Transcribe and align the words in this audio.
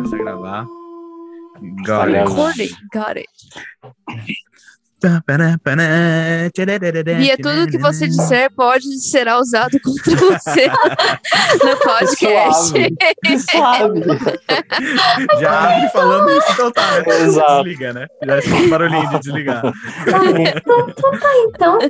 começar 0.00 0.16
a 0.16 0.18
gravar. 0.18 0.66
Tá 1.86 2.06
Got. 2.06 2.12
Recording, 2.12 2.70
got 2.92 3.16
it. 3.16 3.28
E 7.22 7.30
é 7.30 7.36
tudo 7.38 7.66
que 7.70 7.78
você 7.78 8.06
disser 8.06 8.50
pode 8.54 8.84
será 9.00 9.38
usado 9.38 9.80
contra 9.80 10.14
você 10.14 10.66
no 11.64 11.76
podcast. 11.78 12.68
Suave. 12.68 13.40
Suave. 13.50 14.00
Já 15.40 15.76
abre 15.76 15.88
falando 15.88 16.30
isso, 16.30 16.52
então 16.52 16.70
tá, 16.70 17.00
né? 17.00 17.20
Exato. 17.22 17.64
Desliga, 17.64 17.92
né? 17.94 18.06
Já 18.22 18.38
escuta 18.40 18.62
o 18.62 18.68
barulhinho 18.68 19.08
de 19.08 19.18
desligar. 19.20 19.62
Então, 21.48 21.78
né? 21.78 21.88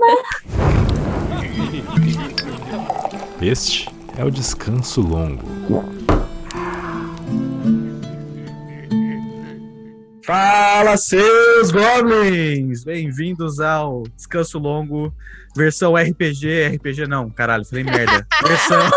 Este 3.42 3.88
é 4.16 4.24
o 4.24 4.30
descanso 4.30 5.00
longo. 5.00 5.99
Fala, 10.30 10.97
seus 10.97 11.73
goblins! 11.73 12.84
Bem-vindos 12.84 13.59
ao 13.59 14.05
Descanso 14.15 14.61
Longo, 14.61 15.12
versão 15.56 15.97
RPG. 15.97 16.69
RPG 16.77 17.09
não, 17.09 17.29
caralho, 17.29 17.65
falei 17.65 17.83
merda. 17.83 18.25
Versão. 18.47 18.91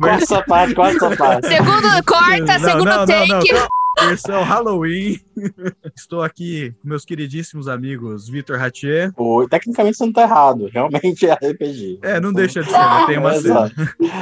Corta 0.00 0.22
essa 0.22 0.42
parte, 0.44 0.74
corta 0.74 0.96
essa 0.96 1.16
parte. 1.18 1.48
Segundo, 1.48 2.04
corta, 2.06 2.58
Não, 2.58 2.70
segundo 2.70 2.84
não, 2.86 2.96
não, 2.96 3.06
take. 3.06 3.52
não. 3.52 3.68
Versão 4.08 4.42
Halloween. 4.42 5.20
Estou 5.96 6.22
aqui 6.22 6.74
com 6.80 6.88
meus 6.88 7.04
queridíssimos 7.04 7.68
amigos 7.68 8.28
Vitor 8.28 8.58
Ratier. 8.58 9.12
Pô, 9.12 9.46
tecnicamente 9.48 9.96
você 9.96 10.06
não 10.06 10.12
tá 10.12 10.22
errado. 10.22 10.68
Realmente 10.72 11.26
é 11.26 11.34
RPG. 11.34 11.98
É, 12.02 12.20
não 12.20 12.32
deixa 12.32 12.62
de 12.62 12.70
ser, 12.70 12.78
né? 12.78 13.06
Tem 13.06 13.18
uma 13.18 13.34
cena. 13.34 13.72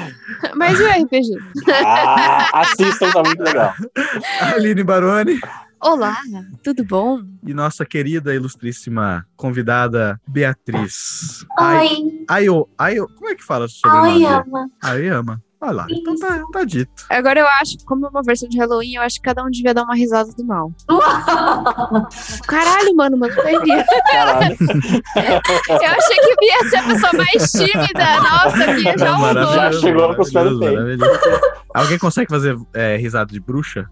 Mas 0.56 0.80
e 0.80 0.82
o 0.82 1.04
RPG? 1.04 1.28
Ah, 1.84 2.60
assistam, 2.60 3.10
tá 3.10 3.22
muito 3.22 3.42
legal. 3.42 3.72
Aline 4.54 4.82
Baroni 4.82 5.38
Olá, 5.80 6.16
tudo 6.62 6.82
bom? 6.82 7.20
e 7.46 7.52
nossa 7.52 7.84
querida, 7.84 8.34
ilustríssima 8.34 9.26
convidada 9.36 10.18
Beatriz. 10.26 11.44
Ai, 11.58 11.88
Oi. 11.88 12.24
Ayo, 12.26 12.68
Ayo, 12.78 13.06
como 13.14 13.28
é 13.28 13.34
que 13.34 13.44
fala 13.44 13.68
sobre 13.68 13.98
Oi, 13.98 14.24
ama. 14.24 14.70
Ayama. 14.82 15.42
Olha 15.64 15.72
lá, 15.72 15.86
então 15.88 16.14
tá, 16.16 16.42
tá 16.52 16.62
dito. 16.62 16.92
Agora 17.08 17.40
eu 17.40 17.46
acho, 17.60 17.78
como 17.86 18.04
é 18.04 18.08
uma 18.10 18.22
versão 18.22 18.46
de 18.50 18.58
Halloween, 18.58 18.96
eu 18.96 19.02
acho 19.02 19.16
que 19.16 19.22
cada 19.22 19.42
um 19.42 19.50
devia 19.50 19.72
dar 19.72 19.84
uma 19.84 19.94
risada 19.94 20.30
do 20.30 20.44
mal. 20.44 20.70
Caralho, 22.46 22.94
mano, 22.94 23.16
mano, 23.16 23.32
foi 23.32 23.58
Bia. 23.62 23.82
Caralho. 24.10 24.56
Eu 25.16 25.90
achei 25.90 26.16
que 26.16 26.44
ia 26.44 26.68
ser 26.68 26.76
a 26.76 26.82
pessoa 26.82 27.12
mais 27.14 27.50
tímida. 27.50 28.20
Nossa, 28.20 28.72
Bia 28.74 28.94
já 28.98 29.16
mudou. 29.16 29.54
Já 29.54 29.72
chegou 29.72 30.14
com 30.14 30.22
os 30.22 30.30
pés. 30.30 30.46
Alguém 31.72 31.98
consegue 31.98 32.28
fazer 32.28 32.58
é, 32.74 32.96
risada 32.96 33.32
de 33.32 33.40
bruxa? 33.40 33.88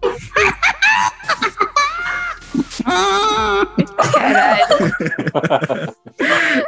Caralho. 2.83 3.73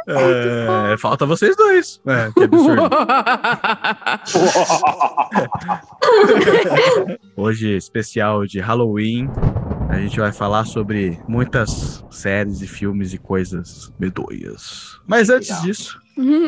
É, 0.07 0.95
falta 0.97 1.25
vocês 1.25 1.55
dois. 1.55 2.01
É, 2.05 2.31
que 2.31 2.43
absurdo. 2.43 2.83
Hoje, 7.35 7.75
especial 7.75 8.45
de 8.45 8.59
Halloween, 8.59 9.27
a 9.89 9.99
gente 9.99 10.19
vai 10.19 10.31
falar 10.31 10.65
sobre 10.65 11.19
muitas 11.27 12.03
séries 12.09 12.61
e 12.61 12.67
filmes 12.67 13.13
e 13.13 13.17
coisas 13.17 13.91
medonhas. 13.99 14.99
Mas 15.07 15.29
antes 15.29 15.49
Legal. 15.49 15.65
disso, 15.65 15.99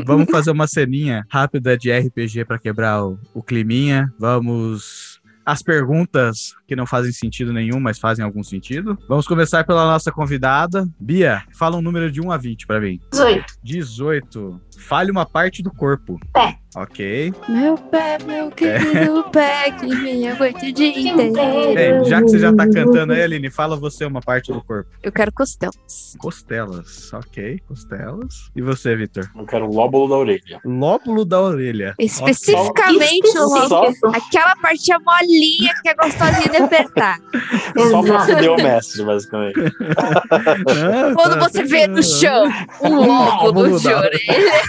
vamos 0.05 0.29
fazer 0.29 0.51
uma 0.51 0.67
ceninha 0.67 1.25
rápida 1.29 1.77
de 1.77 1.91
RPG 1.91 2.45
para 2.45 2.59
quebrar 2.59 3.05
o, 3.05 3.19
o 3.33 3.43
climinha. 3.43 4.11
Vamos. 4.19 5.17
As 5.45 5.61
perguntas 5.61 6.53
que 6.67 6.75
não 6.75 6.85
fazem 6.85 7.11
sentido 7.13 7.53
nenhum, 7.53 7.79
mas 7.79 7.97
fazem 7.97 8.23
algum 8.25 8.43
sentido. 8.43 8.97
Vamos 9.07 9.25
começar 9.25 9.63
pela 9.65 9.85
nossa 9.85 10.11
convidada. 10.11 10.87
Bia, 10.99 11.41
fala 11.57 11.77
um 11.77 11.81
número 11.81 12.11
de 12.11 12.19
1 12.21 12.31
a 12.31 12.37
20 12.37 12.67
para 12.67 12.81
mim. 12.81 12.99
18. 13.11 13.45
18. 13.63 14.61
Fale 14.79 15.09
uma 15.09 15.25
parte 15.25 15.63
do 15.63 15.71
corpo. 15.73 16.19
Pé. 16.33 16.57
Ok. 16.75 17.33
Meu 17.49 17.75
pé, 17.75 18.17
meu 18.23 18.51
querido 18.51 19.23
pé, 19.31 19.71
que 19.71 19.87
me 19.87 20.27
aguenta 20.27 20.63
o 20.63 20.71
dia 20.71 20.89
inteiro. 21.11 21.73
Bem, 21.73 22.05
já 22.05 22.21
que 22.21 22.29
você 22.29 22.37
já 22.37 22.53
tá 22.53 22.69
cantando 22.69 23.13
aí, 23.13 23.23
Aline, 23.23 23.49
fala 23.49 23.75
você 23.75 24.05
uma 24.05 24.21
parte 24.21 24.51
do 24.53 24.61
corpo. 24.63 24.87
Eu 25.01 25.11
quero 25.11 25.31
costelas. 25.31 26.15
Costelas. 26.19 27.11
Ok, 27.13 27.59
costelas. 27.67 28.51
E 28.55 28.61
você, 28.61 28.95
Vitor? 28.95 29.27
Eu 29.35 29.45
quero 29.47 29.65
o 29.65 29.73
lóbulo 29.73 30.07
da 30.07 30.15
orelha. 30.17 30.59
Lóbulo 30.63 31.25
da 31.25 31.41
orelha. 31.41 31.95
Especificamente 31.97 33.27
o 33.29 33.47
Só- 33.47 33.67
lobo. 33.85 33.95
Só, 33.95 34.07
Aquela 34.09 34.55
partezinha 34.57 34.99
molinha 34.99 35.73
que 35.81 35.89
é 35.89 35.95
gostosinha 35.95 36.56
de 36.57 36.63
apertar. 36.63 37.19
só 37.91 38.01
pra 38.03 38.19
fuder 38.25 38.51
o 38.51 38.55
mestre, 38.57 39.03
basicamente. 39.05 39.53
Quando 41.15 41.39
tá- 41.39 41.49
você 41.49 41.63
vê 41.63 41.87
no 41.87 42.01
chão 42.03 42.45
um 42.83 42.95
lóbulo 43.05 43.79
de 43.79 43.87
orelha. 43.87 44.61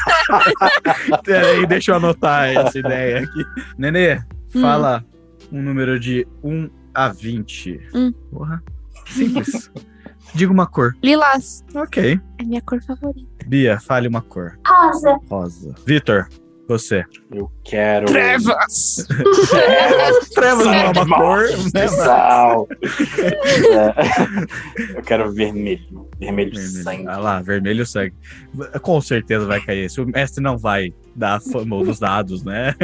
Peraí, 1.25 1.67
deixa 1.67 1.93
eu 1.93 1.97
anotar 1.97 2.49
essa 2.49 2.79
ideia 2.79 3.21
aqui. 3.21 3.45
Nenê, 3.77 4.21
Hum. 4.55 4.61
fala 4.63 5.05
um 5.53 5.61
número 5.63 6.01
de 6.01 6.27
1 6.43 6.71
a 6.95 7.09
20. 7.09 7.81
Hum. 7.95 8.13
Porra. 8.33 8.63
Simples. 9.07 9.71
Diga 10.35 10.53
uma 10.53 10.67
cor. 10.67 10.95
Lilás. 11.03 11.65
Ok. 11.75 12.21
É 12.39 12.45
minha 12.45 12.61
cor 12.63 12.83
favorita. 12.83 13.27
Bia, 13.47 13.79
fale 13.81 14.09
uma 14.09 14.21
cor. 14.23 14.59
Rosa. 14.67 15.19
Rosa. 15.31 15.75
Vitor, 15.87 16.29
você. 16.69 17.05
Eu 17.31 17.51
quero. 17.65 18.07
Trevas. 18.07 19.07
Trevas. 19.49 20.29
Trevas 20.35 20.67
não 20.67 20.75
é 20.75 20.89
uma 20.91 21.07
cor, 21.17 21.43
né? 21.75 21.89
Sal. 21.89 22.69
É. 23.73 24.99
Eu 24.99 25.03
quero 25.03 25.33
vermelho. 25.33 26.09
Vermelho, 26.21 26.53
Vermelho. 26.55 26.83
sangue. 26.83 27.07
Ah 27.09 27.19
lá, 27.19 27.41
vermelho 27.41 27.87
sangue. 27.87 28.15
Com 28.83 29.01
certeza 29.01 29.47
vai 29.47 29.61
cair 29.61 29.85
esse. 29.87 30.01
O 30.01 30.07
mestre 30.07 30.43
não 30.43 30.57
vai 30.59 30.93
dar 31.17 31.41
fama 31.41 31.83
dos 31.85 31.99
dados, 31.99 32.45
né? 32.45 32.75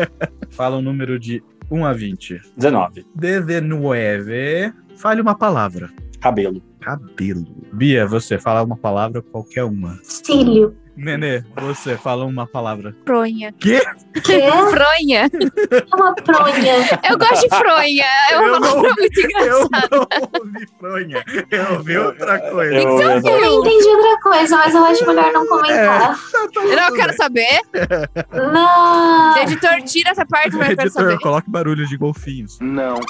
Fala 0.50 0.76
um 0.78 0.82
número 0.82 1.18
de 1.18 1.42
1 1.70 1.84
a 1.84 1.92
20. 1.92 2.40
19. 2.56 3.06
19. 3.14 4.72
Fale 4.96 5.20
uma 5.20 5.34
palavra. 5.36 5.90
Cabelo. 6.20 6.62
Cabelo. 6.80 7.44
Bia, 7.72 8.06
você 8.06 8.38
fala 8.38 8.62
uma 8.62 8.76
palavra, 8.76 9.20
qualquer 9.20 9.64
uma. 9.64 9.98
Cílio. 10.02 10.76
Nenê, 10.96 11.42
você 11.60 11.96
fala 11.96 12.24
uma 12.24 12.46
palavra. 12.46 12.94
Fronha. 13.04 13.52
Que? 13.58 13.80
Fronha. 14.22 15.28
É 15.30 15.96
uma 15.96 16.14
pronha. 16.14 16.74
Eu 17.10 17.18
gosto 17.18 17.42
de 17.42 17.48
fronha. 17.56 18.04
É 18.30 18.38
uma 18.38 18.46
Eu 18.46 18.52
não- 18.52 18.60
palavra 18.60 18.94
muito 18.98 19.20
Eu 19.20 19.24
engraçada. 19.24 19.88
não 19.90 20.40
ouvi 20.40 20.66
fronha. 20.78 21.24
Eu 21.50 21.72
ouvi 21.78 21.98
outra 21.98 22.38
coisa. 22.50 22.74
Eu, 22.74 23.00
Eu 23.00 23.40
não 23.40 23.60
entendi 23.60 23.88
outra 23.88 24.20
coisa, 24.20 24.56
mas 24.56 24.74
eu 24.74 24.84
acho 24.84 25.06
melhor 25.06 25.32
não 25.32 25.46
comentar. 25.48 26.16
Não, 26.54 26.88
eu 26.88 26.94
quero 26.94 27.16
saber. 27.16 27.60
Não. 28.52 29.38
Editor, 29.38 29.82
tira 29.82 30.10
essa 30.10 30.24
parte, 30.24 30.52
mas 30.56 30.70
eu 30.70 30.76
quero 30.76 30.88
Editor, 30.88 31.02
saber. 31.10 31.18
coloque 31.20 31.50
barulho 31.50 31.86
de 31.86 31.96
golfinhos. 31.96 32.58
Não. 32.60 33.00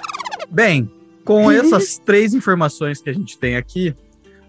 Bem, 0.50 0.90
com 1.24 1.50
essas 1.50 1.98
três 1.98 2.34
informações 2.34 3.00
que 3.00 3.10
a 3.10 3.12
gente 3.12 3.38
tem 3.38 3.56
aqui, 3.56 3.94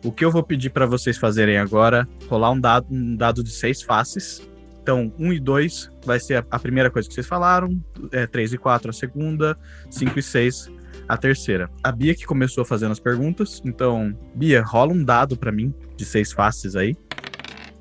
o 0.05 0.11
que 0.11 0.23
eu 0.23 0.31
vou 0.31 0.43
pedir 0.43 0.69
para 0.69 0.85
vocês 0.85 1.17
fazerem 1.17 1.57
agora, 1.57 2.07
rolar 2.29 2.51
um 2.51 2.59
dado, 2.59 2.85
um 2.91 3.15
dado 3.15 3.43
de 3.43 3.49
seis 3.49 3.81
faces. 3.81 4.47
Então, 4.81 5.11
um 5.17 5.33
e 5.33 5.39
dois 5.39 5.89
vai 6.05 6.19
ser 6.19 6.45
a, 6.51 6.59
primeira 6.59 6.91
coisa 6.91 7.07
que 7.07 7.15
vocês 7.15 7.25
falaram, 7.25 7.83
é, 8.11 8.27
três 8.27 8.53
e 8.53 8.57
quatro 8.57 8.91
a 8.91 8.93
segunda, 8.93 9.57
cinco 9.89 10.19
e 10.19 10.21
seis 10.21 10.69
a 11.09 11.17
terceira. 11.17 11.71
A 11.83 11.91
Bia 11.91 12.13
que 12.13 12.23
começou 12.23 12.63
fazendo 12.63 12.91
as 12.91 12.99
perguntas, 12.99 13.63
então, 13.65 14.15
Bia, 14.35 14.63
rola 14.63 14.93
um 14.93 15.03
dado 15.03 15.35
para 15.35 15.51
mim 15.51 15.73
de 15.97 16.05
seis 16.05 16.31
faces 16.31 16.75
aí. 16.75 16.95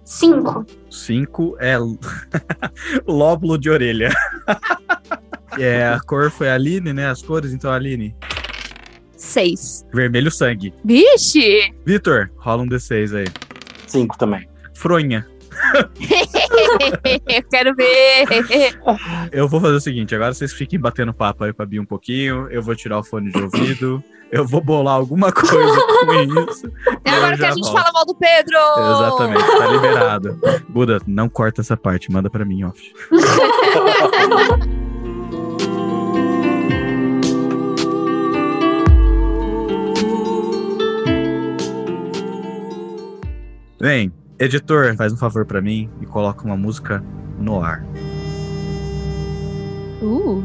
Cinco. 0.03 0.65
Cinco 0.91 1.56
é 1.61 1.77
lóbulo 3.06 3.59
de 3.59 3.69
orelha. 3.69 4.11
é, 5.61 5.88
a 5.88 6.00
cor 6.00 6.31
foi 6.31 6.49
a 6.49 6.55
Aline, 6.55 6.94
né? 6.94 7.06
As 7.06 7.20
cores, 7.20 7.53
então, 7.53 7.70
Aline. 7.70 8.17
Seis. 9.25 9.85
Vermelho 9.93 10.31
sangue. 10.31 10.73
Vixe! 10.85 11.75
Vitor, 11.85 12.31
rola 12.37 12.62
um 12.62 12.69
D6 12.69 13.17
aí. 13.17 13.25
Cinco 13.87 14.17
também. 14.19 14.47
Fronha. 14.75 15.26
eu 17.26 17.43
quero 17.50 17.75
ver. 17.75 18.26
Eu 19.32 19.49
vou 19.49 19.61
fazer 19.61 19.76
o 19.76 19.81
seguinte, 19.81 20.15
agora 20.15 20.35
vocês 20.35 20.53
fiquem 20.53 20.79
batendo 20.79 21.15
papo 21.15 21.44
aí 21.44 21.53
pra 21.53 21.65
Bia 21.65 21.81
um 21.81 21.87
pouquinho, 21.87 22.49
eu 22.50 22.62
vou 22.62 22.76
tirar 22.76 22.99
o 22.99 23.05
fone 23.05 23.31
de 23.32 23.41
ouvido, 23.41 24.03
eu 24.31 24.47
vou 24.47 24.61
bolar 24.61 24.94
alguma 24.94 25.32
coisa 25.32 25.55
com 26.05 26.12
isso. 26.50 26.70
É 27.05 27.11
eu 27.11 27.15
agora 27.15 27.37
que 27.37 27.44
a 27.44 27.50
gente 27.53 27.62
volto. 27.62 27.79
fala 27.79 27.93
mal 27.93 28.05
do 28.05 28.15
Pedro! 28.15 28.59
Exatamente, 28.79 29.59
tá 29.59 29.67
liberado. 29.69 30.41
Buda, 30.69 31.00
não 31.06 31.29
corta 31.29 31.61
essa 31.62 31.77
parte, 31.77 32.12
manda 32.12 32.29
pra 32.29 32.44
mim, 32.44 32.65
off. 32.65 32.93
Bem, 43.84 44.10
editor, 44.38 44.96
faz 44.96 45.12
um 45.12 45.16
favor 45.19 45.44
pra 45.44 45.60
mim 45.60 45.90
e 46.00 46.06
coloca 46.06 46.42
uma 46.42 46.56
música 46.56 47.04
no 47.38 47.60
ar. 47.60 47.84
Uh. 50.00 50.42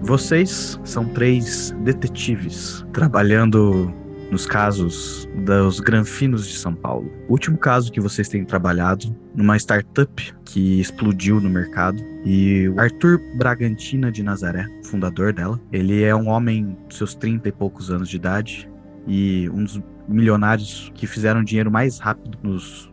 Vocês 0.00 0.80
são 0.82 1.04
três 1.04 1.76
detetives 1.84 2.86
trabalhando 2.90 3.92
nos 4.30 4.46
casos 4.46 5.28
dos 5.44 5.78
granfinos 5.78 6.48
de 6.48 6.56
São 6.56 6.74
Paulo. 6.74 7.12
O 7.28 7.32
último 7.32 7.58
caso 7.58 7.92
que 7.92 8.00
vocês 8.00 8.30
têm 8.30 8.46
trabalhado 8.46 9.14
numa 9.34 9.58
startup 9.58 10.34
que 10.46 10.80
explodiu 10.80 11.38
no 11.38 11.50
mercado 11.50 12.02
e 12.24 12.66
o 12.70 12.80
Arthur 12.80 13.20
Bragantina 13.36 14.10
de 14.10 14.22
Nazaré, 14.22 14.66
fundador 14.84 15.34
dela, 15.34 15.60
ele 15.70 16.02
é 16.02 16.16
um 16.16 16.28
homem 16.28 16.78
de 16.88 16.94
seus 16.94 17.14
30 17.14 17.50
e 17.50 17.52
poucos 17.52 17.90
anos 17.90 18.08
de 18.08 18.16
idade 18.16 18.71
e 19.06 19.48
um 19.50 19.64
dos 19.64 19.80
milionários 20.08 20.90
que 20.94 21.06
fizeram 21.06 21.42
dinheiro 21.42 21.70
mais 21.70 21.98
rápido 21.98 22.38
nos 22.42 22.90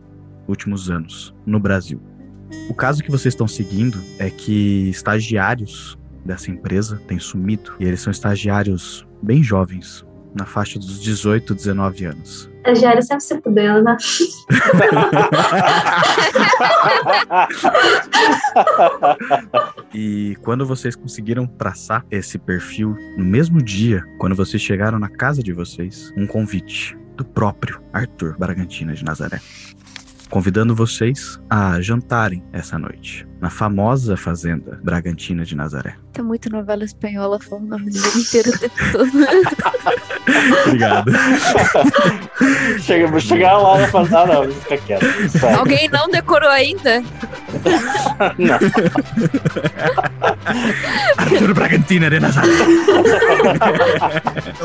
últimos 0.48 0.90
anos 0.90 1.34
no 1.46 1.60
Brasil. 1.60 2.00
O 2.68 2.74
caso 2.74 3.02
que 3.02 3.10
vocês 3.10 3.34
estão 3.34 3.46
seguindo 3.46 3.98
é 4.18 4.28
que 4.28 4.88
estagiários 4.88 5.98
dessa 6.24 6.50
empresa 6.50 7.00
têm 7.06 7.18
sumido 7.18 7.72
e 7.78 7.84
eles 7.84 8.00
são 8.00 8.10
estagiários 8.10 9.06
bem 9.22 9.42
jovens, 9.42 10.04
na 10.34 10.44
faixa 10.44 10.78
dos 10.78 11.00
18, 11.00 11.54
19 11.54 12.04
anos. 12.04 12.50
Estagiário 12.58 13.02
sempre 13.02 13.24
se 13.24 13.40
fudendo, 13.40 13.82
né? 13.82 13.96
E 19.92 20.36
quando 20.42 20.64
vocês 20.64 20.94
conseguiram 20.94 21.46
traçar 21.46 22.04
esse 22.10 22.38
perfil, 22.38 22.96
no 23.16 23.24
mesmo 23.24 23.60
dia, 23.60 24.04
quando 24.18 24.36
vocês 24.36 24.62
chegaram 24.62 24.98
na 24.98 25.08
casa 25.08 25.42
de 25.42 25.52
vocês, 25.52 26.12
um 26.16 26.26
convite 26.26 26.96
do 27.16 27.24
próprio 27.24 27.82
Arthur 27.92 28.36
Bragantina 28.38 28.94
de 28.94 29.04
Nazaré, 29.04 29.40
convidando 30.30 30.74
vocês 30.74 31.40
a 31.50 31.80
jantarem 31.80 32.42
essa 32.52 32.78
noite 32.78 33.26
na 33.40 33.50
famosa 33.50 34.16
fazenda 34.16 34.78
Bragantina 34.82 35.44
de 35.44 35.56
Nazaré. 35.56 35.96
Tá 36.12 36.22
muito 36.22 36.50
novela 36.50 36.84
espanhola 36.84 37.38
falando 37.40 37.72
o 37.72 37.78
nome 37.78 37.90
inteiro 37.90 38.50
o 38.50 38.58
tempo 38.58 38.74
todo. 38.92 39.10
Obrigado. 40.66 41.10
Chega, 42.80 43.06
vou 43.08 43.18
chegar 43.20 43.56
lá 43.58 43.78
na 43.80 43.88
fazenda, 43.88 44.26
não, 44.26 44.52
fica 44.52 44.76
quieto. 44.78 45.06
Alguém 45.58 45.88
não 45.88 46.08
decorou 46.08 46.50
ainda? 46.50 47.02
Não. 48.38 48.58
Arthur 51.16 51.54
Bragantina 51.54 52.10
de 52.10 52.20
Nazaré. 52.20 52.48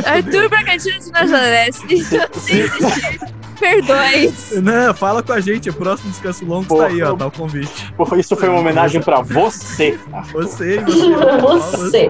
Arthur 0.05 0.49
Bragantino 0.49 0.99
de 0.99 1.11
Nazaré. 1.11 1.71
Se 1.71 2.03
se 2.03 2.59
existir, 2.59 3.19
perdões. 3.55 4.51
Não, 4.61 4.93
fala 4.93 5.23
com 5.23 5.33
a 5.33 5.39
gente, 5.39 5.69
o 5.69 5.73
próximo 5.73 6.11
descanso 6.11 6.45
longo 6.45 6.67
Porra. 6.67 6.87
tá 6.87 6.93
aí, 6.93 7.01
ó, 7.01 7.15
tá 7.15 7.27
o 7.27 7.31
convite. 7.31 7.93
Pô, 7.93 8.15
Isso 8.15 8.35
foi 8.35 8.49
uma 8.49 8.59
homenagem 8.59 9.01
pra 9.01 9.21
você. 9.21 9.97
Arthur. 10.13 10.43
Você 10.43 10.75
e 10.79 11.41
você. 11.41 12.09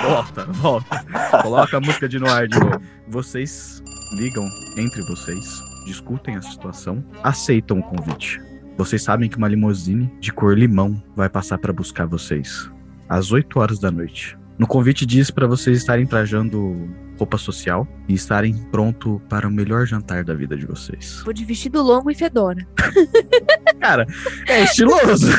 Volta, 0.00 0.44
volta. 0.46 1.04
Coloca 1.42 1.76
a 1.76 1.80
música 1.80 2.08
de 2.08 2.18
Noir 2.18 2.48
de 2.48 2.58
novo. 2.58 2.80
Vocês 3.08 3.82
ligam 4.16 4.44
entre 4.76 5.02
vocês, 5.02 5.44
discutem 5.84 6.36
a 6.36 6.42
situação, 6.42 7.04
aceitam 7.22 7.78
o 7.78 7.82
convite. 7.82 8.40
Vocês 8.76 9.02
sabem 9.02 9.28
que 9.28 9.36
uma 9.36 9.48
limusine 9.48 10.12
de 10.20 10.32
cor 10.32 10.56
limão 10.56 11.02
vai 11.16 11.28
passar 11.28 11.58
para 11.58 11.72
buscar 11.72 12.06
vocês 12.06 12.70
às 13.08 13.32
8 13.32 13.58
horas 13.58 13.78
da 13.78 13.90
noite. 13.90 14.38
No 14.58 14.66
convite 14.66 15.06
diz 15.06 15.30
para 15.30 15.46
vocês 15.46 15.78
estarem 15.78 16.04
trajando 16.04 16.76
roupa 17.16 17.36
social 17.36 17.86
e 18.08 18.14
estarem 18.14 18.54
pronto 18.70 19.20
para 19.28 19.46
o 19.46 19.50
melhor 19.50 19.86
jantar 19.86 20.24
da 20.24 20.34
vida 20.34 20.56
de 20.56 20.66
vocês. 20.66 21.20
Vou 21.24 21.32
de 21.32 21.44
vestido 21.44 21.82
longo 21.82 22.10
e 22.10 22.14
fedora. 22.14 22.66
Cara, 23.80 24.06
é 24.46 24.64
estiloso. 24.64 25.28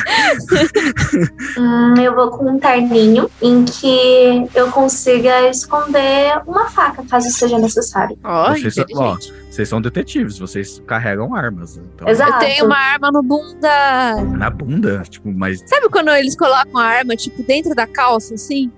Hum, 1.58 1.94
eu 2.00 2.14
vou 2.14 2.30
com 2.30 2.52
um 2.52 2.58
terninho 2.58 3.28
em 3.42 3.64
que 3.64 4.48
eu 4.54 4.70
consiga 4.70 5.48
esconder 5.48 6.40
uma 6.46 6.68
faca, 6.70 7.04
caso 7.04 7.28
seja 7.30 7.58
necessário. 7.58 8.16
Ó, 8.22 8.52
vocês, 8.52 8.74
são, 8.74 8.84
ó, 8.94 9.16
vocês 9.50 9.68
são 9.68 9.80
detetives, 9.80 10.38
vocês 10.38 10.80
carregam 10.86 11.34
armas. 11.34 11.76
Então, 11.76 12.08
Exato. 12.08 12.32
Eu 12.32 12.38
tenho 12.38 12.66
uma 12.66 12.76
arma 12.76 13.10
no 13.10 13.22
bunda. 13.22 14.22
Na 14.36 14.48
bunda, 14.50 15.02
tipo, 15.08 15.30
mas 15.32 15.62
Sabe 15.66 15.88
quando 15.88 16.10
eles 16.10 16.36
colocam 16.36 16.78
a 16.78 16.84
arma, 16.84 17.16
tipo, 17.16 17.42
dentro 17.42 17.74
da 17.74 17.86
calça, 17.86 18.34
assim? 18.34 18.70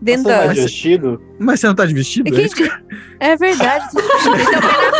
Dentro 0.00 0.24
Você 0.24 0.28
da. 0.28 0.46
vai 0.46 0.54
de 0.54 0.60
vestido? 0.60 1.22
Mas 1.38 1.60
você 1.60 1.66
não 1.68 1.74
tá 1.74 1.86
de 1.86 1.94
vestido? 1.94 2.36
É 2.36 2.42
É 2.44 2.48
que- 2.48 2.70
É 3.18 3.34
verdade. 3.36 3.86
Então 3.94 4.20
põe 4.20 4.44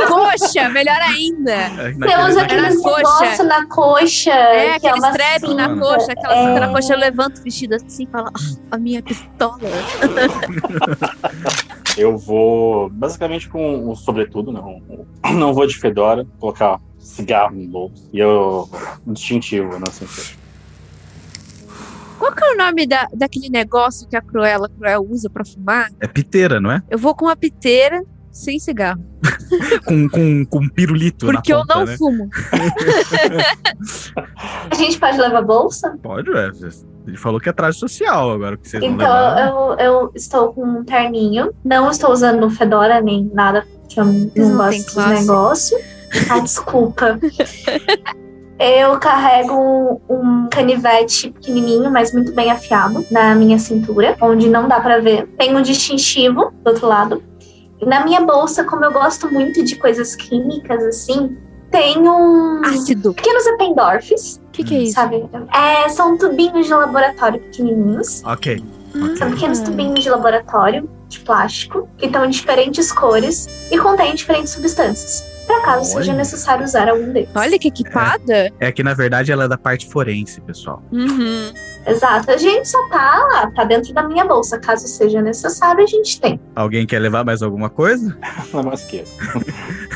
na 0.00 0.06
coxa, 0.08 0.68
melhor 0.70 0.96
ainda. 1.02 1.52
é, 1.52 1.68
Você 1.92 1.98
naquele- 1.98 2.22
usa 2.28 2.42
na 2.42 2.48
coxa. 2.48 2.70
negócios 2.70 3.46
na 3.46 3.66
coxa. 3.66 4.30
É, 4.32 4.78
que 4.80 4.86
é 4.86 4.90
aquele 4.90 5.04
uma 5.04 5.10
strap 5.10 5.42
na 5.54 5.76
coxa, 5.78 6.12
aquela 6.12 6.34
É. 6.34 6.60
na 6.60 6.68
coxa, 6.68 6.94
eu 6.94 6.98
levanto 6.98 7.38
o 7.38 7.42
vestido 7.42 7.74
assim 7.74 8.04
e 8.04 8.06
falo, 8.06 8.28
"Ah, 8.28 8.32
a 8.70 8.78
minha 8.78 9.02
pistola. 9.02 9.58
Eu 11.96 12.18
vou 12.18 12.90
basicamente 12.90 13.48
com 13.48 13.88
o 13.90 13.96
sobretudo, 13.96 14.52
não. 14.52 14.82
Não 15.32 15.54
vou 15.54 15.66
de 15.66 15.78
fedora, 15.78 16.26
colocar 16.38 16.78
cigarro 16.98 17.54
no 17.56 17.66
bolso. 17.68 18.06
E 18.12 18.18
eu. 18.18 18.68
um 19.06 19.14
distintivo, 19.14 19.78
não 19.78 19.90
sei 19.90 20.06
se. 20.06 20.34
Qual 22.18 22.32
que 22.32 22.44
é 22.44 22.54
o 22.54 22.56
nome 22.56 22.86
da, 22.86 23.08
daquele 23.14 23.48
negócio 23.48 24.08
que 24.08 24.16
a 24.16 24.22
Cruella, 24.22 24.68
Cruel 24.68 25.06
usa 25.08 25.30
pra 25.30 25.44
fumar? 25.44 25.90
É 26.00 26.06
piteira, 26.06 26.60
não 26.60 26.70
é? 26.70 26.82
Eu 26.90 26.98
vou 26.98 27.14
com 27.14 27.26
uma 27.26 27.36
piteira 27.36 28.02
sem 28.30 28.58
cigarro. 28.58 29.02
Com, 29.86 30.08
com, 30.08 30.44
com 30.44 30.68
pirulito 30.68 31.26
Porque 31.26 31.52
na 31.52 31.58
eu 31.58 31.62
ponta, 31.62 31.78
não 31.78 31.84
né? 31.86 31.96
fumo. 31.96 32.28
A 34.70 34.74
gente 34.74 34.98
pode 34.98 35.18
levar 35.18 35.42
bolsa? 35.42 35.96
Pode, 36.02 36.30
ué. 36.30 36.50
Ele 37.06 37.16
falou 37.16 37.40
que 37.40 37.48
é 37.48 37.52
traje 37.52 37.78
social 37.78 38.32
agora, 38.32 38.56
que 38.56 38.68
vocês 38.68 38.82
Então 38.82 38.96
levaram. 38.98 39.72
eu, 39.72 39.78
eu 39.78 40.12
estou 40.14 40.52
com 40.52 40.64
um 40.64 40.84
terninho. 40.84 41.52
Não 41.64 41.90
estou 41.90 42.12
usando 42.12 42.48
fedora 42.50 43.00
nem 43.00 43.30
nada, 43.32 43.64
porque 43.80 44.00
eu 44.00 44.04
não 44.04 44.30
não 44.36 44.56
gosto 44.56 45.00
negócio. 45.08 45.78
Ah, 46.30 46.38
desculpa. 46.38 47.18
Eu 48.58 48.98
carrego 48.98 50.00
um, 50.08 50.48
canivete 50.50 51.30
pequenininho, 51.30 51.90
mas 51.90 52.12
muito 52.12 52.32
bem 52.32 52.50
afiado, 52.50 53.04
na 53.10 53.34
minha 53.34 53.58
cintura, 53.58 54.16
onde 54.20 54.48
não 54.48 54.66
dá 54.66 54.80
pra 54.80 54.98
ver. 54.98 55.26
Tem 55.38 55.54
um 55.54 55.60
distintivo 55.60 56.52
do 56.64 56.68
outro 56.70 56.86
lado. 56.86 57.22
E 57.80 57.84
na 57.84 58.02
minha 58.04 58.22
bolsa, 58.22 58.64
como 58.64 58.84
eu 58.84 58.92
gosto 58.92 59.30
muito 59.30 59.62
de 59.62 59.76
coisas 59.76 60.16
químicas, 60.16 60.82
assim, 60.84 61.36
tem 61.70 61.98
um... 62.08 62.62
Ácido. 62.64 63.12
Pequenos 63.12 63.46
Eppendorfs, 63.46 64.40
O 64.48 64.50
que, 64.52 64.64
que 64.64 64.74
é 64.74 64.78
isso? 64.84 64.94
sabe? 64.94 65.28
É, 65.52 65.86
são 65.90 66.16
tubinhos 66.16 66.66
de 66.66 66.72
laboratório 66.72 67.38
pequenininhos. 67.40 68.22
Ok. 68.24 68.62
São 69.18 69.30
pequenos 69.32 69.60
Ah. 69.60 69.64
tubinhos 69.64 70.02
de 70.02 70.08
laboratório, 70.08 70.88
de 71.08 71.20
plástico, 71.20 71.86
que 71.98 72.06
estão 72.06 72.24
em 72.24 72.30
diferentes 72.30 72.90
cores 72.90 73.68
e 73.70 73.76
contêm 73.76 74.14
diferentes 74.14 74.54
substâncias. 74.54 75.22
Para 75.46 75.60
caso 75.62 75.84
seja 75.84 76.10
Olha. 76.10 76.18
necessário 76.18 76.64
usar 76.64 76.88
algum 76.88 77.12
deles. 77.12 77.28
Olha 77.34 77.58
que 77.58 77.68
equipada. 77.68 78.52
É 78.58 78.72
que 78.72 78.82
na 78.82 78.94
verdade 78.94 79.30
ela 79.30 79.44
é 79.44 79.48
da 79.48 79.56
parte 79.56 79.88
forense, 79.88 80.40
pessoal. 80.40 80.82
Uhum. 80.90 81.52
Exato. 81.86 82.30
A 82.32 82.36
gente 82.36 82.66
só 82.68 82.88
tá 82.88 83.24
lá, 83.32 83.50
tá 83.52 83.64
dentro 83.64 83.94
da 83.94 84.02
minha 84.02 84.24
bolsa. 84.24 84.58
Caso 84.58 84.88
seja 84.88 85.22
necessário, 85.22 85.84
a 85.84 85.86
gente 85.86 86.20
tem. 86.20 86.40
Alguém 86.54 86.86
quer 86.86 86.98
levar 86.98 87.24
mais 87.24 87.42
alguma 87.42 87.70
coisa? 87.70 88.16
Na 88.52 88.62
masqueira. 88.62 89.06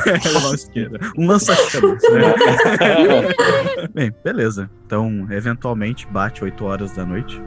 Levar 0.07 0.47
uma 0.47 0.55
isqueira. 0.55 1.01
Um 1.19 1.27
lança-chamas, 1.27 2.03
né? 2.03 3.89
Bem, 3.93 4.15
beleza. 4.23 4.71
Então, 4.87 5.27
eventualmente, 5.31 6.07
bate 6.07 6.45
8 6.45 6.65
horas 6.65 6.93
da 6.93 7.05
noite. 7.05 7.43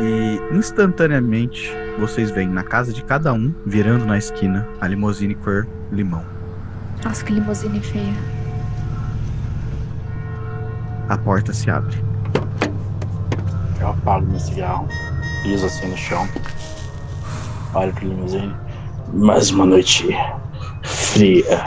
E 0.00 0.56
instantaneamente 0.56 1.70
vocês 1.98 2.30
veem 2.30 2.48
na 2.48 2.62
casa 2.62 2.92
de 2.92 3.02
cada 3.02 3.32
um, 3.32 3.54
virando 3.64 4.04
na 4.04 4.18
esquina, 4.18 4.66
a 4.80 4.86
limusine 4.86 5.34
cor 5.34 5.66
limão. 5.90 6.35
Nossa, 7.06 7.24
que 7.24 7.32
limusine 7.32 7.80
feia. 7.80 8.12
A 11.08 11.16
porta 11.16 11.52
se 11.52 11.70
abre. 11.70 11.96
Eu 13.80 13.90
apago 13.90 14.26
meu 14.26 14.40
cigarro, 14.40 14.88
piso 15.44 15.66
assim 15.66 15.86
no 15.86 15.96
chão, 15.96 16.28
olho 17.74 17.92
pro 17.92 18.08
limusine. 18.08 18.52
Mais 19.14 19.50
uma 19.50 19.64
noite 19.64 20.08
fria. 20.82 21.44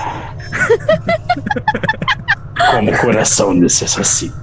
Como 2.71 2.91
o 2.91 2.97
coração 2.97 3.57
desse 3.57 3.85
assassino. 3.85 4.35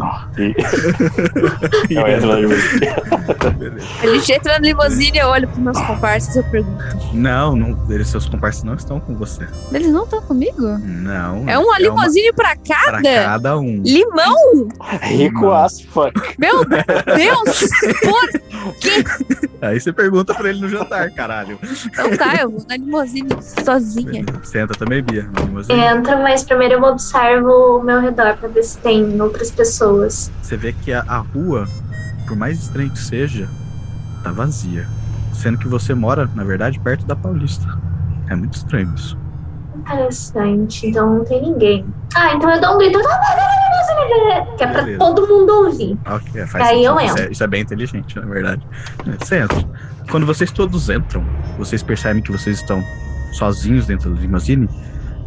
E 1.91 1.93
eu 1.95 2.09
entro 2.09 2.29
na 2.29 2.37
limusine. 2.37 2.87
Beleza. 3.59 3.87
A 4.03 4.07
gente 4.07 4.33
entra 4.33 4.53
na 4.55 4.59
limusine, 4.59 5.19
eu 5.19 5.29
olho 5.29 5.47
pros 5.49 5.59
meus 5.61 5.81
comparsas 5.83 6.35
e 6.35 6.39
eu 6.39 6.45
pergunto: 6.45 6.85
Não, 7.13 7.55
não, 7.55 7.93
eles, 7.93 8.09
seus 8.09 8.27
comparsas 8.27 8.63
não 8.65 8.75
estão 8.75 8.99
com 8.99 9.15
você. 9.15 9.47
eles 9.73 9.93
não 9.93 10.05
estão 10.05 10.23
comigo? 10.23 10.63
Não. 10.79 11.49
É 11.49 11.59
uma 11.59 11.79
limusine 11.79 12.33
pra 12.33 12.47
pra 12.47 12.57
cada? 12.57 13.03
cada 13.03 13.59
um. 13.59 13.83
Limão? 13.85 14.69
Rico 15.03 15.51
as 15.51 15.81
fuck. 15.81 16.13
Meu 16.39 16.65
Deus! 16.65 17.61
Por... 18.03 18.29
Aí 19.61 19.81
você 19.81 19.93
pergunta 19.93 20.35
pra 20.35 20.51
ele 20.51 20.61
no 20.61 20.69
jantar, 20.69 21.11
caralho. 21.11 21.59
Então 21.87 22.17
tá, 22.17 22.37
eu 22.41 22.51
vou 22.51 22.65
na 22.69 22.77
limusine 22.77 23.29
sozinha. 23.65 24.25
Senta 24.45 24.75
também, 24.75 25.03
Bia. 25.03 25.29
na 25.33 25.41
limusine. 25.43 25.79
Entro, 25.81 26.19
mas 26.23 26.45
primeiro 26.45 26.75
eu 26.75 26.83
observo 26.83 27.79
o 27.79 27.83
meu 27.83 28.01
redor 28.01 28.37
para 28.37 28.49
ver 28.49 28.63
se 28.63 28.79
tem 28.79 29.21
outras 29.21 29.51
pessoas. 29.51 30.31
Você 30.43 30.57
vê 30.57 30.73
que 30.73 30.93
a, 30.93 31.05
a 31.09 31.19
rua, 31.19 31.67
por 32.27 32.37
mais 32.37 32.59
estranho 32.61 32.91
que 32.91 32.99
seja, 32.99 33.49
tá 34.23 34.33
vazia. 34.33 34.87
Sendo 35.33 35.59
que 35.59 35.69
você 35.69 35.95
mora, 35.95 36.29
na 36.35 36.45
verdade, 36.45 36.81
perto 36.81 37.07
da 37.07 37.15
Paulista. 37.15 37.67
É 38.29 38.35
muito 38.35 38.55
estranho 38.55 38.93
isso. 38.95 39.17
Interessante. 39.77 40.87
Então 40.89 41.19
não 41.19 41.25
tem 41.25 41.43
ninguém. 41.43 41.87
Ah, 42.15 42.35
então 42.35 42.51
eu 42.51 42.61
dou 42.61 42.75
um 42.75 42.79
grito. 42.79 42.99
Que 44.57 44.65
é 44.65 44.67
pra 44.67 44.83
Beleza. 44.83 44.99
todo 44.99 45.27
mundo 45.29 45.51
ouvir. 45.67 45.99
Ok, 46.07 46.47
faz 46.47 46.69
Aí 46.69 46.85
eu 46.85 46.95
sentido. 46.95 47.07
Isso 47.07 47.13
entro. 47.19 47.29
é, 47.29 47.33
isso 47.33 47.45
é 47.45 47.47
bem 47.47 47.63
inteligente, 47.63 48.17
na 48.17 48.27
verdade. 48.27 48.67
É, 49.07 49.25
Você 49.25 49.39
entra. 49.39 49.65
Quando 50.11 50.27
vocês 50.27 50.51
todos 50.51 50.89
entram, 50.89 51.25
vocês 51.59 51.83
percebem 51.83 52.23
que 52.23 52.33
vocês 52.33 52.59
estão 52.59 52.83
sozinhos 53.33 53.87
dentro 53.87 54.11
da 54.13 54.21
limusine. 54.21 54.69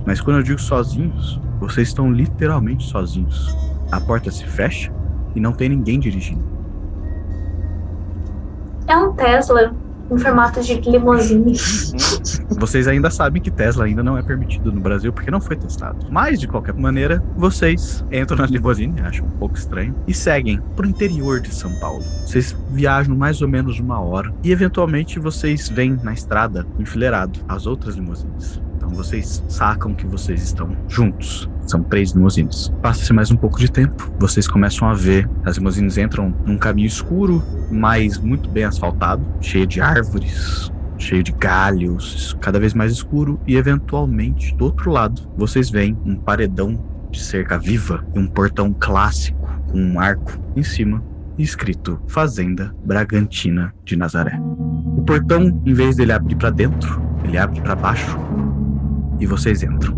Mas 0.05 0.19
quando 0.21 0.37
eu 0.37 0.43
digo 0.43 0.59
sozinhos, 0.59 1.39
vocês 1.59 1.89
estão 1.89 2.11
literalmente 2.11 2.85
sozinhos. 2.89 3.55
A 3.91 3.99
porta 4.01 4.31
se 4.31 4.45
fecha 4.45 4.91
e 5.35 5.39
não 5.39 5.51
tem 5.53 5.69
ninguém 5.69 5.99
dirigindo. 5.99 6.43
É 8.89 8.97
um 8.97 9.13
Tesla 9.13 9.71
em 10.09 10.17
formato 10.17 10.63
de 10.63 10.81
limusine. 10.81 11.53
Vocês 12.57 12.87
ainda 12.87 13.11
sabem 13.11 13.39
que 13.39 13.51
Tesla 13.51 13.85
ainda 13.85 14.01
não 14.01 14.17
é 14.17 14.23
permitido 14.23 14.71
no 14.71 14.81
Brasil 14.81 15.13
porque 15.13 15.29
não 15.29 15.39
foi 15.39 15.55
testado. 15.55 16.07
Mas, 16.09 16.39
de 16.39 16.47
qualquer 16.47 16.73
maneira, 16.73 17.23
vocês 17.37 18.03
entram 18.11 18.39
na 18.39 18.47
limusine, 18.47 18.99
acham 19.01 19.27
um 19.27 19.29
pouco 19.29 19.55
estranho, 19.55 19.93
e 20.07 20.13
seguem 20.13 20.59
pro 20.75 20.87
interior 20.87 21.39
de 21.39 21.53
São 21.53 21.71
Paulo. 21.79 22.01
Vocês 22.25 22.57
viajam 22.71 23.15
mais 23.15 23.43
ou 23.43 23.47
menos 23.47 23.79
uma 23.79 23.99
hora 23.99 24.33
e, 24.43 24.51
eventualmente, 24.51 25.19
vocês 25.19 25.69
veem 25.69 25.99
na 26.01 26.11
estrada, 26.11 26.65
enfileirado, 26.79 27.39
as 27.47 27.67
outras 27.67 27.93
limusines. 27.93 28.59
Então 28.89 29.03
vocês 29.03 29.43
sacam 29.47 29.93
que 29.93 30.07
vocês 30.07 30.41
estão 30.41 30.75
juntos. 30.87 31.47
São 31.67 31.83
três 31.83 32.11
limusines. 32.11 32.73
Passa-se 32.81 33.13
mais 33.13 33.29
um 33.29 33.35
pouco 33.35 33.59
de 33.59 33.71
tempo. 33.71 34.11
Vocês 34.19 34.47
começam 34.47 34.89
a 34.89 34.95
ver. 34.95 35.29
As 35.45 35.57
limusines 35.57 35.99
entram 35.99 36.33
num 36.43 36.57
caminho 36.57 36.87
escuro, 36.87 37.43
mas 37.69 38.17
muito 38.17 38.49
bem 38.49 38.63
asfaltado, 38.63 39.23
cheio 39.41 39.67
de 39.67 39.79
árvores, 39.79 40.71
cheio 40.97 41.21
de 41.21 41.31
galhos, 41.31 42.35
cada 42.41 42.59
vez 42.59 42.73
mais 42.73 42.91
escuro. 42.91 43.39
E 43.45 43.55
eventualmente, 43.55 44.55
do 44.55 44.65
outro 44.65 44.89
lado, 44.89 45.29
vocês 45.37 45.69
veem 45.69 45.95
um 46.03 46.15
paredão 46.15 46.83
de 47.11 47.21
cerca 47.21 47.59
viva 47.59 48.03
e 48.15 48.19
um 48.19 48.25
portão 48.25 48.73
clássico 48.73 49.47
com 49.67 49.79
um 49.79 49.99
arco 49.99 50.31
em 50.55 50.63
cima. 50.63 51.03
Escrito 51.37 52.01
Fazenda 52.07 52.75
Bragantina 52.83 53.71
de 53.85 53.95
Nazaré. 53.95 54.39
O 54.97 55.03
portão, 55.03 55.61
em 55.63 55.73
vez 55.73 55.95
dele 55.95 56.11
abrir 56.11 56.35
para 56.35 56.49
dentro, 56.49 56.99
ele 57.23 57.37
abre 57.37 57.61
para 57.61 57.75
baixo 57.75 58.17
e 59.19 59.25
vocês 59.25 59.63
entram. 59.63 59.97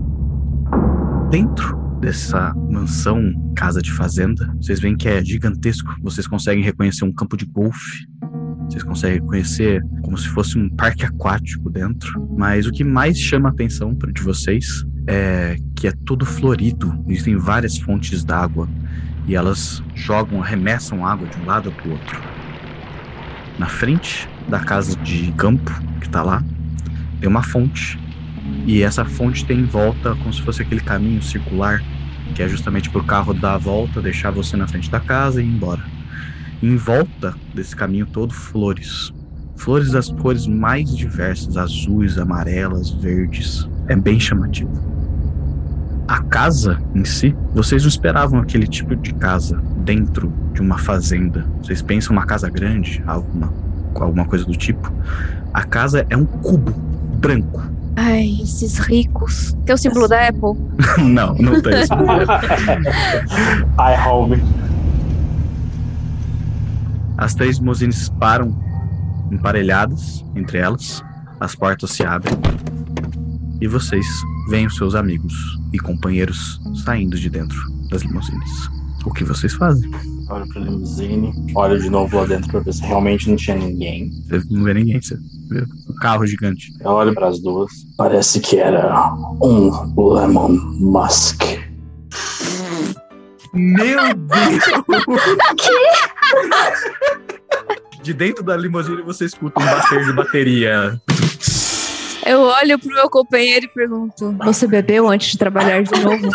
Dentro 1.29 1.77
dessa 2.01 2.53
mansão, 2.69 3.53
casa 3.55 3.81
de 3.81 3.91
fazenda, 3.91 4.51
vocês 4.59 4.79
veem 4.79 4.97
que 4.97 5.07
é 5.07 5.23
gigantesco. 5.23 5.95
Vocês 6.01 6.27
conseguem 6.27 6.63
reconhecer 6.63 7.05
um 7.05 7.13
campo 7.13 7.37
de 7.37 7.45
golfe. 7.45 8.05
Vocês 8.65 8.83
conseguem 8.83 9.19
reconhecer 9.19 9.81
como 10.01 10.17
se 10.17 10.27
fosse 10.29 10.57
um 10.57 10.69
parque 10.69 11.05
aquático 11.05 11.69
dentro. 11.69 12.27
Mas 12.37 12.65
o 12.65 12.71
que 12.71 12.83
mais 12.83 13.17
chama 13.17 13.49
a 13.49 13.51
atenção 13.51 13.93
de 13.93 14.21
vocês 14.21 14.83
é 15.07 15.55
que 15.75 15.87
é 15.87 15.93
tudo 16.05 16.25
florido. 16.25 17.03
Existem 17.07 17.37
várias 17.37 17.77
fontes 17.77 18.23
d'água 18.23 18.67
e 19.27 19.35
elas 19.35 19.83
jogam, 19.93 20.41
arremessam 20.41 21.05
água 21.05 21.27
de 21.27 21.37
um 21.39 21.45
lado 21.45 21.71
para 21.71 21.87
o 21.87 21.91
outro. 21.91 22.19
Na 23.59 23.67
frente 23.67 24.27
da 24.49 24.59
casa 24.59 24.95
de 24.97 25.31
campo 25.33 25.71
que 25.99 26.09
tá 26.09 26.23
lá, 26.23 26.43
tem 27.19 27.29
uma 27.29 27.43
fonte 27.43 28.00
e 28.65 28.81
essa 28.81 29.05
fonte 29.05 29.45
tem 29.45 29.59
em 29.59 29.65
volta 29.65 30.15
como 30.15 30.33
se 30.33 30.41
fosse 30.41 30.61
aquele 30.61 30.81
caminho 30.81 31.21
circular, 31.21 31.83
que 32.33 32.41
é 32.41 32.47
justamente 32.47 32.89
para 32.89 33.01
o 33.01 33.05
carro 33.05 33.33
dar 33.33 33.55
a 33.55 33.57
volta, 33.57 34.01
deixar 34.01 34.31
você 34.31 34.55
na 34.55 34.67
frente 34.67 34.89
da 34.89 34.99
casa 34.99 35.41
e 35.41 35.45
ir 35.45 35.49
embora. 35.49 35.83
Em 36.61 36.75
volta 36.75 37.35
desse 37.53 37.75
caminho 37.75 38.05
todo, 38.05 38.33
flores. 38.33 39.11
Flores 39.55 39.91
das 39.91 40.09
cores 40.09 40.47
mais 40.47 40.95
diversas, 40.95 41.57
azuis, 41.57 42.17
amarelas, 42.17 42.89
verdes. 42.91 43.67
É 43.87 43.95
bem 43.95 44.19
chamativo. 44.19 44.71
A 46.07 46.21
casa 46.23 46.81
em 46.93 47.05
si, 47.05 47.35
vocês 47.53 47.83
não 47.83 47.89
esperavam 47.89 48.39
aquele 48.39 48.67
tipo 48.67 48.95
de 48.95 49.13
casa 49.13 49.61
dentro 49.77 50.31
de 50.53 50.61
uma 50.61 50.77
fazenda. 50.77 51.47
Vocês 51.61 51.81
pensam 51.81 52.13
uma 52.13 52.25
casa 52.25 52.49
grande, 52.49 53.03
alguma, 53.07 53.53
alguma 53.95 54.25
coisa 54.25 54.45
do 54.45 54.55
tipo. 54.55 54.91
A 55.53 55.63
casa 55.63 56.05
é 56.09 56.17
um 56.17 56.25
cubo 56.25 56.71
branco. 56.71 57.70
Ai, 57.95 58.39
esses 58.41 58.77
ricos. 58.79 59.55
Tem 59.65 59.75
o 59.75 59.77
símbolo 59.77 60.07
da 60.07 60.27
Apple? 60.27 60.57
não, 61.03 61.35
não 61.35 61.61
tem 61.61 61.81
isso. 61.81 61.93
I 63.79 64.07
home. 64.07 64.41
As 67.17 67.33
três 67.35 67.57
limusines 67.57 68.09
param 68.19 68.55
emparelhadas 69.31 70.25
entre 70.35 70.57
elas, 70.57 71.03
as 71.39 71.55
portas 71.55 71.91
se 71.91 72.03
abrem 72.03 72.33
e 73.59 73.67
vocês 73.67 74.05
veem 74.49 74.65
os 74.65 74.75
seus 74.75 74.95
amigos 74.95 75.33
e 75.71 75.79
companheiros 75.79 76.59
saindo 76.83 77.17
de 77.17 77.29
dentro 77.29 77.59
das 77.89 78.01
limusines. 78.01 78.80
O 79.05 79.13
que 79.13 79.23
vocês 79.23 79.53
fazem? 79.53 79.89
Olho 80.29 80.47
pra 80.47 80.61
limusine, 80.61 81.33
olho 81.55 81.79
de 81.79 81.89
novo 81.89 82.17
lá 82.17 82.25
dentro 82.25 82.49
pra 82.49 82.59
ver 82.61 82.73
se 82.73 82.81
realmente 82.83 83.29
não 83.29 83.35
tinha 83.35 83.57
ninguém. 83.57 84.09
Você 84.29 84.41
não 84.49 84.63
vê 84.63 84.73
ninguém, 84.73 85.01
você 85.01 85.15
vê 85.49 85.63
um 85.89 85.95
carro 85.95 86.25
gigante. 86.25 86.71
Eu 86.79 86.91
olho 86.91 87.13
pras 87.13 87.41
duas. 87.41 87.69
Parece 87.97 88.39
que 88.39 88.57
era 88.57 89.13
um 89.41 89.69
Lemon 90.13 90.55
Musk. 90.79 91.41
Meu 93.53 93.99
Deus! 94.15 94.63
De 98.01 98.13
dentro 98.15 98.43
da 98.43 98.57
limusine 98.57 99.03
você 99.03 99.25
escuta 99.25 99.61
um 99.61 99.65
bater 99.65 100.03
de 100.05 100.13
bateria. 100.13 100.99
Eu 102.25 102.41
olho 102.41 102.77
pro 102.77 102.93
meu 102.93 103.09
companheiro 103.09 103.65
e 103.65 103.69
pergunto: 103.69 104.35
Você 104.43 104.67
bebeu 104.67 105.09
antes 105.09 105.31
de 105.31 105.37
trabalhar 105.37 105.83
de 105.83 105.99
novo? 106.01 106.27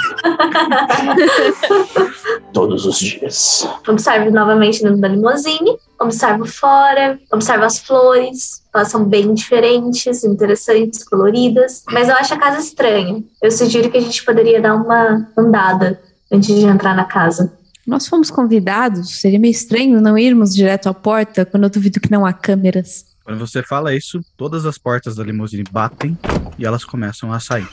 Todos 2.52 2.86
os 2.86 2.98
dias. 2.98 3.68
Observo 3.86 4.30
novamente 4.30 4.82
dentro 4.82 5.00
da 5.00 5.08
limusine, 5.08 5.76
observo 6.00 6.46
fora, 6.46 7.18
observo 7.32 7.64
as 7.64 7.78
flores. 7.78 8.62
Elas 8.74 8.88
são 8.88 9.04
bem 9.04 9.32
diferentes, 9.32 10.24
interessantes, 10.24 11.04
coloridas. 11.04 11.84
Mas 11.90 12.08
eu 12.08 12.16
acho 12.16 12.34
a 12.34 12.38
casa 12.38 12.60
estranha. 12.60 13.22
Eu 13.42 13.50
sugiro 13.50 13.90
que 13.90 13.96
a 13.96 14.00
gente 14.00 14.24
poderia 14.24 14.60
dar 14.60 14.74
uma 14.74 15.28
andada 15.36 16.00
antes 16.30 16.54
de 16.54 16.66
entrar 16.66 16.94
na 16.94 17.04
casa. 17.04 17.56
Nós 17.86 18.08
fomos 18.08 18.30
convidados, 18.30 19.20
seria 19.20 19.38
meio 19.38 19.52
estranho 19.52 20.00
não 20.00 20.18
irmos 20.18 20.54
direto 20.54 20.88
à 20.88 20.94
porta 20.94 21.46
quando 21.46 21.64
eu 21.64 21.70
duvido 21.70 22.00
que 22.00 22.10
não 22.10 22.26
há 22.26 22.32
câmeras. 22.32 23.15
Quando 23.26 23.40
você 23.40 23.60
fala 23.60 23.92
isso, 23.92 24.20
todas 24.36 24.64
as 24.64 24.78
portas 24.78 25.16
da 25.16 25.24
limusine 25.24 25.64
batem 25.68 26.16
e 26.56 26.64
elas 26.64 26.84
começam 26.84 27.32
a 27.32 27.40
sair. 27.40 27.66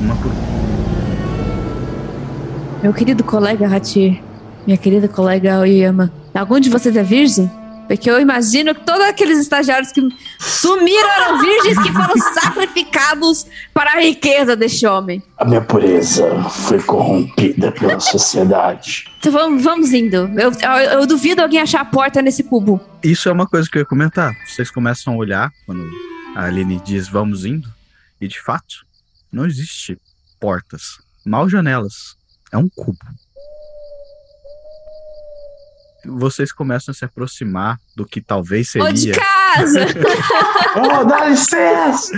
Uma 0.00 0.16
por 0.16 0.26
uma. 0.26 0.56
Meu 2.82 2.92
querido 2.92 3.22
colega 3.22 3.68
Hatir, 3.68 4.20
minha 4.66 4.76
querida 4.76 5.06
colega 5.06 5.60
Oyama, 5.60 6.12
algum 6.34 6.58
de 6.58 6.68
vocês 6.68 6.96
é 6.96 7.02
virgem? 7.04 7.48
Porque 7.86 8.10
eu 8.10 8.20
imagino 8.20 8.74
que 8.74 8.84
todos 8.84 9.02
aqueles 9.02 9.38
estagiários 9.38 9.92
que 9.92 10.00
sumiram 10.38 11.10
eram 11.10 11.40
virgens 11.40 11.78
que 11.82 11.92
foram 11.92 12.14
sacrificados 12.34 13.46
para 13.72 13.92
a 13.92 14.00
riqueza 14.00 14.56
deste 14.56 14.86
homem. 14.86 15.22
A 15.38 15.44
minha 15.44 15.60
pureza 15.60 16.42
foi 16.44 16.82
corrompida 16.82 17.72
pela 17.72 18.00
sociedade. 18.00 19.04
Então 19.18 19.32
vamos, 19.32 19.62
vamos 19.62 19.92
indo. 19.92 20.16
Eu, 20.38 20.52
eu, 20.52 20.90
eu 21.00 21.06
duvido 21.06 21.42
alguém 21.42 21.60
achar 21.60 21.80
a 21.80 21.84
porta 21.84 22.20
nesse 22.22 22.42
cubo. 22.42 22.80
Isso 23.02 23.28
é 23.28 23.32
uma 23.32 23.46
coisa 23.46 23.68
que 23.70 23.78
eu 23.78 23.80
ia 23.80 23.86
comentar. 23.86 24.34
Vocês 24.46 24.70
começam 24.70 25.14
a 25.14 25.16
olhar 25.16 25.50
quando 25.64 25.84
a 26.34 26.44
Aline 26.44 26.80
diz 26.84 27.08
vamos 27.08 27.44
indo, 27.44 27.68
e 28.20 28.28
de 28.28 28.40
fato, 28.40 28.84
não 29.32 29.46
existe 29.46 29.98
portas, 30.38 30.98
mal 31.24 31.48
janelas. 31.48 32.16
É 32.52 32.58
um 32.58 32.68
cubo. 32.68 32.98
Vocês 36.06 36.52
começam 36.52 36.92
a 36.92 36.94
se 36.94 37.04
aproximar 37.04 37.78
do 37.96 38.04
que 38.04 38.20
talvez 38.20 38.74
Ô 38.76 38.90
de 38.92 39.00
seria. 39.00 39.14
casa! 39.14 39.86
Oh, 40.78 41.04
dá 41.04 41.26
licença! 41.30 42.12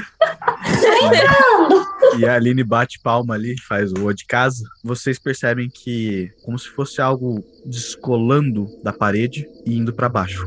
E 2.18 2.26
a 2.26 2.34
Aline 2.34 2.64
bate 2.64 2.98
palma 2.98 3.34
ali, 3.34 3.54
faz 3.68 3.92
o 3.92 4.12
de 4.12 4.24
casa. 4.26 4.64
Vocês 4.82 5.16
percebem 5.18 5.70
que, 5.70 6.32
como 6.42 6.58
se 6.58 6.68
fosse 6.68 7.00
algo 7.00 7.44
descolando 7.64 8.66
da 8.82 8.92
parede 8.92 9.46
e 9.64 9.76
indo 9.76 9.92
pra 9.92 10.08
baixo. 10.08 10.44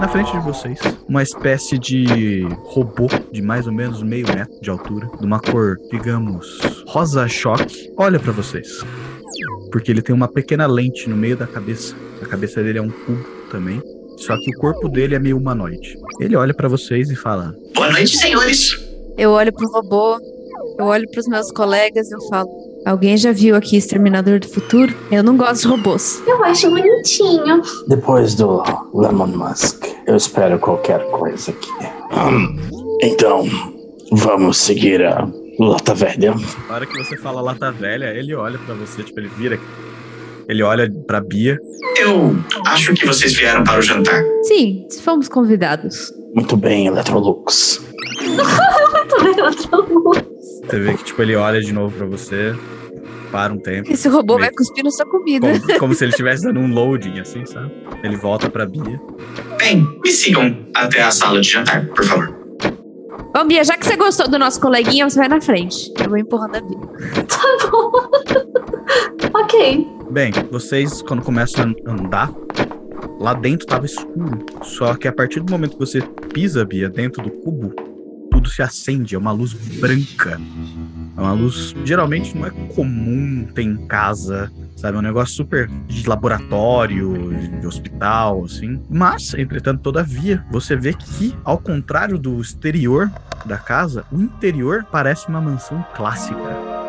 Na 0.00 0.08
frente 0.08 0.32
de 0.32 0.38
vocês, 0.38 0.78
uma 1.06 1.22
espécie 1.22 1.78
de 1.78 2.44
robô 2.64 3.06
de 3.30 3.42
mais 3.42 3.66
ou 3.66 3.72
menos 3.72 4.02
meio 4.02 4.26
metro 4.26 4.60
de 4.62 4.70
altura, 4.70 5.08
de 5.18 5.26
uma 5.26 5.38
cor, 5.40 5.76
digamos, 5.90 6.58
rosa 6.86 7.28
choque, 7.28 7.92
olha 7.98 8.18
pra 8.18 8.32
vocês. 8.32 8.80
Porque 9.74 9.90
ele 9.90 10.00
tem 10.00 10.14
uma 10.14 10.28
pequena 10.28 10.68
lente 10.68 11.10
no 11.10 11.16
meio 11.16 11.36
da 11.36 11.48
cabeça. 11.48 11.96
A 12.22 12.26
cabeça 12.26 12.62
dele 12.62 12.78
é 12.78 12.80
um 12.80 12.90
cubo 12.90 13.24
também. 13.50 13.82
Só 14.18 14.38
que 14.38 14.54
o 14.54 14.58
corpo 14.60 14.88
dele 14.88 15.16
é 15.16 15.18
meio 15.18 15.36
humanoide. 15.36 15.98
Ele 16.20 16.36
olha 16.36 16.54
pra 16.54 16.68
vocês 16.68 17.10
e 17.10 17.16
fala: 17.16 17.52
Boa 17.74 17.90
noite, 17.90 18.16
senhores. 18.16 18.78
Eu 19.18 19.32
olho 19.32 19.52
pro 19.52 19.68
robô, 19.72 20.16
eu 20.78 20.84
olho 20.84 21.10
pros 21.10 21.26
meus 21.26 21.50
colegas 21.50 22.08
e 22.08 22.14
eu 22.14 22.20
falo: 22.28 22.48
Alguém 22.86 23.16
já 23.16 23.32
viu 23.32 23.56
aqui 23.56 23.76
Exterminador 23.76 24.38
do 24.38 24.46
Futuro? 24.46 24.94
Eu 25.10 25.24
não 25.24 25.36
gosto 25.36 25.62
de 25.62 25.66
robôs. 25.66 26.22
Eu 26.24 26.44
acho 26.44 26.70
bonitinho. 26.70 27.60
Depois 27.88 28.36
do 28.36 28.62
Lemon 28.94 29.26
Musk, 29.26 29.86
eu 30.06 30.14
espero 30.14 30.56
qualquer 30.60 31.04
coisa 31.10 31.50
aqui. 31.50 31.70
Hum, 32.12 32.56
então, 33.02 33.44
vamos 34.12 34.56
seguir 34.56 35.02
a 35.02 35.28
Lata 35.58 35.94
Velha. 35.94 36.34
Na 36.68 36.74
hora 36.74 36.86
que 36.86 36.96
você 36.96 37.16
fala 37.16 37.40
lata 37.40 37.70
velha, 37.70 38.06
ele 38.14 38.34
olha 38.34 38.58
pra 38.58 38.74
você, 38.74 39.02
tipo, 39.02 39.20
ele 39.20 39.28
vira. 39.28 39.58
Ele 40.48 40.62
olha 40.62 40.90
pra 41.06 41.20
Bia. 41.20 41.58
Eu 41.96 42.36
acho 42.66 42.92
que 42.94 43.06
vocês 43.06 43.34
vieram 43.34 43.64
para 43.64 43.78
o 43.78 43.82
jantar. 43.82 44.22
Sim, 44.42 44.86
fomos 45.02 45.28
convidados. 45.28 46.12
Muito 46.34 46.56
bem, 46.56 46.86
Electrolux. 46.88 47.82
Muito 48.22 49.16
bem, 49.22 49.88
mundo. 49.88 50.26
Você 50.68 50.80
vê 50.80 50.94
que, 50.94 51.04
tipo, 51.04 51.22
ele 51.22 51.36
olha 51.36 51.60
de 51.60 51.72
novo 51.72 51.96
pra 51.96 52.06
você. 52.06 52.54
Para 53.30 53.52
um 53.52 53.58
tempo. 53.58 53.90
Esse 53.90 54.08
robô 54.08 54.34
Meio- 54.34 54.46
vai 54.46 54.50
cuspir 54.54 54.84
na 54.84 54.90
sua 54.92 55.06
comida. 55.06 55.58
Como, 55.60 55.78
como 55.80 55.94
se 55.94 56.04
ele 56.04 56.10
estivesse 56.10 56.44
dando 56.44 56.60
um 56.60 56.72
loading, 56.72 57.18
assim, 57.18 57.44
sabe? 57.46 57.72
Ele 58.04 58.16
volta 58.16 58.48
pra 58.48 58.64
Bia. 58.64 59.00
Bem, 59.58 59.84
me 60.04 60.10
sigam 60.12 60.56
até 60.74 61.02
a 61.02 61.10
sala 61.10 61.40
de 61.40 61.48
jantar, 61.50 61.84
por 61.88 62.04
favor. 62.04 62.43
Ô, 63.36 63.44
Bia, 63.44 63.64
já 63.64 63.76
que 63.76 63.84
você 63.84 63.96
gostou 63.96 64.28
do 64.28 64.38
nosso 64.38 64.60
coleguinha, 64.60 65.08
você 65.08 65.18
vai 65.18 65.28
na 65.28 65.40
frente. 65.40 65.92
Eu 65.98 66.08
vou 66.08 66.18
empurrando 66.18 66.56
a 66.56 66.60
Bia. 66.60 66.78
Tá 67.28 67.68
bom. 67.70 67.92
ok. 69.38 69.86
Bem, 70.10 70.32
vocês, 70.50 71.02
quando 71.02 71.22
começam 71.22 71.74
a 71.86 71.90
andar, 71.90 72.30
lá 73.18 73.34
dentro 73.34 73.66
tava 73.66 73.86
escuro. 73.86 74.44
Só 74.62 74.94
que 74.94 75.08
a 75.08 75.12
partir 75.12 75.40
do 75.40 75.50
momento 75.50 75.72
que 75.72 75.78
você 75.78 76.00
pisa, 76.32 76.64
Bia, 76.64 76.88
dentro 76.88 77.22
do 77.22 77.30
cubo, 77.30 77.72
tudo 78.30 78.48
se 78.48 78.62
acende. 78.62 79.14
É 79.14 79.18
uma 79.18 79.32
luz 79.32 79.52
branca. 79.52 80.40
É 81.16 81.20
uma 81.20 81.32
luz, 81.32 81.74
geralmente 81.84 82.36
não 82.36 82.46
é 82.46 82.50
comum 82.74 83.46
ter 83.54 83.62
em 83.62 83.86
casa, 83.86 84.50
sabe? 84.76 84.96
É 84.96 85.00
um 85.00 85.02
negócio 85.02 85.34
super 85.34 85.68
de 85.68 86.08
laboratório, 86.08 87.34
de 87.60 87.66
hospital, 87.66 88.44
assim. 88.44 88.82
Mas, 88.88 89.34
entretanto, 89.34 89.82
todavia, 89.82 90.44
você 90.50 90.76
vê 90.76 90.92
que, 90.92 91.36
ao 91.44 91.58
contrário 91.58 92.18
do 92.18 92.40
exterior 92.40 93.10
da 93.44 93.58
casa, 93.58 94.04
o 94.10 94.20
interior 94.20 94.84
parece 94.90 95.28
uma 95.28 95.40
mansão 95.40 95.84
clássica. 95.94 96.38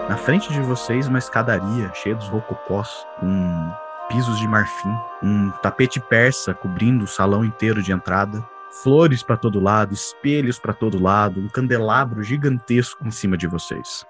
Na 0.09 0.17
frente 0.17 0.51
de 0.51 0.61
vocês, 0.61 1.07
uma 1.07 1.19
escadaria 1.19 1.91
cheia 1.95 2.15
dos 2.15 2.27
rococós, 2.27 2.89
com 3.19 3.73
pisos 4.07 4.37
de 4.39 4.47
marfim, 4.47 4.93
um 5.23 5.49
tapete 5.63 5.99
persa 5.99 6.53
cobrindo 6.53 7.05
o 7.05 7.07
salão 7.07 7.43
inteiro 7.43 7.81
de 7.81 7.91
entrada, 7.91 8.45
flores 8.83 9.23
para 9.23 9.37
todo 9.37 9.59
lado, 9.59 9.93
espelhos 9.93 10.59
para 10.59 10.73
todo 10.73 11.01
lado, 11.01 11.39
um 11.39 11.47
candelabro 11.47 12.21
gigantesco 12.21 13.05
em 13.07 13.11
cima 13.11 13.35
de 13.35 13.47
vocês. 13.47 14.05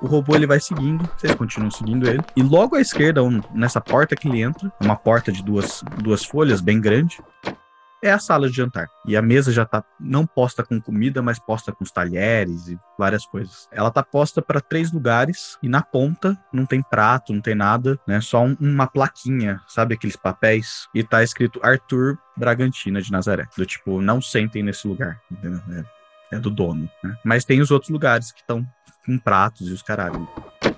O 0.00 0.06
robô 0.06 0.34
ele 0.34 0.46
vai 0.46 0.58
seguindo, 0.60 1.08
vocês 1.16 1.34
continuam 1.34 1.70
seguindo 1.70 2.08
ele. 2.08 2.22
E 2.34 2.42
logo 2.42 2.76
à 2.76 2.80
esquerda, 2.80 3.22
um- 3.22 3.40
nessa 3.52 3.80
porta 3.80 4.16
que 4.16 4.28
ele 4.28 4.40
entra, 4.40 4.72
uma 4.80 4.96
porta 4.96 5.30
de 5.30 5.42
duas, 5.42 5.82
duas 6.02 6.24
folhas 6.24 6.60
bem 6.60 6.80
grande, 6.80 7.18
é 8.02 8.10
a 8.10 8.18
sala 8.18 8.48
de 8.48 8.56
jantar. 8.56 8.88
E 9.06 9.14
a 9.14 9.20
mesa 9.20 9.52
já 9.52 9.66
tá 9.66 9.84
não 10.00 10.24
posta 10.26 10.64
com 10.64 10.80
comida, 10.80 11.20
mas 11.20 11.38
posta 11.38 11.70
com 11.70 11.84
os 11.84 11.90
talheres 11.92 12.68
e 12.68 12.78
várias 12.98 13.26
coisas. 13.26 13.68
Ela 13.70 13.90
tá 13.90 14.02
posta 14.02 14.40
para 14.40 14.58
três 14.58 14.90
lugares 14.90 15.58
e 15.62 15.68
na 15.68 15.82
ponta 15.82 16.34
não 16.50 16.64
tem 16.64 16.82
prato, 16.82 17.34
não 17.34 17.42
tem 17.42 17.54
nada, 17.54 18.00
né? 18.08 18.18
Só 18.22 18.42
um- 18.42 18.56
uma 18.58 18.86
plaquinha, 18.86 19.60
sabe 19.68 19.94
aqueles 19.94 20.16
papéis? 20.16 20.88
E 20.94 21.04
tá 21.04 21.22
escrito 21.22 21.60
Arthur 21.62 22.16
Bragantina 22.34 23.02
de 23.02 23.12
Nazaré. 23.12 23.46
Do 23.54 23.66
tipo, 23.66 24.00
não 24.00 24.22
sentem 24.22 24.62
nesse 24.62 24.88
lugar, 24.88 25.20
entendeu? 25.30 25.60
É, 25.70 25.84
é 26.32 26.38
do 26.38 26.50
dono, 26.50 26.88
né? 27.02 27.16
Mas 27.24 27.44
tem 27.44 27.60
os 27.60 27.70
outros 27.70 27.90
lugares 27.90 28.32
que 28.32 28.40
estão 28.40 28.66
com 29.04 29.18
pratos 29.18 29.68
e 29.68 29.72
os 29.72 29.82
caralho. 29.82 30.28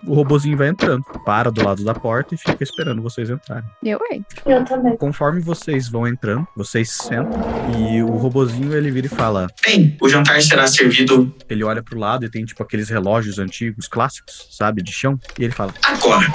O 0.06 0.14
robozinho 0.14 0.56
vai 0.56 0.68
entrando, 0.68 1.04
para 1.24 1.50
do 1.50 1.62
lado 1.62 1.84
da 1.84 1.94
porta 1.94 2.34
e 2.34 2.38
fica 2.38 2.62
esperando 2.62 3.00
vocês 3.02 3.30
entrarem. 3.30 3.68
Eu 3.84 4.00
entro. 4.10 4.50
Eu 4.50 4.64
também. 4.64 4.96
Conforme 4.96 5.40
vocês 5.40 5.88
vão 5.88 6.08
entrando, 6.08 6.46
vocês 6.56 6.90
sentam 6.90 7.40
e 7.78 8.02
o 8.02 8.16
robozinho 8.16 8.74
ele 8.74 8.90
vira 8.90 9.06
e 9.06 9.10
fala: 9.10 9.46
Bem, 9.64 9.96
o 10.00 10.08
jantar 10.08 10.40
será 10.42 10.66
servido 10.66 11.32
ele 11.48 11.62
olha 11.62 11.82
pro 11.82 11.98
lado 11.98 12.24
e 12.24 12.30
tem 12.30 12.44
tipo 12.44 12.62
aqueles 12.62 12.88
relógios 12.88 13.38
antigos, 13.38 13.86
clássicos, 13.86 14.48
sabe, 14.50 14.82
de 14.82 14.92
chão, 14.92 15.18
e 15.38 15.44
ele 15.44 15.52
fala: 15.52 15.72
agora. 15.84 16.26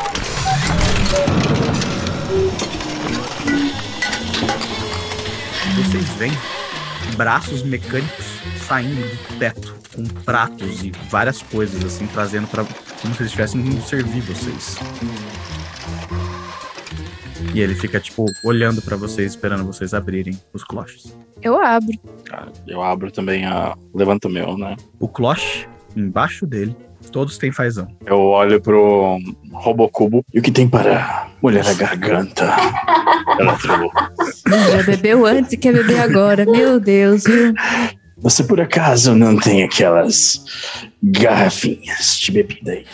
vocês 5.77 6.09
veem 6.15 6.31
braços 7.15 7.61
mecânicos 7.63 8.36
saindo 8.67 9.01
do 9.01 9.39
teto 9.39 9.75
com 9.95 10.03
pratos 10.23 10.83
e 10.83 10.91
várias 11.09 11.41
coisas 11.41 11.83
assim, 11.85 12.05
trazendo 12.07 12.47
para 12.47 12.65
como 13.01 13.13
se 13.13 13.21
eles 13.21 13.31
estivessem 13.31 13.61
indo 13.61 13.81
servir 13.81 14.21
vocês. 14.21 14.77
E 17.53 17.61
ele 17.61 17.73
fica 17.73 17.99
tipo 17.99 18.25
olhando 18.43 18.81
pra 18.81 18.97
vocês, 18.97 19.31
esperando 19.31 19.65
vocês 19.65 19.93
abrirem 19.93 20.37
os 20.53 20.63
cloches. 20.63 21.15
Eu 21.41 21.59
abro. 21.63 21.97
Eu 22.67 22.81
abro 22.83 23.09
também 23.09 23.45
a. 23.45 23.75
Levanto 23.95 24.25
o 24.25 24.29
meu, 24.29 24.57
né? 24.57 24.75
O 24.99 25.07
cloche 25.07 25.67
embaixo 25.95 26.45
dele, 26.45 26.75
todos 27.11 27.37
têm 27.37 27.51
fazão. 27.51 27.87
Eu 28.05 28.19
olho 28.19 28.61
pro 28.61 29.17
Robocubo. 29.51 30.23
E 30.33 30.39
o 30.39 30.41
que 30.41 30.51
tem 30.51 30.67
para 30.67 31.29
molhar 31.41 31.67
a 31.67 31.73
garganta? 31.73 32.53
Electrolux. 33.39 33.93
Já 34.71 34.83
bebeu 34.83 35.25
antes 35.25 35.53
e 35.53 35.57
quer 35.57 35.73
beber 35.73 35.99
agora. 35.99 36.45
Meu 36.45 36.79
Deus, 36.79 37.23
viu? 37.23 37.53
Você 38.19 38.43
por 38.43 38.59
acaso 38.59 39.13
não 39.15 39.37
tem 39.37 39.63
aquelas 39.63 40.43
garrafinhas 41.03 42.17
de 42.17 42.31
bebida 42.31 42.71
aí? 42.71 42.85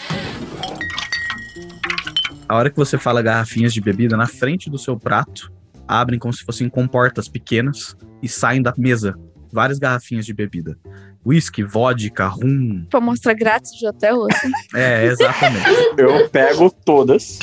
A 2.47 2.55
hora 2.57 2.69
que 2.69 2.75
você 2.75 2.97
fala 2.97 3.21
garrafinhas 3.21 3.73
de 3.73 3.79
bebida, 3.79 4.17
na 4.17 4.27
frente 4.27 4.69
do 4.69 4.77
seu 4.77 4.99
prato, 4.99 5.51
abrem 5.87 6.19
como 6.19 6.33
se 6.33 6.43
fossem 6.43 6.67
comportas 6.67 7.29
pequenas 7.29 7.95
e 8.21 8.27
saem 8.27 8.61
da 8.61 8.73
mesa 8.77 9.15
várias 9.51 9.79
garrafinhas 9.79 10.25
de 10.25 10.33
bebida. 10.33 10.77
Whisky, 11.25 11.63
vodka, 11.63 12.27
rum. 12.27 12.85
Pra 12.89 12.99
mostrar 12.99 13.33
grátis 13.33 13.71
de 13.73 13.87
hotel, 13.87 14.25
assim. 14.29 14.51
É, 14.75 15.05
exatamente. 15.05 15.65
Eu 15.97 16.27
pego 16.29 16.69
todas 16.83 17.39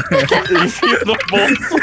enfio 0.64 0.98
no 1.06 1.14
bolso. 1.30 1.76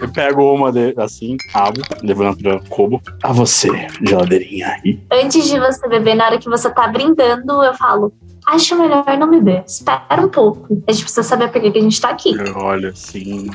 Eu 0.00 0.12
pego 0.12 0.54
uma 0.54 0.70
de, 0.70 0.94
assim, 0.98 1.36
abro, 1.52 1.82
levanto 2.02 2.42
pro 2.42 2.62
cubo. 2.68 3.02
A 3.22 3.32
você, 3.32 3.68
geladeirinha 4.06 4.68
aí. 4.68 5.00
Antes 5.10 5.48
de 5.48 5.58
você 5.58 5.88
beber, 5.88 6.14
na 6.14 6.26
hora 6.26 6.38
que 6.38 6.48
você 6.48 6.70
tá 6.70 6.86
brindando, 6.86 7.62
eu 7.62 7.74
falo: 7.74 8.12
Acho 8.46 8.78
melhor 8.78 9.04
não 9.18 9.30
beber. 9.30 9.64
Espera 9.66 10.20
um 10.20 10.28
pouco. 10.28 10.82
A 10.86 10.92
gente 10.92 11.02
precisa 11.04 11.22
saber 11.22 11.48
por 11.48 11.60
que 11.60 11.78
a 11.78 11.80
gente 11.80 12.00
tá 12.00 12.10
aqui. 12.10 12.36
Eu 12.36 12.56
olho 12.56 12.90
assim, 12.90 13.50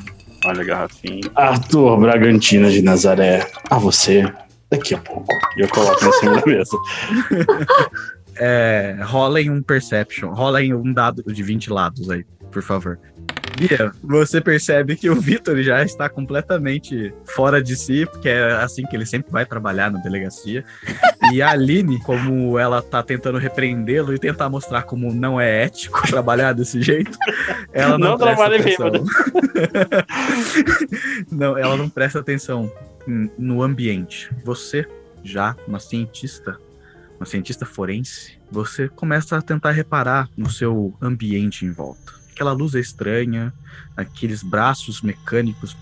olha 0.46 0.62
a 0.62 0.66
garrafinha. 0.66 1.22
Arthur 1.36 1.98
Bragantina 1.98 2.70
de 2.72 2.82
Nazaré. 2.82 3.50
A 3.70 3.78
você, 3.78 4.26
daqui 4.72 4.96
a 4.96 5.00
pouco. 5.00 5.28
E 5.58 5.62
eu 5.62 5.70
coloco 5.70 6.06
em 6.06 6.12
cima 6.14 6.40
da 6.40 6.46
mesa. 6.46 6.78
É, 8.42 8.96
rolem 9.04 9.50
um 9.50 9.62
perception. 9.62 10.34
Rolem 10.34 10.74
um 10.74 10.94
dado 10.94 11.22
de 11.22 11.44
20 11.44 11.70
lados 11.72 12.10
aí, 12.10 12.24
por 12.50 12.64
favor. 12.64 12.98
Bia, 13.60 13.91
você 14.02 14.39
percebe 14.39 14.95
que 14.95 15.10
o 15.10 15.19
Vitor 15.19 15.62
já 15.62 15.84
está 15.84 16.08
completamente 16.08 17.13
fora 17.26 17.62
de 17.62 17.76
si, 17.76 18.06
porque 18.06 18.30
é 18.30 18.54
assim 18.54 18.84
que 18.84 18.95
ele 18.95 19.06
sempre 19.06 19.32
vai 19.32 19.45
trabalhar 19.45 19.91
na 19.91 20.00
delegacia. 20.00 20.63
E 21.34 21.41
a 21.41 21.50
Aline, 21.52 22.00
como 22.00 22.58
ela 22.58 22.82
tá 22.82 23.04
tentando 23.04 23.38
repreendê-lo 23.38 24.13
e 24.13 24.19
tentar 24.19 24.50
mostrar 24.50 24.84
como 24.84 25.13
não 25.13 25.39
é 25.39 25.63
ético 25.63 26.02
trabalhar 26.08 26.54
desse 26.54 26.82
jeito, 26.82 27.17
ela 27.74 27.98
não, 27.98 28.17
Não 28.17 28.41
atenção. 28.41 28.91
bêbado. 28.91 29.06
não, 31.30 31.58
ela 31.58 31.76
não 31.76 31.89
presta 31.89 32.19
atenção 32.19 32.72
no 33.38 33.62
ambiente. 33.62 34.30
Você, 34.45 34.88
já 35.24 35.56
uma 35.67 35.80
cientista, 35.80 36.58
uma 37.19 37.26
cientista 37.26 37.65
forense, 37.65 38.38
você 38.50 38.88
começa 38.88 39.38
a 39.38 39.41
tentar 39.41 39.72
reparar 39.72 40.30
no 40.38 40.50
seu 40.50 40.93
ambiente 41.02 41.65
em 41.65 41.72
volta. 41.72 42.19
Aquela 42.39 42.54
luz 42.54 42.73
é 42.73 42.80
estranha, 42.80 43.54
aqueles 43.97 44.41
braços 44.41 45.02
mecânicos, 45.02 45.75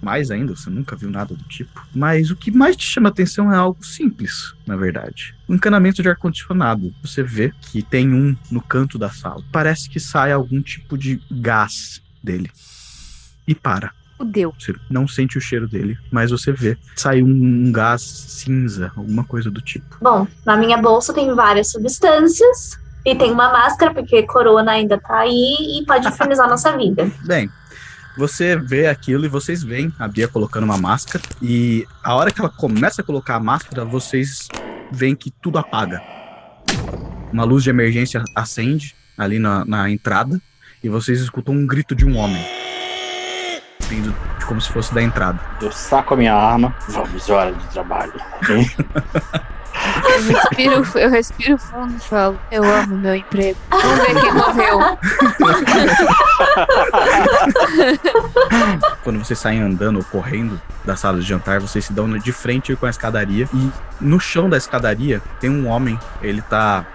mais 0.00 0.30
ainda, 0.30 0.54
você 0.54 0.70
nunca 0.70 0.94
viu 0.94 1.10
nada 1.10 1.34
do 1.34 1.42
tipo. 1.42 1.84
Mas 1.92 2.30
o 2.30 2.36
que 2.36 2.52
mais 2.52 2.76
te 2.76 2.84
chama 2.84 3.08
atenção 3.08 3.52
é 3.52 3.56
algo 3.56 3.84
simples, 3.84 4.54
na 4.64 4.76
verdade. 4.76 5.34
O 5.48 5.54
encanamento 5.56 6.04
de 6.04 6.08
ar-condicionado. 6.08 6.94
Você 7.02 7.24
vê 7.24 7.52
que 7.60 7.82
tem 7.82 8.14
um 8.14 8.36
no 8.52 8.60
canto 8.60 8.96
da 8.96 9.10
sala. 9.10 9.42
Parece 9.50 9.90
que 9.90 9.98
sai 9.98 10.30
algum 10.30 10.62
tipo 10.62 10.96
de 10.96 11.20
gás 11.28 12.00
dele. 12.22 12.52
E 13.48 13.52
para. 13.52 13.90
Fudeu. 14.16 14.54
Você 14.56 14.76
não 14.88 15.08
sente 15.08 15.36
o 15.36 15.40
cheiro 15.40 15.66
dele, 15.66 15.98
mas 16.12 16.30
você 16.30 16.52
vê. 16.52 16.78
Sai 16.94 17.20
um, 17.20 17.66
um 17.66 17.72
gás 17.72 18.00
cinza, 18.00 18.92
alguma 18.94 19.24
coisa 19.24 19.50
do 19.50 19.60
tipo. 19.60 19.96
Bom, 20.00 20.24
na 20.44 20.56
minha 20.56 20.76
bolsa 20.76 21.12
tem 21.12 21.34
várias 21.34 21.72
substâncias. 21.72 22.78
E 23.06 23.14
tem 23.14 23.30
uma 23.30 23.52
máscara, 23.52 23.94
porque 23.94 24.24
corona 24.24 24.72
ainda 24.72 24.98
tá 24.98 25.20
aí 25.20 25.78
e 25.78 25.86
pode 25.86 26.08
infernizar 26.08 26.48
nossa 26.48 26.76
vida. 26.76 27.08
Bem, 27.24 27.48
você 28.18 28.56
vê 28.56 28.88
aquilo 28.88 29.24
e 29.24 29.28
vocês 29.28 29.62
veem 29.62 29.94
a 29.96 30.08
Bia 30.08 30.26
colocando 30.26 30.64
uma 30.64 30.76
máscara. 30.76 31.22
E 31.40 31.86
a 32.02 32.16
hora 32.16 32.32
que 32.32 32.40
ela 32.40 32.50
começa 32.50 33.02
a 33.02 33.04
colocar 33.04 33.36
a 33.36 33.40
máscara, 33.40 33.84
vocês 33.84 34.48
veem 34.90 35.14
que 35.14 35.30
tudo 35.30 35.56
apaga. 35.56 36.02
Uma 37.32 37.44
luz 37.44 37.62
de 37.62 37.70
emergência 37.70 38.24
acende 38.34 38.96
ali 39.16 39.38
na, 39.38 39.64
na 39.64 39.88
entrada. 39.88 40.40
e 40.82 40.88
vocês 40.88 41.20
escutam 41.20 41.54
um 41.54 41.64
grito 41.64 41.94
de 41.94 42.04
um 42.04 42.16
homem. 42.16 42.44
Vindo 43.88 44.12
como 44.48 44.60
se 44.60 44.72
fosse 44.72 44.92
da 44.92 45.00
entrada. 45.00 45.38
Eu 45.62 45.70
saco 45.70 46.14
a 46.14 46.16
minha 46.16 46.34
arma. 46.34 46.74
Vamos, 46.88 47.30
hora 47.30 47.52
de 47.52 47.66
trabalho. 47.68 48.14
Eu 50.04 50.22
respiro, 50.22 50.86
eu 50.98 51.10
respiro 51.10 51.58
fundo 51.58 51.94
e 51.96 52.00
falo, 52.00 52.38
eu 52.50 52.64
amo 52.64 52.96
meu 52.96 53.14
emprego. 53.14 53.58
Vamos 53.70 53.98
ver 53.98 54.20
quem 54.20 54.32
morreu. 54.32 54.78
Quando 59.02 59.18
vocês 59.18 59.38
saem 59.38 59.60
andando 59.62 59.96
ou 59.96 60.04
correndo 60.04 60.58
da 60.84 60.96
sala 60.96 61.20
de 61.20 61.26
jantar, 61.26 61.60
vocês 61.60 61.84
se 61.84 61.92
dão 61.92 62.16
de 62.18 62.32
frente 62.32 62.74
com 62.76 62.86
a 62.86 62.90
escadaria. 62.90 63.48
E 63.52 63.70
no 64.00 64.18
chão 64.18 64.48
da 64.48 64.56
escadaria 64.56 65.20
tem 65.40 65.50
um 65.50 65.68
homem. 65.68 65.98
Ele 66.22 66.40
tá 66.42 66.86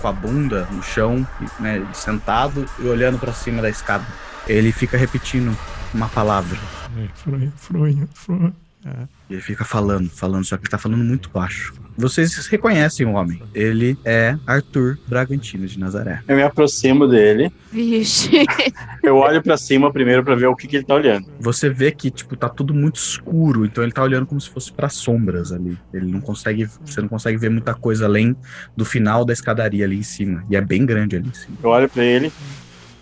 com 0.00 0.08
a 0.08 0.12
bunda 0.12 0.66
no 0.70 0.82
chão, 0.82 1.26
né, 1.58 1.82
sentado 1.92 2.66
e 2.78 2.86
olhando 2.86 3.18
pra 3.18 3.32
cima 3.32 3.60
da 3.62 3.70
escada. 3.70 4.04
Ele 4.46 4.72
fica 4.72 4.96
repetindo 4.96 5.56
uma 5.94 6.08
palavra. 6.08 6.58
É, 6.98 7.06
fronha, 7.14 7.52
fronha, 7.56 8.08
fronha. 8.12 8.52
E 8.84 9.08
ele 9.34 9.42
fica 9.42 9.64
falando, 9.64 10.08
falando, 10.10 10.44
só 10.44 10.56
que 10.56 10.64
ele 10.64 10.70
tá 10.70 10.78
falando 10.78 11.02
muito 11.02 11.30
baixo. 11.30 11.74
Vocês 11.96 12.46
reconhecem 12.46 13.06
o 13.06 13.12
homem. 13.12 13.42
Ele 13.54 13.98
é 14.04 14.36
Arthur 14.46 14.98
Bragantino 15.06 15.66
de 15.66 15.78
Nazaré. 15.78 16.22
Eu 16.26 16.36
me 16.36 16.42
aproximo 16.42 17.06
dele. 17.06 17.52
Vixe. 17.70 18.30
Eu 19.02 19.16
olho 19.16 19.42
pra 19.42 19.56
cima 19.56 19.92
primeiro 19.92 20.24
pra 20.24 20.34
ver 20.34 20.46
o 20.46 20.56
que, 20.56 20.66
que 20.66 20.76
ele 20.76 20.84
tá 20.84 20.94
olhando. 20.94 21.26
Você 21.38 21.68
vê 21.68 21.90
que, 21.90 22.10
tipo, 22.10 22.34
tá 22.34 22.48
tudo 22.48 22.72
muito 22.72 22.96
escuro, 22.96 23.66
então 23.66 23.84
ele 23.84 23.92
tá 23.92 24.02
olhando 24.02 24.26
como 24.26 24.40
se 24.40 24.48
fosse 24.48 24.72
para 24.72 24.88
sombras 24.88 25.52
ali. 25.52 25.76
Ele 25.92 26.10
não 26.10 26.20
consegue, 26.20 26.66
você 26.84 27.00
não 27.00 27.08
consegue 27.08 27.36
ver 27.36 27.50
muita 27.50 27.74
coisa 27.74 28.06
além 28.06 28.34
do 28.76 28.84
final 28.84 29.24
da 29.24 29.32
escadaria 29.32 29.84
ali 29.84 29.98
em 29.98 30.02
cima. 30.02 30.44
E 30.48 30.56
é 30.56 30.60
bem 30.60 30.86
grande 30.86 31.16
ali 31.16 31.28
em 31.28 31.34
cima. 31.34 31.56
Eu 31.62 31.70
olho 31.70 31.88
pra 31.88 32.04
ele, 32.04 32.32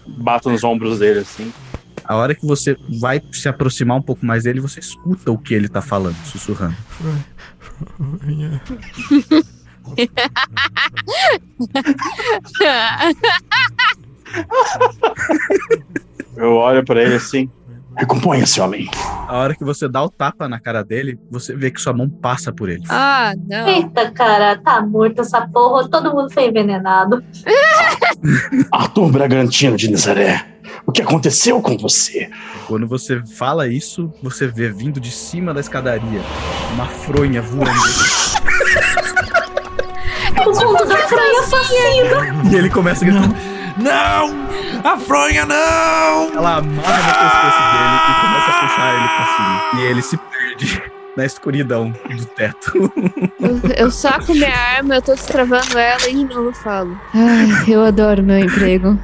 bato 0.07 0.51
nos 0.51 0.65
ombros 0.65 0.99
dele 0.99 1.21
assim. 1.21 1.53
A 2.05 2.17
hora 2.17 2.35
que 2.35 2.47
você 2.47 2.77
vai 3.01 3.23
se 3.33 3.49
aproximar 3.49 3.97
um 3.97 4.03
pouco 4.03 4.25
mais 4.25 4.45
dele, 4.45 4.61
você 4.61 4.81
escuta 4.81 5.31
o 5.31 5.39
que 5.39 5.55
ele 5.55 5.69
tá 5.69 5.81
falando, 5.81 6.17
sussurrando. 6.25 6.77
Eu 16.37 16.55
olho 16.55 16.85
pra 16.85 17.03
ele 17.03 17.15
assim. 17.15 17.51
Recomponha-se, 17.97 18.61
homem. 18.61 18.89
A 19.29 19.37
hora 19.37 19.55
que 19.55 19.65
você 19.65 19.89
dá 19.89 20.03
o 20.03 20.09
tapa 20.09 20.49
na 20.49 20.61
cara 20.61 20.83
dele, 20.83 21.19
você 21.31 21.55
vê 21.55 21.71
que 21.71 21.81
sua 21.81 21.93
mão 21.93 22.09
passa 22.09 22.53
por 22.53 22.69
ele. 22.69 22.83
Ah, 22.89 23.35
não. 23.49 23.69
Eita, 23.69 24.11
cara, 24.13 24.57
tá 24.57 24.81
morto 24.81 25.21
essa 25.21 25.47
porra. 25.49 25.89
Todo 25.89 26.15
mundo 26.15 26.31
foi 26.31 26.47
envenenado. 26.47 27.23
Arthur 28.73 29.11
Bragantino 29.11 29.77
de 29.77 29.91
Nazaré. 29.91 30.60
O 30.87 30.93
que 30.93 31.03
aconteceu 31.03 31.61
com 31.61 31.77
você? 31.77 32.31
Quando 32.67 32.87
você 32.87 33.23
fala 33.25 33.69
isso, 33.69 34.13
você 34.23 34.47
vê 34.47 34.71
vindo 34.71 35.01
de 35.01 35.11
cima 35.11 35.55
da 35.55 35.61
escadaria 35.61 36.21
uma 36.75 36.87
fronha 36.87 37.43
voando. 37.43 37.71
O 40.41 40.53
conto 40.53 40.87
da 40.87 40.97
fronha 40.97 41.41
assassina. 41.41 42.51
e 42.51 42.57
ele 42.57 42.71
começa 42.71 43.05
a 43.05 43.09
gritar. 43.09 43.29
Não! 43.77 44.49
A 44.85 44.99
fronha 44.99 45.45
não! 45.45 46.35
Ela 46.35 46.57
amarra 46.57 46.61
no 46.61 47.15
pescoço 47.21 47.63
dele 47.73 47.97
e 47.97 48.15
começa 48.21 48.51
a 48.51 48.61
puxar 48.61 48.95
ele 48.97 49.09
pra 49.09 49.27
cima. 49.37 49.83
E 49.83 49.87
ele 49.87 50.03
se 50.03 50.17
perde 50.17 50.90
na 51.21 51.27
escuridão 51.27 51.91
do 52.17 52.25
teto. 52.25 52.91
Eu, 53.39 53.61
eu 53.77 53.91
saco 53.91 54.33
minha 54.33 54.49
arma, 54.57 54.95
eu 54.97 55.03
tô 55.03 55.13
destravando 55.13 55.79
ela 55.79 56.09
e 56.09 56.15
de 56.15 56.25
novo 56.25 56.51
falo. 56.55 56.99
Ai, 57.13 57.47
eu 57.69 57.85
adoro 57.85 58.23
meu 58.23 58.39
emprego. 58.39 58.99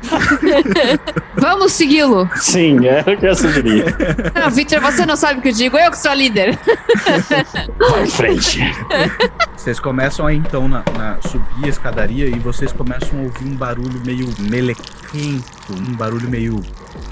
Vamos 1.37 1.72
segui-lo. 1.72 2.26
Sim, 2.37 2.87
era 2.87 3.12
o 3.12 3.16
que 3.18 3.26
eu 3.26 3.35
sugeri. 3.37 3.85
Não, 4.35 4.50
Victor, 4.50 4.81
você 4.81 5.05
não 5.05 5.14
sabe 5.14 5.40
o 5.40 5.42
que 5.42 5.48
eu 5.50 5.52
digo, 5.52 5.76
eu 5.76 5.90
que 5.90 5.98
sou 5.98 6.11
a 6.11 6.14
líder. 6.14 6.59
Vai 7.90 8.05
em 8.05 8.11
frente. 8.11 8.61
Vocês 9.55 9.79
começam 9.79 10.26
a 10.26 10.33
então 10.33 10.66
na, 10.68 10.83
na- 10.96 11.18
subir 11.20 11.66
a 11.66 11.68
escadaria 11.68 12.26
e 12.29 12.38
vocês 12.38 12.72
começam 12.72 13.18
a 13.18 13.22
ouvir 13.24 13.44
um 13.44 13.55
barulho 13.55 14.00
meio 14.07 14.26
melequento, 14.38 15.44
um 15.70 15.92
barulho 15.94 16.31
meio 16.31 16.62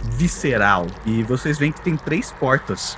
visceral. 0.04 0.86
E 1.04 1.22
vocês 1.24 1.58
veem 1.58 1.72
que 1.72 1.82
tem 1.82 1.94
três 1.94 2.30
portas 2.32 2.96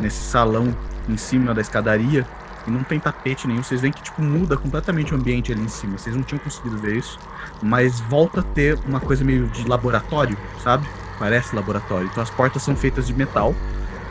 nesse 0.00 0.22
salão 0.22 0.74
em 1.08 1.16
cima 1.16 1.54
da 1.54 1.60
escadaria 1.60 2.26
e 2.66 2.70
não 2.70 2.82
tem 2.82 2.98
tapete 2.98 3.46
nenhum. 3.46 3.62
Vocês 3.62 3.80
veem 3.80 3.92
que 3.92 4.02
tipo 4.02 4.22
muda 4.22 4.56
completamente 4.56 5.12
o 5.12 5.16
ambiente 5.16 5.52
ali 5.52 5.62
em 5.62 5.68
cima. 5.68 5.98
Vocês 5.98 6.14
não 6.14 6.22
tinham 6.22 6.38
conseguido 6.38 6.78
ver 6.78 6.96
isso, 6.96 7.18
mas 7.62 8.00
volta 8.00 8.40
a 8.40 8.42
ter 8.42 8.78
uma 8.86 9.00
coisa 9.00 9.24
meio 9.24 9.46
de 9.48 9.66
laboratório, 9.66 10.36
sabe? 10.62 10.86
Parece 11.18 11.54
laboratório. 11.54 12.08
Então 12.10 12.22
as 12.22 12.30
portas 12.30 12.62
são 12.62 12.76
feitas 12.76 13.06
de 13.06 13.14
metal. 13.14 13.54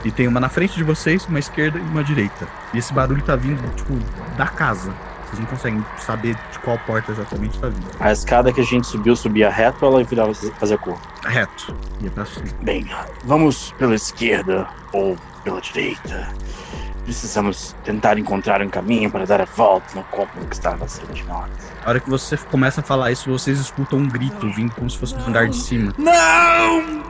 E 0.03 0.11
tem 0.11 0.27
uma 0.27 0.39
na 0.39 0.49
frente 0.49 0.75
de 0.75 0.83
vocês, 0.83 1.27
uma 1.27 1.37
esquerda 1.37 1.77
e 1.77 1.81
uma 1.81 2.03
direita. 2.03 2.47
E 2.73 2.79
esse 2.79 2.91
barulho 2.91 3.21
tá 3.21 3.35
vindo, 3.35 3.61
tipo, 3.75 3.93
da 4.35 4.47
casa. 4.47 4.91
Vocês 5.31 5.39
não 5.39 5.45
conseguem 5.45 5.85
saber 5.97 6.35
de 6.51 6.59
qual 6.59 6.77
porta 6.79 7.13
exatamente 7.13 7.57
tá 7.57 7.69
vindo. 7.69 7.87
A 8.01 8.11
escada 8.11 8.51
que 8.51 8.59
a 8.59 8.63
gente 8.65 8.85
subiu 8.85 9.15
subia 9.15 9.49
reto 9.49 9.85
ou 9.85 9.93
ela 9.93 10.03
virava 10.03 10.33
fazer 10.33 10.77
cor? 10.79 10.99
Reto. 11.23 11.73
Ia 12.01 12.11
pra 12.11 12.25
cima. 12.25 12.47
Bem, 12.61 12.85
vamos 13.23 13.71
pela 13.77 13.95
esquerda 13.95 14.67
ou 14.91 15.17
pela 15.45 15.61
direita. 15.61 16.27
Precisamos 17.05 17.73
tentar 17.85 18.19
encontrar 18.19 18.61
um 18.61 18.67
caminho 18.67 19.09
para 19.09 19.25
dar 19.25 19.39
a 19.39 19.45
volta 19.45 19.95
no 19.95 20.03
corpo 20.03 20.37
que 20.45 20.53
estava 20.53 20.83
acima 20.83 21.13
de 21.13 21.23
nós. 21.23 21.49
A 21.85 21.89
hora 21.89 21.99
que 22.01 22.09
você 22.09 22.35
começa 22.35 22.81
a 22.81 22.83
falar 22.83 23.09
isso, 23.11 23.31
vocês 23.31 23.57
escutam 23.57 23.99
um 23.99 24.07
grito 24.09 24.51
vindo 24.51 24.75
como 24.75 24.89
se 24.89 24.97
fosse 24.97 25.15
do 25.15 25.23
andar 25.25 25.47
de 25.47 25.55
cima. 25.55 25.93
Não! 25.97 27.01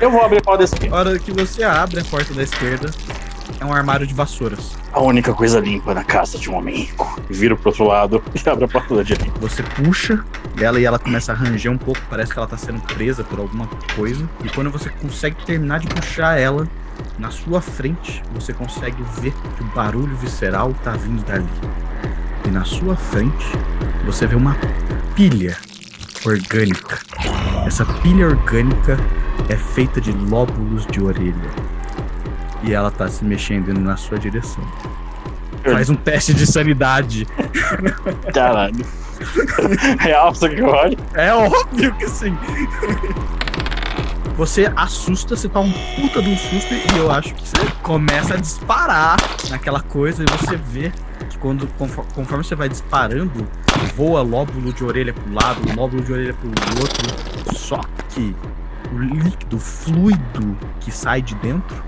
Eu 0.00 0.10
vou 0.10 0.22
abrir 0.22 0.38
a 0.38 0.42
porta 0.42 0.58
da 0.58 0.64
esquerda. 0.64 0.96
A 0.96 0.98
hora 0.98 1.18
que 1.18 1.30
você 1.30 1.62
abre 1.62 2.00
a 2.00 2.04
porta 2.04 2.32
da 2.32 2.42
esquerda, 2.42 2.90
é 3.60 3.64
um 3.64 3.72
armário 3.72 4.06
de 4.06 4.14
vassouras. 4.14 4.76
A 4.92 5.00
única 5.00 5.32
coisa 5.32 5.60
limpa 5.60 5.94
na 5.94 6.04
casa 6.04 6.38
de 6.38 6.50
um 6.50 6.56
homem 6.56 6.76
rico. 6.76 7.20
Viro 7.28 7.56
pro 7.56 7.70
outro 7.70 7.84
lado 7.84 8.22
e 8.34 8.48
abro 8.48 8.64
a 8.64 8.68
porta 8.68 8.94
da 8.94 9.02
direita. 9.02 9.38
Você 9.40 9.62
puxa 9.62 10.24
ela 10.60 10.80
e 10.80 10.84
ela 10.84 10.98
começa 10.98 11.32
a 11.32 11.34
ranger 11.34 11.70
um 11.70 11.78
pouco, 11.78 12.00
parece 12.08 12.32
que 12.32 12.38
ela 12.38 12.48
tá 12.48 12.56
sendo 12.56 12.80
presa 12.80 13.22
por 13.24 13.38
alguma 13.38 13.68
coisa. 13.94 14.28
E 14.44 14.48
quando 14.48 14.70
você 14.70 14.88
consegue 14.90 15.36
terminar 15.44 15.80
de 15.80 15.86
puxar 15.86 16.38
ela, 16.38 16.66
na 17.18 17.30
sua 17.30 17.60
frente, 17.60 18.22
você 18.34 18.52
consegue 18.52 19.02
ver 19.20 19.32
que 19.56 19.62
o 19.62 19.66
barulho 19.66 20.16
visceral 20.16 20.72
tá 20.82 20.92
vindo 20.92 21.24
dali. 21.24 21.46
E 22.44 22.48
na 22.48 22.64
sua 22.64 22.96
frente, 22.96 23.46
você 24.04 24.26
vê 24.26 24.36
uma 24.36 24.56
pilha 25.14 25.56
orgânica. 26.24 27.00
Essa 27.66 27.84
pilha 27.84 28.28
orgânica 28.28 28.98
é 29.48 29.56
feita 29.56 30.00
de 30.00 30.12
lóbulos 30.12 30.86
de 30.86 31.02
orelha. 31.02 31.75
E 32.62 32.72
ela 32.72 32.90
tá 32.90 33.08
se 33.08 33.24
mexendo 33.24 33.70
indo 33.70 33.80
na 33.80 33.96
sua 33.96 34.18
direção. 34.18 34.64
Faz 35.62 35.90
um 35.90 35.94
teste 35.94 36.32
de 36.32 36.46
sanidade. 36.46 37.26
Caralho. 38.32 38.84
Real, 39.98 40.34
só 40.34 40.48
que 40.48 40.62
olho. 40.62 40.96
É 41.14 41.32
óbvio 41.32 41.94
que 41.94 42.08
sim. 42.08 42.36
Você 44.36 44.70
assusta, 44.76 45.34
você 45.34 45.48
tá 45.48 45.60
um 45.60 45.72
puta 45.72 46.20
de 46.22 46.28
um 46.28 46.36
susto 46.36 46.74
e 46.74 46.98
eu 46.98 47.10
acho 47.10 47.34
que 47.34 47.48
você 47.48 47.66
começa 47.82 48.34
a 48.34 48.36
disparar 48.36 49.16
naquela 49.48 49.80
coisa 49.80 50.22
e 50.22 50.26
você 50.26 50.56
vê 50.56 50.92
que 51.30 51.38
quando, 51.38 51.66
conforme, 51.78 52.10
conforme 52.14 52.44
você 52.44 52.54
vai 52.54 52.68
disparando, 52.68 53.48
voa 53.96 54.20
lóbulo 54.20 54.74
de 54.74 54.84
orelha 54.84 55.14
pro 55.14 55.32
lado, 55.32 55.60
lóbulo 55.74 56.02
de 56.02 56.12
orelha 56.12 56.34
pro 56.34 56.50
outro. 56.80 57.56
Só 57.56 57.80
que 58.10 58.36
o 58.92 58.98
líquido, 58.98 59.56
o 59.56 59.60
fluido 59.60 60.56
que 60.80 60.92
sai 60.92 61.22
de 61.22 61.34
dentro 61.36 61.82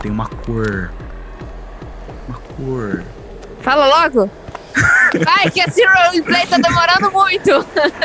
tem 0.00 0.10
uma 0.10 0.28
cor. 0.28 0.90
Uma 2.28 2.38
cor. 2.56 3.02
Fala 3.60 3.86
logo. 3.86 4.30
Vai, 5.24 5.50
que 5.50 5.60
esse 5.60 5.84
roleplay 5.84 6.46
tá 6.46 6.56
demorando 6.58 7.10
muito. 7.10 7.50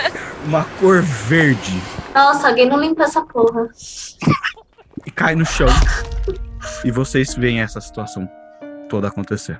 Uma 0.45 0.63
cor 0.79 1.01
verde. 1.01 1.81
Nossa, 2.13 2.47
alguém 2.49 2.67
não 2.67 2.79
limpa 2.79 3.03
essa 3.03 3.21
porra. 3.21 3.67
e 5.05 5.11
cai 5.11 5.35
no 5.35 5.45
chão. 5.45 5.67
E 6.83 6.91
vocês 6.91 7.35
veem 7.35 7.61
essa 7.61 7.79
situação 7.79 8.27
toda 8.89 9.07
acontecer. 9.07 9.59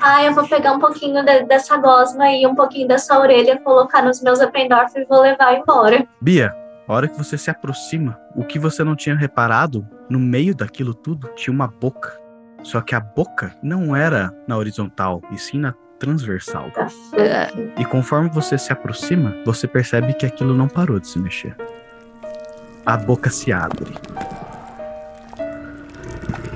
Ah, 0.00 0.22
eu 0.24 0.34
vou 0.34 0.46
pegar 0.48 0.72
um 0.72 0.78
pouquinho 0.80 1.24
de- 1.24 1.44
dessa 1.44 1.76
gosma 1.76 2.28
e 2.30 2.46
um 2.46 2.54
pouquinho 2.54 2.88
dessa 2.88 3.18
orelha, 3.18 3.58
colocar 3.60 4.02
nos 4.02 4.20
meus 4.20 4.40
Eppendorf 4.40 4.92
e 4.98 5.04
vou 5.04 5.20
levar 5.20 5.54
embora. 5.54 6.06
Bia, 6.20 6.52
a 6.86 6.92
hora 6.92 7.08
que 7.08 7.16
você 7.16 7.38
se 7.38 7.50
aproxima, 7.50 8.18
o 8.34 8.44
que 8.44 8.58
você 8.58 8.82
não 8.82 8.96
tinha 8.96 9.16
reparado, 9.16 9.86
no 10.10 10.18
meio 10.18 10.54
daquilo 10.54 10.92
tudo 10.94 11.28
tinha 11.36 11.54
uma 11.54 11.68
boca. 11.68 12.20
Só 12.62 12.80
que 12.80 12.94
a 12.94 13.00
boca 13.00 13.56
não 13.62 13.94
era 13.94 14.32
na 14.46 14.56
horizontal, 14.56 15.20
e 15.30 15.38
sim 15.38 15.58
na 15.58 15.74
transversal. 15.98 16.70
Tá. 16.72 16.88
E 17.78 17.84
conforme 17.84 18.28
você 18.28 18.58
se 18.58 18.72
aproxima, 18.72 19.36
você 19.44 19.68
percebe 19.68 20.14
que 20.14 20.26
aquilo 20.26 20.54
não 20.54 20.66
parou 20.66 20.98
de 20.98 21.06
se 21.06 21.18
mexer. 21.18 21.56
A 22.84 22.96
boca 22.96 23.30
se 23.30 23.52
abre. 23.52 23.94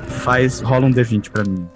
Faz, 0.08 0.60
rola 0.60 0.86
um 0.86 0.90
D20 0.90 1.30
pra 1.30 1.44
mim. 1.44 1.68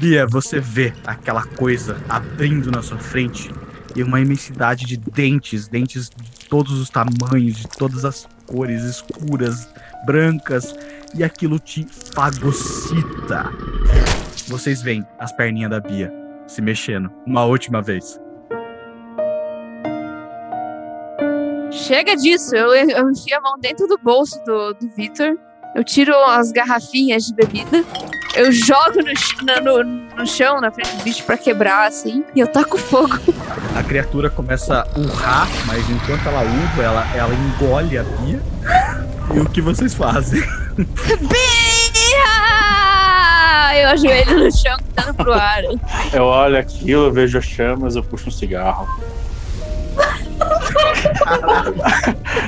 Bia, 0.00 0.26
você 0.26 0.58
vê 0.58 0.94
aquela 1.06 1.44
coisa 1.44 1.98
abrindo 2.08 2.70
na 2.70 2.82
sua 2.82 2.98
frente 2.98 3.50
e 3.96 4.02
uma 4.02 4.20
imensidade 4.20 4.84
de 4.84 4.96
dentes, 4.96 5.66
dentes 5.66 6.10
de 6.10 6.46
todos 6.46 6.78
os 6.78 6.90
tamanhos, 6.90 7.56
de 7.56 7.68
todas 7.68 8.04
as 8.04 8.28
cores, 8.46 8.82
escuras, 8.82 9.68
brancas, 10.04 10.74
e 11.14 11.24
aquilo 11.24 11.58
te 11.58 11.86
fagocita. 12.14 13.50
Vocês 14.48 14.82
veem 14.82 15.04
as 15.18 15.32
perninhas 15.32 15.70
da 15.70 15.80
Bia 15.80 16.12
se 16.46 16.60
mexendo 16.60 17.10
uma 17.26 17.44
última 17.44 17.80
vez. 17.80 18.20
Chega 21.70 22.14
disso, 22.16 22.54
eu, 22.54 22.74
eu 22.74 23.10
enfio 23.10 23.36
a 23.36 23.40
mão 23.40 23.58
dentro 23.60 23.86
do 23.86 23.98
bolso 23.98 24.38
do, 24.44 24.74
do 24.74 24.88
Victor, 24.94 25.38
eu 25.76 25.84
tiro 25.84 26.14
as 26.24 26.50
garrafinhas 26.52 27.24
de 27.26 27.34
bebida, 27.34 27.84
eu 28.34 28.50
jogo 28.50 28.96
no, 28.96 29.14
ch- 29.16 29.36
na- 29.44 29.60
no, 29.60 29.84
no 29.84 30.26
chão, 30.26 30.58
na 30.60 30.70
frente 30.70 30.96
do 30.96 31.02
bicho 31.04 31.22
pra 31.24 31.36
quebrar, 31.36 31.86
assim, 31.86 32.24
e 32.34 32.40
eu 32.40 32.46
taco 32.48 32.78
fogo. 32.78 33.18
A 33.76 33.82
criatura 33.82 34.30
começa 34.30 34.80
a 34.94 34.98
urrar, 34.98 35.46
mas 35.66 35.88
enquanto 35.90 36.26
ela 36.26 36.40
urra, 36.40 36.82
ela, 36.82 37.06
ela 37.14 37.34
engole 37.34 37.98
a 37.98 38.02
Bia. 38.02 38.40
E 39.34 39.40
o 39.40 39.50
que 39.50 39.60
vocês 39.60 39.92
fazem? 39.92 40.40
Bia! 40.78 40.86
Eu 43.82 43.88
ajoelho 43.90 44.38
no 44.44 44.56
chão, 44.56 44.76
gritando 44.78 45.14
pro 45.14 45.32
ar. 45.32 45.62
Eu 46.12 46.22
olho 46.22 46.56
aquilo, 46.56 47.06
eu 47.06 47.12
vejo 47.12 47.36
as 47.36 47.44
chamas, 47.44 47.96
eu 47.96 48.04
puxo 48.04 48.28
um 48.28 48.32
cigarro. 48.32 48.86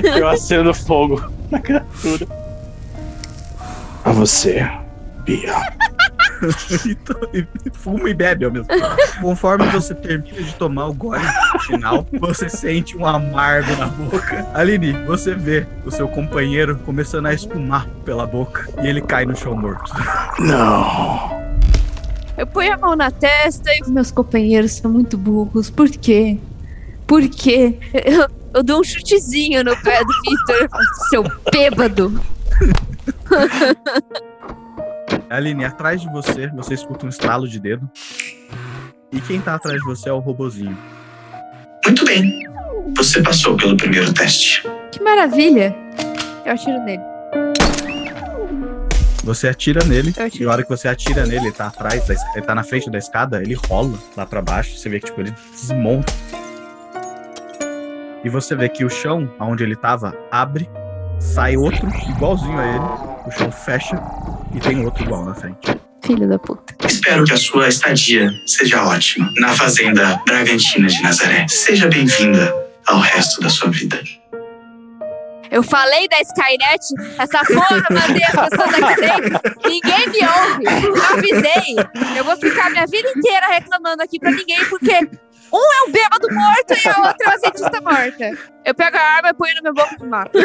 eu 0.17 0.25
acendo 0.29 0.73
fogo 0.73 1.21
na 1.51 1.59
criatura. 1.59 2.25
A 4.05 4.11
você, 4.11 4.67
Bia. 5.23 5.53
E 6.85 6.95
to- 6.95 7.29
e 7.33 7.45
Fuma 7.73 8.09
e 8.09 8.13
bebe 8.13 8.45
ao 8.45 8.51
mesmo 8.51 8.65
tempo. 8.69 8.87
Conforme 9.19 9.65
você 9.71 9.93
termina 9.93 10.41
de 10.41 10.55
tomar 10.55 10.85
o 10.87 10.93
gole 10.93 11.21
final, 11.67 12.07
você 12.17 12.47
sente 12.47 12.95
um 12.95 13.05
amargo 13.05 13.75
na 13.75 13.87
boca. 13.87 14.47
Aline, 14.53 14.93
você 15.05 15.35
vê 15.35 15.67
o 15.85 15.91
seu 15.91 16.07
companheiro 16.07 16.77
começando 16.85 17.25
a 17.25 17.33
espumar 17.33 17.85
pela 18.05 18.25
boca 18.25 18.69
e 18.81 18.87
ele 18.87 19.01
cai 19.01 19.25
no 19.25 19.35
chão 19.35 19.53
morto. 19.53 19.91
Não. 20.39 21.29
Eu 22.37 22.47
ponho 22.47 22.73
a 22.73 22.77
mão 22.77 22.95
na 22.95 23.11
testa 23.11 23.69
e 23.75 23.89
meus 23.91 24.09
companheiros 24.09 24.71
são 24.71 24.89
muito 24.89 25.17
burros. 25.17 25.69
Por 25.69 25.89
quê? 25.89 26.37
Por 27.05 27.27
quê? 27.27 27.77
Eu, 27.93 28.29
eu 28.53 28.63
dou 28.63 28.79
um 28.79 28.83
chutezinho 28.85 29.61
no 29.61 29.75
pé 29.81 29.99
do 30.05 30.13
Victor, 30.23 30.69
seu 31.09 31.23
bêbado. 31.51 32.21
Aline, 35.29 35.65
atrás 35.65 36.01
de 36.01 36.09
você, 36.11 36.47
você 36.47 36.73
escuta 36.73 37.05
um 37.05 37.09
estalo 37.09 37.47
de 37.47 37.59
dedo. 37.59 37.89
E 39.11 39.21
quem 39.21 39.41
tá 39.41 39.55
atrás 39.55 39.79
de 39.79 39.85
você 39.85 40.09
é 40.09 40.13
o 40.13 40.19
robozinho. 40.19 40.77
Muito 41.85 42.05
bem. 42.05 42.39
Você 42.95 43.21
passou 43.21 43.55
pelo 43.55 43.77
primeiro 43.77 44.11
teste. 44.13 44.63
Que 44.91 45.01
maravilha! 45.03 45.75
Eu 46.45 46.53
atiro 46.53 46.79
nele. 46.83 47.03
Você 49.23 49.47
atira 49.47 49.83
nele, 49.85 50.13
e 50.39 50.43
a 50.43 50.49
hora 50.49 50.63
que 50.63 50.69
você 50.69 50.87
atira 50.87 51.25
nele, 51.25 51.47
ele 51.47 51.51
tá 51.51 51.67
atrás, 51.67 52.07
da 52.07 52.15
ele 52.33 52.45
tá 52.45 52.55
na 52.55 52.63
frente 52.63 52.89
da 52.89 52.97
escada, 52.97 53.41
ele 53.41 53.53
rola 53.53 53.97
lá 54.17 54.25
pra 54.25 54.41
baixo, 54.41 54.75
você 54.75 54.89
vê 54.89 54.99
que 54.99 55.07
tipo, 55.07 55.21
ele 55.21 55.33
desmonta. 55.51 56.11
E 58.23 58.29
você 58.29 58.55
vê 58.55 58.67
que 58.67 58.83
o 58.83 58.89
chão, 58.89 59.31
onde 59.39 59.63
ele 59.63 59.75
tava, 59.75 60.15
abre, 60.31 60.67
sai 61.19 61.57
outro 61.57 61.87
igualzinho 62.09 62.57
a 62.57 62.67
ele, 62.67 63.27
o 63.27 63.31
chão 63.31 63.51
fecha 63.51 64.01
e 64.55 64.59
tem 64.59 64.83
outro 64.85 65.03
igual 65.03 65.25
na 65.25 65.35
frente. 65.35 65.79
Filho 66.03 66.27
da 66.27 66.39
puta. 66.39 66.73
Espero 66.87 67.25
que 67.25 67.33
a 67.33 67.37
sua 67.37 67.67
estadia 67.67 68.31
seja 68.45 68.83
ótima 68.83 69.31
na 69.37 69.49
Fazenda 69.53 70.19
Bragantina 70.25 70.87
de 70.87 71.01
Nazaré. 71.03 71.45
Seja 71.47 71.87
bem-vinda 71.87 72.53
ao 72.87 72.99
resto 72.99 73.41
da 73.41 73.49
sua 73.49 73.69
vida. 73.69 74.01
Eu 75.51 75.63
falei 75.63 76.07
da 76.07 76.21
Skynet, 76.21 76.79
essa 77.17 77.43
porra, 77.43 77.83
mandei 77.89 78.23
as 78.23 78.49
pessoas 78.49 78.83
aqui 78.83 79.01
dentro. 79.01 79.39
Ninguém 79.65 80.09
me 80.09 80.19
ouve. 80.27 80.85
Eu 80.85 81.03
avisei. 81.03 82.17
Eu 82.17 82.23
vou 82.23 82.37
ficar 82.37 82.69
minha 82.69 82.85
vida 82.85 83.09
inteira 83.15 83.47
reclamando 83.47 84.03
aqui 84.03 84.19
pra 84.19 84.31
ninguém, 84.31 84.63
porque 84.65 85.09
um 85.51 85.57
é 85.57 85.87
um 85.87 85.91
bêbado 85.91 86.27
morto 86.33 86.73
e 86.73 86.89
a 86.89 86.97
outra 86.97 87.15
é 87.19 87.27
uma 87.27 87.39
cientista 87.39 87.81
morta. 87.81 88.49
Eu 88.65 88.75
pego 88.75 88.97
a 88.97 89.01
arma 89.01 89.29
e 89.29 89.33
ponho 89.33 89.55
no 89.55 89.63
meu 89.63 89.73
boca 89.73 89.95
e 89.99 90.05
mato. 90.05 90.37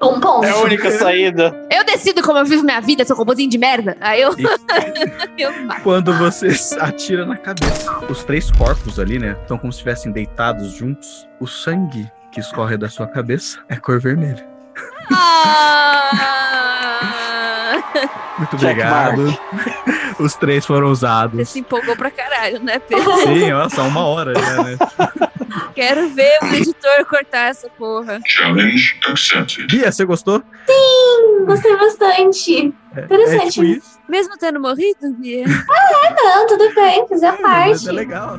Um 0.00 0.20
ponto. 0.20 0.44
É 0.44 0.50
a 0.50 0.56
única 0.58 0.90
saída. 0.90 1.66
Eu 1.70 1.84
decido 1.84 2.22
como 2.22 2.38
eu 2.38 2.44
vivo 2.44 2.62
minha 2.62 2.80
vida, 2.80 3.04
seu 3.04 3.16
robôzinho 3.16 3.50
de 3.50 3.58
merda. 3.58 3.96
Aí 4.00 4.20
eu. 4.20 4.30
eu 5.38 5.52
mato. 5.64 5.82
Quando 5.82 6.12
você 6.14 6.48
atira 6.80 7.26
na 7.26 7.36
cabeça, 7.36 7.90
os 8.08 8.24
três 8.24 8.50
corpos 8.50 9.00
ali, 9.00 9.18
né, 9.18 9.36
estão 9.40 9.58
como 9.58 9.72
se 9.72 9.78
estivessem 9.78 10.12
deitados 10.12 10.72
juntos. 10.72 11.28
O 11.40 11.46
sangue 11.46 12.10
que 12.30 12.40
escorre 12.40 12.76
da 12.76 12.88
sua 12.88 13.06
cabeça 13.06 13.58
é 13.68 13.76
cor 13.76 14.00
vermelha. 14.00 14.46
Ah! 15.12 16.38
Muito 18.38 18.54
obrigado. 18.54 19.38
Os 20.18 20.34
três 20.34 20.64
foram 20.66 20.88
Você 20.88 20.92
usados. 20.92 21.48
se 21.50 21.60
empolgou 21.60 21.96
pra 21.96 22.10
caralho, 22.10 22.60
né, 22.60 22.78
Pedro? 22.78 23.16
Sim, 23.22 23.50
nossa, 23.52 23.82
uma 23.82 24.04
hora 24.06 24.32
já, 24.34 24.62
né? 24.62 24.76
Quero 25.74 26.08
ver 26.10 26.38
o 26.42 26.46
editor 26.54 27.04
cortar 27.08 27.50
essa 27.50 27.68
porra. 27.70 28.20
Challenge 28.26 28.98
accepted. 29.08 29.66
Bia, 29.68 29.90
você 29.90 30.04
gostou? 30.04 30.42
Hum, 30.68 31.44
Gostei 31.46 31.76
bastante. 31.76 32.74
É, 32.96 33.04
Interessante. 33.04 33.46
É 33.46 33.50
tipo 33.50 33.64
isso. 33.64 33.98
Mesmo 34.08 34.36
tendo 34.38 34.60
morrido, 34.60 35.14
Bia? 35.18 35.44
Não, 35.46 36.46
tudo 36.46 36.74
bem, 36.74 37.06
fiz 37.08 37.22
a 37.22 37.28
É, 37.28 37.38
mas 37.40 37.82
parte. 37.84 37.88
é 37.88 37.92
legal. 37.92 38.38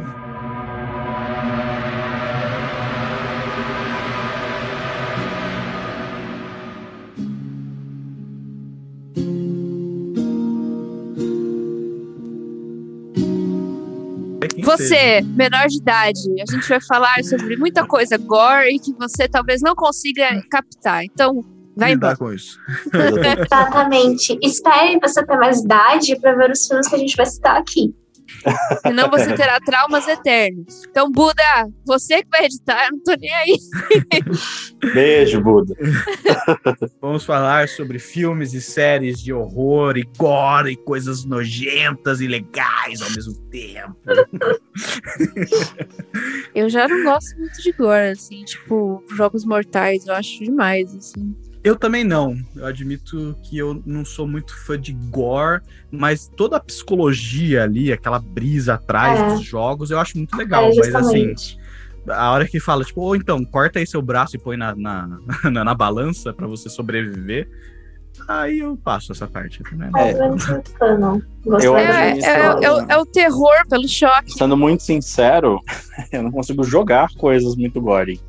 Você, 14.63 15.21
menor 15.21 15.67
de 15.67 15.77
idade, 15.77 16.19
a 16.41 16.51
gente 16.51 16.67
vai 16.67 16.81
falar 16.81 17.23
sobre 17.23 17.55
muita 17.57 17.85
coisa 17.85 18.17
gore 18.17 18.75
e 18.75 18.79
que 18.79 18.93
você 18.93 19.27
talvez 19.27 19.61
não 19.61 19.75
consiga 19.75 20.27
captar. 20.49 21.03
Então, 21.03 21.43
vai 21.75 21.93
Lidar 21.93 22.13
embora. 22.13 22.17
com 22.17 22.33
isso. 22.33 22.59
Exatamente. 23.45 24.37
Espere 24.41 24.99
você 25.01 25.25
ter 25.25 25.37
mais 25.37 25.61
idade 25.61 26.19
pra 26.19 26.35
ver 26.35 26.51
os 26.51 26.65
filmes 26.67 26.87
que 26.87 26.95
a 26.95 26.99
gente 26.99 27.15
vai 27.15 27.25
citar 27.25 27.57
aqui. 27.57 27.93
Senão 28.85 29.09
você 29.09 29.33
terá 29.33 29.59
traumas 29.59 30.07
eternos. 30.07 30.83
Então, 30.89 31.11
Buda, 31.11 31.43
você 31.85 32.23
que 32.23 32.29
vai 32.29 32.45
editar, 32.45 32.85
eu 32.85 32.91
não 32.91 33.03
tô 33.03 33.13
nem 33.19 33.33
aí. 33.33 33.57
Beijo, 34.93 35.41
Buda. 35.41 35.75
Vamos 37.01 37.25
falar 37.25 37.67
sobre 37.67 37.99
filmes 37.99 38.53
e 38.53 38.61
séries 38.61 39.21
de 39.21 39.33
horror 39.33 39.97
e 39.97 40.03
gore 40.17 40.71
e 40.71 40.77
coisas 40.77 41.25
nojentas 41.25 42.21
e 42.21 42.27
legais 42.27 43.01
ao 43.01 43.09
mesmo 43.11 43.35
tempo. 43.49 43.95
Eu 46.55 46.69
já 46.69 46.87
não 46.87 47.03
gosto 47.03 47.37
muito 47.37 47.61
de 47.61 47.71
gore, 47.71 48.09
assim, 48.09 48.43
tipo, 48.43 49.03
jogos 49.15 49.45
mortais, 49.45 50.05
eu 50.07 50.13
acho 50.13 50.39
demais, 50.39 50.93
assim. 50.95 51.35
Eu 51.63 51.75
também 51.75 52.03
não. 52.03 52.37
Eu 52.55 52.65
admito 52.65 53.35
que 53.43 53.57
eu 53.57 53.81
não 53.85 54.05
sou 54.05 54.25
muito 54.27 54.55
fã 54.65 54.79
de 54.79 54.93
gore, 54.93 55.61
mas 55.91 56.31
toda 56.35 56.57
a 56.57 56.59
psicologia 56.59 57.63
ali, 57.63 57.91
aquela 57.91 58.19
brisa 58.19 58.75
atrás 58.75 59.19
É. 59.19 59.33
dos 59.33 59.43
jogos, 59.43 59.91
eu 59.91 59.99
acho 59.99 60.17
muito 60.17 60.35
legal. 60.37 60.71
É, 60.71 60.75
mas 60.75 60.95
assim, 60.95 61.33
a 62.07 62.31
hora 62.31 62.47
que 62.47 62.59
fala, 62.59 62.83
tipo, 62.85 63.01
ou 63.01 63.15
então, 63.15 63.43
corta 63.43 63.79
aí 63.79 63.85
seu 63.85 64.01
braço 64.01 64.35
e 64.35 64.39
põe 64.39 64.55
na, 64.55 64.73
na, 64.75 65.19
na, 65.51 65.63
na 65.65 65.73
balança 65.75 66.31
pra 66.33 66.47
você 66.47 66.69
sobreviver, 66.69 67.49
aí 68.27 68.59
eu 68.59 68.77
passo 68.77 69.11
essa 69.11 69.27
parte. 69.27 69.61
Né? 69.73 69.89
Mas 69.91 71.63
eu 71.63 71.77
É, 71.77 72.11
é, 72.11 72.19
é, 72.19 72.39
é 72.39 72.85
é 72.89 72.97
o 72.97 73.05
terror 73.05 73.67
pelo 73.69 73.87
choque. 73.87 74.31
Sendo 74.31 74.55
muito 74.55 74.83
sincero, 74.83 75.59
eu 76.11 76.23
não 76.23 76.31
consigo 76.31 76.63
jogar 76.63 77.09
coisas 77.17 77.55
muito 77.55 77.81
gore. 77.81 78.19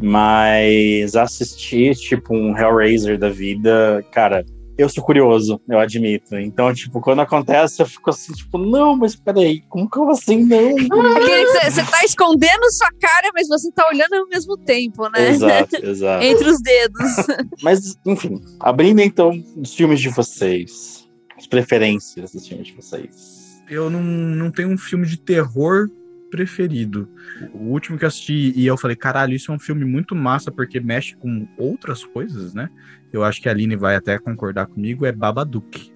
Mas 0.00 1.14
assistir, 1.16 1.94
tipo, 1.96 2.34
um 2.34 2.56
Hellraiser 2.56 3.18
da 3.18 3.28
vida, 3.28 4.04
cara, 4.12 4.44
eu 4.76 4.88
sou 4.88 5.02
curioso, 5.02 5.60
eu 5.68 5.78
admito. 5.78 6.36
Então, 6.36 6.72
tipo, 6.72 7.00
quando 7.00 7.20
acontece, 7.20 7.82
eu 7.82 7.86
fico 7.86 8.10
assim, 8.10 8.32
tipo, 8.32 8.58
não, 8.58 8.96
mas 8.96 9.16
peraí, 9.16 9.60
como 9.68 9.90
que 9.90 9.98
eu 9.98 10.08
assim, 10.08 10.44
não? 10.44 10.74
Você- 10.78 11.70
você 11.70 11.82
tá 11.90 12.04
escondendo 12.04 12.70
sua 12.70 12.90
cara, 13.00 13.30
mas 13.34 13.48
você 13.48 13.70
tá 13.72 13.88
olhando 13.92 14.14
ao 14.14 14.28
mesmo 14.28 14.56
tempo, 14.56 15.08
né? 15.10 15.30
Exato, 15.30 15.76
exato. 15.84 16.24
Entre 16.24 16.48
os 16.48 16.60
dedos. 16.62 17.16
Mas, 17.62 17.96
enfim, 18.06 18.40
abrindo 18.60 19.00
então 19.00 19.30
os 19.56 19.74
filmes 19.74 20.00
de 20.00 20.08
vocês, 20.10 21.08
as 21.36 21.46
preferências 21.46 22.32
dos 22.32 22.46
filmes 22.46 22.68
de 22.68 22.74
vocês. 22.74 23.60
Eu 23.68 23.90
não, 23.90 24.00
não 24.02 24.50
tenho 24.50 24.68
um 24.70 24.78
filme 24.78 25.06
de 25.06 25.18
terror 25.18 25.88
preferido. 26.30 27.08
O 27.52 27.64
último 27.70 27.98
que 27.98 28.04
eu 28.04 28.08
assisti 28.08 28.52
e 28.54 28.66
eu 28.66 28.76
falei, 28.76 28.96
caralho, 28.96 29.34
isso 29.34 29.50
é 29.52 29.54
um 29.54 29.58
filme 29.58 29.84
muito 29.84 30.14
massa 30.14 30.50
porque 30.50 30.80
mexe 30.80 31.16
com 31.16 31.46
outras 31.56 32.04
coisas, 32.04 32.54
né? 32.54 32.68
Eu 33.12 33.24
acho 33.24 33.40
que 33.40 33.48
a 33.48 33.52
Aline 33.52 33.76
vai 33.76 33.96
até 33.96 34.18
concordar 34.18 34.66
comigo, 34.66 35.06
é 35.06 35.12
Babadook. 35.12 35.92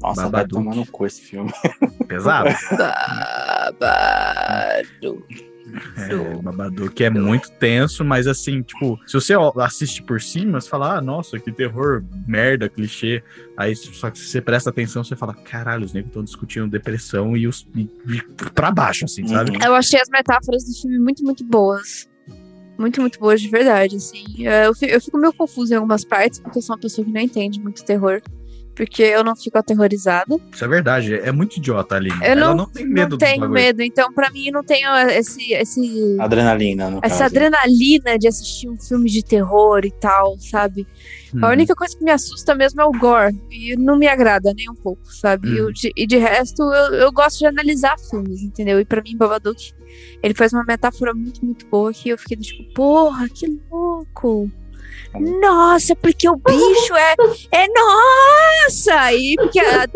Nossa, 0.00 0.22
vai 0.22 0.30
Babadook. 0.30 0.64
tomar 0.64 0.74
no 0.76 0.86
cu 0.86 1.06
esse 1.06 1.20
filme. 1.22 1.50
Pesado. 2.06 2.50
Babado. 3.78 5.24
É, 5.96 6.42
Babadook 6.42 7.02
é 7.04 7.10
muito 7.10 7.50
tenso, 7.52 8.04
mas 8.04 8.26
assim, 8.26 8.62
tipo, 8.62 8.98
se 9.06 9.12
você 9.14 9.34
assiste 9.56 10.02
por 10.02 10.20
cima, 10.20 10.60
você 10.60 10.68
fala, 10.68 10.96
ah, 10.96 11.00
nossa, 11.00 11.38
que 11.38 11.52
terror, 11.52 12.02
merda, 12.26 12.68
clichê. 12.68 13.22
Aí, 13.56 13.74
só 13.76 14.10
que 14.10 14.18
se 14.18 14.26
você 14.28 14.40
presta 14.40 14.70
atenção, 14.70 15.02
você 15.04 15.16
fala, 15.16 15.34
caralho, 15.34 15.84
os 15.84 15.92
negros 15.92 16.10
estão 16.10 16.24
discutindo 16.24 16.68
depressão 16.68 17.36
e 17.36 17.46
os 17.46 17.66
e, 17.74 17.82
e 18.08 18.22
pra 18.54 18.70
baixo, 18.70 19.04
assim, 19.04 19.26
sabe? 19.26 19.50
Uhum. 19.52 19.58
Eu 19.64 19.74
achei 19.74 20.00
as 20.00 20.08
metáforas 20.08 20.64
do 20.64 20.72
filme 20.80 20.98
muito, 20.98 21.22
muito 21.24 21.44
boas. 21.44 22.08
Muito, 22.78 23.00
muito 23.00 23.18
boas 23.18 23.40
de 23.40 23.48
verdade, 23.48 23.96
assim. 23.96 24.46
É, 24.46 24.66
Eu 24.66 24.74
fi- 24.74 24.86
eu 24.88 25.00
fico 25.00 25.18
meio 25.18 25.32
confusa 25.32 25.74
em 25.74 25.76
algumas 25.76 26.04
partes, 26.04 26.38
porque 26.38 26.58
eu 26.58 26.62
sou 26.62 26.76
uma 26.76 26.80
pessoa 26.80 27.04
que 27.04 27.10
não 27.12 27.20
entende 27.20 27.60
muito 27.60 27.84
terror. 27.84 28.22
Porque 28.78 29.02
eu 29.02 29.24
não 29.24 29.34
fico 29.34 29.58
aterrorizada. 29.58 30.36
Isso 30.52 30.64
é 30.64 30.68
verdade, 30.68 31.12
é 31.14 31.32
muito 31.32 31.56
idiota 31.56 31.96
ali. 31.96 32.10
Eu 32.10 32.16
Ela 32.22 32.40
não, 32.50 32.54
não 32.58 32.68
tem 32.70 32.86
medo 32.86 33.10
não 33.10 33.18
tenho 33.18 33.48
medo. 33.50 33.82
Então, 33.82 34.12
pra 34.12 34.30
mim, 34.30 34.52
não 34.52 34.62
tenho 34.62 34.88
esse, 35.10 35.52
esse, 35.52 36.16
Adrenalina, 36.20 36.88
no 36.88 36.98
essa 37.02 37.24
caso. 37.24 37.24
adrenalina 37.24 38.16
de 38.16 38.28
assistir 38.28 38.68
um 38.70 38.78
filme 38.80 39.10
de 39.10 39.24
terror 39.24 39.84
e 39.84 39.90
tal, 39.90 40.38
sabe? 40.38 40.86
Uhum. 41.34 41.44
A 41.44 41.48
única 41.50 41.74
coisa 41.74 41.98
que 41.98 42.04
me 42.04 42.12
assusta 42.12 42.54
mesmo 42.54 42.80
é 42.80 42.84
o 42.84 42.92
gore. 42.92 43.34
E 43.50 43.74
não 43.76 43.98
me 43.98 44.06
agrada 44.06 44.52
nem 44.56 44.70
um 44.70 44.76
pouco, 44.76 45.02
sabe? 45.12 45.48
E 45.48 45.52
Uhum. 45.60 45.66
eu- 45.66 45.72
de- 45.72 45.92
e 45.96 46.06
de 46.06 46.16
resto, 46.16 46.62
eu, 46.62 46.94
eu 46.94 47.12
gosto 47.12 47.40
de 47.40 47.46
analisar 47.46 47.96
filmes, 47.98 48.42
entendeu? 48.42 48.78
E 48.78 48.84
pra 48.84 49.02
mim, 49.02 49.16
Babadook, 49.16 49.72
ele 50.22 50.34
faz 50.34 50.52
uma 50.52 50.62
metáfora 50.64 51.12
muito, 51.12 51.44
muito 51.44 51.66
boa 51.66 51.92
que 51.92 52.10
eu 52.10 52.16
fiquei 52.16 52.36
tipo, 52.36 52.72
porra, 52.74 53.28
que 53.28 53.60
louco! 53.68 54.48
Nossa, 55.40 55.96
porque 55.96 56.28
o 56.28 56.36
bicho 56.36 56.94
é. 56.94 57.14
É 57.52 57.66
nossa! 57.68 59.12
E 59.14 59.34
porque 59.36 59.58
a- 59.60 59.86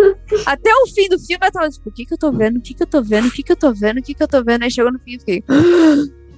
até 0.46 0.74
o 0.74 0.86
fim 0.86 1.08
do 1.08 1.18
filme 1.18 1.46
eu 1.46 1.52
tava 1.52 1.68
tipo, 1.68 1.88
o 1.88 1.92
que 1.92 2.04
que 2.06 2.14
eu 2.14 2.18
tô 2.18 2.32
vendo? 2.32 2.56
O 2.58 2.60
que 2.60 2.74
que 2.74 2.82
eu 2.82 2.86
tô 2.86 3.02
vendo? 3.02 3.28
O 3.28 3.30
que 3.30 3.42
que 3.42 3.52
eu 3.52 3.56
tô 3.56 3.72
vendo? 3.72 3.98
O 3.98 4.02
que 4.02 4.14
que 4.14 4.22
eu 4.22 4.28
tô 4.28 4.42
vendo? 4.42 4.62
Aí 4.62 4.70
chegou 4.70 4.92
no 4.92 4.98
fim 4.98 5.12
e 5.14 5.18
fiquei. 5.18 5.44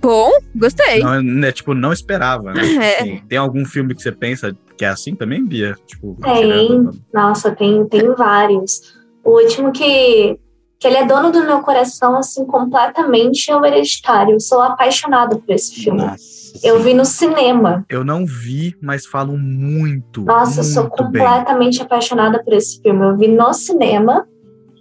Bom, 0.01 0.31
gostei. 0.55 1.01
Não, 1.03 1.23
né, 1.23 1.51
tipo, 1.51 1.73
não 1.73 1.93
esperava, 1.93 2.53
né? 2.53 2.61
É. 2.83 3.03
Sim. 3.05 3.23
Tem 3.29 3.38
algum 3.38 3.64
filme 3.64 3.95
que 3.95 4.03
você 4.03 4.12
pensa 4.12 4.55
que 4.77 4.85
é 4.85 4.88
assim 4.88 5.14
também, 5.14 5.45
Bia? 5.45 5.77
Tipo, 5.87 6.17
Tem. 6.23 6.67
tirando- 6.67 7.01
Nossa, 7.12 7.51
tem, 7.53 7.87
tem 7.88 8.12
vários. 8.14 8.81
O 9.25 9.40
último 9.40 9.73
que, 9.73 10.38
que 10.79 10.87
ele 10.87 10.97
é 10.97 11.07
dono 11.07 11.31
do 11.33 11.43
meu 11.45 11.61
coração, 11.61 12.17
assim, 12.19 12.45
completamente 12.45 13.51
é 13.51 13.57
o 13.57 13.64
Hereditário. 13.64 14.35
Eu 14.35 14.40
sou 14.40 14.61
apaixonada 14.61 15.37
por 15.38 15.55
esse 15.55 15.75
filme. 15.77 16.03
Nossa, 16.03 16.44
Eu 16.62 16.79
vi 16.81 16.95
no 16.95 17.05
cinema. 17.05 17.85
Eu 17.88 18.05
não 18.05 18.25
vi, 18.25 18.77
mas 18.81 19.05
falam 19.07 19.37
muito. 19.37 20.23
Nossa, 20.23 20.61
eu 20.61 20.64
sou 20.64 20.83
muito 20.85 21.05
bem. 21.11 21.23
completamente 21.23 21.83
apaixonada 21.83 22.43
por 22.43 22.53
esse 22.53 22.81
filme. 22.81 23.05
Eu 23.05 23.17
vi 23.17 23.29
no 23.29 23.53
cinema. 23.53 24.27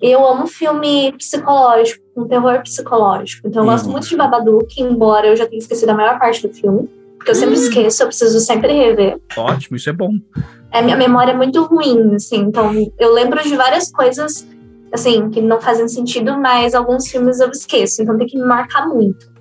E 0.01 0.11
eu 0.11 0.25
amo 0.27 0.47
filme 0.47 1.13
psicológico, 1.13 2.03
um 2.17 2.27
terror 2.27 2.61
psicológico. 2.61 3.47
Então 3.47 3.63
eu 3.63 3.69
gosto 3.69 3.85
Uhum. 3.85 3.93
muito 3.93 4.07
de 4.09 4.17
Babadook, 4.17 4.81
embora 4.81 5.27
eu 5.27 5.35
já 5.35 5.45
tenha 5.47 5.59
esquecido 5.59 5.89
a 5.91 5.93
maior 5.93 6.19
parte 6.19 6.45
do 6.45 6.53
filme. 6.53 6.89
Porque 7.17 7.31
eu 7.31 7.35
Hum. 7.35 7.39
sempre 7.39 7.55
esqueço, 7.55 8.03
eu 8.03 8.07
preciso 8.07 8.39
sempre 8.41 8.73
rever. 8.73 9.17
Ótimo, 9.37 9.77
isso 9.77 9.89
é 9.89 9.93
bom. 9.93 10.11
a 10.73 10.81
minha 10.81 10.97
memória 10.97 11.31
é 11.31 11.35
muito 11.35 11.63
ruim, 11.63 12.15
assim, 12.15 12.37
então 12.39 12.71
eu 12.99 13.13
lembro 13.13 13.41
de 13.43 13.55
várias 13.55 13.89
coisas, 13.91 14.45
assim, 14.91 15.29
que 15.29 15.39
não 15.39 15.61
fazem 15.61 15.87
sentido, 15.87 16.35
mas 16.37 16.73
alguns 16.75 17.07
filmes 17.07 17.39
eu 17.39 17.49
esqueço, 17.51 18.01
então 18.01 18.17
tem 18.17 18.25
que 18.27 18.37
me 18.37 18.43
marcar 18.45 18.87
muito. 18.89 19.31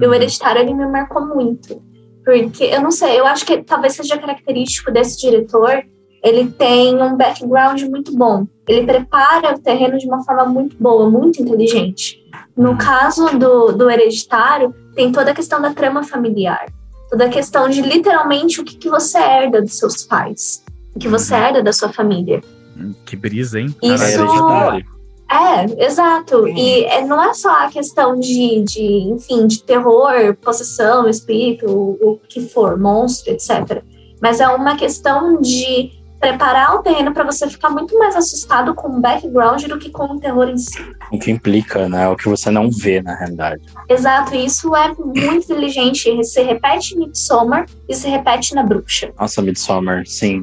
E 0.00 0.06
o 0.06 0.14
Hereditário, 0.14 0.62
ele 0.62 0.74
me 0.74 0.86
marcou 0.86 1.26
muito, 1.26 1.82
porque, 2.24 2.64
eu 2.64 2.80
não 2.80 2.90
sei, 2.90 3.18
eu 3.18 3.26
acho 3.26 3.44
que 3.44 3.62
talvez 3.62 3.94
seja 3.94 4.18
característico 4.18 4.90
desse 4.92 5.18
diretor, 5.20 5.82
ele 6.22 6.50
tem 6.50 7.00
um 7.02 7.16
background 7.16 7.82
muito 7.84 8.14
bom, 8.16 8.46
ele 8.68 8.86
prepara 8.86 9.54
o 9.54 9.58
terreno 9.58 9.98
de 9.98 10.06
uma 10.06 10.22
forma 10.24 10.44
muito 10.46 10.76
boa, 10.78 11.08
muito 11.08 11.40
inteligente. 11.42 12.18
No 12.56 12.76
caso 12.76 13.38
do, 13.38 13.72
do 13.72 13.90
Hereditário, 13.90 14.74
tem 14.94 15.10
toda 15.10 15.30
a 15.30 15.34
questão 15.34 15.60
da 15.62 15.72
trama 15.72 16.02
familiar, 16.02 16.66
toda 17.08 17.24
a 17.24 17.28
questão 17.28 17.68
de 17.68 17.80
literalmente 17.80 18.60
o 18.60 18.64
que, 18.64 18.76
que 18.76 18.88
você 18.90 19.18
herda 19.18 19.60
dos 19.62 19.78
seus 19.78 20.04
pais 20.04 20.62
o 20.94 20.98
que 20.98 21.06
você 21.08 21.34
herda 21.34 21.62
da 21.62 21.72
sua 21.72 21.92
família. 21.92 22.42
Hum, 22.76 22.92
Que 23.06 23.14
brisa, 23.16 23.60
hein? 23.60 23.74
Isso- 23.80 24.18
Caralho. 24.18 24.20
hereditário. 24.24 24.86
É, 25.30 25.84
exato. 25.84 26.48
E 26.48 26.84
é, 26.86 27.04
não 27.04 27.22
é 27.22 27.32
só 27.32 27.50
a 27.50 27.70
questão 27.70 28.18
de, 28.18 28.62
de, 28.62 28.82
enfim, 28.82 29.46
de 29.46 29.62
terror, 29.62 30.34
possessão, 30.42 31.08
espírito, 31.08 31.66
o, 31.66 32.14
o 32.14 32.20
que 32.28 32.40
for, 32.40 32.76
monstro, 32.76 33.32
etc. 33.32 33.82
Mas 34.20 34.40
é 34.40 34.48
uma 34.48 34.76
questão 34.76 35.40
de 35.40 35.92
preparar 36.20 36.74
o 36.74 36.82
terreno 36.82 37.12
para 37.14 37.24
você 37.24 37.48
ficar 37.48 37.70
muito 37.70 37.98
mais 37.98 38.14
assustado 38.14 38.74
com 38.74 38.88
o 38.88 39.00
background 39.00 39.64
do 39.64 39.78
que 39.78 39.88
com 39.90 40.04
o 40.04 40.20
terror 40.20 40.48
em 40.48 40.58
si. 40.58 40.78
O 41.10 41.18
que 41.18 41.30
implica, 41.30 41.88
né? 41.88 42.06
O 42.08 42.14
que 42.16 42.28
você 42.28 42.50
não 42.50 42.70
vê, 42.70 43.00
na 43.00 43.14
realidade. 43.14 43.62
Exato, 43.88 44.34
e 44.34 44.44
isso 44.44 44.76
é 44.76 44.88
muito 44.94 45.18
inteligente. 45.44 46.22
Se 46.24 46.42
repete 46.42 46.94
em 46.94 46.98
Midsommar 46.98 47.64
e 47.88 47.94
se 47.94 48.06
repete 48.08 48.54
na 48.54 48.62
Bruxa. 48.62 49.10
Nossa, 49.18 49.40
Midsommar, 49.40 50.04
sim. 50.06 50.42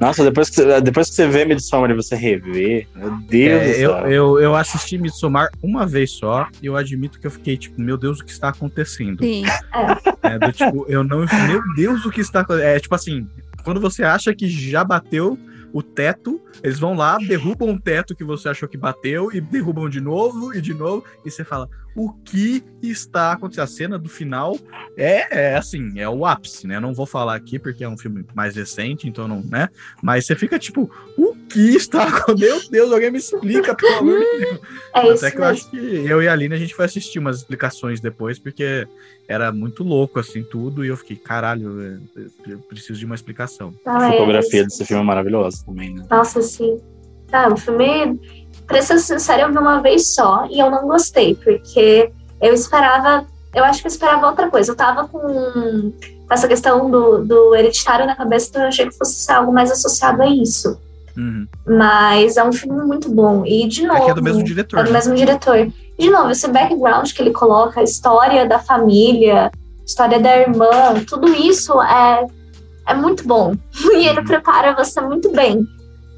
Nossa, 0.00 0.24
depois 0.24 0.50
que, 0.50 0.56
você- 0.56 0.80
depois 0.80 1.08
que 1.08 1.14
você 1.14 1.28
vê 1.28 1.44
Midsommar 1.44 1.90
e 1.90 1.94
você 1.94 2.16
revê, 2.16 2.86
meu 2.94 3.10
Deus 3.28 3.52
É, 3.62 3.64
do 3.64 3.70
eu, 3.78 3.90
céu. 3.92 4.06
eu, 4.10 4.40
eu 4.40 4.56
assisti 4.56 4.98
Midsommar 4.98 5.48
uma 5.62 5.86
vez 5.86 6.10
só 6.10 6.48
e 6.60 6.66
eu 6.66 6.76
admito 6.76 7.20
que 7.20 7.26
eu 7.26 7.30
fiquei 7.30 7.56
tipo, 7.56 7.80
meu 7.80 7.96
Deus, 7.96 8.18
o 8.20 8.24
que 8.24 8.32
está 8.32 8.48
acontecendo? 8.48 9.22
Sim. 9.22 9.44
É, 10.22 10.38
do 10.38 10.52
tipo, 10.52 10.84
eu 10.88 11.04
não. 11.04 11.18
Meu 11.46 11.62
Deus, 11.76 12.04
o 12.04 12.10
que 12.10 12.20
está 12.20 12.40
acontecendo? 12.40 12.68
É 12.68 12.80
tipo 12.80 12.94
assim, 12.94 13.26
quando 13.66 13.80
você 13.80 14.04
acha 14.04 14.32
que 14.32 14.48
já 14.48 14.84
bateu 14.84 15.36
o 15.72 15.82
teto, 15.82 16.40
eles 16.62 16.78
vão 16.78 16.94
lá, 16.94 17.18
derrubam 17.18 17.70
o 17.70 17.80
teto 17.80 18.14
que 18.14 18.22
você 18.22 18.48
achou 18.48 18.68
que 18.68 18.78
bateu 18.78 19.32
e 19.32 19.40
derrubam 19.40 19.88
de 19.88 20.00
novo 20.00 20.54
e 20.54 20.60
de 20.60 20.72
novo, 20.72 21.04
e 21.24 21.30
você 21.32 21.42
fala, 21.42 21.68
o 21.96 22.12
que 22.12 22.62
está 22.82 23.32
acontecendo? 23.32 23.64
A 23.64 23.66
cena 23.66 23.98
do 23.98 24.08
final 24.08 24.58
é, 24.96 25.52
é 25.52 25.56
assim, 25.56 25.98
é 25.98 26.06
o 26.08 26.26
ápice, 26.26 26.66
né? 26.66 26.78
Não 26.78 26.92
vou 26.92 27.06
falar 27.06 27.34
aqui 27.34 27.58
porque 27.58 27.82
é 27.82 27.88
um 27.88 27.96
filme 27.96 28.24
mais 28.34 28.54
recente, 28.54 29.08
então 29.08 29.26
não, 29.26 29.42
né? 29.42 29.68
Mas 30.02 30.26
você 30.26 30.36
fica 30.36 30.58
tipo, 30.58 30.90
o 31.16 31.34
que 31.48 31.74
está 31.74 32.04
acontecendo? 32.08 32.38
Meu 32.38 32.70
Deus, 32.70 32.92
alguém 32.92 33.10
me 33.10 33.18
explica, 33.18 33.74
pelo 33.74 33.96
amor 33.98 34.18
de 34.20 34.38
Deus. 34.44 34.60
É 34.94 35.12
isso 35.12 35.26
Até 35.26 35.30
que 35.30 35.36
eu 35.36 35.40
mesmo. 35.46 35.52
acho 35.56 35.70
que 35.70 35.76
eu 35.76 36.22
e 36.22 36.28
a 36.28 36.32
Aline 36.32 36.54
a 36.54 36.58
gente 36.58 36.74
foi 36.74 36.84
assistir 36.86 37.18
umas 37.18 37.36
explicações 37.38 38.00
depois, 38.00 38.38
porque 38.38 38.86
era 39.28 39.50
muito 39.52 39.82
louco 39.84 40.18
assim 40.18 40.42
tudo, 40.42 40.84
e 40.84 40.88
eu 40.88 40.96
fiquei, 40.96 41.16
caralho, 41.16 41.80
eu- 42.16 42.30
eu 42.48 42.58
preciso 42.60 42.98
de 42.98 43.04
uma 43.04 43.14
explicação. 43.14 43.74
Não, 43.84 43.96
A 43.98 44.06
é 44.08 44.10
fotografia 44.12 44.60
isso. 44.60 44.68
desse 44.68 44.84
filme 44.86 45.02
é 45.02 45.06
maravilhosa 45.06 45.62
também, 45.66 45.94
né? 45.94 46.04
Nossa, 46.10 46.40
sim. 46.42 46.80
Ah, 47.32 47.48
o 47.52 47.56
filme, 47.56 48.20
pra 48.66 48.82
ser 48.82 48.98
sincera, 48.98 49.42
eu 49.42 49.52
vi 49.52 49.58
uma 49.58 49.80
vez 49.80 50.14
só 50.14 50.46
e 50.50 50.58
eu 50.58 50.70
não 50.70 50.86
gostei, 50.86 51.34
porque 51.34 52.10
eu 52.40 52.54
esperava. 52.54 53.26
Eu 53.54 53.64
acho 53.64 53.80
que 53.80 53.86
eu 53.86 53.90
esperava 53.90 54.26
outra 54.26 54.50
coisa. 54.50 54.72
Eu 54.72 54.76
tava 54.76 55.08
com 55.08 55.92
essa 56.30 56.48
questão 56.48 56.90
do, 56.90 57.24
do 57.24 57.54
hereditário 57.54 58.06
na 58.06 58.16
cabeça, 58.16 58.48
então 58.50 58.62
eu 58.62 58.68
achei 58.68 58.86
que 58.86 58.96
fosse 58.96 59.14
ser 59.14 59.32
algo 59.32 59.52
mais 59.52 59.70
associado 59.70 60.22
a 60.22 60.26
isso. 60.26 60.78
Uhum. 61.16 61.46
Mas 61.66 62.36
é 62.36 62.44
um 62.44 62.52
filme 62.52 62.84
muito 62.84 63.08
bom. 63.10 63.44
E, 63.46 63.66
de 63.66 63.86
novo. 63.86 64.04
É 64.04 64.10
é 64.10 64.14
do 64.14 64.22
mesmo 64.22 64.44
diretor. 64.44 64.80
É 64.80 64.82
do 64.82 64.90
né? 64.90 64.98
mesmo 64.98 65.14
diretor. 65.14 65.56
E, 65.56 65.72
de 65.98 66.10
novo, 66.10 66.30
esse 66.30 66.46
background 66.48 67.10
que 67.10 67.22
ele 67.22 67.32
coloca, 67.32 67.80
a 67.80 67.82
história 67.82 68.46
da 68.46 68.58
família, 68.58 69.50
história 69.86 70.20
da 70.20 70.36
irmã, 70.36 70.68
tudo 71.08 71.28
isso 71.28 71.80
é, 71.80 72.26
é 72.86 72.94
muito 72.94 73.26
bom. 73.26 73.54
E 73.96 74.06
ele 74.06 74.22
prepara 74.22 74.74
você 74.74 75.00
muito 75.00 75.32
bem 75.32 75.66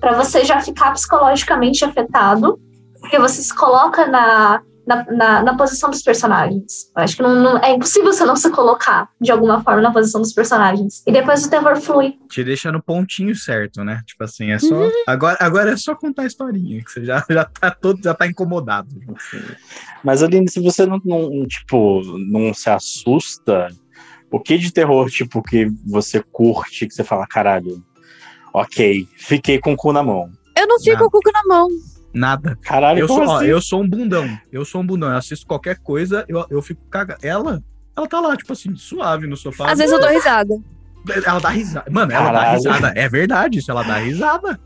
para 0.00 0.12
você 0.16 0.44
já 0.44 0.60
ficar 0.60 0.92
psicologicamente 0.92 1.84
afetado, 1.84 2.58
porque 3.00 3.18
você 3.18 3.42
se 3.42 3.54
coloca 3.54 4.06
na, 4.06 4.60
na, 4.86 5.04
na, 5.12 5.42
na 5.42 5.56
posição 5.56 5.90
dos 5.90 6.02
personagens. 6.02 6.90
Eu 6.96 7.02
acho 7.02 7.16
que 7.16 7.22
não, 7.22 7.34
não- 7.34 7.58
é 7.58 7.72
impossível 7.74 8.12
você 8.12 8.24
não 8.24 8.34
se 8.36 8.50
colocar 8.50 9.08
de 9.20 9.30
alguma 9.30 9.62
forma 9.62 9.80
na 9.82 9.92
posição 9.92 10.20
dos 10.20 10.32
personagens. 10.32 11.02
E 11.06 11.12
depois 11.12 11.44
o 11.44 11.50
terror 11.50 11.76
flui. 11.80 12.14
Te 12.28 12.42
deixa 12.42 12.72
no 12.72 12.82
pontinho 12.82 13.34
certo, 13.36 13.84
né? 13.84 14.00
Tipo 14.06 14.24
assim, 14.24 14.50
é 14.50 14.58
só. 14.58 14.74
Uhum. 14.74 14.90
Agora, 15.06 15.36
agora 15.40 15.70
é 15.72 15.76
só 15.76 15.94
contar 15.94 16.22
a 16.22 16.26
historinha, 16.26 16.82
que 16.82 16.90
você 16.90 17.04
já, 17.04 17.24
já 17.28 17.44
tá 17.44 17.70
todo, 17.70 18.02
já 18.02 18.14
tá 18.14 18.26
incomodado. 18.26 18.88
Mas, 20.02 20.22
Aline, 20.22 20.48
se 20.50 20.60
você 20.60 20.86
não, 20.86 21.00
não, 21.04 21.46
tipo, 21.46 22.02
não 22.30 22.54
se 22.54 22.70
assusta, 22.70 23.68
o 24.30 24.40
que 24.40 24.58
de 24.58 24.72
terror, 24.72 25.08
tipo, 25.10 25.42
que 25.42 25.68
você 25.86 26.22
curte, 26.32 26.86
que 26.86 26.94
você 26.94 27.04
fala, 27.04 27.26
caralho, 27.26 27.82
ok, 28.58 29.08
fiquei 29.16 29.58
com 29.58 29.72
o 29.72 29.76
cu 29.76 29.92
na 29.92 30.02
mão. 30.02 30.30
Eu 30.56 30.66
não 30.66 30.78
fico 30.80 30.96
Nada. 30.96 31.10
com 31.10 31.18
o 31.18 31.20
cu 31.20 31.30
na 31.32 31.42
mão. 31.46 31.68
Nada. 32.12 32.58
Caralho, 32.62 33.00
Eu 33.00 33.06
sou, 33.08 33.20
ó, 33.26 33.36
assim? 33.36 33.46
eu 33.46 33.60
sou 33.60 33.82
um 33.82 33.88
bundão. 33.88 34.26
Eu 34.50 34.64
sou 34.64 34.80
um 34.80 34.86
bundão. 34.86 35.10
Eu 35.10 35.16
assisto 35.16 35.46
qualquer 35.46 35.78
coisa, 35.78 36.24
eu, 36.28 36.44
eu 36.50 36.60
fico 36.62 36.80
cagado. 36.90 37.20
Ela, 37.24 37.62
ela 37.96 38.06
tá 38.08 38.20
lá, 38.20 38.36
tipo 38.36 38.52
assim, 38.52 38.74
suave 38.76 39.26
no 39.26 39.36
sofá. 39.36 39.70
Às 39.70 39.78
vezes 39.78 39.92
eu 39.92 40.00
dou 40.00 40.08
risada. 40.10 40.54
Ela 41.24 41.38
dá 41.40 41.48
risada. 41.50 41.90
Mano, 41.90 42.12
ela 42.12 42.26
dá 42.26 42.32
Caralho. 42.32 42.56
risada. 42.56 42.92
É 42.96 43.08
verdade 43.08 43.58
isso, 43.58 43.70
ela 43.70 43.82
dá 43.84 43.94
risada. 43.98 44.58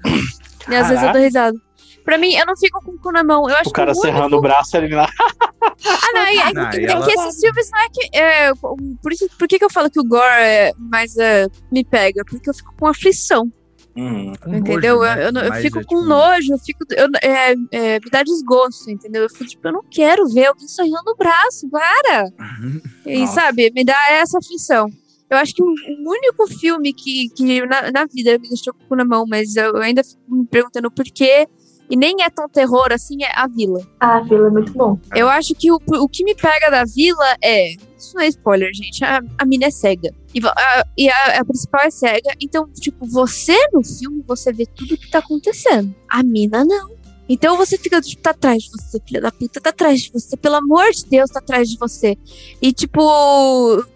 E 0.69 0.75
às 0.75 0.89
vezes 0.89 1.03
eu 1.05 1.13
dou 1.13 1.21
risada. 1.21 1.59
Pra 2.05 2.19
mim, 2.19 2.33
eu 2.35 2.45
não 2.47 2.57
fico 2.57 2.83
com 2.85 2.93
o 2.93 2.99
cu 2.99 3.13
na 3.13 3.23
mão. 3.23 3.49
Eu 3.49 3.57
acho 3.57 3.71
O 3.71 3.73
cara 3.73 3.93
que 3.93 3.99
o 3.99 4.01
serrando 4.01 4.37
o 4.37 4.41
braço 4.41 4.77
ali 4.77 4.89
na. 4.89 5.05
Ah, 5.05 6.13
não, 6.15 6.21
é, 6.23 6.37
é, 6.37 6.53
Não, 6.53 6.69
é 6.69 6.77
e 6.81 6.85
ela- 6.87 7.05
que 7.07 7.13
esses 7.13 7.41
filmes 7.41 7.71
não 7.71 7.81
é 7.81 7.87
que. 7.93 8.17
É, 8.17 8.53
por, 9.01 9.13
isso, 9.13 9.29
por 9.39 9.47
que, 9.47 9.59
que 9.59 9.65
eu 9.65 9.71
falo 9.71 9.89
que 9.91 10.01
o 10.01 10.05
gore 10.05 10.25
é 10.41 10.73
mais 10.79 11.17
é, 11.17 11.47
me 11.71 11.85
pega? 11.85 12.25
Porque 12.25 12.49
eu 12.51 12.55
fico 12.55 12.75
com 12.79 12.87
aflição. 12.87 13.53
Uhum. 13.97 14.33
Com 14.41 14.55
Entendeu? 14.55 14.97
nojo, 15.01 15.17
né? 15.17 15.29
eu, 15.29 15.33
eu, 15.33 15.53
fico 15.55 15.79
é, 15.79 15.85
com 15.85 15.97
tipo, 15.97 16.09
nojo, 16.09 16.53
eu 16.53 16.59
fico. 16.59 16.85
Eu, 16.91 17.09
é, 17.23 17.55
é, 17.71 18.01
me 18.01 18.11
dá 18.11 18.23
desgosto, 18.23 18.91
entendeu? 18.91 19.23
Eu 19.23 19.31
fico 19.31 19.47
tipo, 19.47 19.69
eu 19.69 19.73
não 19.73 19.85
quero 19.91 20.27
ver 20.29 20.47
alguém 20.47 20.67
sorrindo 20.67 21.03
no 21.05 21.15
braço, 21.17 21.69
para! 21.69 22.31
E 23.05 23.19
Nossa. 23.19 23.35
sabe, 23.35 23.71
me 23.75 23.85
dá 23.85 23.97
essa 24.13 24.39
aflição. 24.39 24.89
Eu 25.29 25.39
acho 25.39 25.55
que 25.55 25.63
o, 25.63 25.75
único 26.07 26.47
filme 26.59 26.93
que, 26.93 27.29
que 27.31 27.67
na, 27.67 27.91
na 27.91 28.05
vida 28.07 28.39
me 28.39 28.49
deixou 28.49 28.73
com 28.75 28.85
o 28.85 28.89
cu 28.89 28.97
na 28.97 29.05
mão, 29.05 29.25
mas 29.27 29.57
eu 29.57 29.77
ainda 29.79 30.05
fico 30.05 30.21
me 30.29 30.47
perguntando 30.47 30.91
por 30.91 31.05
quê. 31.05 31.49
E 31.91 31.97
nem 31.97 32.23
é 32.23 32.31
tão 32.31 32.49
terror 32.49 32.89
assim, 32.93 33.23
é 33.23 33.31
A 33.35 33.47
Vila. 33.47 33.81
Ah, 34.01 34.21
Vila 34.21 34.47
é 34.47 34.51
muito 34.51 34.73
bom. 34.73 34.99
Eu 35.15 35.29
acho 35.29 35.55
que 35.55 35.71
o, 35.71 35.79
o 35.87 36.09
que 36.09 36.25
me 36.25 36.35
pega 36.35 36.71
da 36.71 36.85
Vila 36.85 37.37
é. 37.43 37.73
Isso 37.99 38.15
não 38.15 38.23
é 38.23 38.29
spoiler, 38.29 38.71
gente. 38.73 39.05
A, 39.05 39.21
a 39.39 39.45
mina 39.45 39.67
é 39.67 39.71
cega. 39.71 40.11
E, 40.35 40.41
a, 40.47 40.87
e 40.97 41.09
a, 41.11 41.41
a 41.41 41.45
principal 41.45 41.83
é 41.83 41.91
cega. 41.91 42.31
Então, 42.41 42.69
tipo, 42.73 43.07
você 43.07 43.57
no 43.73 43.85
filme, 43.85 44.25
você 44.27 44.53
vê 44.53 44.67
tudo 44.67 44.97
que 44.97 45.11
tá 45.11 45.19
acontecendo. 45.19 45.95
A 46.09 46.23
mina 46.23 46.65
não. 46.65 46.93
Então 47.29 47.57
você 47.57 47.79
fica, 47.79 48.01
tipo, 48.01 48.21
tá 48.21 48.31
atrás 48.31 48.65
de 48.65 48.71
você, 48.71 49.01
filha 49.07 49.21
da 49.21 49.31
puta, 49.31 49.61
tá 49.61 49.71
atrás 49.71 50.03
de 50.03 50.11
você, 50.13 50.37
pelo 50.37 50.57
amor 50.57 50.91
de 50.91 51.07
Deus, 51.07 51.31
tá 51.31 51.39
atrás 51.39 51.71
de 51.71 51.79
você. 51.79 52.17
E, 52.61 52.73
tipo, 52.73 53.01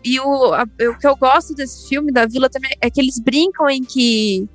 e 0.04 0.18
o, 0.20 0.54
a- 0.54 0.64
o 0.90 0.98
que 0.98 1.06
eu 1.06 1.16
gosto 1.16 1.52
desse 1.54 1.88
filme, 1.88 2.12
da 2.12 2.24
Vila, 2.26 2.48
também, 2.48 2.70
é 2.80 2.88
que 2.88 3.00
eles 3.00 3.18
brincam 3.18 3.68
em 3.68 3.82
que 3.82 4.48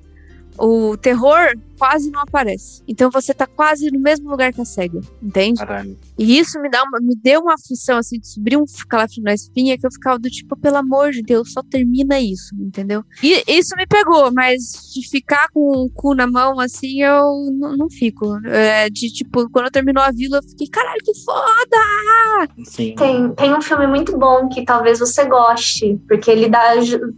o 0.57 0.95
terror 0.97 1.53
quase 1.81 2.11
não 2.11 2.21
aparece. 2.21 2.83
Então 2.87 3.09
você 3.09 3.33
tá 3.33 3.47
quase 3.47 3.89
no 3.89 3.99
mesmo 3.99 4.29
lugar 4.29 4.53
que 4.53 4.61
a 4.61 4.65
cega, 4.65 5.01
entende? 5.19 5.57
Caralho. 5.57 5.97
E 6.15 6.37
isso 6.37 6.61
me 6.61 6.69
dá 6.69 6.83
uma, 6.83 6.99
me 6.99 7.15
deu 7.15 7.41
uma 7.41 7.55
aflição, 7.55 7.97
assim, 7.97 8.19
de 8.19 8.27
subir 8.27 8.55
um 8.55 8.65
calafrio 8.87 9.23
na 9.23 9.33
espinha 9.33 9.75
que 9.75 9.87
eu 9.87 9.91
ficava 9.91 10.19
do 10.19 10.29
tipo, 10.29 10.55
pelo 10.55 10.77
amor 10.77 11.09
de 11.09 11.23
Deus, 11.23 11.51
só 11.51 11.63
termina 11.63 12.19
isso, 12.19 12.53
entendeu? 12.53 13.03
E 13.23 13.43
isso 13.47 13.75
me 13.75 13.87
pegou, 13.87 14.31
mas 14.31 14.91
de 14.93 15.09
ficar 15.09 15.47
com 15.51 15.59
o 15.59 15.89
cu 15.89 16.13
na 16.13 16.27
mão, 16.27 16.59
assim, 16.59 17.01
eu 17.01 17.49
não 17.51 17.89
fico. 17.89 18.37
É, 18.45 18.87
de 18.87 19.11
tipo, 19.11 19.49
quando 19.49 19.71
terminou 19.71 20.03
a 20.03 20.11
vila, 20.11 20.37
eu 20.37 20.43
fiquei, 20.43 20.67
caralho, 20.67 21.01
que 21.03 21.17
foda! 21.25 22.53
Sim. 22.63 22.93
Tem, 22.95 23.33
tem 23.33 23.55
um 23.55 23.61
filme 23.61 23.87
muito 23.87 24.15
bom 24.15 24.47
que 24.49 24.63
talvez 24.63 24.99
você 24.99 25.25
goste, 25.25 25.99
porque 26.07 26.29
ele 26.29 26.47
dá, 26.47 26.75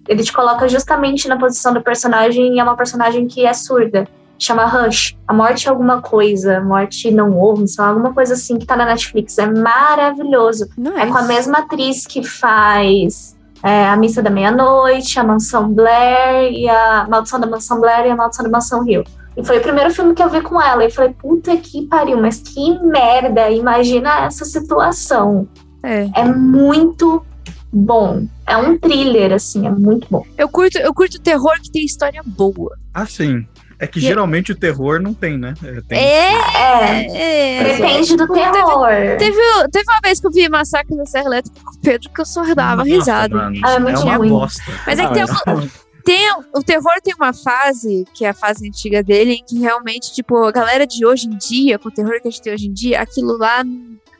ele 0.08 0.24
te 0.24 0.32
coloca 0.32 0.70
justamente 0.70 1.28
na 1.28 1.38
posição 1.38 1.74
do 1.74 1.82
personagem 1.82 2.56
e 2.56 2.60
é 2.62 2.64
uma 2.64 2.78
personagem 2.78 3.28
que 3.28 3.46
é 3.46 3.52
surda. 3.52 4.08
Chama 4.38 4.66
Rush. 4.66 5.18
A 5.28 5.34
morte 5.34 5.68
é 5.68 5.70
alguma 5.70 6.02
coisa, 6.02 6.58
a 6.58 6.64
morte 6.64 7.12
não 7.12 7.38
ouve, 7.38 7.68
só 7.68 7.86
alguma 7.86 8.14
coisa 8.14 8.34
assim 8.34 8.58
que 8.58 8.66
tá 8.66 8.76
na 8.76 8.86
Netflix. 8.86 9.38
É 9.38 9.46
maravilhoso. 9.46 10.70
Não 10.78 10.98
É 10.98 11.08
com 11.08 11.18
a 11.18 11.24
mesma 11.24 11.60
atriz 11.60 12.06
que 12.06 12.24
faz 12.24 13.38
é, 13.64 13.88
A 13.88 13.96
Missa 13.96 14.22
da 14.22 14.30
Meia-Noite, 14.30 15.20
A 15.20 15.24
Mansão 15.24 15.72
Blair 15.72 16.52
e 16.52 16.68
a 16.68 17.08
Maldição 17.10 17.40
da 17.40 17.48
Mansão 17.48 17.80
Blair 17.80 18.08
e 18.08 18.10
a 18.10 18.16
Maldição 18.16 18.44
da 18.44 18.52
Mansão 18.52 18.88
Hill. 18.88 19.04
E 19.36 19.44
foi 19.44 19.58
o 19.58 19.62
primeiro 19.62 19.92
filme 19.92 20.14
que 20.14 20.22
eu 20.22 20.30
vi 20.30 20.42
com 20.42 20.62
ela. 20.62 20.86
E 20.86 20.92
falei, 20.92 21.14
puta 21.14 21.56
que 21.58 21.88
pariu, 21.88 22.22
mas 22.22 22.40
que 22.40 22.80
merda! 22.84 23.50
Imagina 23.50 24.26
essa 24.26 24.46
situação. 24.46 25.48
É. 25.82 26.10
É 26.16 26.26
muito 26.26 27.26
bom. 27.72 28.28
É 28.46 28.56
um 28.56 28.78
thriller, 28.78 29.34
assim, 29.34 29.66
é 29.66 29.72
muito 29.72 30.08
bom. 30.10 30.24
Eu 30.38 30.48
curto, 30.48 30.78
eu 30.78 30.94
curto 30.94 31.20
terror 31.20 31.54
que 31.62 31.72
tem 31.72 31.84
história 31.84 32.22
boa. 32.24 32.78
Assim, 32.94 33.46
é 33.80 33.88
que 33.88 34.00
E- 34.00 34.02
geralmente 34.02 34.52
o 34.52 34.56
terror 34.56 35.02
não 35.02 35.14
tem, 35.14 35.38
né? 35.38 35.54
É, 35.64 35.82
tem- 35.82 35.98
É, 36.00 37.60
É! 37.60 37.64
depende 37.76 38.16
do 38.16 38.28
Teve- 38.28 38.52
terror. 38.52 38.88
Teve, 39.18 39.42
teve 39.72 39.86
uma 39.92 40.00
vez 40.04 40.20
que 40.20 40.28
eu 40.28 40.32
vi 40.32 40.50
Massacre 40.50 40.96
da 40.96 41.06
Serra 41.06 41.26
Elétrica 41.26 41.60
com 41.64 41.72
o 41.72 41.80
Pedro 41.80 42.10
que 42.10 42.22
eu 42.22 42.26
só 42.26 42.44
dava 42.54 42.78
Nossa, 42.84 42.90
risada. 42.90 43.36
mano, 43.36 43.60
Ah, 43.64 43.72
é 43.74 43.80
muito 43.80 44.02
uma 44.02 44.16
ruim. 44.16 44.30
bosta. 44.30 44.64
Mas 44.86 45.00
é 45.00 45.04
Ah, 45.04 45.08
que 45.08 45.14
tem, 45.14 45.24
mas- 45.26 45.64
um- 45.64 45.70
tem- 46.04 46.32
o 46.56 46.64
terror 46.64 46.94
tem 47.04 47.14
uma 47.16 47.34
fase, 47.34 48.06
que 48.14 48.26
é 48.26 48.30
a 48.30 48.34
fase 48.34 48.68
antiga 48.68 49.02
dele, 49.04 49.34
em 49.34 49.44
que 49.46 49.60
realmente, 49.60 50.14
tipo, 50.14 50.38
a 50.44 50.52
galera 50.52 50.86
de 50.88 51.06
hoje 51.06 51.28
em 51.28 51.38
dia, 51.38 51.78
com 51.80 51.90
o 51.90 51.92
terror 51.92 52.20
que 52.22 52.28
a 52.28 52.32
gente 52.32 52.42
tem 52.42 52.54
hoje 52.54 52.68
em 52.68 52.74
dia, 52.74 53.02
aquilo 53.02 53.38
lá 53.38 53.64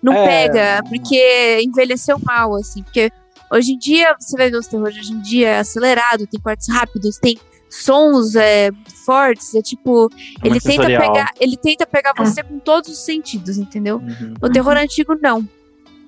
não 0.02 0.14
É. 0.14 0.26
pega, 0.26 0.84
porque 0.90 1.62
envelheceu 1.64 2.18
mal, 2.24 2.56
assim. 2.56 2.84
Porque 2.84 3.10
hoje 3.52 3.72
em 3.74 3.78
dia, 3.78 4.16
você 4.20 4.36
vai 4.38 4.50
ver 4.50 4.58
os 4.58 4.68
terrores 4.68 4.96
de 4.96 5.02
hoje 5.02 5.14
em 5.14 5.22
dia, 5.22 5.48
é 5.50 5.60
acelerado, 5.60 6.28
tem 6.28 6.40
cortes 6.42 6.68
rápidos, 6.70 7.18
tem 7.18 7.38
sons 7.82 8.36
é, 8.36 8.70
fortes, 9.06 9.54
é 9.56 9.62
tipo, 9.62 10.10
É 10.44 10.48
ele 10.48 10.60
tenta 10.60 10.76
sensorial. 10.84 11.02
pegar, 11.02 11.32
ele 11.40 11.58
tenta 11.58 11.86
pegar 11.88 12.14
você 12.16 12.44
com 12.44 12.60
todos 12.60 12.90
os 12.92 13.00
sentidos, 13.04 13.58
entendeu? 13.58 13.98
Uhum. 13.98 14.34
O 14.42 14.50
terror 14.50 14.78
antigo, 14.78 15.18
não. 15.22 15.48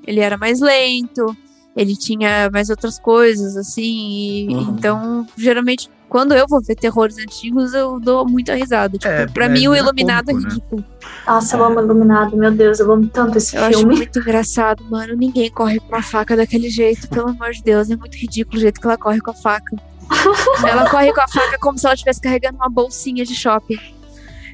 Ele 0.06 0.20
era 0.20 0.38
mais 0.38 0.60
lento, 0.62 1.36
ele 1.76 1.96
tinha 1.96 2.50
mais 2.54 2.70
outras 2.70 3.00
coisas, 3.00 3.58
assim. 3.58 4.48
e- 4.50 4.54
Uhum. 4.54 4.76
Então, 4.78 5.28
geralmente, 5.36 5.90
quando 6.08 6.34
eu 6.36 6.46
vou 6.48 6.62
ver 6.62 6.76
terrores 6.76 7.18
antigos, 7.18 7.74
eu 7.74 8.00
dou 8.00 8.26
muita 8.30 8.54
risada. 8.54 8.98
Tipo, 8.98 9.12
É, 9.12 9.26
pra 9.26 9.46
é, 9.46 9.50
mim, 9.50 9.68
o 9.68 9.76
Iluminado 9.76 10.28
cômico, 10.28 10.46
é 10.48 10.50
né? 10.50 10.54
ridículo. 10.56 10.86
Nossa, 11.28 11.58
eu 11.58 11.64
amo 11.66 11.80
Iluminado, 11.82 12.38
meu 12.38 12.52
Deus, 12.52 12.80
eu 12.80 12.92
amo 12.92 13.08
tanto 13.08 13.40
esse 13.40 13.56
Eu 13.56 13.64
acho 13.64 13.80
filme. 13.80 13.96
muito 13.96 14.20
engraçado, 14.20 14.84
mano. 14.90 15.16
Ninguém 15.16 15.50
corre 15.50 15.80
com 15.80 15.88
uma 15.88 16.04
faca 16.04 16.38
daquele 16.38 16.70
jeito, 16.70 17.10
pelo 17.10 17.30
amor 17.30 17.52
de 17.52 17.64
Deus. 17.64 17.90
É 17.90 17.96
muito 17.98 18.16
ridículo 18.16 18.58
o 18.58 18.62
jeito 18.62 18.80
que 18.80 18.86
ela 18.86 18.98
corre 18.98 19.20
com 19.20 19.32
a 19.32 19.34
faca. 19.34 19.76
Ela 20.68 20.90
corre 20.90 21.14
com 21.14 21.22
a 21.22 21.28
faca 21.28 21.58
como 21.60 21.78
se 21.78 21.86
ela 21.86 21.94
estivesse 21.94 22.22
carregando 22.22 22.58
uma 22.58 22.70
bolsinha 22.70 23.26
de 23.26 23.36
shopping. 23.36 23.78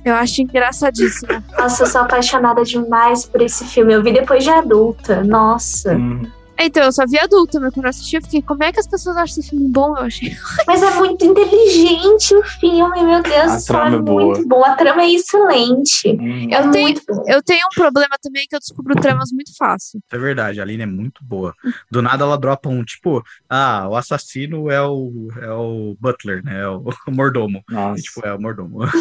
Eu 0.03 0.15
acho 0.15 0.41
engraçadíssimo. 0.41 1.43
Nossa, 1.57 1.83
eu 1.83 1.87
sou 1.87 2.01
apaixonada 2.01 2.63
demais 2.63 3.25
por 3.25 3.41
esse 3.41 3.65
filme. 3.65 3.93
Eu 3.93 4.01
vi 4.01 4.11
depois 4.11 4.43
de 4.43 4.49
adulta. 4.49 5.23
Nossa. 5.23 5.93
Uhum. 5.93 6.27
Então, 6.63 6.83
eu 6.83 6.91
só 6.91 7.05
vi 7.05 7.19
adulta, 7.19 7.59
mas 7.59 7.73
quando 7.73 7.85
eu 7.85 7.89
assisti, 7.89 8.15
eu 8.15 8.21
fiquei, 8.21 8.41
como 8.41 8.63
é 8.63 8.71
que 8.71 8.79
as 8.79 8.87
pessoas 8.87 9.17
acham 9.17 9.39
esse 9.39 9.49
filme 9.49 9.67
bom? 9.69 9.97
Eu 9.97 10.03
achei. 10.03 10.31
Mas 10.67 10.81
é 10.83 10.91
muito 10.95 11.25
inteligente 11.25 12.35
o 12.35 12.43
filme, 12.43 13.03
meu 13.03 13.21
Deus. 13.21 13.51
A 13.51 13.57
é 13.57 13.61
trama 13.65 13.95
é 13.97 13.99
boa. 13.99 14.25
muito 14.25 14.47
boa. 14.47 14.67
A 14.67 14.75
trama 14.75 15.01
é 15.01 15.11
excelente. 15.11 16.07
Uhum. 16.07 16.47
Eu 16.49 16.59
é 16.59 16.71
tenho-. 16.71 17.01
Eu 17.27 17.43
tenho 17.43 17.65
um 17.65 17.75
problema 17.75 18.15
também 18.21 18.45
que 18.47 18.55
eu 18.55 18.59
descubro 18.59 18.95
tramas 18.95 19.31
muito 19.31 19.55
fácil. 19.57 19.99
É 20.11 20.17
verdade, 20.17 20.59
a 20.59 20.63
Aline 20.63 20.83
é 20.83 20.85
muito 20.85 21.23
boa. 21.23 21.53
Do 21.89 22.01
nada 22.01 22.23
ela 22.23 22.37
dropa 22.37 22.69
um, 22.69 22.83
tipo, 22.83 23.23
ah, 23.49 23.87
o 23.89 23.95
assassino 23.95 24.69
é 24.69 24.81
o, 24.81 25.29
é 25.41 25.51
o 25.51 25.95
Butler, 25.99 26.43
né? 26.43 26.61
É 26.61 26.67
o, 26.67 26.83
mordomo. 27.09 27.63
Nossa. 27.69 27.99
E, 27.99 28.03
tipo, 28.03 28.25
é 28.25 28.33
o 28.33 28.41
mordomo. 28.41 28.79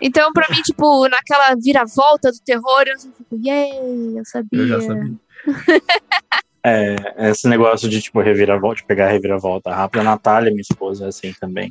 Então, 0.00 0.32
pra 0.32 0.46
mim, 0.50 0.60
tipo, 0.62 1.08
naquela 1.08 1.54
viravolta 1.56 2.30
do 2.30 2.38
terror, 2.44 2.84
eu 2.86 2.98
fico, 3.00 3.40
yay, 3.44 4.18
eu 4.18 4.24
sabia. 4.24 4.60
Eu 4.60 4.66
já 4.66 4.80
sabia. 4.80 5.16
É, 6.68 7.30
esse 7.30 7.48
negócio 7.48 7.88
de, 7.88 8.00
tipo, 8.00 8.20
reviravolta, 8.20 8.76
de 8.76 8.84
pegar 8.84 9.06
a 9.06 9.10
reviravolta 9.10 9.70
rápida. 9.74 10.00
A 10.02 10.04
Natália, 10.04 10.50
minha 10.50 10.62
esposa, 10.62 11.06
é 11.06 11.08
assim 11.08 11.32
também. 11.40 11.68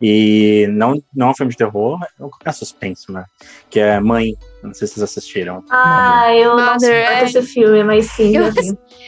E 0.00 0.68
não, 0.70 1.02
não 1.12 1.28
é 1.28 1.30
um 1.30 1.34
filme 1.34 1.50
de 1.50 1.58
terror, 1.58 1.98
é 2.44 2.52
suspense, 2.52 3.10
né? 3.10 3.24
Que 3.68 3.80
é 3.80 3.98
Mãe. 3.98 4.32
Não 4.62 4.72
sei 4.72 4.86
se 4.86 4.94
vocês 4.94 5.02
assistiram. 5.04 5.64
Ah, 5.70 6.32
eu 6.34 6.56
não 6.56 6.72
Mother, 6.74 7.04
suporto 7.04 7.12
é. 7.12 7.24
esse 7.24 7.42
filme, 7.42 7.82
mas 7.82 8.06
sim, 8.06 8.36
Eu 8.36 8.44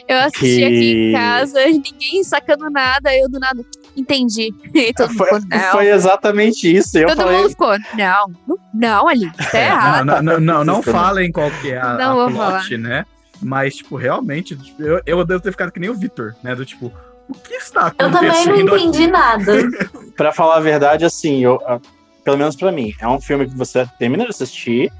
eu 0.07 0.17
assisti 0.19 0.63
aqui 0.63 0.79
Que- 0.79 1.09
em 1.09 1.13
casa, 1.13 1.65
ninguém 1.65 2.23
sacando 2.23 2.69
nada, 2.69 3.15
eu 3.15 3.29
do 3.29 3.39
nada, 3.39 3.63
entendi. 3.95 4.53
E 4.73 4.93
todo 4.93 5.09
mundo 5.09 5.17
Foi, 5.17 5.39
ficou, 5.41 5.57
não. 5.57 5.71
foi 5.71 5.87
exatamente 5.89 6.75
isso. 6.75 6.97
Eu 6.97 7.07
todo 7.07 7.17
falei, 7.17 7.37
mundo 7.37 7.49
ficou, 7.49 7.77
não, 7.97 8.25
não, 8.47 8.57
não, 8.73 9.07
ali, 9.07 9.31
tá 9.51 9.59
errado. 9.61 10.05
Não, 10.05 10.21
não, 10.21 10.39
não, 10.39 10.63
não 10.65 10.81
Vocês 10.81 10.93
falem 10.95 11.31
qual 11.31 11.49
que 11.61 11.71
é 11.71 11.77
a, 11.77 11.93
Não 11.93 12.19
a 12.21 12.27
vou 12.27 12.35
plot, 12.35 12.77
né? 12.77 13.05
Mas, 13.41 13.77
tipo, 13.77 13.95
realmente, 13.95 14.57
eu, 14.77 15.01
eu 15.05 15.25
devo 15.25 15.41
ter 15.41 15.51
ficado 15.51 15.71
que 15.71 15.79
nem 15.79 15.89
o 15.89 15.95
Victor, 15.95 16.35
né? 16.43 16.53
Do 16.53 16.65
tipo, 16.65 16.91
o 17.27 17.33
que 17.33 17.55
está 17.55 17.87
Eu 17.87 18.11
também 18.11 18.29
acontecendo 18.29 18.65
não 18.65 18.75
aqui? 18.75 18.83
entendi 18.83 19.07
nada. 19.07 19.53
Pra 20.15 20.31
falar 20.31 20.57
a 20.57 20.59
verdade, 20.59 21.05
assim, 21.05 21.43
eu, 21.43 21.59
ah, 21.65 21.79
pelo 22.23 22.37
menos 22.37 22.55
pra 22.55 22.71
mim, 22.71 22.93
é 22.99 23.07
um 23.07 23.19
filme 23.19 23.47
que 23.47 23.57
você 23.57 23.87
termina 23.97 24.23
de 24.25 24.29
assistir 24.29 24.91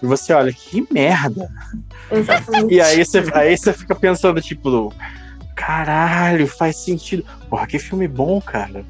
e 0.00 0.06
você 0.06 0.32
olha, 0.32 0.52
que 0.52 0.86
merda. 0.92 1.50
Exatamente. 2.10 2.74
E 2.74 2.80
aí 2.80 3.04
você, 3.04 3.24
aí 3.32 3.56
você 3.56 3.72
fica 3.72 3.94
pensando, 3.94 4.40
tipo, 4.40 4.94
caralho, 5.58 6.46
faz 6.46 6.76
sentido. 6.76 7.24
Porra, 7.50 7.66
que 7.66 7.78
filme 7.80 8.06
bom, 8.06 8.40
cara. 8.40 8.84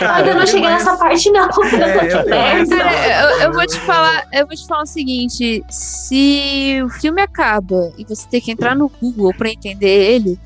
Ainda 0.00 0.34
não 0.34 0.46
cheguei 0.46 0.68
nessa 0.68 0.96
parte, 0.96 1.30
não. 1.30 1.44
É, 1.44 2.12
eu 2.12 2.26
Merda. 2.26 2.74
Eu, 2.74 3.40
eu 3.42 3.52
vou 3.52 3.66
te 3.66 3.78
falar, 3.80 4.26
eu 4.32 4.46
vou 4.46 4.56
te 4.56 4.66
falar 4.66 4.82
o 4.82 4.86
seguinte: 4.86 5.62
se 5.68 6.80
o 6.82 6.88
filme 6.88 7.20
acaba 7.20 7.92
e 7.98 8.04
você 8.04 8.26
tem 8.28 8.40
que 8.40 8.50
entrar 8.50 8.74
no 8.74 8.88
Google 8.88 9.34
pra 9.34 9.50
entender 9.50 10.14
ele, 10.14 10.38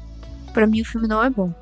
pra 0.52 0.66
mim 0.66 0.80
o 0.80 0.84
filme 0.84 1.06
não 1.06 1.22
é 1.22 1.30
bom. 1.30 1.52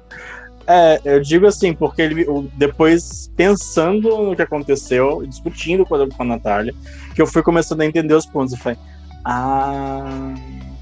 É, 0.67 1.01
eu 1.05 1.21
digo 1.21 1.47
assim, 1.47 1.73
porque 1.73 2.03
ele, 2.03 2.27
depois, 2.55 3.31
pensando 3.37 4.23
no 4.23 4.37
que 4.37 4.43
aconteceu, 4.43 5.25
discutindo 5.27 5.85
com 5.85 5.95
a, 5.95 6.09
com 6.09 6.23
a 6.23 6.27
Natália, 6.27 6.75
que 7.15 7.21
eu 7.21 7.27
fui 7.27 7.43
começando 7.43 7.81
a 7.83 7.87
entender 7.87 8.15
os 8.15 8.27
pontos. 8.27 8.53
Eu 8.53 8.59
falei, 8.59 8.79
ah, 9.25 10.35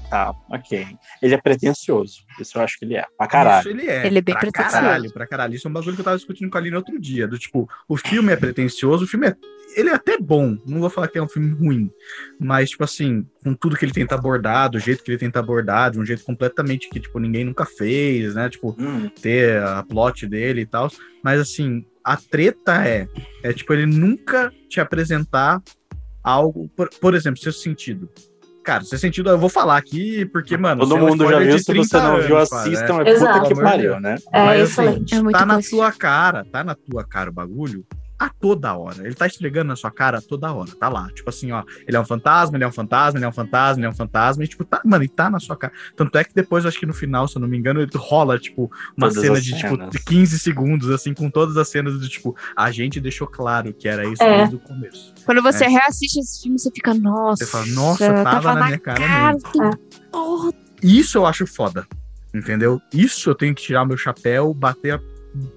tá, 0.09 0.33
ok. 0.49 0.87
Ele 1.21 1.33
é 1.33 1.37
pretencioso. 1.37 2.21
Isso 2.39 2.57
eu 2.57 2.61
acho 2.61 2.77
que 2.79 2.85
ele 2.85 2.95
é. 2.95 3.05
Pra 3.17 3.27
caralho. 3.27 3.59
Isso 3.59 3.69
ele 3.69 3.89
é. 3.89 4.07
Ele 4.07 4.17
é 4.17 4.21
bem 4.21 4.33
pra 4.33 4.41
pretencioso. 4.41 4.71
caralho, 4.75 5.13
pra 5.13 5.27
caralho. 5.27 5.55
Isso 5.55 5.67
é 5.67 5.69
um 5.69 5.73
bagulho 5.73 5.95
que 5.95 6.01
eu 6.01 6.05
tava 6.05 6.17
discutindo 6.17 6.49
com 6.49 6.57
a 6.57 6.61
Aline 6.61 6.75
outro 6.75 6.99
dia. 6.99 7.27
Do 7.27 7.37
tipo, 7.37 7.69
o 7.87 7.97
filme 7.97 8.31
é 8.31 8.35
pretencioso, 8.35 9.05
o 9.05 9.07
filme 9.07 9.27
é. 9.27 9.35
ele 9.75 9.89
é 9.89 9.93
até 9.93 10.17
bom, 10.17 10.57
não 10.65 10.79
vou 10.79 10.89
falar 10.89 11.07
que 11.07 11.17
é 11.17 11.21
um 11.21 11.27
filme 11.29 11.51
ruim, 11.53 11.91
mas, 12.39 12.69
tipo 12.69 12.83
assim, 12.83 13.25
com 13.43 13.53
tudo 13.53 13.75
que 13.75 13.85
ele 13.85 13.91
tenta 13.91 14.15
abordar, 14.15 14.69
do 14.69 14.79
jeito 14.79 15.03
que 15.03 15.11
ele 15.11 15.17
tenta 15.17 15.39
abordar, 15.39 15.91
de 15.91 15.99
um 15.99 16.05
jeito 16.05 16.23
completamente 16.23 16.89
que, 16.89 16.99
tipo, 16.99 17.19
ninguém 17.19 17.43
nunca 17.43 17.65
fez, 17.65 18.35
né? 18.35 18.49
Tipo, 18.49 18.75
Hum, 18.79 19.09
ter 19.21 19.61
a 19.61 19.83
plot 19.83 20.25
dele 20.27 20.61
e 20.61 20.65
tal. 20.65 20.89
Mas 21.23 21.39
assim, 21.39 21.85
a 22.03 22.15
treta 22.15 22.87
é, 22.87 23.07
é 23.43 23.53
tipo, 23.53 23.73
ele 23.73 23.85
nunca 23.85 24.51
te 24.69 24.79
apresentar 24.79 25.61
algo, 26.23 26.69
por, 26.75 26.89
por 26.89 27.15
exemplo, 27.15 27.39
seu 27.41 27.51
sentido. 27.51 28.09
Cara, 28.67 28.83
seu 28.83 28.99
sentido 28.99 29.29
eu 29.29 29.37
vou 29.37 29.47
falar 29.47 29.77
aqui, 29.77 30.25
porque, 30.25 30.57
mano. 30.57 30.81
todo 30.81 30.97
é 30.97 30.99
mundo 30.99 31.29
já 31.29 31.39
viu, 31.39 31.57
se 31.57 31.63
você 31.63 31.71
30 31.71 32.01
não 32.01 32.21
viu, 32.21 32.35
anos, 32.35 32.51
assistam, 32.51 33.01
é 33.01 33.09
Exato. 33.11 33.39
puta 33.39 33.55
que 33.55 33.61
pariu, 33.61 33.97
né? 33.97 34.17
É 34.33 34.45
Mas 34.45 34.77
assim. 34.77 35.05
É 35.13 35.21
muito 35.21 35.39
tá 35.39 35.45
na 35.45 35.61
tua 35.61 35.89
cara, 35.93 36.43
tá 36.43 36.65
na 36.65 36.75
tua 36.75 37.05
cara 37.05 37.29
o 37.29 37.33
bagulho 37.33 37.85
a 38.19 38.29
toda 38.29 38.75
hora. 38.75 39.05
Ele 39.05 39.13
tá 39.13 39.27
esfregando 39.27 39.67
na 39.69 39.75
sua 39.75 39.91
cara 39.91 40.17
a 40.17 40.21
toda 40.21 40.51
hora, 40.51 40.71
tá 40.79 40.89
lá. 40.89 41.07
Tipo 41.13 41.29
assim, 41.29 41.51
ó, 41.51 41.63
ele 41.87 41.95
é 41.95 41.99
um 41.99 42.05
fantasma, 42.05 42.57
ele 42.57 42.63
é 42.63 42.67
um 42.67 42.71
fantasma, 42.71 43.17
ele 43.19 43.25
é 43.25 43.29
um 43.29 43.33
fantasma, 43.33 43.79
ele 43.79 43.85
é 43.85 43.89
um 43.89 43.95
fantasma, 43.95 44.43
e 44.43 44.47
tipo, 44.47 44.65
tá, 44.65 44.81
mano, 44.83 45.03
ele 45.03 45.09
tá 45.09 45.29
na 45.29 45.39
sua 45.39 45.55
cara. 45.55 45.71
Tanto 45.95 46.17
é 46.17 46.23
que 46.23 46.33
depois, 46.33 46.65
acho 46.65 46.79
que 46.79 46.85
no 46.85 46.93
final, 46.93 47.27
se 47.27 47.37
eu 47.37 47.41
não 47.41 47.47
me 47.47 47.57
engano, 47.57 47.81
ele 47.81 47.91
rola, 47.95 48.39
tipo, 48.39 48.71
uma 48.97 49.09
Todas 49.09 49.23
cena 49.23 49.39
de, 49.41 49.59
cenas. 49.59 49.89
tipo, 49.91 50.05
15 50.05 50.39
segundos, 50.39 50.89
assim, 50.89 51.13
com 51.13 51.29
todas 51.29 51.57
as 51.57 51.67
cenas 51.69 51.99
do 51.99 52.07
tipo, 52.09 52.35
a 52.55 52.71
gente 52.71 52.99
deixou 52.99 53.27
claro 53.27 53.73
que 53.73 53.87
era 53.87 54.05
isso 54.05 54.23
É. 54.23 54.37
desde 54.39 54.55
o 54.55 54.59
começo. 54.59 55.13
Quando 55.25 55.41
você 55.43 55.65
É. 55.65 55.67
reassiste 55.67 56.19
esse 56.19 56.41
filme, 56.41 56.57
você 56.57 56.71
fica, 56.71 56.93
nossa. 56.93 57.45
Você 57.45 57.51
fala, 57.51 57.65
nossa, 57.67 58.23
tava 58.23 58.53
na 58.55 58.65
minha 58.65 58.79
cara 58.79 58.99
mesmo. 59.33 59.51
que 59.51 59.61
É. 59.61 59.69
porra. 60.11 60.51
Isso 60.81 61.17
eu 61.17 61.25
acho 61.25 61.45
foda. 61.47 61.85
Entendeu? 62.33 62.79
Isso 62.93 63.29
eu 63.29 63.35
tenho 63.35 63.55
que 63.55 63.63
tirar 63.63 63.85
meu 63.85 63.97
chapéu, 63.97 64.53
bater 64.53 64.95
a 64.95 64.99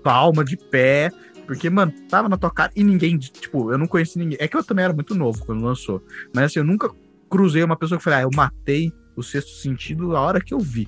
palma 0.03 0.45
de 0.45 0.57
pé. 0.57 1.11
Porque, 1.51 1.69
mano, 1.69 1.93
tava 2.09 2.29
na 2.29 2.37
tua 2.37 2.49
cara 2.49 2.71
e 2.77 2.85
ninguém, 2.85 3.19
tipo, 3.19 3.73
eu 3.73 3.77
não 3.77 3.89
conheci 3.89 4.17
ninguém. 4.17 4.39
É 4.41 4.47
que 4.47 4.57
eu 4.57 4.63
também 4.63 4.85
era 4.85 4.95
muito 4.95 5.17
novo 5.17 5.45
quando 5.45 5.65
lançou. 5.65 6.01
Mas 6.33 6.45
assim, 6.45 6.61
eu 6.61 6.65
nunca 6.65 6.89
cruzei 7.29 7.65
uma 7.65 7.75
pessoa 7.75 7.99
que 7.99 8.05
falei, 8.05 8.21
ah, 8.21 8.23
eu 8.23 8.31
matei 8.33 8.93
o 9.17 9.23
sexto 9.25 9.51
sentido 9.57 10.15
a 10.15 10.21
hora 10.21 10.41
que 10.41 10.55
eu 10.55 10.61
vi. 10.61 10.87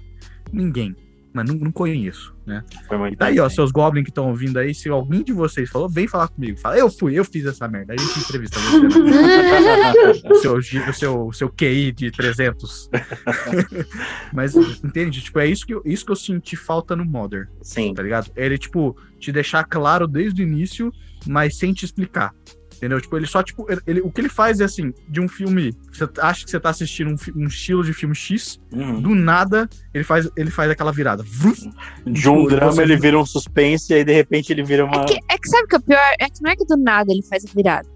Ninguém. 0.52 0.94
Mas 1.32 1.48
não, 1.48 1.54
não 1.54 1.72
conheço, 1.72 2.34
né? 2.46 2.62
Foi 2.86 2.98
muito 2.98 3.14
E 3.14 3.16
daí, 3.16 3.40
ó, 3.40 3.46
bem. 3.46 3.54
seus 3.54 3.72
goblins 3.72 4.04
que 4.04 4.10
estão 4.10 4.28
ouvindo 4.28 4.58
aí, 4.58 4.74
se 4.74 4.88
alguém 4.88 5.22
de 5.22 5.32
vocês 5.32 5.70
falou, 5.70 5.88
vem 5.88 6.06
falar 6.06 6.28
comigo. 6.28 6.58
Fala, 6.58 6.76
eu 6.76 6.90
fui, 6.90 7.18
eu 7.18 7.24
fiz 7.24 7.46
essa 7.46 7.66
merda. 7.66 7.94
A 7.94 7.96
gente 7.96 8.18
entrevista 8.18 8.60
você, 8.60 8.80
né? 8.80 8.88
o 10.30 10.34
seu, 10.36 10.54
o 10.56 10.92
seu, 10.92 11.26
o 11.28 11.32
seu 11.32 11.48
QI 11.48 11.92
de 11.92 12.10
300. 12.10 12.90
Mas, 14.32 14.54
entende? 14.54 15.22
Tipo, 15.22 15.40
é 15.40 15.46
isso 15.46 15.66
que, 15.66 15.74
eu, 15.74 15.82
isso 15.84 16.04
que 16.04 16.12
eu 16.12 16.16
senti 16.16 16.54
falta 16.54 16.94
no 16.94 17.04
Modern, 17.04 17.48
Sim. 17.62 17.94
tá 17.94 18.02
ligado? 18.02 18.30
Ele, 18.36 18.58
tipo, 18.58 18.96
te 19.18 19.32
deixar 19.32 19.64
claro 19.64 20.06
desde 20.06 20.42
o 20.42 20.46
início, 20.46 20.92
mas 21.26 21.56
sem 21.56 21.72
te 21.72 21.84
explicar. 21.84 22.34
Entendeu? 22.82 23.00
Tipo, 23.00 23.16
ele 23.16 23.26
só, 23.28 23.44
tipo, 23.44 23.64
ele, 23.86 24.00
o 24.00 24.10
que 24.10 24.20
ele 24.20 24.28
faz 24.28 24.58
é 24.60 24.64
assim, 24.64 24.92
de 25.08 25.20
um 25.20 25.28
filme. 25.28 25.72
Você 25.92 26.02
acha 26.20 26.44
que 26.44 26.50
você 26.50 26.58
tá 26.58 26.70
assistindo 26.70 27.10
um, 27.12 27.42
um 27.42 27.46
estilo 27.46 27.84
de 27.84 27.92
filme 27.92 28.12
X, 28.12 28.58
Uhum. 28.72 29.00
do 29.00 29.14
nada, 29.14 29.68
ele 29.94 30.02
faz, 30.02 30.28
ele 30.36 30.50
faz 30.50 30.68
aquela 30.68 30.90
virada. 30.90 31.22
Vruf! 31.24 31.60
De 32.04 32.28
um 32.28 32.38
Tipo, 32.38 32.48
drama 32.48 32.72
você- 32.72 32.82
ele 32.82 32.96
vira 32.96 33.16
um 33.20 33.24
suspense 33.24 33.92
e 33.92 33.96
aí 33.96 34.04
de 34.04 34.12
repente 34.12 34.52
ele 34.52 34.64
vira 34.64 34.84
uma. 34.84 35.02
É 35.02 35.04
que, 35.04 35.18
é 35.30 35.38
que 35.38 35.48
sabe 35.48 35.64
o 35.64 35.68
que 35.68 35.76
é 35.76 35.78
pior? 35.78 36.14
É 36.18 36.28
que 36.28 36.42
não 36.42 36.50
é 36.50 36.56
que 36.56 36.64
do 36.64 36.76
nada 36.76 37.12
ele 37.12 37.22
faz 37.22 37.44
a 37.44 37.48
virada. 37.54 37.88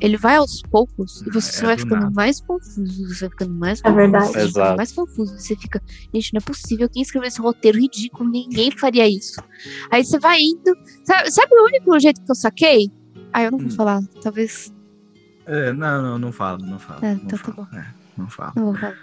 Ele 0.00 0.16
vai 0.16 0.36
aos 0.36 0.62
poucos 0.62 1.20
e 1.20 1.30
você 1.30 1.50
É, 1.50 1.52
só 1.60 1.66
vai 1.66 1.76
do 1.76 1.82
ficando 1.82 2.00
nada. 2.00 2.14
mais 2.14 2.40
confuso, 2.40 3.06
você 3.08 3.20
vai 3.20 3.28
ficando 3.28 3.52
mais 3.54 3.80
É 3.80 3.82
confuso, 3.82 3.96
verdade. 3.96 4.24
você 4.28 4.32
vai 4.32 4.46
ficando 4.46 4.62
Exato. 4.64 4.76
mais 4.78 4.92
confuso. 4.92 5.38
Você 5.38 5.56
fica, 5.56 5.82
gente, 6.14 6.32
não 6.32 6.38
é 6.38 6.40
possível. 6.40 6.88
Quem 6.88 7.02
escreveu 7.02 7.28
esse 7.28 7.38
roteiro 7.42 7.78
ridículo? 7.78 8.30
Ninguém 8.30 8.70
faria 8.70 9.06
isso. 9.06 9.42
Aí 9.90 10.02
você 10.02 10.18
vai 10.18 10.40
indo. 10.40 10.74
Sabe, 11.04 11.30
sabe 11.30 11.54
o 11.54 11.64
único 11.66 12.00
jeito 12.00 12.24
que 12.24 12.30
eu 12.30 12.34
saquei? 12.34 12.90
Ah, 13.32 13.42
eu 13.42 13.50
não 13.50 13.58
vou 13.58 13.68
Hum. 13.68 13.70
falar. 13.70 14.00
Talvez. 14.22 14.72
É, 15.46 15.72
não, 15.72 16.02
não, 16.02 16.18
não 16.18 16.32
fala, 16.32 16.58
não 16.58 16.78
fala. 16.78 17.00
É, 17.02 17.14
não 17.14 17.22
então 17.24 17.38
tá 17.38 17.52
fala, 17.52 17.68
é, 17.74 17.84
não 18.16 18.28
falar. 18.28 18.52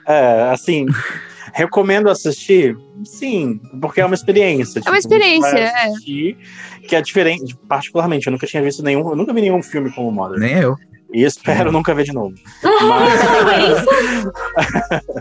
É, 0.07 0.49
assim, 0.51 0.85
recomendo 1.53 2.09
assistir? 2.09 2.77
Sim, 3.03 3.59
porque 3.81 3.99
é 4.01 4.05
uma 4.05 4.15
experiência. 4.15 4.79
É 4.79 4.89
uma 4.89 4.99
tipo, 4.99 5.09
você 5.09 5.17
vai 5.17 5.35
experiência, 5.37 5.57
é. 5.59 6.87
Que 6.87 6.95
é 6.95 7.01
diferente, 7.01 7.55
particularmente, 7.67 8.27
eu 8.27 8.31
nunca 8.31 8.47
tinha 8.47 8.61
visto 8.63 8.81
nenhum, 8.83 9.09
eu 9.09 9.15
nunca 9.15 9.33
vi 9.33 9.41
nenhum 9.41 9.61
filme 9.61 9.91
como 9.91 10.11
Modern. 10.11 10.39
Nem 10.39 10.53
eu. 10.59 10.75
E 11.13 11.23
espero 11.23 11.71
nunca 11.71 11.95
ver 11.95 12.03
de 12.03 12.13
novo. 12.13 12.35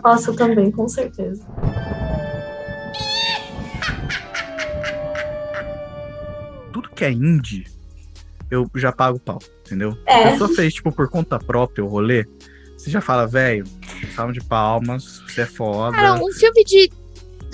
Nossa, 0.03 0.31
eu 0.31 0.37
também, 0.37 0.71
com 0.71 0.89
certeza. 0.89 1.45
Tudo 6.73 6.91
que 6.91 7.05
é 7.05 7.11
indie, 7.11 7.65
eu 8.51 8.69
já 8.77 8.93
pago 8.93 9.19
pau, 9.19 9.39
entendeu? 9.65 9.97
É. 10.07 10.29
A 10.29 10.33
pessoa 10.33 10.49
fez, 10.55 10.75
tipo, 10.75 10.93
por 10.93 11.09
conta 11.09 11.39
própria 11.39 11.85
o 11.85 11.89
rolê, 11.89 12.27
você 12.77 12.91
já 12.91 13.01
fala, 13.01 13.27
velho, 13.27 13.65
salve 14.15 14.33
de 14.35 14.45
palmas, 14.45 15.23
você 15.27 15.43
é 15.43 15.47
foda. 15.47 15.97
Cara, 15.97 16.15
um 16.15 16.33
filme 16.33 16.65
de 16.65 16.91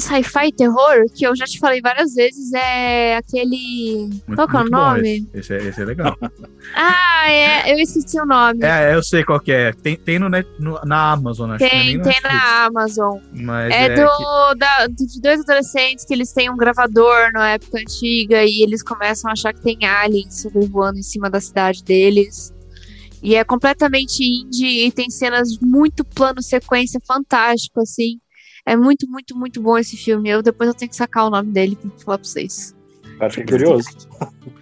sci-fi 0.03 0.53
terror, 0.53 1.05
que 1.14 1.26
eu 1.26 1.34
já 1.36 1.44
te 1.44 1.59
falei 1.59 1.80
várias 1.80 2.14
vezes, 2.14 2.53
é 2.53 3.16
aquele. 3.16 4.09
Muito- 4.26 4.34
qual 4.36 4.48
que 4.48 4.57
é 4.57 4.61
o 4.61 4.64
bom 4.64 4.70
nome? 4.70 5.28
Esse, 5.34 5.55
esse 5.55 5.55
é, 5.55 5.68
esse 5.68 5.82
é 5.82 5.84
legal. 5.84 6.16
Ah, 6.74 7.30
é. 7.30 7.72
Eu 7.72 7.78
esqueci 7.78 8.18
o 8.20 8.24
nome. 8.24 8.61
é, 8.64 8.94
eu 8.94 9.03
sei 9.03 9.24
qual 9.24 9.38
que 9.40 9.50
é. 9.53 9.72
Tem, 9.72 9.96
tem 9.96 10.18
no, 10.18 10.28
net- 10.28 10.48
no- 10.59 10.80
na 10.84 11.12
Amazon, 11.12 11.50
acho 11.50 11.64
é 11.64 11.68
Tem, 11.68 12.00
tem 12.00 12.20
na 12.22 12.64
Amazon. 12.66 13.18
Mas 13.32 13.70
É, 13.72 13.86
é, 13.86 13.94
do, 13.96 14.07
que- 14.09 14.59
da, 14.59 14.86
de 14.86 15.20
dois 15.20 15.40
adolescentes 15.40 16.05
que 16.05 16.14
eles 16.14 16.32
têm 16.32 16.50
um 16.50 16.57
gravador 16.57 17.30
na 17.32 17.50
época 17.50 17.78
antiga 17.78 18.42
e 18.44 18.62
eles 18.62 18.82
começam 18.82 19.28
a 19.28 19.32
achar 19.32 19.53
que 19.53 19.61
tem 19.61 19.76
aliens 19.84 20.40
sobrevoando 20.40 20.98
em 20.98 21.03
cima 21.03 21.28
da 21.28 21.40
cidade 21.40 21.82
deles. 21.84 22.53
E 23.22 23.34
é 23.34 23.44
completamente 23.44 24.22
indie 24.24 24.86
e 24.86 24.92
tem 24.92 25.11
cenas 25.11 25.59
muito 25.61 26.05
plano 26.05 26.40
sequência 26.42 27.00
fantástico, 27.07 27.80
assim. 27.80 28.18
É 28.65 28.77
muito, 28.77 29.09
muito, 29.09 29.37
muito 29.37 29.61
bom 29.61 29.77
esse 29.77 29.97
filme. 29.97 30.29
Eu 30.29 30.43
depois 30.43 30.69
eu 30.69 30.75
tenho 30.75 30.89
que 30.91 30.97
sacar 30.97 31.27
o 31.27 31.31
nome 31.31 31.53
dele 31.53 31.77
pra 31.77 31.91
falar 31.99 32.19
pra 32.19 32.27
vocês. 32.29 32.77
Agora 33.17 33.31
fiquei 33.31 33.59
curioso. 33.59 33.89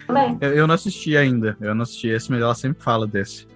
Também. 0.07 0.39
Eu, 0.41 0.51
eu 0.55 0.67
não 0.67 0.75
assisti 0.75 1.17
ainda. 1.17 1.57
Eu 1.61 1.75
não 1.75 1.83
assisti 1.83 2.09
esse, 2.09 2.31
mas 2.31 2.41
ela 2.41 2.55
sempre 2.55 2.83
fala 2.83 3.07
desse. 3.07 3.47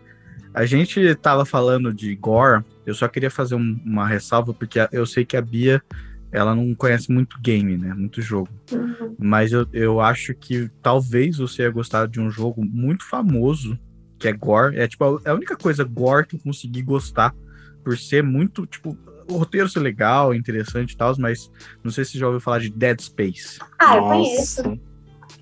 A 0.52 0.64
gente 0.66 1.14
tava 1.16 1.44
falando 1.44 1.92
de 1.92 2.14
gore. 2.14 2.62
Eu 2.86 2.94
só 2.94 3.08
queria 3.08 3.30
fazer 3.30 3.54
um- 3.54 3.80
uma 3.84 4.06
ressalva, 4.06 4.52
porque 4.54 4.78
eu 4.92 5.06
sei 5.06 5.24
que 5.24 5.36
a 5.36 5.42
Bia 5.42 5.82
ela 6.30 6.54
não 6.54 6.74
conhece 6.74 7.10
muito 7.12 7.40
game, 7.40 7.76
né? 7.76 7.94
Muito 7.94 8.20
jogo. 8.20 8.48
Uhum. 8.72 9.14
Mas 9.18 9.52
eu, 9.52 9.66
eu 9.72 10.00
acho 10.00 10.34
que 10.34 10.68
talvez 10.82 11.38
você 11.38 11.62
ia 11.62 11.70
gostar 11.70 12.06
de 12.06 12.20
um 12.20 12.30
jogo 12.30 12.64
muito 12.64 13.04
famoso, 13.04 13.78
que 14.18 14.28
é 14.28 14.32
gore. 14.32 14.76
É 14.78 14.86
tipo, 14.86 15.04
a- 15.04 15.20
é 15.24 15.30
a 15.30 15.34
única 15.34 15.56
coisa 15.56 15.84
gore 15.84 16.26
que 16.26 16.36
eu 16.36 16.40
consegui 16.40 16.82
gostar, 16.82 17.34
por 17.82 17.96
ser 17.98 18.22
muito, 18.22 18.66
tipo, 18.66 18.96
o 19.28 19.36
roteiro 19.38 19.68
ser 19.68 19.80
legal, 19.80 20.34
interessante 20.34 20.92
e 20.92 20.96
tal, 20.96 21.14
mas 21.18 21.50
não 21.82 21.90
sei 21.90 22.04
se 22.04 22.12
você 22.12 22.18
já 22.18 22.26
ouviu 22.26 22.40
falar 22.40 22.60
de 22.60 22.70
Dead 22.70 23.00
Space. 23.00 23.58
Ah, 23.78 23.96
eu 23.96 24.02
conheço. 24.04 24.60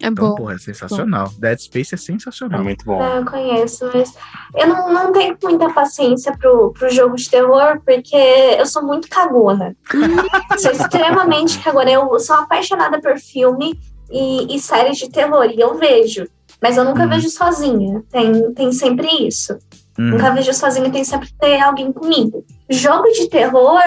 É 0.00 0.08
Então, 0.08 0.30
bom. 0.30 0.34
porra, 0.34 0.54
é 0.54 0.58
sensacional. 0.58 1.30
Dead 1.38 1.58
Space 1.60 1.94
é 1.94 1.96
É 1.96 1.98
sensacional. 1.98 2.62
muito 2.64 2.84
bom. 2.84 3.00
É, 3.02 3.18
eu 3.18 3.24
conheço, 3.24 3.88
mas 3.94 4.14
eu 4.56 4.66
não, 4.66 4.92
não 4.92 5.12
tenho 5.12 5.36
muita 5.42 5.72
paciência 5.72 6.36
pro, 6.36 6.72
pro 6.72 6.90
jogo 6.90 7.14
de 7.16 7.30
terror, 7.30 7.80
porque 7.84 8.16
eu 8.16 8.66
sou 8.66 8.82
muito 8.84 9.08
cagona. 9.08 9.76
sou 10.58 10.72
extremamente 10.72 11.58
cagona. 11.60 11.90
Eu 11.90 12.18
sou 12.18 12.34
apaixonada 12.36 13.00
por 13.00 13.16
filme 13.18 13.78
e, 14.10 14.56
e 14.56 14.60
séries 14.60 14.98
de 14.98 15.08
terror, 15.08 15.44
e 15.46 15.60
eu 15.60 15.76
vejo. 15.78 16.26
Mas 16.60 16.76
eu 16.76 16.84
nunca 16.84 17.02
Uhum. 17.04 17.08
vejo 17.08 17.28
sozinha. 17.30 18.02
Tem, 18.10 18.52
tem 18.54 18.72
sempre 18.72 19.08
isso. 19.26 19.52
Uhum. 19.98 20.10
Nunca 20.10 20.30
vejo 20.32 20.52
sozinha, 20.54 20.90
tem 20.90 21.04
sempre 21.04 21.28
que 21.28 21.34
ter 21.38 21.60
alguém 21.60 21.92
comigo. 21.92 22.44
Jogo 22.72 23.10
de 23.12 23.28
terror 23.28 23.80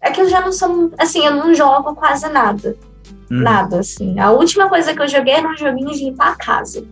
é 0.00 0.10
que 0.10 0.20
eu 0.20 0.28
já 0.28 0.40
não 0.40 0.52
sou. 0.52 0.92
Assim, 0.98 1.24
eu 1.24 1.34
não 1.34 1.54
jogo 1.54 1.94
quase 1.94 2.28
nada. 2.28 2.76
Uhum. 3.30 3.42
Nada, 3.42 3.80
assim. 3.80 4.18
A 4.18 4.30
última 4.30 4.68
coisa 4.68 4.94
que 4.94 5.00
eu 5.00 5.08
joguei 5.08 5.34
era 5.34 5.48
um 5.48 5.56
joguinho 5.56 5.90
de 5.90 6.04
limpar 6.04 6.32
a 6.32 6.36
casa. 6.36 6.84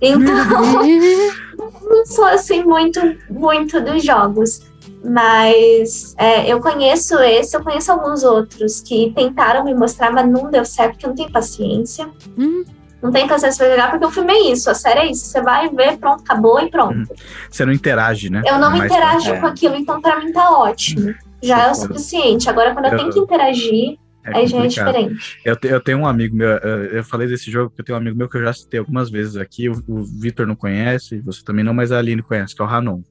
Então, 0.00 0.34
não 1.82 2.06
sou 2.06 2.24
assim 2.24 2.62
muito, 2.62 3.00
muito 3.30 3.80
dos 3.80 4.02
jogos. 4.04 4.62
Mas 5.04 6.14
é, 6.16 6.50
eu 6.50 6.60
conheço 6.60 7.18
esse, 7.18 7.54
eu 7.54 7.62
conheço 7.62 7.92
alguns 7.92 8.22
outros 8.22 8.80
que 8.80 9.12
tentaram 9.14 9.62
me 9.62 9.74
mostrar, 9.74 10.10
mas 10.10 10.26
não 10.26 10.50
deu 10.50 10.64
certo, 10.64 10.92
porque 10.92 11.04
eu 11.04 11.10
não 11.10 11.16
tenho 11.16 11.30
paciência. 11.30 12.08
Hum. 12.38 12.64
Não 13.04 13.12
tenho 13.12 13.28
paciência 13.28 13.62
pra 13.64 13.70
jogar, 13.74 13.90
porque 13.90 14.06
o 14.06 14.10
filme 14.10 14.32
é 14.32 14.50
isso, 14.52 14.70
a 14.70 14.74
série 14.74 15.00
é 15.00 15.10
isso. 15.10 15.26
Você 15.26 15.42
vai 15.42 15.68
ver, 15.68 15.98
pronto, 15.98 16.22
acabou 16.22 16.58
e 16.60 16.70
pronto. 16.70 17.06
Você 17.50 17.66
não 17.66 17.72
interage, 17.74 18.30
né? 18.30 18.42
Eu 18.46 18.58
não 18.58 18.72
É 18.74 18.86
interajo 18.86 19.38
com 19.40 19.46
aquilo, 19.46 19.76
então 19.76 20.00
pra 20.00 20.18
mim 20.18 20.32
tá 20.32 20.50
ótimo. 20.50 21.14
Já 21.42 21.66
é 21.66 21.70
o 21.70 21.74
suficiente. 21.74 22.48
Agora, 22.48 22.72
quando 22.72 22.86
eu, 22.86 22.92
eu- 22.92 22.98
tenho 22.98 23.10
que 23.12 23.18
interagir, 23.18 23.98
É 24.24 24.38
aí 24.38 24.46
já 24.46 24.58
é 24.64 24.66
diferente. 24.66 25.38
Eu, 25.44 25.54
eu 25.64 25.80
tenho 25.82 25.98
um 25.98 26.06
amigo 26.06 26.34
meu, 26.34 26.48
eu 26.48 27.04
falei 27.04 27.28
desse 27.28 27.50
jogo 27.50 27.68
porque 27.68 27.82
eu 27.82 27.84
tenho 27.84 27.98
um 27.98 28.00
amigo 28.00 28.16
meu 28.16 28.26
que 28.26 28.38
eu 28.38 28.42
já 28.42 28.54
citei 28.54 28.80
algumas 28.80 29.10
vezes 29.10 29.36
aqui, 29.36 29.68
o, 29.68 29.74
o 29.86 30.02
Vitor 30.02 30.46
não 30.46 30.56
conhece, 30.56 31.20
você 31.20 31.44
também 31.44 31.62
não, 31.62 31.74
mas 31.74 31.92
a 31.92 31.98
Aline 31.98 32.22
conhece, 32.22 32.56
que 32.56 32.62
é 32.62 32.64
o 32.64 32.68
Ranon. 32.68 33.02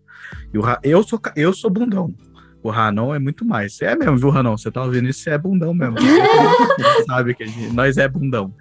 E 0.52 0.58
o 0.58 0.64
eu, 0.82 1.04
sou, 1.04 1.20
eu 1.36 1.54
sou 1.54 1.70
bundão. 1.70 2.12
O 2.64 2.70
Ranon 2.72 3.14
é 3.14 3.20
muito 3.20 3.46
mais. 3.46 3.76
Você 3.76 3.86
é 3.86 3.96
mesmo, 3.96 4.18
viu, 4.18 4.30
Ranon? 4.32 4.58
Você 4.58 4.72
tá 4.72 4.82
ouvindo 4.82 5.08
isso, 5.08 5.20
você 5.20 5.30
é 5.32 5.38
bundão 5.38 5.72
mesmo. 5.74 5.98
Você 6.02 7.04
sabe 7.06 7.36
que 7.36 7.46
gente- 7.46 7.74
nós 7.74 7.98
é 7.98 8.08
bundão. 8.08 8.54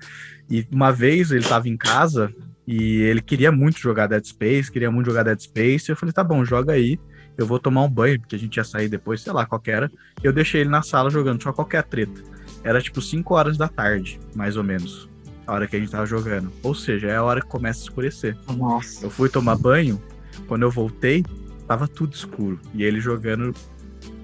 E 0.50 0.66
uma 0.70 0.90
vez 0.92 1.30
ele 1.30 1.44
tava 1.44 1.68
em 1.68 1.76
casa 1.76 2.32
E 2.66 3.02
ele 3.02 3.20
queria 3.22 3.50
muito 3.50 3.78
jogar 3.78 4.06
Dead 4.06 4.24
Space, 4.24 4.70
queria 4.70 4.90
muito 4.90 5.06
jogar 5.06 5.24
Dead 5.24 5.40
Space. 5.40 5.90
Eu 5.90 5.96
falei, 5.96 6.12
tá 6.12 6.22
bom, 6.22 6.44
joga 6.44 6.72
aí. 6.72 6.98
Eu 7.36 7.46
vou 7.46 7.58
tomar 7.58 7.82
um 7.82 7.88
banho, 7.88 8.20
porque 8.20 8.36
a 8.36 8.38
gente 8.38 8.56
ia 8.56 8.64
sair 8.64 8.88
depois, 8.88 9.20
sei 9.22 9.32
lá, 9.32 9.46
qual 9.46 9.60
que 9.60 9.70
era. 9.70 9.90
Eu 10.22 10.32
deixei 10.32 10.60
ele 10.60 10.70
na 10.70 10.82
sala 10.82 11.10
jogando 11.10 11.42
só 11.42 11.52
qualquer 11.52 11.82
treta. 11.84 12.22
Era 12.62 12.80
tipo 12.80 13.00
5 13.00 13.34
horas 13.34 13.56
da 13.56 13.68
tarde, 13.68 14.20
mais 14.34 14.56
ou 14.56 14.62
menos. 14.62 15.08
A 15.46 15.54
hora 15.54 15.66
que 15.66 15.74
a 15.74 15.78
gente 15.78 15.90
tava 15.90 16.06
jogando. 16.06 16.52
Ou 16.62 16.74
seja, 16.74 17.08
é 17.08 17.16
a 17.16 17.22
hora 17.22 17.40
que 17.40 17.48
começa 17.48 17.80
a 17.80 17.84
escurecer. 17.84 18.36
Nossa. 18.56 19.06
Eu 19.06 19.10
fui 19.10 19.28
tomar 19.28 19.56
banho, 19.56 20.00
quando 20.46 20.62
eu 20.62 20.70
voltei, 20.70 21.24
tava 21.66 21.88
tudo 21.88 22.14
escuro. 22.14 22.60
E 22.74 22.84
ele 22.84 23.00
jogando 23.00 23.52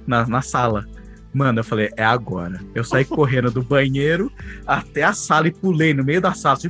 na, 0.07 0.27
na 0.27 0.43
sala. 0.43 0.87
Mano, 1.33 1.61
eu 1.61 1.64
falei, 1.64 1.91
é 1.97 2.05
agora. 2.05 2.61
Eu 2.74 2.85
saí 2.85 3.05
correndo 3.05 3.51
do 3.51 3.62
banheiro 3.62 4.33
até 4.66 5.03
a 5.03 5.12
sala 5.12 5.49
e 5.49 5.53
pulei 5.53 5.93
no 5.93 6.05
meio 6.05 6.20
da 6.20 6.35
sala. 6.35 6.57
Assim! 6.57 6.68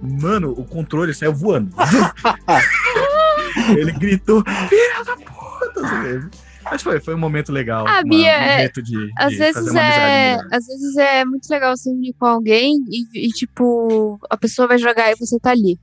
Mano, 0.00 0.52
o 0.52 0.64
controle 0.64 1.14
saiu 1.14 1.34
voando. 1.34 1.74
ele 3.76 3.92
gritou, 3.92 4.42
filha 4.68 5.04
da 5.04 5.16
puta! 5.16 5.80
assim, 5.80 6.30
Mas 6.64 6.82
foi, 6.82 7.00
foi 7.00 7.14
um 7.14 7.18
momento 7.18 7.52
legal. 7.52 7.86
Ah, 7.86 8.02
Bia, 8.02 8.16
um 8.16 8.24
é- 8.24 8.56
momento 8.56 8.82
de, 8.82 8.92
de 8.92 9.12
Às 9.18 9.36
vezes 9.36 9.74
é. 9.74 10.34
Às 10.50 10.66
vezes 10.66 10.96
é 10.96 11.24
muito 11.24 11.48
legal 11.48 11.76
você 11.76 11.90
unir 11.90 12.14
com 12.18 12.26
alguém 12.26 12.76
e, 12.88 13.26
e, 13.26 13.28
tipo, 13.28 14.18
a 14.30 14.36
pessoa 14.36 14.68
vai 14.68 14.78
jogar 14.78 15.10
e 15.10 15.16
você 15.16 15.38
tá 15.38 15.50
ali. 15.50 15.78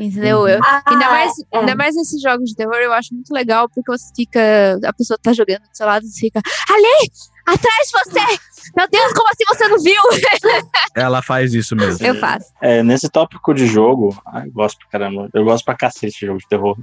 Entendeu? 0.00 0.48
Eu- 0.48 0.60
Ah, 0.64 0.82
ainda, 0.86 1.06
mais, 1.10 1.32
é. 1.52 1.58
ainda 1.58 1.74
mais 1.76 1.94
nesses 1.96 2.20
jogos 2.20 2.50
de 2.50 2.56
terror, 2.56 2.74
eu 2.76 2.92
acho 2.92 3.14
muito 3.14 3.32
legal, 3.32 3.68
porque 3.68 3.90
você 3.90 4.04
fica. 4.14 4.78
A 4.84 4.92
pessoa 4.92 5.18
tá 5.22 5.32
jogando 5.32 5.60
do 5.62 5.68
seu 5.76 5.86
lado 5.86 6.04
e 6.04 6.10
fica. 6.18 6.40
Ali! 6.70 7.10
Atrás 7.46 7.88
de 7.88 7.92
você! 8.10 8.38
Meu 8.74 8.88
Deus, 8.88 9.12
como 9.12 9.28
assim 9.28 9.44
você 9.46 9.68
não 9.68 9.78
viu? 9.78 10.00
Ela 10.96 11.20
faz 11.20 11.52
isso 11.52 11.76
mesmo. 11.76 12.04
Eu 12.06 12.14
faço. 12.18 12.46
É, 12.62 12.82
nesse 12.82 13.08
tópico 13.10 13.52
de 13.52 13.66
jogo, 13.66 14.16
ai, 14.26 14.46
eu 14.48 14.52
gosto 14.52 14.78
pra 14.78 14.88
caramba. 14.98 15.28
Eu 15.34 15.44
gosto 15.44 15.64
pra 15.64 15.76
cacete 15.76 16.20
de 16.20 16.26
jogo 16.26 16.38
de 16.38 16.48
terror. 16.48 16.76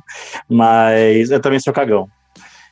Mas 0.47 1.31
eu 1.31 1.39
também 1.39 1.59
sou 1.59 1.73
cagão. 1.73 2.07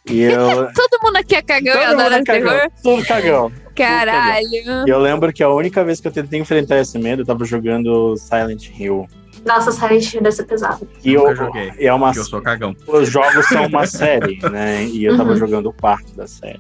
E 0.09 0.21
eu. 0.21 0.71
Todo 0.73 0.99
mundo 1.03 1.17
aqui 1.17 1.35
é 1.35 1.41
cagão 1.41 1.73
e 1.73 1.77
Todo 1.79 1.89
mundo 1.89 1.99
adora 2.01 2.15
é 2.19 2.23
cagão. 2.23 2.49
terror. 2.51 2.71
Tudo 2.83 3.05
cagão. 3.05 3.51
Caralho. 3.75 4.47
E 4.85 4.89
eu 4.89 4.99
lembro 4.99 5.31
que 5.33 5.41
a 5.41 5.49
única 5.49 5.83
vez 5.83 5.99
que 5.99 6.07
eu 6.07 6.11
tentei 6.11 6.39
enfrentar 6.39 6.77
esse 6.79 6.97
medo, 6.99 7.21
eu 7.21 7.25
tava 7.25 7.43
jogando 7.45 8.15
Silent 8.17 8.69
Hill. 8.77 9.07
Nossa, 9.45 9.71
Silent 9.71 10.13
Hill 10.13 10.21
deve 10.21 10.35
ser 10.35 10.43
pesado. 10.45 10.87
E 11.03 11.13
Nunca 11.15 11.29
eu, 11.31 11.35
joguei, 11.35 11.71
e 11.79 11.85
é 11.87 11.93
uma, 11.93 12.11
eu 12.15 12.23
sou 12.23 12.41
cagão. 12.41 12.75
os 12.87 13.09
jogos 13.09 13.47
são 13.47 13.65
uma 13.67 13.85
série, 13.85 14.37
né? 14.49 14.85
E 14.85 15.03
eu 15.05 15.15
tava 15.17 15.31
Uhum. 15.31 15.37
jogando 15.37 15.69
o 15.69 15.73
quarto 15.73 16.13
da 16.15 16.27
série. 16.27 16.59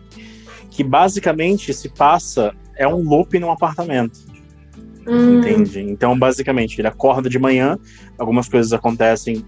Que 0.71 0.83
basicamente 0.83 1.73
se 1.73 1.89
passa. 1.89 2.53
É 2.77 2.87
um 2.87 3.01
loop 3.03 3.37
num 3.39 3.51
apartamento. 3.51 4.17
Hum, 5.05 5.39
Entende? 5.39 5.81
Então, 5.81 6.17
basicamente, 6.17 6.79
ele 6.79 6.87
acorda 6.87 7.29
de 7.29 7.37
manhã, 7.39 7.77
algumas 8.17 8.47
coisas 8.47 8.71
acontecem 8.71 9.43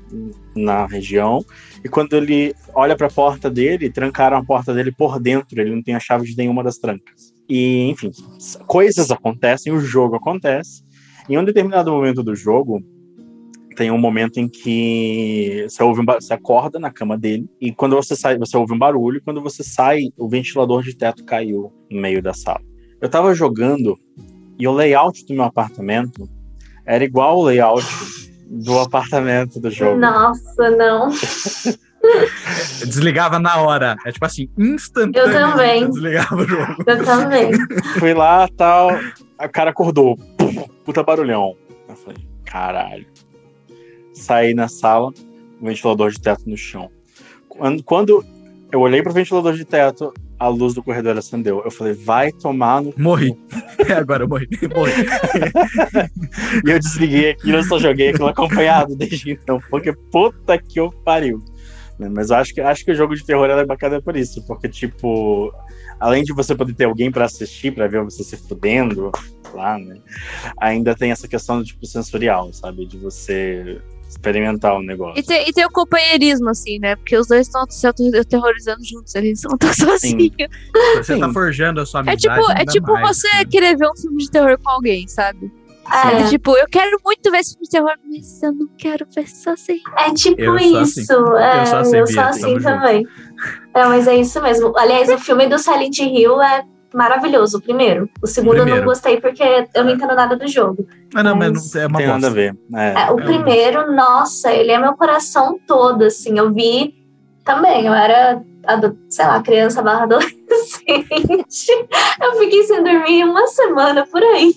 na 0.55 0.85
região, 0.87 1.45
e 1.85 1.87
quando 1.89 2.13
ele 2.15 2.53
olha 2.73 2.95
para 2.95 3.07
a 3.07 3.11
porta 3.11 3.49
dele, 3.49 3.89
trancaram 3.89 4.37
a 4.37 4.43
porta 4.43 4.73
dele 4.73 4.91
por 4.91 5.19
dentro, 5.19 5.61
ele 5.61 5.73
não 5.75 5.83
tem 5.83 5.93
a 5.93 5.99
chave 5.99 6.25
de 6.25 6.35
nenhuma 6.35 6.63
das 6.63 6.77
trancas. 6.77 7.31
E, 7.47 7.89
enfim, 7.89 8.11
coisas 8.65 9.11
acontecem, 9.11 9.71
o 9.71 9.79
jogo 9.79 10.15
acontece. 10.15 10.83
Em 11.29 11.37
um 11.37 11.43
determinado 11.45 11.91
momento 11.91 12.23
do 12.23 12.35
jogo, 12.35 12.81
tem 13.75 13.91
um 13.91 13.97
momento 13.97 14.39
em 14.39 14.47
que 14.47 15.65
você, 15.67 15.83
ouve 15.83 16.01
um 16.01 16.05
você 16.05 16.33
acorda 16.33 16.79
na 16.79 16.91
cama 16.91 17.17
dele, 17.17 17.49
e 17.59 17.71
quando 17.71 17.95
você 17.95 18.15
sai, 18.15 18.37
você 18.37 18.57
ouve 18.57 18.73
um 18.73 18.79
barulho, 18.79 19.17
e 19.17 19.21
quando 19.21 19.41
você 19.41 19.63
sai, 19.63 20.09
o 20.17 20.27
ventilador 20.27 20.83
de 20.83 20.95
teto 20.95 21.23
caiu 21.25 21.71
no 21.89 22.01
meio 22.01 22.21
da 22.21 22.33
sala. 22.33 22.61
Eu 23.01 23.09
tava 23.09 23.33
jogando 23.33 23.97
e 24.59 24.67
o 24.67 24.71
layout 24.71 25.25
do 25.25 25.33
meu 25.33 25.45
apartamento 25.45 26.29
era 26.85 27.03
igual 27.03 27.31
ao 27.31 27.41
layout 27.43 27.85
do 28.47 28.77
apartamento 28.79 29.59
do 29.59 29.71
jogo. 29.71 29.99
Nossa, 29.99 30.69
não. 30.71 31.09
Desligava 32.85 33.39
na 33.39 33.61
hora. 33.61 33.95
É 34.05 34.11
tipo 34.11 34.25
assim, 34.25 34.49
instantâneo. 34.57 35.19
Eu 35.19 35.31
também. 35.31 35.89
Desligava 35.89 36.35
o 36.35 36.47
jogo. 36.47 36.75
Eu 36.85 37.03
também. 37.03 37.51
Fui 37.97 38.13
lá, 38.13 38.47
tal, 38.57 38.91
a 39.37 39.47
cara 39.47 39.71
acordou. 39.71 40.17
Puta 40.83 41.01
barulhão. 41.01 41.55
Eu 41.87 41.95
falei, 41.95 42.27
caralho. 42.45 43.05
Saí 44.21 44.53
na 44.53 44.67
sala, 44.67 45.11
o 45.59 45.65
ventilador 45.65 46.11
de 46.11 46.21
teto 46.21 46.47
no 46.47 46.55
chão. 46.55 46.91
Quando, 47.85 48.23
eu 48.71 48.79
olhei 48.79 49.01
pro 49.01 49.11
ventilador 49.11 49.53
de 49.55 49.65
teto, 49.65 50.13
a 50.37 50.47
luz 50.47 50.75
do 50.75 50.83
corredor 50.83 51.17
acendeu. 51.17 51.61
Eu 51.65 51.71
falei, 51.71 51.93
vai 51.93 52.31
tomar 52.31 52.83
no. 52.83 52.93
Morri. 52.97 53.35
Agora 53.97 54.23
eu 54.23 54.27
morri. 54.27 54.47
morri. 54.75 54.93
E 56.63 56.69
eu 56.69 56.79
desliguei 56.79 57.31
aquilo, 57.31 57.57
eu 57.57 57.63
só 57.63 57.79
joguei 57.79 58.09
aquilo 58.09 58.27
acompanhado 58.27 58.95
desde 58.95 59.31
então. 59.31 59.59
Porque 59.71 59.91
puta 60.11 60.55
que 60.55 60.79
eu 60.79 60.91
pariu. 61.03 61.43
Mas 61.97 62.29
eu 62.29 62.37
acho 62.37 62.53
que, 62.53 62.61
acho 62.61 62.85
que 62.85 62.91
o 62.91 62.95
jogo 62.95 63.15
de 63.15 63.25
terror 63.25 63.49
é 63.49 63.65
bacana 63.65 63.99
por 63.99 64.15
isso. 64.15 64.45
Porque, 64.45 64.69
tipo, 64.69 65.51
além 65.99 66.23
de 66.23 66.31
você 66.31 66.53
poder 66.53 66.75
ter 66.75 66.85
alguém 66.85 67.11
pra 67.11 67.25
assistir, 67.25 67.73
pra 67.73 67.87
ver 67.87 68.03
você 68.03 68.23
se 68.23 68.37
fudendo 68.37 69.11
lá, 69.53 69.79
né? 69.79 69.99
Ainda 70.59 70.95
tem 70.95 71.11
essa 71.11 71.27
questão 71.27 71.57
do 71.57 71.65
tipo 71.65 71.85
sensorial, 71.87 72.53
sabe? 72.53 72.85
De 72.85 72.97
você 72.97 73.81
experimentar 74.11 74.75
o 74.75 74.81
negócio. 74.81 75.19
E 75.19 75.23
tem, 75.23 75.49
e 75.49 75.53
tem 75.53 75.65
o 75.65 75.69
companheirismo, 75.71 76.49
assim, 76.49 76.79
né? 76.79 76.95
Porque 76.95 77.17
os 77.17 77.27
dois 77.27 77.47
estão 77.47 77.65
se 77.69 77.87
aterrorizando 77.87 78.83
juntos, 78.83 79.15
eles 79.15 79.41
não 79.43 79.55
estão 79.55 79.73
sozinhos. 79.73 80.31
Você 80.97 81.15
Sim. 81.15 81.19
tá 81.19 81.31
forjando 81.31 81.81
a 81.81 81.85
sua 81.85 82.01
É 82.01 82.11
amizade. 82.13 82.21
tipo, 82.21 82.51
é 82.51 82.65
tipo 82.65 82.93
mais, 82.93 83.17
você 83.17 83.27
né? 83.29 83.45
querer 83.45 83.77
ver 83.77 83.87
um 83.89 83.95
filme 83.95 84.17
de 84.23 84.29
terror 84.31 84.57
com 84.61 84.69
alguém, 84.69 85.07
sabe? 85.07 85.51
É, 85.91 86.29
Tipo, 86.29 86.55
eu 86.57 86.67
quero 86.69 86.97
muito 87.03 87.29
ver 87.31 87.39
esse 87.39 87.51
filme 87.53 87.65
de 87.65 87.71
terror, 87.71 87.93
mas 88.09 88.41
eu 88.43 88.53
não 88.53 88.67
quero 88.77 89.05
ver 89.13 89.27
sozinho. 89.27 89.81
é 89.97 90.13
tipo 90.13 90.39
Eu 90.41 90.57
sou 90.59 90.77
assim. 90.77 91.01
isso. 91.01 91.11
É, 91.37 91.61
Eu 91.61 91.65
sou 91.65 91.77
assim, 91.79 91.91
Bia, 92.13 92.25
assim 92.27 92.41
tamo 92.41 92.53
junto. 92.59 92.63
também. 92.63 93.07
É, 93.75 93.85
mas 93.85 94.07
é 94.07 94.15
isso 94.15 94.41
mesmo. 94.41 94.77
Aliás, 94.77 95.09
o 95.09 95.17
filme 95.17 95.47
do 95.47 95.57
Silent 95.57 95.97
Hill 95.99 96.41
é 96.41 96.63
maravilhoso, 96.93 97.57
o 97.57 97.61
primeiro. 97.61 98.09
O 98.21 98.27
segundo 98.27 98.57
eu 98.57 98.63
Primeiro. 98.63 98.81
não 98.81 98.87
gostei 98.87 99.19
porque 99.19 99.43
eu 99.75 99.83
não 99.83 99.91
entendo 99.91 100.15
nada 100.15 100.35
do 100.35 100.47
jogo. 100.47 100.87
Ah, 101.15 101.23
não, 101.23 101.35
mas 101.35 101.51
Mas 101.51 101.73
não 101.73 101.81
é 101.81 101.87
uma 101.87 101.97
tem 101.99 102.07
nada 102.07 102.27
a 102.27 102.29
ver. 102.29 102.57
É. 102.75 102.93
É, 103.03 103.11
o 103.11 103.19
É. 103.19 103.23
primeiro, 103.23 103.91
nossa, 103.95 104.51
ele 104.53 104.71
é 104.71 104.77
meu 104.79 104.93
coração 104.93 105.59
todo, 105.67 106.03
assim. 106.03 106.37
Eu 106.37 106.53
vi 106.53 106.95
também, 107.43 107.85
eu 107.87 107.93
era, 107.93 108.41
sei 109.09 109.25
lá, 109.25 109.41
criança 109.41 109.81
barra 109.81 110.03
adolescente. 110.03 110.47
Eu 112.21 112.35
fiquei 112.37 112.63
sem 112.63 112.83
dormir 112.83 113.23
uma 113.23 113.47
semana 113.47 114.05
por 114.05 114.21
aí, 114.21 114.53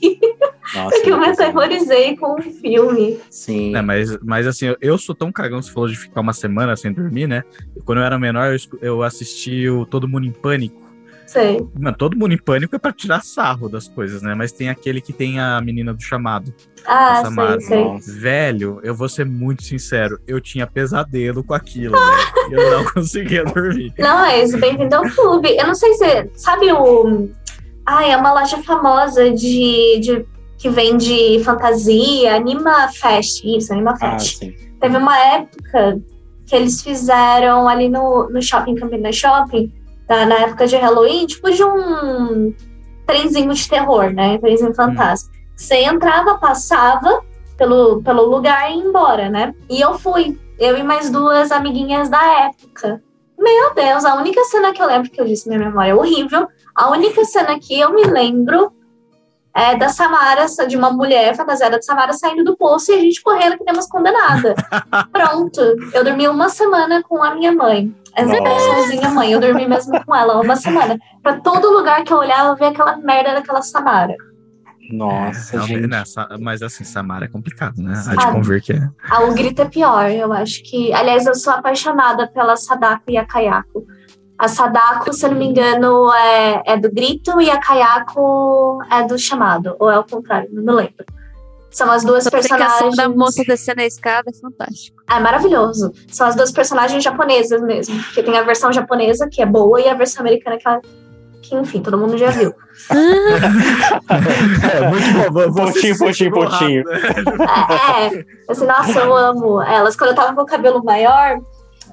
Nossa, 0.74 0.97
porque 0.97 1.11
eu 1.11 1.18
me 1.18 1.26
aterrorizei 1.28 2.16
com 2.16 2.35
o 2.35 2.43
filme. 2.43 3.18
Sim. 3.30 3.74
É, 3.74 3.80
mas, 3.82 4.16
mas 4.22 4.47
assim, 4.47 4.66
eu- 4.66 4.76
eu 4.80 4.99
sou 4.99 5.14
tão 5.14 5.32
cagão, 5.32 5.62
você 5.62 5.70
falou 5.72 5.89
de 5.89 5.97
ficar 5.97 6.20
uma 6.20 6.32
semana 6.32 6.76
sem 6.76 6.93
dormir, 6.93 7.26
né? 7.26 7.43
Quando 7.85 7.99
eu 7.99 8.05
era 8.05 8.18
menor, 8.18 8.53
eu, 8.53 8.59
eu 8.80 9.03
assisti 9.03 9.68
o 9.68 9.87
Todo 9.87 10.09
Mundo 10.09 10.26
em 10.26 10.32
Pânico. 10.32 10.84
Sei. 11.35 11.66
Mano, 11.78 11.97
Todo 11.97 12.16
Mundo 12.16 12.32
em 12.32 12.39
Pânico 12.39 12.74
é 12.76 12.78
pra 12.78 12.93
tirar 12.93 13.22
sarro 13.22 13.68
das 13.68 13.89
coisas, 13.89 14.22
né? 14.22 14.35
Mas 14.35 14.53
tem 14.53 14.68
aquele 14.70 15.01
que 15.01 15.12
tem 15.12 15.39
a 15.41 15.61
menina 15.61 15.93
do 15.93 16.01
chamado. 16.03 16.55
Ah, 16.87 17.22
Samara. 17.24 17.61
sei, 17.61 17.99
sei. 18.01 18.14
Velho, 18.20 18.78
eu 18.82 18.95
vou 18.95 19.09
ser 19.09 19.24
muito 19.26 19.64
sincero, 19.64 20.18
eu 20.28 20.41
tinha 20.41 20.66
pesadelo 20.66 21.43
com 21.43 21.53
aquilo, 21.55 21.97
velho. 21.97 22.61
Eu 22.61 22.70
não 22.78 22.85
conseguia 22.93 23.45
dormir. 23.45 23.93
Não, 23.99 24.24
é 24.24 24.45
isso, 24.45 24.59
bem-vindo 24.59 24.95
ao 24.95 25.03
clube. 25.11 25.57
Eu 25.57 25.66
não 25.66 25.74
sei 25.74 25.93
se. 25.95 26.30
Sabe 26.35 26.70
o. 26.72 27.28
Ah, 27.85 28.07
é 28.07 28.16
uma 28.16 28.32
loja 28.32 28.62
famosa 28.62 29.30
de. 29.30 29.99
de 30.01 30.24
que 30.57 30.70
vende 30.70 31.43
fantasia, 31.45 32.37
Anima 32.37 32.89
Fest. 32.89 33.45
Isso, 33.45 33.72
Anima 33.72 33.95
Ah, 34.01 34.18
Fest. 34.18 34.39
sim. 34.39 34.55
Teve 34.80 34.97
uma 34.97 35.18
época 35.18 36.01
que 36.47 36.55
eles 36.55 36.80
fizeram 36.82 37.66
ali 37.68 37.89
no, 37.89 38.28
no 38.30 38.41
shopping, 38.41 38.74
Campinas 38.76 39.16
Shopping, 39.16 39.72
na, 40.09 40.27
na 40.27 40.35
época 40.37 40.67
de 40.67 40.77
Halloween, 40.77 41.27
tipo 41.27 41.51
de 41.51 41.65
um 41.65 42.55
trenzinho 43.07 43.53
de 43.53 43.69
terror, 43.69 44.13
né? 44.13 44.39
Trenzinho 44.39 44.75
fantasma. 44.75 45.31
Você 45.57 45.77
entrava, 45.85 46.39
passava 46.39 47.23
pelo, 47.57 48.03
pelo 48.03 48.25
lugar 48.25 48.71
e 48.71 48.77
ia 48.77 48.85
embora, 48.85 49.29
né? 49.29 49.55
E 49.69 49.81
eu 49.81 49.99
fui. 49.99 50.39
Eu 50.59 50.77
e 50.77 50.83
mais 50.83 51.11
duas 51.11 51.51
amiguinhas 51.51 52.09
da 52.09 52.47
época. 52.47 53.03
Meu 53.39 53.75
Deus, 53.75 54.05
a 54.05 54.15
única 54.15 54.43
cena 54.45 54.73
que 54.73 54.81
eu 54.81 54.87
lembro, 54.87 55.11
que 55.11 55.21
eu 55.21 55.25
disse 55.25 55.49
minha 55.49 55.59
memória 55.59 55.91
é 55.91 55.95
horrível, 55.95 56.47
a 56.75 56.91
única 56.91 57.25
cena 57.25 57.59
que 57.59 57.79
eu 57.79 57.93
me 57.93 58.05
lembro 58.05 58.73
é 59.57 59.77
da 59.77 59.89
Samara, 59.89 60.47
de 60.69 60.77
uma 60.77 60.91
mulher 60.91 61.35
fantasiada 61.37 61.79
de 61.79 61.85
Samara 61.85 62.13
saindo 62.13 62.43
do 62.45 62.57
poço 62.57 62.91
e 62.91 62.95
a 62.97 63.01
gente 63.01 63.23
correndo 63.23 63.57
que 63.57 63.65
demos 63.65 63.87
condenada. 63.87 64.55
Pronto, 65.13 65.61
eu 65.93 66.03
dormi 66.05 66.27
uma 66.29 66.49
semana 66.49 67.03
com 67.03 67.23
a 67.23 67.35
minha 67.35 67.53
mãe. 67.53 67.95
Essa 68.17 68.41
Nossa. 68.41 68.75
sozinha 68.83 69.09
mãe, 69.11 69.33
eu 69.33 69.41
dormi 69.41 69.67
mesmo 69.69 70.05
com 70.05 70.15
ela 70.15 70.41
uma 70.41 70.57
semana. 70.57 70.97
Pra 71.23 71.41
todo 71.41 71.71
lugar 71.73 72.03
que 72.05 72.13
eu 72.13 72.19
olhava, 72.19 72.51
eu 72.51 72.57
via 72.57 72.69
aquela 72.69 72.97
merda 72.97 73.35
daquela 73.35 73.63
Samara. 73.63 74.15
Nossa, 74.93 75.57
É, 75.57 75.61
gente. 75.63 75.87
né, 75.87 76.03
mas 76.41 76.61
assim, 76.63 76.85
Samara 76.85 77.25
é 77.25 77.29
complicado, 77.29 77.79
né? 77.79 77.95
Há 78.07 78.13
Ah. 78.13 78.27
de 78.27 78.33
convir 78.33 78.63
que 78.63 78.73
é. 78.75 78.89
Ah, 79.11 79.23
o 79.25 79.33
grito 79.35 79.63
é 79.63 79.65
pior, 79.65 80.11
eu 80.11 80.33
acho 80.33 80.63
que. 80.63 80.93
Aliás, 80.93 81.25
eu 81.27 81.35
sou 81.35 81.53
apaixonada 81.55 82.27
pela 82.29 82.55
Sadako 82.57 83.05
e 83.09 83.17
a 83.17 83.25
Kayako. 83.25 83.87
A 84.39 84.49
Sadako, 84.49 85.12
se 85.12 85.24
eu 85.24 85.30
não 85.30 85.39
me 85.39 85.47
engano, 85.47 86.12
é, 86.12 86.62
é 86.66 86.76
do 86.76 86.91
grito 86.91 87.41
e 87.41 87.51
a 87.51 87.59
Kayako 87.61 88.80
é 88.91 89.03
do 89.07 89.16
chamado. 89.18 89.76
Ou 89.78 89.91
é 89.91 89.99
o 89.99 90.05
contrário, 90.05 90.49
não 90.53 90.62
me 90.62 90.72
lembro. 90.72 91.05
São 91.70 91.91
as 91.91 92.05
duas 92.05 92.24
A 92.26 92.28
explicação 92.28 92.89
personagens. 92.91 92.97
da 92.97 93.09
moça 93.09 93.43
descendo 93.47 93.80
a 93.80 93.85
escada 93.85 94.30
é 94.30 94.41
fantástico. 94.41 95.03
É 95.11 95.18
maravilhoso. 95.18 95.93
São 96.09 96.26
as 96.26 96.35
duas 96.37 96.53
personagens 96.53 97.03
japonesas 97.03 97.61
mesmo. 97.62 98.01
Porque 98.05 98.22
tem 98.22 98.37
a 98.39 98.43
versão 98.43 98.72
japonesa, 98.72 99.28
que 99.28 99.43
é 99.43 99.47
boa, 99.47 99.80
e 99.80 99.89
a 99.89 99.95
versão 99.95 100.20
americana, 100.20 100.57
que, 100.57 100.68
ela- 100.68 100.80
que 101.43 101.55
enfim, 101.57 101.80
todo 101.80 101.99
mundo 101.99 102.16
já 102.16 102.30
viu. 102.30 102.53
É, 104.72 104.89
muito 104.89 105.32
bom. 105.32 105.53
Pontinho, 105.53 105.99
pontinho, 105.99 106.32
pontinho. 106.32 106.85
É, 106.91 108.07
é. 108.18 108.24
assim, 108.49 108.66
nossa, 108.66 108.99
eu 109.01 109.14
amo 109.14 109.62
elas. 109.62 109.97
Quando 109.97 110.11
eu 110.11 110.16
tava 110.16 110.35
com 110.35 110.43
o 110.43 110.47
cabelo 110.47 110.82
maior, 110.85 111.39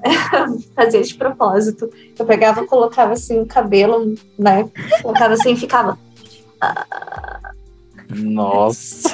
fazia 0.74 1.02
de 1.02 1.14
propósito. 1.14 1.90
Eu 2.18 2.24
pegava, 2.26 2.66
colocava 2.66 3.12
assim 3.12 3.40
o 3.40 3.46
cabelo, 3.46 4.14
né? 4.38 4.68
Colocava 5.02 5.34
assim 5.34 5.52
e 5.52 5.56
ficava. 5.56 5.98
Nossa. 8.10 9.08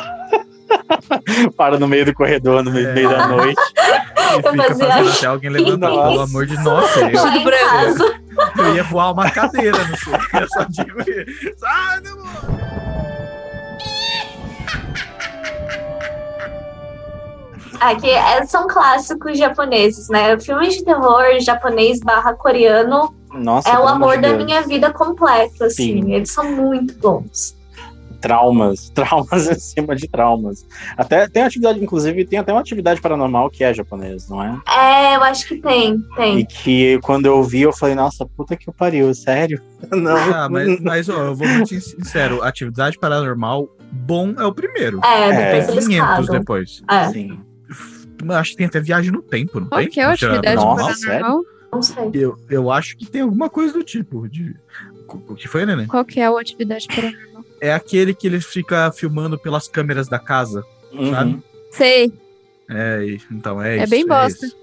Para 1.57 1.79
no 1.79 1.89
meio 1.89 2.05
do 2.05 2.13
corredor, 2.15 2.63
no 2.63 2.71
meio, 2.71 2.89
É. 2.89 2.93
meio 2.95 3.09
da 3.09 3.27
noite. 3.29 3.61
E 3.79 4.37
fica 4.37 4.55
fazia- 4.55 4.87
fazendo 4.87 5.11
até 5.11 5.27
alguém 5.27 5.51
levantar. 5.51 5.89
Pelo 5.89 6.21
amor 6.21 6.47
de 6.47 6.55
nossa, 6.63 7.01
eu, 7.01 7.11
casa. 7.13 8.21
eu 8.59 8.75
ia 8.75 8.83
voar 8.85 9.13
uma 9.13 9.31
cadeira, 9.31 9.79
não 9.79 9.97
sei. 9.97 10.41
Eu 10.43 10.49
só 10.49 10.65
digo 10.69 11.01
isso. 11.01 11.55
Sai, 11.59 12.01
demônio! 12.03 12.78
Aqui 17.81 18.11
é, 18.11 18.45
são 18.47 18.67
clássicos 18.67 19.39
japoneses, 19.39 20.09
né? 20.09 20.39
Filmes 20.41 20.75
de 20.77 20.85
terror 20.85 21.25
japonês 21.41 22.01
barra 22.01 22.35
coreano 22.35 23.15
Nossa, 23.33 23.69
é 23.71 23.79
o 23.79 23.87
amor 23.87 24.17
de 24.17 24.23
da 24.23 24.33
minha 24.33 24.63
vida 24.63 24.93
completo, 24.93 25.65
assim. 25.65 26.03
Sim. 26.03 26.13
Eles 26.13 26.33
são 26.33 26.51
muito 26.53 26.95
bons. 26.99 27.57
Traumas, 28.21 28.91
traumas 28.95 29.49
em 29.49 29.55
cima 29.55 29.95
de 29.95 30.09
traumas. 30.09 30.67
Até 30.97 31.29
tem 31.29 31.45
atividade, 31.45 31.81
inclusive, 31.81 32.25
tem 32.27 32.39
até 32.41 32.53
uma 32.53 32.61
atividade 32.61 33.01
paranormal 33.01 33.49
que 33.49 33.63
é 33.63 33.73
japonês, 33.73 34.29
não 34.29 34.43
é? 34.43 34.59
É, 34.69 35.15
eu 35.17 35.23
acho 35.23 35.47
que 35.47 35.57
tem, 35.59 35.95
E 35.95 36.17
tem. 36.17 36.45
que 36.45 36.99
quando 37.05 37.27
eu 37.27 37.41
vi, 37.45 37.61
eu 37.63 37.73
falei, 37.73 37.95
nossa, 37.95 38.27
puta 38.27 38.57
que 38.57 38.73
pariu, 38.73 39.15
sério? 39.15 39.63
Não. 39.93 40.17
Ah, 40.17 40.49
mas, 40.51 40.81
mas 40.81 41.09
ó, 41.09 41.27
eu 41.27 41.35
vou 41.37 41.47
muito 41.47 41.69
sin- 41.69 41.79
sincero. 41.81 42.43
Atividade 42.43 42.99
paranormal, 42.99 43.69
bom 43.93 44.35
é 44.37 44.45
o 44.45 44.53
primeiro. 44.53 45.01
É, 45.05 45.29
É. 45.29 45.33
depois 45.61 45.67
Tem 45.67 45.75
eles 45.75 45.87
500 45.87 46.09
casam. 46.17 46.39
depois. 46.41 46.83
É, 46.91 47.09
Sim. 47.11 47.41
Acho 48.31 48.51
que 48.53 48.57
tem 48.57 48.67
até 48.67 48.81
viagem 48.81 49.11
no 49.13 49.23
tempo, 49.23 49.61
não 49.61 49.69
Qual 49.69 49.81
tem? 49.81 49.91
que 49.91 50.01
é 50.01 50.05
a 50.05 50.13
atividade 50.13 50.57
Nossa, 50.57 51.07
paranormal? 51.07 51.45
não 51.73 51.83
sei. 51.83 52.11
Eu, 52.15 52.37
eu 52.51 52.71
acho 52.71 52.97
que 52.97 53.07
tem 53.07 53.21
alguma 53.23 53.49
coisa 53.49 53.73
do 53.75 53.85
tipo. 53.85 54.29
De... 54.29 54.57
O 55.09 55.35
que 55.35 55.47
foi, 55.49 55.65
Nenê? 55.65 55.87
Qual 55.87 56.05
que 56.05 56.21
é 56.21 56.27
a 56.27 56.41
atividade 56.41 56.87
paranormal? 56.89 57.45
É 57.61 57.73
aquele 57.73 58.13
que 58.15 58.27
ele 58.27 58.41
fica 58.41 58.91
filmando 58.93 59.39
pelas 59.39 59.69
câmeras 59.69 60.09
da 60.09 60.19
casa, 60.19 60.65
sabe? 61.11 61.33
Uhum. 61.35 61.43
Sei. 61.71 62.13
É, 62.69 63.17
então 63.31 63.63
é, 63.63 63.79
É 63.79 63.83
isso. 63.83 63.91
bem 63.91 64.07
bosta. 64.07 64.47
isso. 64.47 64.57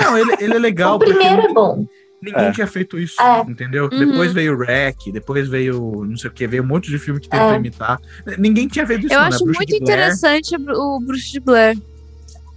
Não, 0.00 0.16
ele, 0.18 0.32
ele 0.40 0.54
é 0.54 0.58
legal 0.58 0.96
o 0.96 0.98
porque 0.98 1.12
primeiro 1.14 1.42
é 1.42 1.52
bom. 1.52 1.86
ninguém 2.22 2.46
É. 2.46 2.52
tinha 2.52 2.66
feito 2.66 2.98
isso, 2.98 3.20
É. 3.20 3.40
entendeu? 3.48 3.88
Uhum. 3.92 3.98
Depois 4.10 4.32
veio 4.32 4.54
o 4.54 4.58
Rec, 4.58 4.96
depois 5.12 5.48
veio 5.48 6.04
não 6.04 6.16
sei 6.16 6.30
o 6.30 6.32
que, 6.32 6.46
veio 6.46 6.62
um 6.62 6.66
monte 6.66 6.90
de 6.90 6.98
filme 6.98 7.20
que 7.20 7.28
tentou 7.28 7.52
É. 7.52 7.56
imitar. 7.56 8.00
Ninguém 8.38 8.66
tinha 8.66 8.86
feito 8.86 9.04
isso, 9.06 9.14
Eu 9.14 9.20
não, 9.20 9.26
acho 9.26 9.44
né? 9.44 9.52
Muito 9.54 9.68
Blair, 9.68 9.82
interessante 9.82 10.56
o 10.56 10.58
Bru- 10.58 10.76
o 10.78 11.00
Bruxo 11.00 11.32
de 11.32 11.40
Blair. 11.40 11.78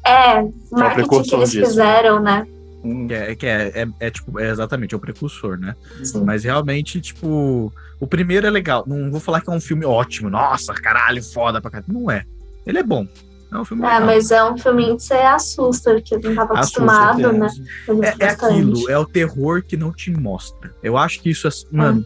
É, 0.05 0.41
o 0.41 0.51
marketing 0.71 0.89
que 0.89 0.93
precursor 0.95 1.39
eles 1.39 1.51
disso. 1.51 1.67
fizeram, 1.67 2.21
né? 2.21 2.47
Que 3.07 3.13
é, 3.13 3.35
que 3.35 3.45
é, 3.45 3.71
é, 3.75 3.87
é, 3.99 4.09
tipo, 4.09 4.39
é 4.39 4.49
exatamente, 4.49 4.93
é 4.95 4.97
o 4.97 4.99
precursor, 4.99 5.57
né? 5.57 5.75
Sim. 6.03 6.23
Mas 6.23 6.43
realmente, 6.43 6.99
tipo, 6.99 7.71
o 7.99 8.07
primeiro 8.07 8.47
é 8.47 8.49
legal. 8.49 8.83
Não 8.87 9.11
vou 9.11 9.19
falar 9.19 9.41
que 9.41 9.49
é 9.49 9.53
um 9.53 9.61
filme 9.61 9.85
ótimo, 9.85 10.29
nossa, 10.29 10.73
caralho, 10.73 11.23
foda 11.23 11.61
pra 11.61 11.69
caralho. 11.69 11.93
Não 11.93 12.09
é. 12.09 12.25
Ele 12.65 12.79
é 12.79 12.83
bom. 12.83 13.07
É 13.51 13.57
um 13.57 13.65
filme 13.65 13.83
É, 13.83 13.87
legal. 13.87 14.05
mas 14.05 14.31
é 14.31 14.43
um 14.43 14.57
filminho 14.57 14.95
que 14.95 15.03
você 15.03 15.13
assusta, 15.13 15.93
porque 15.93 16.15
eu 16.15 16.21
não 16.21 16.35
tava 16.35 16.57
Assusta, 16.57 16.81
acostumado, 16.81 17.25
é. 17.27 17.33
né? 17.33 17.47
É, 18.19 18.25
é 18.25 18.29
aquilo, 18.29 18.89
é 18.89 18.97
o 18.97 19.05
terror 19.05 19.61
que 19.61 19.75
não 19.77 19.91
te 19.91 20.09
mostra. 20.09 20.73
Eu 20.81 20.97
acho 20.97 21.21
que 21.21 21.29
isso 21.29 21.47
é. 21.47 21.51
Mano, 21.69 22.03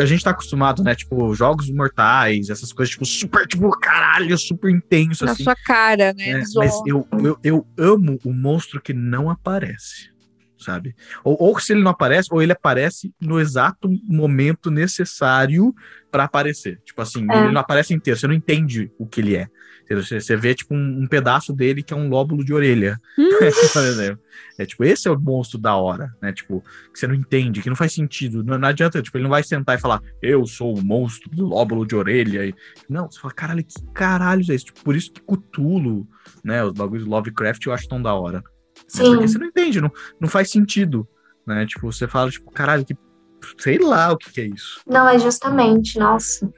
a 0.00 0.06
gente 0.06 0.22
tá 0.24 0.30
acostumado, 0.30 0.82
né? 0.82 0.94
Tipo, 0.94 1.34
jogos 1.34 1.70
mortais, 1.70 2.48
essas 2.50 2.72
coisas, 2.72 2.92
tipo, 2.92 3.04
super, 3.04 3.46
tipo, 3.46 3.70
caralho, 3.78 4.36
super 4.38 4.70
intenso, 4.70 5.24
Na 5.24 5.32
assim. 5.32 5.44
sua 5.44 5.54
cara, 5.56 6.12
né? 6.12 6.30
É, 6.30 6.42
mas 6.54 6.74
eu, 6.86 7.06
eu, 7.22 7.38
eu 7.42 7.66
amo 7.78 8.18
o 8.24 8.32
monstro 8.32 8.80
que 8.80 8.92
não 8.92 9.30
aparece, 9.30 10.10
sabe? 10.58 10.94
Ou, 11.24 11.36
ou 11.40 11.58
se 11.58 11.72
ele 11.72 11.82
não 11.82 11.90
aparece, 11.90 12.28
ou 12.32 12.42
ele 12.42 12.52
aparece 12.52 13.12
no 13.20 13.38
exato 13.40 13.88
momento 14.08 14.70
necessário 14.70 15.74
pra 16.10 16.24
aparecer. 16.24 16.80
Tipo 16.84 17.02
assim, 17.02 17.26
É. 17.30 17.38
ele 17.44 17.52
não 17.52 17.60
aparece 17.60 17.92
inteiro, 17.94 18.18
você 18.18 18.26
não 18.26 18.34
entende 18.34 18.90
o 18.98 19.06
que 19.06 19.20
ele 19.20 19.36
é. 19.36 19.48
Você, 19.94 20.36
vê, 20.36 20.54
tipo, 20.54 20.74
um, 20.74 21.02
um 21.02 21.06
pedaço 21.06 21.52
dele 21.52 21.82
que 21.82 21.94
é 21.94 21.96
um 21.96 22.08
lóbulo 22.08 22.44
de 22.44 22.52
orelha, 22.52 23.00
Hum. 23.18 23.28
por 23.72 23.84
exemplo. 23.84 24.20
É 24.58 24.64
tipo, 24.64 24.84
esse 24.84 25.06
é 25.06 25.10
o 25.10 25.18
monstro 25.18 25.58
da 25.58 25.76
hora, 25.76 26.14
né? 26.20 26.32
Tipo, 26.32 26.62
que 26.92 26.98
você 26.98 27.06
não 27.06 27.14
entende, 27.14 27.62
que 27.62 27.68
não 27.68 27.76
faz 27.76 27.92
sentido. 27.92 28.42
Não, 28.42 28.58
não 28.58 28.68
adianta, 28.68 29.02
tipo, 29.02 29.16
ele 29.16 29.24
não 29.24 29.30
vai 29.30 29.42
sentar 29.42 29.76
e 29.76 29.80
falar, 29.80 30.02
eu 30.22 30.46
sou 30.46 30.76
o 30.76 30.82
monstro 30.82 31.30
do 31.30 31.46
lóbulo 31.46 31.86
de 31.86 31.94
orelha. 31.94 32.46
E... 32.46 32.54
Não, 32.88 33.10
você 33.10 33.20
fala, 33.20 33.34
caralho, 33.34 33.64
que 33.64 33.74
caralho 33.92 34.44
é 34.50 34.54
isso? 34.54 34.66
Tipo, 34.66 34.82
por 34.82 34.96
isso 34.96 35.12
que 35.12 35.20
Cthulhu, 35.20 36.06
né? 36.42 36.64
Os 36.64 36.72
bagulhos 36.72 37.04
do 37.04 37.10
Lovecraft 37.10 37.64
eu 37.66 37.72
acho 37.72 37.88
tão 37.88 38.00
da 38.00 38.14
hora. 38.14 38.38
Né? 38.38 38.44
Sim. 38.88 39.10
Porque 39.10 39.28
você 39.28 39.38
não 39.38 39.46
entende, 39.46 39.80
não, 39.80 39.92
não 40.20 40.28
faz 40.28 40.50
sentido. 40.50 41.06
Né? 41.46 41.66
Tipo, 41.66 41.92
você 41.92 42.08
fala, 42.08 42.30
tipo, 42.30 42.50
caralho, 42.50 42.84
que. 42.84 42.96
Sei 43.58 43.78
lá 43.78 44.12
o 44.12 44.16
que, 44.16 44.32
que 44.32 44.40
é 44.40 44.46
isso. 44.46 44.80
Não, 44.86 45.08
é 45.08 45.18
justamente, 45.18 45.98
nossa. 45.98 46.50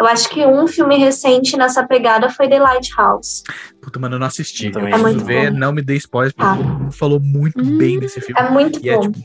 Eu 0.00 0.06
acho 0.06 0.28
que 0.28 0.44
um 0.44 0.66
filme 0.66 0.96
recente 0.98 1.56
nessa 1.56 1.86
pegada 1.86 2.28
foi 2.28 2.48
The 2.48 2.58
Lighthouse. 2.58 3.42
Puta, 3.80 3.98
mano, 4.00 4.16
eu 4.16 4.18
não 4.18 4.26
assisti. 4.26 4.66
Eu 4.66 4.72
também 4.72 4.92
É 4.92 4.96
muito 4.98 5.24
ver, 5.24 5.52
bom. 5.52 5.58
não 5.58 5.72
me 5.72 5.82
dê 5.82 5.94
spoilers, 5.96 6.34
porque 6.34 6.50
Ah. 6.50 6.56
todo 6.56 6.66
mundo 6.68 6.92
falou 6.92 7.20
muito 7.20 7.60
Hum. 7.62 7.78
bem 7.78 7.98
desse 8.00 8.20
filme. 8.20 8.40
É 8.40 8.50
muito 8.50 8.80
E 8.84 8.90
é 8.90 8.96
bom. 8.96 9.02
tipo. 9.02 9.18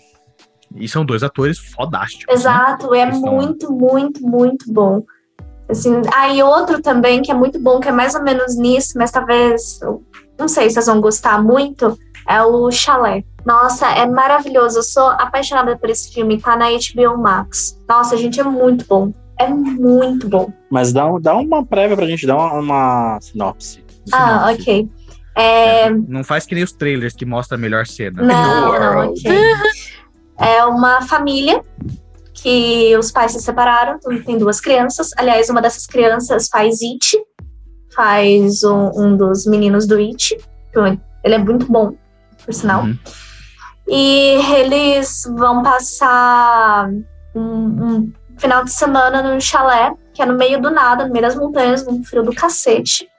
E 0.76 0.88
são 0.88 1.04
dois 1.04 1.24
atores 1.24 1.58
fodásticos. 1.58 2.28
né? 2.28 2.34
Exato, 2.40 2.94
é 2.94 3.02
Eles 3.02 3.16
estão- 3.16 3.34
muito, 3.34 3.72
muito, 3.74 4.22
muito 4.22 4.72
bom. 4.72 5.02
Assim, 5.68 6.02
ah, 6.16 6.30
e 6.30 6.42
outro 6.44 6.82
também 6.82 7.22
que 7.24 7.32
é 7.32 7.34
muito 7.34 7.60
bom, 7.60 7.80
que 7.80 7.90
é 7.90 7.92
mais 7.92 8.14
ou 8.14 8.22
menos 8.24 8.56
nisso, 8.56 8.94
mas 8.96 9.10
talvez, 9.12 9.80
não 10.38 10.48
sei 10.48 10.68
se 10.70 10.76
vocês 10.76 10.86
vão 10.86 11.02
gostar 11.02 11.44
muito, 11.44 11.98
é 12.28 12.42
o 12.44 12.70
Chalé. 12.72 13.24
Nossa, 13.46 13.88
é 13.92 14.06
maravilhoso. 14.06 14.80
Eu 14.80 14.84
sou 14.84 15.08
apaixonada 15.08 15.76
por 15.78 15.90
esse 15.90 16.12
filme, 16.14 16.40
tá 16.40 16.56
na 16.56 16.68
HBO 16.70 17.18
Max. 17.18 17.80
Nossa, 17.90 18.16
gente, 18.18 18.40
é 18.40 18.44
muito 18.44 18.86
bom. 18.88 19.12
É 19.40 19.48
muito 19.48 20.28
bom. 20.28 20.52
Mas 20.70 20.92
dá, 20.94 21.06
um- 21.06 21.20
dá 21.20 21.36
uma 21.36 21.66
prévia 21.66 21.96
pra 21.96 22.06
gente, 22.06 22.28
dá 22.28 22.36
uma, 22.36 22.54
uma 22.60 23.20
sinopse. 23.22 23.84
Ah, 24.12 24.48
Sinopse. 24.52 24.62
ok. 24.62 24.90
É, 25.36 25.86
É, 25.86 25.90
Não 25.90 26.24
faz 26.24 26.46
que 26.46 26.54
nem 26.56 26.64
os 26.64 26.74
trailers 26.74 27.14
que 27.16 27.26
mostram 27.26 27.58
a 27.58 27.62
melhor 27.62 27.86
cena. 27.88 28.22
Não, 28.22 28.80
não, 29.06 29.12
ok. 29.12 29.32
É 30.38 30.66
uma 30.66 31.02
família 31.04 31.64
que 32.34 32.96
os 32.98 33.12
pais 33.12 33.32
se 33.34 33.40
separaram, 33.42 33.96
então 33.98 34.22
tem 34.24 34.38
duas 34.38 34.60
crianças. 34.60 35.10
Aliás, 35.18 35.50
uma 35.50 35.62
dessas 35.62 35.86
crianças 35.86 36.48
faz 36.50 36.80
It, 36.82 37.18
faz 37.94 38.64
um, 38.64 38.92
um 38.96 39.18
dos 39.18 39.46
meninos 39.46 39.86
do 39.88 39.96
It. 39.98 40.38
Ele 41.24 41.36
é 41.36 41.38
muito 41.38 41.66
bom, 41.72 41.96
por 42.46 42.54
sinal. 42.54 42.84
Uhum. 42.84 42.98
E 43.88 44.36
eles 44.56 45.24
vão 45.38 45.64
passar 45.64 46.90
um, 47.36 47.42
um 47.42 48.14
final 48.40 48.64
de 48.64 48.72
semana 48.72 49.22
num 49.22 49.40
chalé, 49.40 49.94
que 50.14 50.22
é 50.22 50.26
no 50.26 50.34
meio 50.34 50.62
do 50.62 50.72
nada, 50.72 51.06
no 51.06 51.12
meio 51.12 51.26
das 51.26 51.36
montanhas, 51.36 51.86
num 51.86 52.04
frio 52.04 52.24
do 52.24 52.34
cacete, 52.34 53.10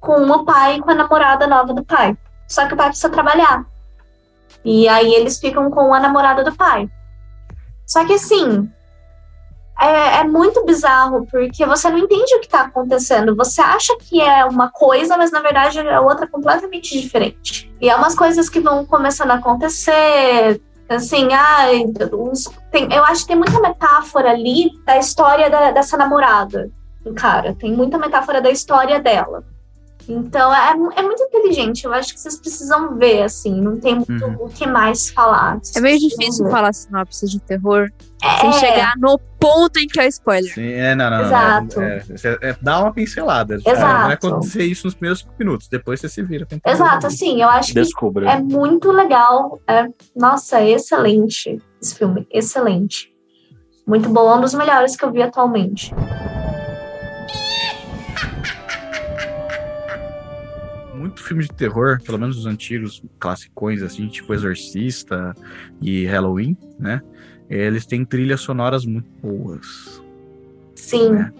com 0.00 0.22
o 0.30 0.44
pai 0.44 0.76
e 0.76 0.80
com 0.80 0.90
a 0.90 0.94
namorada 0.94 1.46
nova 1.46 1.72
do 1.72 1.84
pai. 1.84 2.16
Só 2.48 2.66
que 2.66 2.74
o 2.74 2.76
pai 2.76 2.88
precisa 2.88 3.10
trabalhar. 3.10 3.64
E 4.64 4.88
aí 4.88 5.14
eles 5.14 5.38
ficam 5.38 5.70
com 5.70 5.94
a 5.94 6.00
namorada 6.00 6.44
do 6.44 6.54
pai. 6.54 6.88
Só 7.86 8.04
que 8.04 8.14
assim, 8.14 8.70
é, 9.80 10.18
é 10.18 10.24
muito 10.24 10.64
bizarro, 10.64 11.26
porque 11.30 11.64
você 11.64 11.88
não 11.88 11.98
entende 11.98 12.34
o 12.34 12.40
que 12.40 12.48
tá 12.48 12.62
acontecendo. 12.62 13.34
Você 13.36 13.62
acha 13.62 13.96
que 13.98 14.20
é 14.20 14.44
uma 14.44 14.70
coisa, 14.70 15.16
mas 15.16 15.30
na 15.30 15.40
verdade 15.40 15.78
é 15.78 15.98
outra 15.98 16.26
completamente 16.26 17.00
diferente. 17.00 17.72
E 17.80 17.88
é 17.88 17.96
umas 17.96 18.14
coisas 18.14 18.50
que 18.50 18.60
vão 18.60 18.84
começando 18.84 19.30
a 19.30 19.34
acontecer. 19.34 20.60
Assim, 20.90 21.28
ai, 21.32 21.84
tem- 22.72 22.92
eu 22.92 23.04
acho 23.04 23.22
que 23.22 23.28
tem 23.28 23.36
muita 23.36 23.60
metáfora 23.60 24.30
ali 24.30 24.70
da 24.84 24.98
história 24.98 25.48
da- 25.48 25.70
dessa 25.70 25.96
namorada 25.96 26.68
cara. 27.16 27.54
Tem 27.54 27.72
muita 27.72 27.96
metáfora 27.96 28.42
da 28.42 28.50
história 28.50 29.00
dela. 29.00 29.42
Então 30.12 30.52
é, 30.54 30.74
mu- 30.74 30.90
é 30.96 31.02
muito 31.02 31.22
inteligente. 31.22 31.84
Eu 31.84 31.92
acho 31.92 32.12
que 32.12 32.20
vocês 32.20 32.36
precisam 32.40 32.96
ver, 32.96 33.22
assim. 33.22 33.60
Não 33.60 33.78
tem 33.78 33.94
muito 33.96 34.12
Uhum. 34.24 34.36
o 34.40 34.48
que 34.48 34.66
mais 34.66 35.10
falar. 35.10 35.58
Vocês 35.62 35.76
É 35.76 35.80
meio 35.80 35.98
difícil 35.98 36.44
ver. 36.46 36.50
falar 36.50 36.72
sinopse 36.72 37.26
de 37.26 37.38
terror 37.40 37.88
É, 38.22 38.40
sem 38.40 38.52
chegar 38.54 38.94
no 38.98 39.18
ponto 39.38 39.78
em 39.78 39.86
que 39.86 39.98
é 40.00 40.06
spoiler. 40.08 40.52
Sim, 40.52 40.72
é, 40.72 40.94
não, 40.94 41.08
não, 41.08 41.18
não. 41.18 41.24
Exato. 41.26 41.80
É, 41.80 42.04
é, 42.24 42.50
é, 42.50 42.56
dá 42.60 42.80
uma 42.80 42.92
pincelada. 42.92 43.54
Exato. 43.54 44.04
Vai 44.06 44.12
acontecer 44.14 44.64
isso 44.64 44.86
nos 44.86 44.94
primeiros 44.94 45.26
minutos. 45.38 45.68
Depois 45.68 46.00
você 46.00 46.08
se 46.08 46.22
vira. 46.22 46.46
Exato, 46.66 47.06
assim, 47.06 47.40
eu 47.40 47.48
acho 47.48 47.68
que 47.68 47.74
Descubra. 47.74 48.30
é 48.30 48.38
muito 48.40 48.90
legal. 48.92 49.60
É, 49.66 49.86
nossa, 50.16 50.60
é 50.60 50.70
excelente 50.72 51.56
esse 51.80 51.94
filme. 51.94 52.26
Excelente. 52.30 53.08
Muito 53.86 54.08
bom, 54.08 54.30
é 54.30 54.36
um 54.36 54.40
dos 54.40 54.54
melhores 54.54 54.94
que 54.96 55.04
eu 55.04 55.10
vi 55.10 55.22
atualmente. 55.22 55.92
Muito 61.10 61.22
filme 61.22 61.42
de 61.42 61.48
terror, 61.50 62.00
pelo 62.04 62.18
menos 62.18 62.38
os 62.38 62.46
antigos 62.46 63.02
classicões, 63.18 63.82
assim, 63.82 64.06
tipo 64.08 64.32
Exorcista 64.32 65.34
e 65.82 66.06
Halloween, 66.06 66.56
né? 66.78 67.02
Eles 67.48 67.84
têm 67.84 68.04
trilhas 68.04 68.40
sonoras 68.40 68.86
muito 68.86 69.10
boas. 69.20 70.00
Sim. 70.76 71.16
É. 71.16 71.32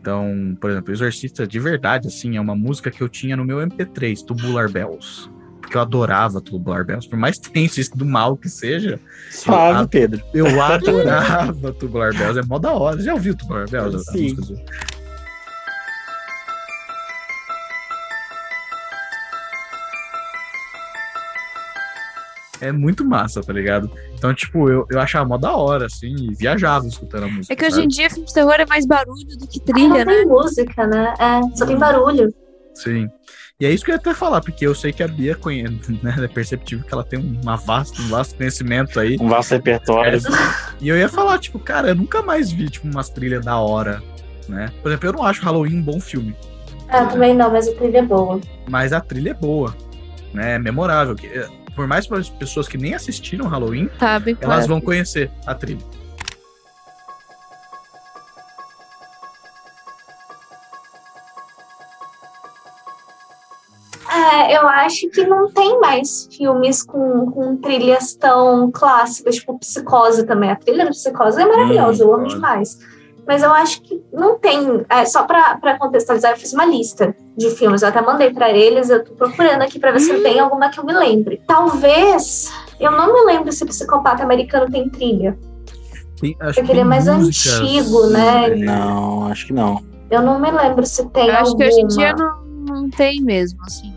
Então, 0.00 0.56
por 0.60 0.70
exemplo, 0.70 0.92
Exorcista 0.92 1.46
de 1.46 1.58
verdade, 1.58 2.06
assim, 2.08 2.36
é 2.36 2.40
uma 2.40 2.54
música 2.54 2.90
que 2.90 3.02
eu 3.02 3.08
tinha 3.08 3.36
no 3.36 3.44
meu 3.44 3.58
MP3, 3.58 4.24
Tubular 4.24 4.70
Bells. 4.70 5.28
Porque 5.60 5.76
eu 5.78 5.80
adorava 5.80 6.40
Tubular 6.42 6.84
Bells. 6.84 7.08
Por 7.08 7.18
mais 7.18 7.38
tenso 7.40 7.80
isso 7.80 7.96
do 7.96 8.04
mal 8.04 8.36
que 8.36 8.48
seja, 8.48 9.00
Suave, 9.30 9.78
Ah, 9.82 9.88
Pedro. 9.88 10.22
eu 10.32 10.62
adorava 10.62 11.72
Tubular 11.74 12.12
Bells. 12.16 12.38
É 12.38 12.42
mó 12.44 12.58
da 12.58 12.72
hora. 12.72 13.00
Já 13.00 13.14
ouviu 13.14 13.34
Tubular 13.34 13.68
Bells? 13.68 14.04
Sim. 14.12 14.36
É 22.68 22.72
muito 22.72 23.04
massa, 23.04 23.42
tá 23.42 23.52
ligado? 23.52 23.90
Então, 24.14 24.32
tipo, 24.34 24.68
eu, 24.70 24.86
eu 24.90 25.00
achava 25.00 25.24
mó 25.28 25.36
da 25.36 25.54
hora, 25.54 25.86
assim, 25.86 26.14
e 26.14 26.34
viajava 26.34 26.86
escutando 26.86 27.24
a 27.24 27.28
música. 27.28 27.52
É 27.52 27.56
que 27.56 27.64
hoje 27.64 27.74
sabe? 27.74 27.84
em 27.84 27.88
dia 27.88 28.08
filme 28.10 28.26
de 28.26 28.32
terror 28.34 28.54
é 28.58 28.66
mais 28.66 28.86
barulho 28.86 29.26
do 29.38 29.46
que 29.46 29.58
Não 29.58 29.64
trilha, 29.66 30.04
né? 30.04 30.14
tem 30.14 30.26
música, 30.26 30.86
né? 30.86 31.14
É, 31.18 31.56
só 31.56 31.66
tem 31.66 31.76
barulho. 31.78 32.32
Sim. 32.74 33.08
E 33.60 33.66
é 33.66 33.70
isso 33.70 33.84
que 33.84 33.90
eu 33.92 33.94
ia 33.94 33.98
até 34.00 34.12
falar, 34.12 34.40
porque 34.40 34.66
eu 34.66 34.74
sei 34.74 34.92
que 34.92 35.02
a 35.02 35.06
Bia 35.08 35.36
conhece, 35.36 35.72
né? 36.02 36.14
É 36.18 36.26
perceptível 36.26 36.84
que 36.84 36.92
ela 36.92 37.04
tem 37.04 37.20
uma 37.42 37.56
vasta, 37.56 38.00
um 38.02 38.08
vasto 38.08 38.34
conhecimento 38.36 38.98
aí. 38.98 39.16
Um 39.20 39.28
vasto 39.28 39.52
repertório. 39.52 40.18
E 40.80 40.88
eu 40.88 40.96
ia 40.98 41.08
falar, 41.08 41.38
tipo, 41.38 41.58
cara, 41.58 41.88
eu 41.90 41.94
nunca 41.94 42.20
mais 42.22 42.50
vi, 42.50 42.68
tipo, 42.68 42.88
umas 42.88 43.08
trilhas 43.10 43.44
da 43.44 43.56
hora, 43.58 44.02
né? 44.48 44.72
Por 44.82 44.90
exemplo, 44.90 45.08
eu 45.08 45.12
não 45.12 45.22
acho 45.22 45.42
Halloween 45.42 45.76
um 45.78 45.82
bom 45.82 46.00
filme, 46.00 46.34
Ah, 46.88 47.06
também 47.06 47.34
não, 47.34 47.50
mas 47.50 47.68
a 47.68 47.74
trilha 47.74 47.98
é 47.98 48.02
boa. 48.02 48.40
mas 48.68 48.92
a 48.92 49.00
trilha 49.00 49.30
é 49.30 49.34
boa, 49.34 49.74
né? 50.32 50.54
É 50.54 50.58
memorável. 50.58 51.14
Que, 51.14 51.28
por 51.74 51.86
mais 51.86 52.06
para 52.06 52.18
as 52.18 52.28
pessoas 52.30 52.68
que 52.68 52.78
nem 52.78 52.94
assistiram 52.94 53.46
Halloween, 53.48 53.88
Sabe? 53.98 54.36
elas 54.40 54.66
vão 54.66 54.80
conhecer 54.80 55.30
a 55.46 55.54
trilha. 55.54 55.84
É, 64.10 64.56
eu 64.56 64.68
acho 64.68 65.08
que 65.10 65.26
não 65.26 65.50
tem 65.50 65.80
mais 65.80 66.28
filmes 66.30 66.82
com, 66.82 67.30
com 67.30 67.56
trilhas 67.56 68.14
tão 68.14 68.70
clássicas, 68.70 69.36
tipo 69.36 69.58
Psicose 69.58 70.24
também. 70.26 70.50
A 70.50 70.56
trilha 70.56 70.84
do 70.84 70.90
Psicose 70.90 71.40
é 71.40 71.46
maravilhosa, 71.46 72.04
Hum, 72.04 72.08
eu 72.08 72.14
amo 72.14 72.24
olha. 72.24 72.34
demais. 72.34 72.78
Mas 73.26 73.42
eu 73.42 73.50
acho 73.52 73.80
que 73.82 74.02
não 74.12 74.38
tem. 74.38 74.84
é, 74.88 75.04
só 75.06 75.24
pra, 75.24 75.56
pra 75.56 75.78
contextualizar, 75.78 76.32
eu 76.32 76.36
fiz 76.36 76.52
uma 76.52 76.66
lista 76.66 77.14
de 77.36 77.50
filmes. 77.50 77.82
Eu 77.82 77.88
até 77.88 78.00
mandei 78.02 78.30
pra 78.32 78.50
eles, 78.50 78.90
eu 78.90 79.02
tô 79.04 79.12
procurando 79.14 79.62
aqui 79.62 79.78
pra 79.78 79.92
ver 79.92 80.00
se 80.00 80.14
tem 80.22 80.38
alguma 80.38 80.68
que 80.70 80.78
eu 80.78 80.84
me 80.84 80.92
lembre. 80.92 81.40
Talvez. 81.46 82.52
Eu 82.78 82.90
não 82.90 83.12
me 83.14 83.32
lembro 83.32 83.50
se 83.52 83.64
Psicopata 83.64 84.22
Americano 84.22 84.70
tem 84.70 84.88
trilha. 84.90 85.38
Tem, 86.20 86.36
acho 86.40 86.54
Porque 86.54 86.72
ele 86.72 86.80
é 86.80 86.84
mais 86.84 87.06
músicas, 87.06 87.60
antigo, 87.60 88.06
né? 88.08 88.46
é, 88.50 88.56
Não, 88.56 89.26
acho 89.28 89.46
que 89.46 89.52
não. 89.52 89.82
Eu 90.10 90.22
não 90.22 90.38
me 90.38 90.50
lembro 90.50 90.84
se 90.84 91.08
tem 91.10 91.26
Eu 91.28 91.32
acho 91.34 91.50
alguma. 91.52 91.56
que 91.58 91.64
hoje 91.70 91.80
em 91.80 91.86
dia 91.86 92.12
não, 92.14 92.42
não 92.66 92.90
tem 92.90 93.20
mesmo, 93.22 93.58
assim. 93.64 93.92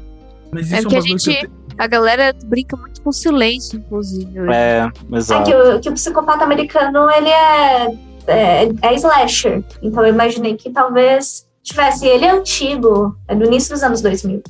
Mas 0.52 0.72
É 0.72 0.80
isso 0.80 0.88
que 0.88 0.96
um 0.96 1.00
a 1.00 1.02
gente. 1.02 1.24
te- 1.24 1.50
A 1.78 1.86
galera 1.88 2.34
brinca 2.46 2.76
muito 2.78 3.02
com 3.02 3.12
silêncio, 3.12 3.78
inclusive. 3.78 4.40
É, 4.52 4.88
É 5.12 5.16
exato. 5.18 5.44
que 5.50 5.56
o, 5.56 5.80
que 5.82 5.90
o 5.90 5.94
psicopata 5.94 6.44
americano, 6.44 7.10
ele 7.12 7.30
é, 7.30 7.88
é, 8.28 8.70
é 8.82 8.94
slasher. 8.96 9.64
Então 9.82 10.06
eu 10.06 10.14
imaginei 10.14 10.56
que 10.56 10.70
talvez 10.70 11.48
tivesse. 11.64 12.06
Ele 12.06 12.26
é 12.26 12.32
antigo, 12.32 13.18
é 13.28 13.36
do 13.36 13.46
início 13.46 13.74
dos 13.74 13.84
anos 13.84 14.02
2000. 14.02 14.42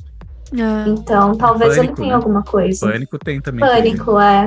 Ah, 0.60 0.84
Então 0.88 1.34
talvez 1.36 1.72
ele 1.72 1.88
Pânico, 1.88 1.96
tenha 1.96 2.08
né? 2.10 2.14
alguma 2.14 2.42
coisa. 2.42 2.86
Pânico 2.86 3.18
tem 3.18 3.40
também. 3.40 3.60
Pânico, 3.60 4.18
é. 4.18 4.44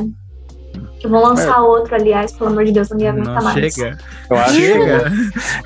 Que 0.99 1.07
vão 1.07 1.21
lançar 1.21 1.61
outro, 1.63 1.95
aliás, 1.95 2.31
pelo 2.31 2.51
amor 2.51 2.63
de 2.63 2.71
Deus, 2.71 2.89
não 2.91 2.99
ia 2.99 3.09
aguentar 3.09 3.43
mais. 3.43 3.73
chega. 3.73 3.97
Eu 4.29 4.37
acho, 4.37 4.53
Chega. 4.53 5.11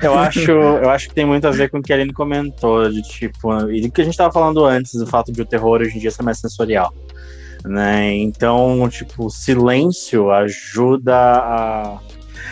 eu, 0.02 0.14
acho, 0.18 0.50
eu 0.50 0.90
acho 0.90 1.08
que 1.08 1.14
tem 1.14 1.26
muito 1.26 1.46
a 1.46 1.50
ver 1.50 1.70
com 1.70 1.78
o 1.78 1.82
que 1.82 1.92
a 1.92 1.96
Aline 1.96 2.12
comentou, 2.12 2.88
de 2.90 3.02
tipo, 3.02 3.70
e 3.70 3.82
do 3.82 3.90
que 3.90 4.00
a 4.00 4.04
gente 4.04 4.16
tava 4.16 4.32
falando 4.32 4.64
antes, 4.64 4.94
do 4.94 5.06
fato 5.06 5.30
de 5.30 5.42
o 5.42 5.44
terror 5.44 5.82
hoje 5.82 5.96
em 5.96 6.00
dia 6.00 6.10
ser 6.10 6.22
mais 6.22 6.38
sensorial. 6.38 6.92
Né? 7.66 8.14
Então, 8.14 8.88
tipo, 8.88 9.28
silêncio 9.28 10.30
ajuda 10.30 11.14
a, 11.14 11.98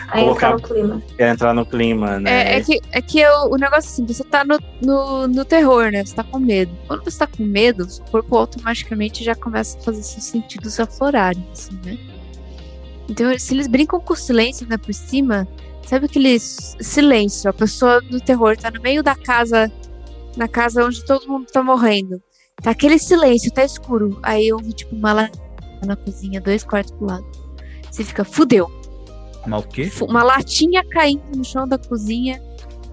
Aí 0.09 0.23
Colocar- 0.23 0.53
entra 0.53 0.57
no 0.57 0.61
clima. 1.01 1.03
entrar 1.19 1.53
no 1.53 1.65
clima, 1.65 2.19
né? 2.19 2.31
É, 2.53 2.57
é 2.57 2.61
que, 2.63 2.79
é 2.91 3.01
que 3.01 3.19
eu- 3.19 3.49
o 3.51 3.55
negócio 3.57 3.89
assim, 3.91 4.05
você 4.05 4.23
tá 4.23 4.43
no, 4.45 4.57
no, 4.81 5.27
no 5.27 5.45
terror, 5.45 5.91
né? 5.91 6.05
Você 6.05 6.15
tá 6.15 6.23
com 6.23 6.39
medo. 6.39 6.71
Quando 6.87 7.03
você 7.03 7.17
tá 7.17 7.27
com 7.27 7.43
medo, 7.43 7.89
seu 7.89 8.05
corpo 8.05 8.37
automaticamente 8.37 9.23
já 9.23 9.35
começa 9.35 9.77
a 9.77 9.81
fazer 9.81 10.03
seus 10.03 10.23
sentidos 10.25 10.79
aflorarem, 10.79 11.45
assim, 11.51 11.79
né? 11.83 11.97
Então, 13.09 13.37
se 13.37 13.53
eles 13.53 13.67
brincam 13.67 13.99
com 13.99 14.13
o 14.13 14.17
silêncio 14.17 14.63
ainda 14.63 14.77
por 14.77 14.93
cima, 14.93 15.47
sabe 15.85 16.05
aquele 16.05 16.39
silêncio? 16.39 17.49
A 17.49 17.53
pessoa 17.53 18.01
no 18.09 18.19
terror 18.19 18.57
tá 18.57 18.71
no 18.71 18.81
meio 18.81 19.03
da 19.03 19.15
casa, 19.15 19.71
na 20.35 20.47
casa 20.47 20.83
onde 20.83 21.03
todo 21.05 21.27
mundo 21.27 21.45
tá 21.51 21.61
morrendo. 21.63 22.21
Tá 22.61 22.71
aquele 22.71 22.97
silêncio, 22.97 23.51
tá 23.51 23.63
escuro. 23.63 24.19
Aí 24.23 24.47
eu 24.47 24.57
vi, 24.57 24.73
tipo, 24.73 24.95
uma 24.95 25.29
na 25.85 25.95
cozinha, 25.95 26.41
dois 26.41 26.63
quartos 26.63 26.91
pro 26.93 27.05
lado. 27.07 27.25
Você 27.91 28.03
fica, 28.03 28.23
fudeu. 28.25 28.71
Mas 29.47 29.63
o 29.63 29.67
quê? 29.67 29.91
Uma 30.01 30.23
latinha 30.23 30.83
caindo 30.89 31.23
no 31.35 31.43
chão 31.43 31.67
da 31.67 31.77
cozinha, 31.77 32.41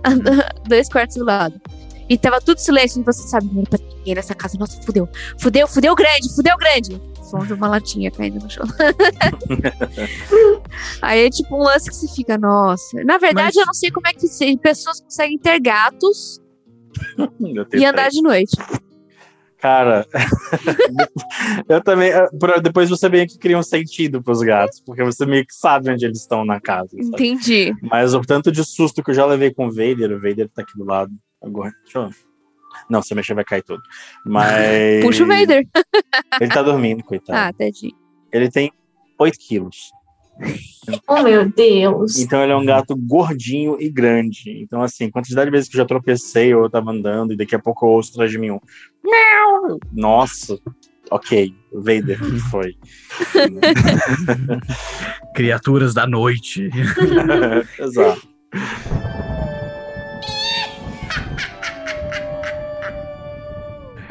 dois 0.68 0.88
quartos 0.88 1.16
do 1.16 1.24
lado. 1.24 1.60
E 2.08 2.18
tava 2.18 2.40
tudo 2.40 2.58
silêncio 2.58 3.00
e 3.00 3.04
você 3.04 3.26
sabe, 3.26 3.46
não 3.46 3.60
era 3.62 3.70
pra 3.70 3.78
ninguém 3.96 4.14
nessa 4.14 4.34
casa. 4.34 4.58
Nossa, 4.58 4.80
fudeu. 4.82 5.08
Fudeu, 5.38 5.66
fudeu 5.66 5.94
grande, 5.94 6.34
fudeu 6.34 6.56
grande. 6.58 7.00
Som 7.22 7.38
de 7.46 7.54
uma 7.54 7.68
latinha 7.68 8.10
caindo 8.10 8.42
no 8.42 8.50
chão. 8.50 8.64
Aí 11.00 11.26
é 11.26 11.30
tipo 11.30 11.56
um 11.56 11.62
lance 11.62 11.88
que 11.88 11.96
você 11.96 12.08
fica, 12.08 12.36
nossa. 12.36 13.02
Na 13.04 13.16
verdade, 13.16 13.52
Mas- 13.54 13.56
eu 13.56 13.66
não 13.66 13.72
sei 13.72 13.90
como 13.90 14.06
é 14.06 14.12
que 14.12 14.26
pessoas 14.58 15.00
conseguem 15.00 15.38
ter 15.38 15.58
gatos 15.60 16.40
e 17.72 17.84
andar 17.86 18.10
de 18.10 18.20
noite. 18.20 18.56
Cara, 19.62 20.04
eu 21.68 21.80
também. 21.80 22.10
Depois 22.60 22.90
você 22.90 23.08
meio 23.08 23.28
que 23.28 23.38
cria 23.38 23.56
um 23.56 23.62
sentido 23.62 24.20
pros 24.20 24.40
gatos, 24.40 24.82
porque 24.84 25.04
você 25.04 25.24
meio 25.24 25.46
que 25.46 25.54
sabe 25.54 25.88
onde 25.88 26.04
eles 26.04 26.18
estão 26.18 26.44
na 26.44 26.60
casa. 26.60 26.88
sabe? 26.90 27.06
Entendi. 27.06 27.72
Mas 27.80 28.12
o 28.12 28.20
tanto 28.22 28.50
de 28.50 28.64
susto 28.64 29.04
que 29.04 29.12
eu 29.12 29.14
já 29.14 29.24
levei 29.24 29.54
com 29.54 29.68
o 29.68 29.70
Vader, 29.70 30.10
o 30.10 30.20
Vader 30.20 30.48
tá 30.48 30.62
aqui 30.62 30.76
do 30.76 30.84
lado. 30.84 31.12
Agora, 31.40 31.72
deixa 31.84 32.00
eu. 32.00 32.10
Não, 32.90 33.00
se 33.00 33.12
eu 33.12 33.16
mexer 33.16 33.34
vai 33.34 33.44
cair 33.44 33.62
tudo. 33.62 33.80
Mas. 34.26 35.00
Puxa 35.06 35.22
o 35.22 35.28
Vader. 35.28 35.64
Ele 36.40 36.50
tá 36.50 36.62
dormindo, 36.62 37.04
coitado. 37.04 37.38
Ah, 37.38 37.52
tadinho. 37.52 37.94
Ele 38.32 38.50
tem 38.50 38.72
8 39.16 39.38
quilos. 39.38 39.92
Oh, 41.06 41.22
meu 41.22 41.48
Deus. 41.48 42.18
Então 42.18 42.42
ele 42.42 42.52
é 42.52 42.56
um 42.56 42.64
gato 42.64 42.96
gordinho 42.96 43.76
e 43.80 43.88
grande. 43.88 44.50
Então, 44.62 44.82
assim, 44.82 45.10
quantidade 45.10 45.46
de 45.46 45.52
vezes 45.52 45.68
que 45.68 45.76
eu 45.76 45.82
já 45.82 45.86
tropecei 45.86 46.54
ou 46.54 46.64
eu 46.64 46.70
tava 46.70 46.90
andando 46.90 47.32
e 47.32 47.36
daqui 47.36 47.54
a 47.54 47.58
pouco 47.58 47.86
eu 47.86 47.90
ouço 47.90 48.10
atrás 48.12 48.30
de 48.30 48.38
mim 48.38 48.50
um. 48.50 48.60
Miau! 49.04 49.78
Nossa. 49.92 50.58
Ok, 51.10 51.54
Vader 51.72 52.18
que 52.18 52.38
foi. 52.50 52.74
Criaturas 55.34 55.94
da 55.94 56.06
noite. 56.06 56.70
Exato. 57.78 58.28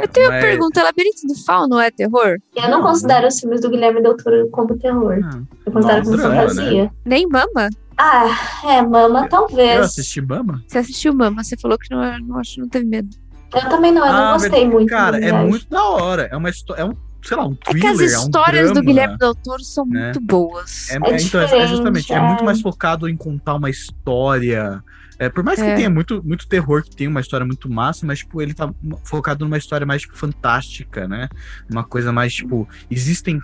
Eu 0.02 0.08
tenho 0.08 0.28
uma 0.28 0.34
Mas- 0.34 0.44
pergunta: 0.46 0.84
Labirinto 0.84 1.28
do 1.28 1.36
Fauno 1.46 1.80
é 1.80 1.92
terror? 1.92 2.38
Eu 2.56 2.70
não 2.70 2.82
considero 2.82 3.28
os 3.28 3.40
filmes 3.40 3.62
do 3.62 3.70
Guilherme 3.70 4.02
Del 4.02 4.18
Toro 4.18 4.50
como 4.52 4.78
terror. 4.78 5.20
Ah, 5.24 5.42
Eu 5.66 5.72
considero 5.72 6.04
como 6.04 6.18
drama, 6.18 6.36
fantasia. 6.36 6.92
Nem 7.06 7.28
Mama? 7.28 7.70
Ah, 7.98 8.26
é, 8.66 8.82
Mama, 8.82 9.28
talvez. 9.30 9.78
Eu 9.78 9.84
assisti 9.84 10.22
Mama? 10.22 10.64
Você 10.68 10.78
assistiu 10.80 11.14
Mama, 11.14 11.44
você 11.44 11.56
falou 11.58 11.78
que 11.78 11.94
não, 11.94 12.20
não, 12.20 12.38
acho, 12.40 12.60
não 12.60 12.68
teve 12.68 12.86
medo. 12.86 13.10
Eu 13.54 13.70
também 13.70 13.92
não, 13.92 14.06
eu 14.06 14.12
não 14.14 14.24
Ah, 14.30 14.34
gostei 14.34 14.68
muito. 14.68 14.90
Cara, 14.90 15.18
é 15.18 15.20
verdade. 15.22 15.50
muito 15.50 15.70
da 15.70 15.84
hora. 15.84 16.24
É 16.32 16.38
uma 16.38 16.50
história. 16.50 16.82
É 16.82 16.86
um, 16.86 16.94
sei 17.22 17.38
lá, 17.38 17.46
um 17.46 17.52
É 17.52 17.56
que 17.74 17.80
thriller. 17.80 17.92
as 17.92 18.00
é 18.02 18.06
histórias 18.06 18.64
um 18.64 18.68
do 18.70 18.74
drama. 18.76 18.88
Guilherme 18.88 19.18
Del 19.18 19.36
Toro 19.36 19.64
são 19.64 19.86
né? 19.86 20.06
muito 20.06 20.22
boas. 20.22 20.90
É, 20.90 20.94
É 20.94 20.96
é, 20.96 21.22
então, 21.22 21.42
é- 21.42 21.58
é 21.60 21.68
justamente, 21.68 22.12
é. 22.14 22.16
é. 22.16 22.20
muito 22.22 22.44
mais 22.46 22.62
focado 22.62 23.08
em 23.10 23.16
contar 23.18 23.56
uma 23.56 23.70
história. 23.70 24.82
É, 25.22 25.30
por 25.30 25.44
mais 25.44 25.62
que 25.62 25.68
É. 25.68 25.76
tenha 25.76 25.90
muito, 25.90 26.24
muito 26.24 26.48
terror, 26.48 26.82
que 26.82 26.96
tenha 26.96 27.08
uma 27.08 27.22
história 27.22 27.46
muito 27.46 27.70
massa, 27.70 28.08
mas, 28.08 28.18
tipo, 28.20 28.42
ele 28.42 28.56
tá 28.56 28.74
focado 29.04 29.46
numa 29.46 29.56
história 29.56 29.86
mais, 29.86 30.02
tipo, 30.02 30.18
fantástica, 30.18 31.08
né? 31.08 31.30
Uma 31.70 31.84
coisa 31.84 32.12
mais, 32.12 32.34
tipo, 32.34 32.68
existem 32.90 33.40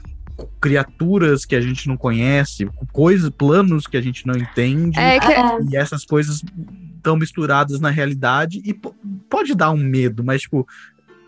criaturas 0.59 1.45
que 1.45 1.55
a 1.55 1.61
gente 1.61 1.87
não 1.87 1.95
conhece, 1.95 2.67
coisas, 2.91 3.29
planos 3.29 3.85
que 3.85 3.95
a 3.95 4.01
gente 4.01 4.25
não 4.25 4.35
entende, 4.35 4.99
É 4.99 5.19
que 5.19 5.31
É, 5.31 5.61
e 5.69 5.77
essas 5.77 6.03
coisas 6.03 6.41
estão 6.95 7.15
misturadas 7.15 7.79
na 7.79 7.91
realidade 7.91 8.59
e 8.65 8.73
po- 8.73 8.95
pode 9.29 9.53
dar 9.53 9.69
um 9.69 9.77
medo, 9.77 10.23
mas, 10.23 10.41
tipo, 10.41 10.67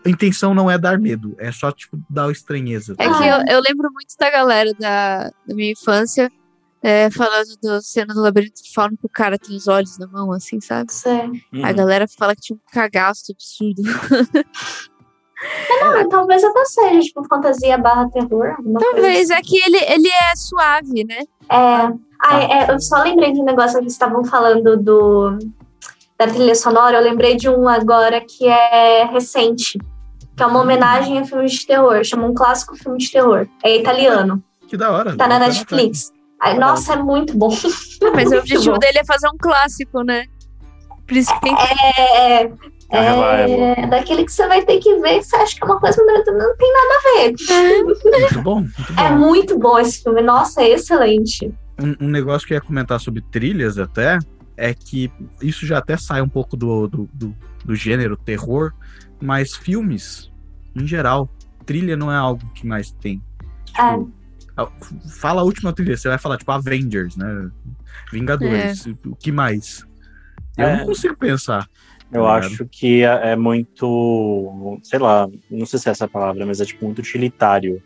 a 0.04 0.08
intenção 0.10 0.52
não 0.52 0.68
é 0.68 0.76
dar 0.76 0.98
medo, 0.98 1.36
é 1.38 1.52
só, 1.52 1.70
tipo, 1.70 1.96
dar 2.10 2.28
estranheza. 2.32 2.96
É 2.98 3.04
que 3.08 3.24
eu, 3.24 3.56
eu 3.56 3.62
lembro 3.68 3.88
muito 3.92 4.16
da 4.18 4.28
galera 4.30 4.74
da, 4.74 5.30
da 5.46 5.54
minha 5.54 5.70
infância 5.70 6.28
é, 6.82 7.10
falando 7.10 7.56
da 7.62 7.80
cena 7.80 8.14
do 8.14 8.20
labirinto 8.20 8.62
do 8.62 8.72
fauno 8.72 8.96
que 8.96 9.06
o 9.06 9.10
cara 9.10 9.38
tem 9.38 9.54
os 9.54 9.68
olhos 9.68 9.98
na 9.98 10.06
mão, 10.06 10.32
assim, 10.32 10.60
sabe? 10.60 10.90
Hum. 11.52 11.64
A 11.64 11.72
galera 11.72 12.06
fala 12.08 12.34
que 12.34 12.40
tinha 12.42 12.56
um 12.56 12.72
cagaço 12.72 13.32
absurdo. 13.32 13.82
Não, 15.82 16.08
talvez 16.08 16.42
até 16.42 16.64
seja, 16.64 17.00
tipo, 17.00 17.24
fantasia 17.24 17.76
barra 17.76 18.08
terror. 18.10 18.56
Talvez, 18.78 19.30
é 19.30 19.40
que 19.42 19.58
ele, 19.58 19.76
ele 19.76 20.08
é 20.08 20.36
suave, 20.36 21.04
né? 21.04 21.20
É, 21.50 21.92
ah, 22.22 22.40
é, 22.40 22.72
eu 22.72 22.80
só 22.80 23.02
lembrei 23.02 23.32
de 23.32 23.40
um 23.40 23.44
negócio 23.44 23.80
que 23.80 23.86
estavam 23.86 24.24
falando 24.24 24.76
do 24.76 25.38
da 26.18 26.26
trilha 26.26 26.54
sonora. 26.54 26.98
Eu 26.98 27.02
lembrei 27.02 27.36
de 27.36 27.48
um 27.48 27.66
agora 27.66 28.20
que 28.20 28.46
é 28.46 29.04
recente, 29.04 29.78
que 30.36 30.42
é 30.42 30.46
uma 30.46 30.60
homenagem 30.60 31.18
a 31.18 31.24
filmes 31.24 31.52
de 31.52 31.66
terror. 31.66 32.04
Chama 32.04 32.26
um 32.26 32.34
clássico 32.34 32.76
filme 32.76 32.98
de 32.98 33.10
terror. 33.10 33.48
É 33.64 33.76
italiano. 33.76 34.42
Que 34.68 34.76
da 34.76 34.90
hora. 34.90 35.16
Tá 35.16 35.26
na 35.26 35.38
Vou 35.38 35.48
Netflix. 35.48 36.12
Ai, 36.40 36.58
nossa, 36.58 36.94
é 36.94 36.96
muito 37.02 37.36
bom. 37.36 37.50
Mas 38.14 38.30
o 38.32 38.36
objetivo 38.38 38.72
bom. 38.74 38.78
dele 38.78 38.98
é 38.98 39.04
fazer 39.04 39.28
um 39.28 39.36
clássico, 39.38 40.02
né? 40.02 40.24
Por 41.06 41.16
isso 41.16 41.32
que 41.34 41.40
tem 41.40 41.54
que 41.56 41.62
É, 41.62 42.42
É 42.92 43.00
reliable. 43.00 43.54
é 43.82 43.86
daquele 43.88 44.24
que 44.24 44.32
você 44.32 44.46
vai 44.48 44.64
ter 44.64 44.78
que 44.78 44.96
ver, 45.00 45.18
que 45.18 45.24
você 45.24 45.36
acha 45.36 45.56
que 45.56 45.62
é 45.62 45.66
uma 45.66 45.78
coisa, 45.80 46.02
mas 46.06 46.24
não 46.26 46.56
tem 46.56 46.72
nada 46.72 46.94
a 46.94 47.12
ver. 47.22 47.82
Muito 47.84 48.42
bom, 48.42 48.60
muito 48.60 48.72
bom. 48.94 49.02
É 49.02 49.10
muito 49.10 49.58
bom 49.58 49.78
esse 49.78 50.02
filme. 50.02 50.22
Nossa, 50.22 50.62
é 50.62 50.70
excelente. 50.70 51.52
Um, 51.80 52.06
um 52.06 52.08
negócio 52.08 52.46
que 52.46 52.54
eu 52.54 52.56
ia 52.56 52.60
comentar 52.60 52.98
sobre 53.00 53.20
trilhas 53.22 53.78
até 53.78 54.18
é 54.56 54.72
que 54.74 55.10
isso 55.42 55.66
já 55.66 55.78
até 55.78 55.96
sai 55.96 56.20
um 56.22 56.28
pouco 56.28 56.56
do, 56.56 56.86
do, 56.86 57.08
do, 57.12 57.34
do 57.64 57.74
gênero 57.74 58.16
terror, 58.16 58.72
mas 59.20 59.54
filmes, 59.56 60.30
em 60.76 60.86
geral, 60.86 61.28
trilha 61.66 61.96
não 61.96 62.10
é 62.12 62.16
algo 62.16 62.44
que 62.54 62.66
mais 62.66 62.90
tem. 62.92 63.22
É. 63.78 63.90
Tipo, 63.92 64.10
a- 64.16 64.19
Fala 65.20 65.40
a 65.40 65.44
última 65.44 65.72
trilha, 65.72 65.96
você 65.96 66.08
vai 66.08 66.18
falar, 66.18 66.36
tipo, 66.38 66.50
Avengers, 66.52 67.16
né? 67.16 67.50
Vingadores, 68.12 68.86
o 69.06 69.14
que 69.16 69.30
mais? 69.32 69.84
Eu 70.56 70.66
É. 70.66 70.76
não 70.78 70.86
consigo 70.86 71.16
pensar. 71.16 71.68
Eu 72.12 72.26
acho 72.26 72.66
que 72.66 73.02
é 73.04 73.30
é 73.32 73.36
muito, 73.36 74.80
sei 74.82 74.98
lá, 74.98 75.28
não 75.48 75.64
sei 75.64 75.78
se 75.78 75.88
é 75.88 75.92
essa 75.92 76.06
a 76.06 76.08
palavra, 76.08 76.44
mas 76.44 76.60
é 76.60 76.64
tipo 76.64 76.84
muito 76.84 76.98
utilitário. 76.98 77.80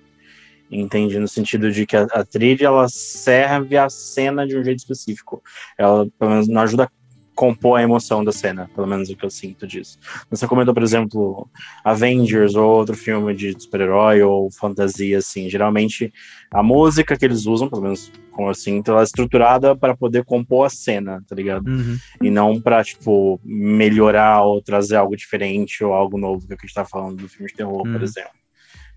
Entende? 0.70 1.18
No 1.18 1.28
sentido 1.28 1.70
de 1.70 1.84
que 1.86 1.94
a, 1.96 2.04
a 2.04 2.24
trilha 2.24 2.66
ela 2.66 2.88
serve 2.88 3.76
a 3.76 3.88
cena 3.90 4.46
de 4.46 4.56
um 4.58 4.64
jeito 4.64 4.78
específico. 4.78 5.42
Ela, 5.76 6.06
pelo 6.18 6.30
menos, 6.30 6.48
não 6.48 6.62
ajuda 6.62 6.84
a 6.84 6.88
compor 7.34 7.78
a 7.78 7.82
emoção 7.82 8.24
da 8.24 8.30
cena, 8.32 8.70
pelo 8.74 8.86
menos 8.86 9.10
o 9.10 9.16
que 9.16 9.24
eu 9.24 9.30
sinto 9.30 9.66
disso. 9.66 9.98
Você 10.30 10.46
comentou, 10.46 10.72
por 10.72 10.82
exemplo, 10.82 11.48
Avengers 11.84 12.54
ou 12.54 12.64
outro 12.76 12.96
filme 12.96 13.34
de 13.34 13.54
super-herói 13.60 14.22
ou 14.22 14.50
fantasia, 14.50 15.18
assim. 15.18 15.50
Geralmente, 15.50 16.12
a 16.52 16.62
música 16.62 17.16
que 17.16 17.24
eles 17.24 17.46
usam, 17.46 17.68
pelo 17.68 17.82
menos 17.82 18.12
como 18.30 18.48
eu 18.48 18.54
sinto, 18.54 18.90
ela 18.90 19.00
é 19.00 19.04
estruturada 19.04 19.76
para 19.76 19.96
poder 19.96 20.24
compor 20.24 20.66
a 20.66 20.70
cena, 20.70 21.22
tá 21.28 21.36
ligado? 21.36 21.68
Uhum. 21.68 21.96
E 22.22 22.30
não 22.30 22.60
pra, 22.60 22.82
tipo, 22.82 23.40
melhorar 23.44 24.42
ou 24.42 24.60
trazer 24.60 24.96
algo 24.96 25.16
diferente 25.16 25.84
ou 25.84 25.92
algo 25.92 26.18
novo, 26.18 26.46
que 26.46 26.54
é 26.54 26.56
que 26.56 26.64
a 26.64 26.66
gente 26.66 26.74
tá 26.74 26.84
falando 26.84 27.16
do 27.16 27.28
filme 27.28 27.48
de 27.48 27.54
terror, 27.54 27.86
Uhum. 27.86 27.92
por 27.92 28.02
exemplo. 28.02 28.43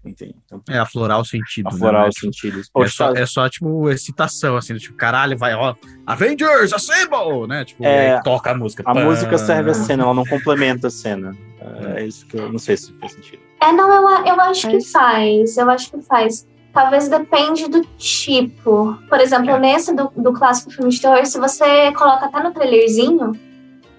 Entende? 0.08 0.36
Então, 0.46 0.62
É 0.70 0.78
aflorar 0.80 1.20
o 1.20 1.26
sentido. 1.26 1.68
aflorar 1.68 2.04
né? 2.04 2.10
os 2.10 2.16
sentidos. 2.20 2.70
É 2.78 2.88
só, 2.88 3.12
é 3.14 3.26
só, 3.26 3.50
tipo, 3.50 3.90
excitação, 3.90 4.56
assim, 4.58 4.76
tipo, 4.76 4.96
caralho, 4.96 5.38
vai, 5.38 5.54
ó, 5.54 5.76
Avengers, 6.06 6.74
Assemble, 6.74 7.48
né? 7.48 7.66
Tipo, 7.66 7.84
É, 7.86 8.18
e 8.18 8.24
toca 8.24 8.52
a 8.52 8.56
música. 8.56 8.84
A 8.86 8.94
Pã. 8.94 9.04
música 9.04 9.38
serve 9.38 9.72
a 9.72 9.74
cena, 9.74 10.04
ela 10.04 10.14
não 10.14 10.26
complementa 10.26 10.88
a 10.88 10.92
cena. 10.92 11.36
É 11.96 12.06
isso 12.06 12.26
que 12.28 12.38
eu 12.38 12.52
não 12.52 12.60
sei 12.60 12.78
se 12.78 12.94
faz 13.00 13.12
sentido. 13.14 13.42
É, 13.62 13.72
não, 13.72 13.92
eu, 13.92 14.26
eu 14.26 14.42
acho 14.42 14.68
que 14.70 14.80
Faz. 14.82 14.92
faz. 14.92 15.58
Eu 15.58 15.70
acho 15.70 15.92
que 15.92 16.02
faz. 16.02 16.48
Talvez 16.72 17.10
depende 17.10 17.68
do 17.68 17.82
tipo. 17.98 18.98
Por 19.10 19.20
exemplo, 19.20 19.50
É. 19.50 19.60
nesse 19.60 19.94
do, 19.96 20.12
do 20.16 20.32
clássico 20.32 20.72
filme 20.72 20.92
de 20.92 21.02
terror, 21.02 21.26
se 21.26 21.40
você 21.40 21.92
coloca 21.94 22.28
até 22.28 22.42
no 22.42 22.52
trailerzinho, 22.54 23.32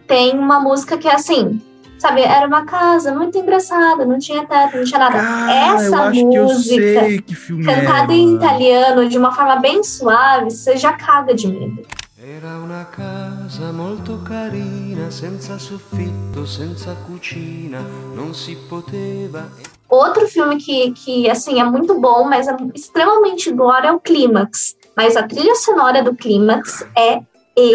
tem 0.07 0.39
uma 0.39 0.61
música 0.61 0.97
que 0.97 1.09
é 1.09 1.15
assim, 1.15 1.61
sabe? 1.99 2.23
Era 2.23 2.47
uma 2.47 2.65
casa 2.65 3.13
muito 3.13 3.37
engraçada, 3.39 4.05
não 4.05 4.19
tinha 4.19 4.47
teto, 4.47 4.77
não 4.77 4.85
tinha 4.85 4.99
nada. 4.99 5.19
Cara, 5.19 5.53
Essa 5.53 5.87
eu 5.87 6.03
acho 6.03 6.13
que 6.13 6.35
eu 6.35 6.45
música, 6.45 7.01
sei 7.01 7.21
que 7.21 7.35
filme 7.35 7.65
Cantada 7.65 8.13
é, 8.13 8.17
em 8.17 8.35
italiano, 8.35 9.09
de 9.09 9.19
uma 9.19 9.33
forma 9.33 9.57
bem 9.57 9.83
suave, 9.83 10.51
você 10.51 10.77
já 10.77 10.93
caga 10.93 11.35
de 11.35 11.49
medo. 11.49 11.83
Era 12.21 12.59
una 12.59 12.85
casa 12.85 13.73
molto 13.73 14.19
carina, 14.23 15.11
senza 15.11 15.59
soffitto, 15.59 16.45
senza 16.47 16.95
cucina, 17.07 17.81
non 18.15 18.35
si 18.35 18.55
poteva. 18.69 19.51
Outro 19.89 20.29
filme 20.29 20.59
que, 20.59 20.91
que, 20.93 21.31
assim, 21.31 21.59
é 21.59 21.65
muito 21.65 21.99
bom, 21.99 22.25
mas 22.25 22.47
é 22.47 22.55
extremamente 22.75 23.51
gore 23.51 23.87
é 23.87 23.93
o 23.93 23.99
Clímax. 23.99 24.77
Mas 24.95 25.17
a 25.17 25.23
trilha 25.23 25.55
sonora 25.55 26.03
do 26.03 26.15
Clímax 26.15 26.87
é 26.95 27.23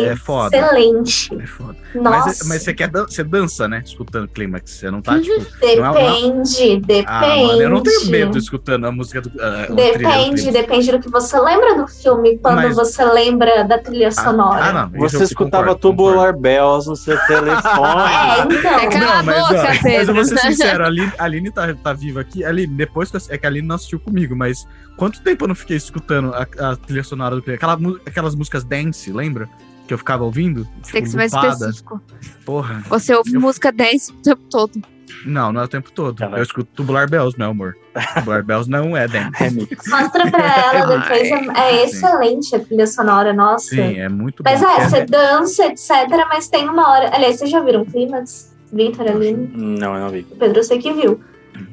É 0.05 0.15
foda. 0.15 0.55
excelente. 0.57 1.35
É 1.41 1.45
foda. 1.45 1.75
Nossa, 1.95 2.25
Mas, 2.27 2.47
mas 2.47 2.61
você 2.63 2.73
quer 2.73 2.87
dan- 2.89 3.05
você 3.07 3.23
dança, 3.23 3.67
né? 3.67 3.83
Escutando 3.85 4.27
Clímax. 4.27 4.71
Você 4.71 4.89
não 4.89 5.01
tá, 5.01 5.19
tipo. 5.19 5.45
não 5.77 5.85
é 5.85 5.89
uma- 5.89 5.93
depende, 5.93 6.79
depende. 6.79 7.05
Ah, 7.07 7.19
mano, 7.21 7.61
eu 7.61 7.69
não 7.69 7.83
tenho 7.83 8.05
medo 8.07 8.37
escutando 8.37 8.85
a 8.87 8.91
música 8.91 9.21
do. 9.21 9.31
ah, 9.41 9.65
do 9.67 9.75
Depende, 9.75 10.51
depende 10.51 10.91
do 10.91 10.99
que 10.99 11.09
você 11.09 11.39
lembra 11.39 11.75
do 11.75 11.87
filme 11.87 12.37
quando 12.39 12.55
Mas- 12.55 12.75
você 12.75 13.03
lembra 13.05 13.63
da 13.63 13.77
trilha 13.77 14.11
sonora. 14.11 14.65
Ah, 14.65 14.73
não. 14.91 15.05
isso 15.05 15.17
Você 15.19 15.23
escutava 15.25 15.63
concordo, 15.75 15.81
Tubular 15.81 16.35
Bells 16.35 16.87
no 16.89 16.95
seu 16.95 17.17
telefone. 17.27 17.53
É, 18.23 18.41
então. 18.41 18.79
É, 18.79 18.87
Cala 18.87 19.19
a 19.19 19.23
mas, 19.23 19.39
boca, 19.47 19.61
ó, 19.61 19.83
mas 19.83 20.07
eu 20.07 20.13
vou 20.15 20.25
ser 20.25 20.37
sincero, 20.41 20.83
a 20.83 20.87
Aline, 20.87 21.11
a 21.17 21.23
Aline 21.23 21.51
tá, 21.51 21.73
tá 21.75 21.93
viva 21.93 22.21
aqui. 22.21 22.43
Aline, 22.43 22.75
depois 22.75 23.09
que 23.11 23.17
eu, 23.17 23.21
é 23.29 23.37
que 23.37 23.45
a 23.45 23.49
Aline 23.49 23.67
não 23.67 23.75
assistiu 23.75 23.99
comigo, 23.99 24.35
mas 24.35 24.67
quanto 24.97 25.21
tempo 25.21 25.43
eu 25.43 25.47
não 25.47 25.55
fiquei 25.55 25.77
escutando 25.77 26.33
a, 26.33 26.41
a 26.71 26.75
trilha 26.75 27.03
sonora 27.03 27.35
do 27.35 27.41
Clímax? 27.41 27.63
Aquela, 27.63 27.97
aquelas 28.05 28.35
músicas 28.35 28.63
dance, 28.63 29.11
lembra? 29.11 29.47
Que 29.93 29.95
eu 29.95 29.97
ficava 29.99 30.23
ouvindo? 30.23 30.67
Tem 30.91 31.03
que 31.03 31.09
ser 31.09 31.17
mais 31.17 31.31
lupada. 31.31 31.53
específico. 31.53 32.01
Porra. 32.43 32.81
Você 32.89 33.13
ouve 33.13 33.31
Eu- 33.35 33.39
música 33.39 33.71
10 33.71 34.09
o 34.09 34.13
tempo 34.23 34.41
todo. 34.49 34.81
Não, 35.23 35.53
não 35.53 35.61
é 35.61 35.65
o 35.65 35.67
tempo 35.67 35.91
todo. 35.91 36.17
Caraca. 36.17 36.37
Eu 36.39 36.43
escuto 36.43 36.67
Tubular 36.73 37.07
Bells, 37.07 37.37
meu 37.37 37.51
amor. 37.51 37.77
Tubular 38.15 38.43
Bells 38.43 38.67
não 38.69 38.97
é 38.97 39.07
dance. 39.07 39.29
Remix. 39.35 39.87
Mostra 39.87 40.31
pra 40.31 40.73
ela 40.73 40.97
depois. 40.97 41.21
É, 41.55 41.83
é 41.83 41.87
Sim. 41.87 41.95
excelente 41.97 42.55
a 42.55 42.59
trilha 42.59 42.87
sonora, 42.87 43.31
nossa. 43.33 43.69
Sim, 43.69 43.99
é 43.99 44.09
muito 44.09 44.41
Mas 44.43 44.61
bom. 44.61 44.67
é, 44.67 44.89
você 44.89 45.05
dança, 45.05 45.65
etc. 45.67 45.89
Mas 46.27 46.47
tem 46.47 46.67
uma 46.67 46.89
hora. 46.89 47.15
Aliás, 47.15 47.37
vocês 47.37 47.51
já 47.51 47.59
viram 47.59 47.85
Clímax? 47.85 48.51
Vitor 48.71 49.07
ali? 49.07 49.33
Não, 49.53 49.93
eu 49.93 49.99
não 50.01 50.09
vi. 50.09 50.25
O 50.31 50.35
Pedro 50.35 50.59
eu 50.59 50.63
sei 50.63 50.79
que 50.79 50.91
viu. 50.91 51.21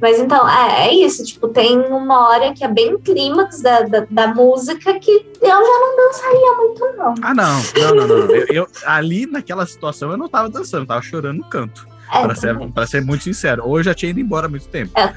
Mas 0.01 0.19
então, 0.19 0.49
é, 0.49 0.89
é 0.89 0.95
isso. 0.95 1.25
Tipo, 1.25 1.49
tem 1.49 1.79
uma 1.79 2.29
hora 2.29 2.53
que 2.53 2.63
é 2.65 2.69
bem 2.69 2.99
clímax 2.99 3.63
da, 3.63 3.83
da, 3.83 4.07
da 4.11 4.27
música 4.35 4.99
que 4.99 5.11
eu 5.11 5.49
já 5.49 5.59
não 5.59 5.97
dançaria 5.97 6.55
muito, 6.57 6.97
não. 6.97 7.15
Ah, 7.23 7.35
não. 7.35 7.61
Não, 7.79 7.95
não, 7.95 8.07
não. 8.07 8.35
Eu, 8.35 8.47
eu- 8.49 8.67
ali 8.87 9.27
naquela 9.27 9.67
situação 9.67 10.11
eu 10.11 10.17
não 10.17 10.29
tava 10.29 10.49
dançando, 10.49 10.83
eu 10.83 10.87
tava 10.87 11.03
chorando 11.03 11.39
no 11.39 11.45
canto. 11.49 11.89
É, 12.13 12.23
Pra 12.23 12.35
ser, 12.35 12.59
pra 12.73 12.87
ser 12.89 13.01
muito 13.05 13.23
sincero. 13.23 13.63
Ou 13.65 13.79
eu 13.79 13.85
já 13.85 13.95
tinha 13.95 14.11
ido 14.11 14.19
embora 14.19 14.47
há 14.47 14.49
muito 14.51 14.67
tempo. 14.67 14.91
é, 14.97 15.13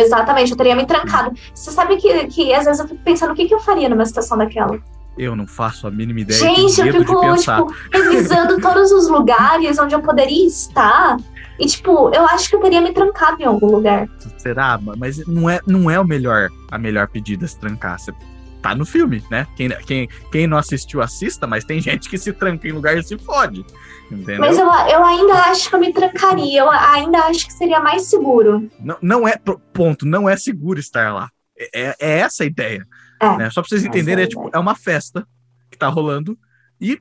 exatamente, 0.00 0.50
eu 0.50 0.56
teria 0.58 0.76
me 0.76 0.84
trancado. 0.84 1.32
Você 1.54 1.70
sabe 1.70 1.96
que, 1.96 2.26
que 2.26 2.52
às 2.52 2.66
vezes 2.66 2.80
eu 2.80 2.86
fico 2.88 3.00
pensando 3.02 3.32
o 3.32 3.34
que, 3.34 3.46
que 3.46 3.54
eu 3.54 3.60
faria 3.60 3.88
numa 3.88 4.04
situação 4.04 4.36
daquela. 4.36 4.78
Eu 5.16 5.34
não 5.36 5.46
faço 5.46 5.86
a 5.86 5.90
mínima 5.92 6.20
ideia. 6.20 6.38
Gente, 6.40 6.80
eu 6.80 6.92
fico, 6.92 7.36
tipo, 7.36 7.74
revisando 7.92 8.60
todos 8.60 8.90
os 8.92 9.08
lugares 9.08 9.78
onde 9.78 9.94
eu 9.94 10.02
poderia 10.02 10.46
estar. 10.46 11.16
E, 11.58 11.66
tipo, 11.66 12.10
eu 12.14 12.24
acho 12.26 12.48
que 12.48 12.56
eu 12.56 12.60
teria 12.60 12.80
me 12.80 12.92
trancado 12.92 13.40
em 13.40 13.46
algum 13.46 13.66
lugar. 13.66 14.08
Será? 14.38 14.78
Mas 14.96 15.24
não 15.26 15.48
é, 15.48 15.60
não 15.66 15.90
é 15.90 15.98
o 16.00 16.04
melhor, 16.04 16.48
a 16.70 16.78
melhor 16.78 17.08
pedida 17.08 17.46
se 17.46 17.58
trancar. 17.58 17.98
Você 17.98 18.12
tá 18.60 18.74
no 18.74 18.84
filme, 18.84 19.22
né? 19.30 19.46
Quem, 19.56 19.68
quem, 19.86 20.08
quem 20.32 20.46
não 20.46 20.56
assistiu, 20.56 21.02
assista, 21.02 21.46
mas 21.46 21.64
tem 21.64 21.78
gente 21.82 22.08
que 22.08 22.18
se 22.18 22.32
tranca 22.32 22.66
em 22.66 22.72
lugar 22.72 22.96
e 22.96 23.02
se 23.02 23.16
fode. 23.18 23.64
Entendeu? 24.10 24.40
Mas 24.40 24.58
eu, 24.58 24.66
eu 24.66 25.04
ainda 25.04 25.34
acho 25.50 25.68
que 25.68 25.76
eu 25.76 25.80
me 25.80 25.92
trancaria. 25.92 26.60
Eu 26.60 26.70
ainda 26.70 27.18
acho 27.26 27.46
que 27.46 27.52
seria 27.52 27.80
mais 27.80 28.02
seguro. 28.02 28.68
Não, 28.80 28.96
não 29.00 29.28
é, 29.28 29.36
ponto, 29.72 30.06
não 30.06 30.28
é 30.28 30.36
seguro 30.36 30.80
estar 30.80 31.12
lá. 31.12 31.30
É, 31.74 31.94
é 32.00 32.18
essa 32.18 32.42
a 32.42 32.46
ideia. 32.46 32.86
É. 33.20 33.36
né? 33.36 33.50
Só 33.50 33.60
pra 33.60 33.68
vocês 33.68 33.82
Essa 33.82 33.88
entenderem, 33.88 34.24
é 34.24 34.26
é, 34.26 34.28
tipo, 34.28 34.50
é 34.52 34.58
uma 34.58 34.74
festa 34.74 35.26
que 35.70 35.78
tá 35.78 35.88
rolando 35.88 36.36
e 36.80 36.98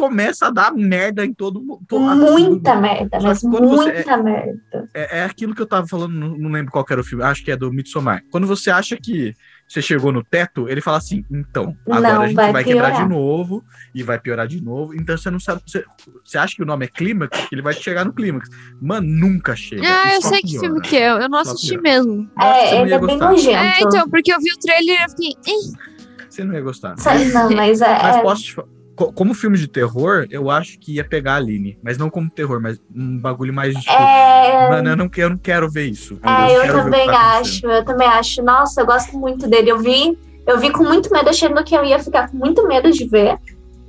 começa 0.00 0.46
a 0.46 0.50
dar 0.50 0.72
merda 0.72 1.24
em 1.24 1.32
todo 1.34 1.60
mundo. 1.62 1.80
Muita 1.92 2.74
merda, 2.76 3.18
mas 3.20 3.40
que 3.40 3.46
muita 3.46 4.16
merda. 4.16 4.88
É, 4.94 5.18
é 5.20 5.24
aquilo 5.24 5.54
que 5.54 5.60
eu 5.60 5.66
tava 5.66 5.86
falando, 5.86 6.12
não, 6.14 6.36
não 6.38 6.50
lembro 6.50 6.72
qual 6.72 6.84
que 6.84 6.92
era 6.92 7.00
o 7.00 7.04
filme, 7.04 7.22
acho 7.22 7.44
que 7.44 7.50
é 7.50 7.56
do 7.56 7.70
Midsommar. 7.72 8.22
Quando 8.30 8.46
você 8.46 8.70
acha 8.70 8.96
que 8.96 9.34
você 9.68 9.80
chegou 9.80 10.10
no 10.10 10.24
teto, 10.24 10.68
ele 10.68 10.80
fala 10.80 10.96
assim, 10.96 11.24
então, 11.30 11.76
agora 11.88 12.14
Não, 12.14 12.22
a 12.22 12.26
gente 12.26 12.34
vai 12.36 12.52
vai, 12.52 12.64
quebrar 12.64 12.90
de 12.90 13.08
novo 13.08 13.62
e 13.94 14.02
vai 14.02 14.18
piorar 14.18 14.46
de 14.48 14.60
novo. 14.60 14.94
Então 14.94 15.16
você 15.16 15.30
não 15.30 15.38
sabe, 15.38 15.62
você, 15.66 15.84
você 16.24 16.38
acha 16.38 16.56
que 16.56 16.62
o 16.62 16.66
nome 16.66 16.86
é 16.86 16.88
clímax, 16.88 17.46
ele 17.52 17.62
vai 17.62 17.72
chegar 17.74 18.04
no 18.04 18.12
clímax. 18.12 18.48
Mano, 18.80 19.06
nunca 19.06 19.54
chega. 19.54 19.82
Ah, 19.84 20.14
eu 20.14 20.22
sei 20.22 20.40
que 20.40 20.48
piora. 20.52 20.66
filme 20.66 20.80
que 20.80 20.96
é. 20.96 21.08
Eu 21.10 21.28
não 21.28 21.44
Só 21.44 21.52
assisti 21.52 21.78
piora. 21.78 21.82
mesmo. 21.82 22.26
Que 22.36 22.44
É, 22.44 22.70
não 22.74 22.80
ele 22.80 22.90
ia 22.90 22.96
é 22.96 22.98
bem 22.98 23.08
gostar. 23.18 23.30
nojento. 23.30 23.56
É, 23.56 23.80
então, 23.80 24.08
porque 24.10 24.32
eu 24.32 24.38
vi 24.40 24.50
o 24.52 24.58
trailer 24.58 24.98
e 25.00 25.04
eu 25.04 25.08
fiquei. 25.10 25.30
"Ih". 25.46 26.00
Você 26.28 26.44
não 26.44 26.54
ia 26.54 26.60
gostar. 26.62 26.96
Sabe, 26.98 27.24
Não, 27.26 27.50
mas 27.50 27.80
é. 27.80 27.88
Mas 28.02 28.16
é- 28.16 28.22
posso 28.22 28.42
te 28.42 28.54
fa- 28.54 28.64
co- 29.06 29.12
Como 29.12 29.32
filme 29.34 29.56
de 29.56 29.66
terror, 29.66 30.26
eu 30.30 30.50
acho 30.50 30.78
que 30.78 30.94
ia 30.96 31.04
pegar 31.04 31.32
a 31.32 31.36
Aline. 31.36 31.78
Mas 31.82 31.96
não 31.96 32.10
como 32.10 32.28
terror, 32.30 32.60
mas 32.60 32.78
um 32.94 33.18
bagulho 33.18 33.52
mais 33.54 33.74
de 33.74 33.80
tipo. 33.80 33.92
é, 33.94 34.68
Mano, 34.68 34.90
eu 34.90 34.96
não, 34.96 35.08
quero, 35.08 35.26
eu 35.26 35.30
não 35.30 35.38
quero 35.38 35.70
ver 35.70 35.86
isso. 35.86 36.18
É, 36.22 36.56
eu 36.56 36.62
que 36.62 36.68
também 36.82 37.06
tá 37.06 37.38
acho, 37.38 37.66
eu 37.66 37.84
também 37.84 38.06
acho. 38.08 38.42
Nossa, 38.42 38.80
eu 38.82 38.86
gosto 38.86 39.16
muito 39.18 39.48
dele. 39.48 39.70
Eu 39.70 39.78
vi, 39.78 40.18
eu 40.46 40.58
vi 40.58 40.70
com 40.70 40.84
muito 40.84 41.10
medo, 41.10 41.30
achando 41.30 41.62
que 41.64 41.74
eu 41.74 41.84
ia 41.84 41.98
ficar 41.98 42.30
com 42.30 42.36
muito 42.36 42.66
medo 42.68 42.90
de 42.90 43.06
ver. 43.08 43.36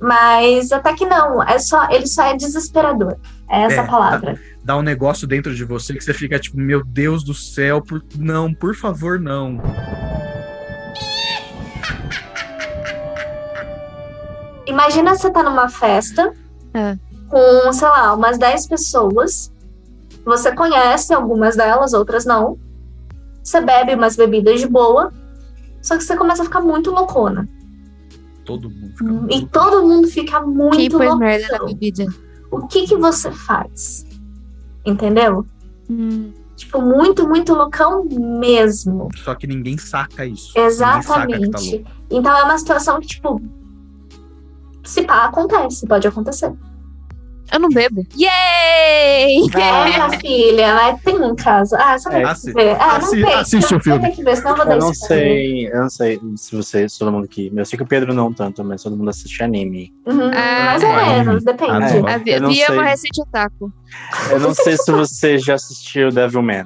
Mas 0.00 0.72
até 0.72 0.92
que 0.94 1.06
não, 1.06 1.42
é 1.42 1.58
só, 1.60 1.88
ele 1.90 2.06
só 2.08 2.24
é 2.24 2.36
desesperador. 2.36 3.16
É 3.48 3.62
essa 3.64 3.82
É, 3.82 3.86
palavra. 3.86 4.40
dá 4.64 4.76
um 4.76 4.82
negócio 4.82 5.28
dentro 5.28 5.54
de 5.54 5.64
você 5.64 5.94
que 5.94 6.02
você 6.02 6.12
fica 6.12 6.38
tipo, 6.40 6.58
meu 6.58 6.82
Deus 6.84 7.22
do 7.22 7.34
céu, 7.34 7.80
por... 7.80 8.02
não, 8.18 8.52
por 8.52 8.74
favor, 8.74 9.20
não. 9.20 9.60
Imagina 14.66 15.14
você 15.14 15.30
tá 15.30 15.42
numa 15.42 15.68
festa 15.68 16.32
É. 16.74 16.96
com, 17.28 17.72
sei 17.72 17.88
lá, 17.88 18.14
umas 18.14 18.38
10 18.38 18.66
pessoas. 18.68 19.52
Você 20.24 20.54
conhece 20.54 21.12
algumas 21.12 21.56
delas, 21.56 21.92
outras 21.92 22.24
não. 22.24 22.58
Você 23.42 23.60
bebe 23.60 23.94
umas 23.94 24.16
bebidas 24.16 24.60
de 24.60 24.68
boa. 24.68 25.12
Só 25.80 25.96
que 25.96 26.04
você 26.04 26.16
começa 26.16 26.42
a 26.42 26.44
ficar 26.44 26.60
muito 26.60 26.90
loucona. 26.92 27.48
Todo 28.44 28.70
mundo 28.70 28.92
fica 28.96 29.04
E 29.04 29.12
maluco. 29.36 29.48
todo 29.52 29.82
mundo 29.86 30.08
fica 30.08 30.40
Quem 30.40 30.48
muito 30.48 31.16
merda 31.18 31.58
na 31.58 31.64
bebida? 31.64 32.06
O 32.50 32.66
que 32.66 32.86
que 32.86 32.96
você 32.96 33.30
faz? 33.32 34.06
Entendeu? 34.84 35.44
Hum, 35.90 36.32
Tipo, 36.54 36.80
muito, 36.80 37.26
muito 37.26 37.52
loucão 37.54 38.04
mesmo. 38.04 39.08
Só 39.24 39.34
que 39.34 39.48
ninguém 39.48 39.76
saca 39.76 40.24
isso. 40.24 40.48
Saca 40.52 40.60
tá 40.60 40.66
Exatamente. 40.68 41.70
louco. 41.76 41.90
então 42.08 42.36
é 42.36 42.44
uma 42.44 42.56
situação 42.58 43.00
que, 43.00 43.06
tipo, 43.08 43.40
se 44.84 45.02
pá, 45.02 45.24
acontece, 45.24 45.86
pode 45.86 46.06
acontecer. 46.08 46.52
eu 47.52 47.60
não 47.60 47.68
bebo. 47.68 48.02
Yay! 48.18 49.40
É, 49.54 49.84
minha 49.84 50.10
filha, 50.20 50.74
mas 50.74 51.00
tem 51.02 51.20
um 51.20 51.34
caso. 51.36 51.74
Ah, 51.76 51.96
vai 52.04 52.22
É, 52.22 52.24
assi- 52.24 52.52
ver. 52.52 52.76
Ah, 52.80 52.98
não 52.98 53.10
tem. 53.10 53.24
assiste 53.34 53.74
o 53.74 53.80
filme. 53.80 54.00
Vai 54.00 54.10
ter 54.10 54.16
que 54.16 54.24
ver, 54.24 54.36
senão 54.36 54.50
eu 54.52 54.56
vou 54.56 54.66
dar 54.66 54.72
Eu 54.74 54.78
não 54.80 54.94
sei, 54.94 55.68
eu 55.68 55.80
não 55.82 55.90
sei 55.90 56.20
se 56.36 56.56
você, 56.56 56.88
se 56.88 56.98
todo 56.98 57.12
mundo 57.12 57.24
aqui. 57.24 57.52
Eu 57.54 57.64
sei 57.66 57.76
que 57.76 57.82
o 57.82 57.86
Pedro 57.86 58.14
não 58.14 58.32
tanto, 58.32 58.64
mas 58.64 58.82
todo 58.82 58.96
mundo 58.96 59.10
assiste 59.10 59.42
anime. 59.42 59.92
Uhum, 60.06 60.30
Ah, 60.34 60.64
mais 60.66 60.82
ou 60.82 60.88
não. 60.88 61.06
menos, 61.06 61.44
depende. 61.44 61.70
Ah, 61.72 61.76
A 62.08 62.14
Eu 62.16 62.20
Bia 62.20 62.40
não 62.40 62.50
é 62.50 62.70
uma 62.70 62.84
recente 62.84 63.20
otaku. 63.20 63.70
Eu 64.30 64.40
não 64.40 64.54
sei 64.54 64.76
se 64.78 64.90
você 64.90 65.38
já 65.38 65.54
assistiu 65.54 66.08
Devilman. 66.10 66.64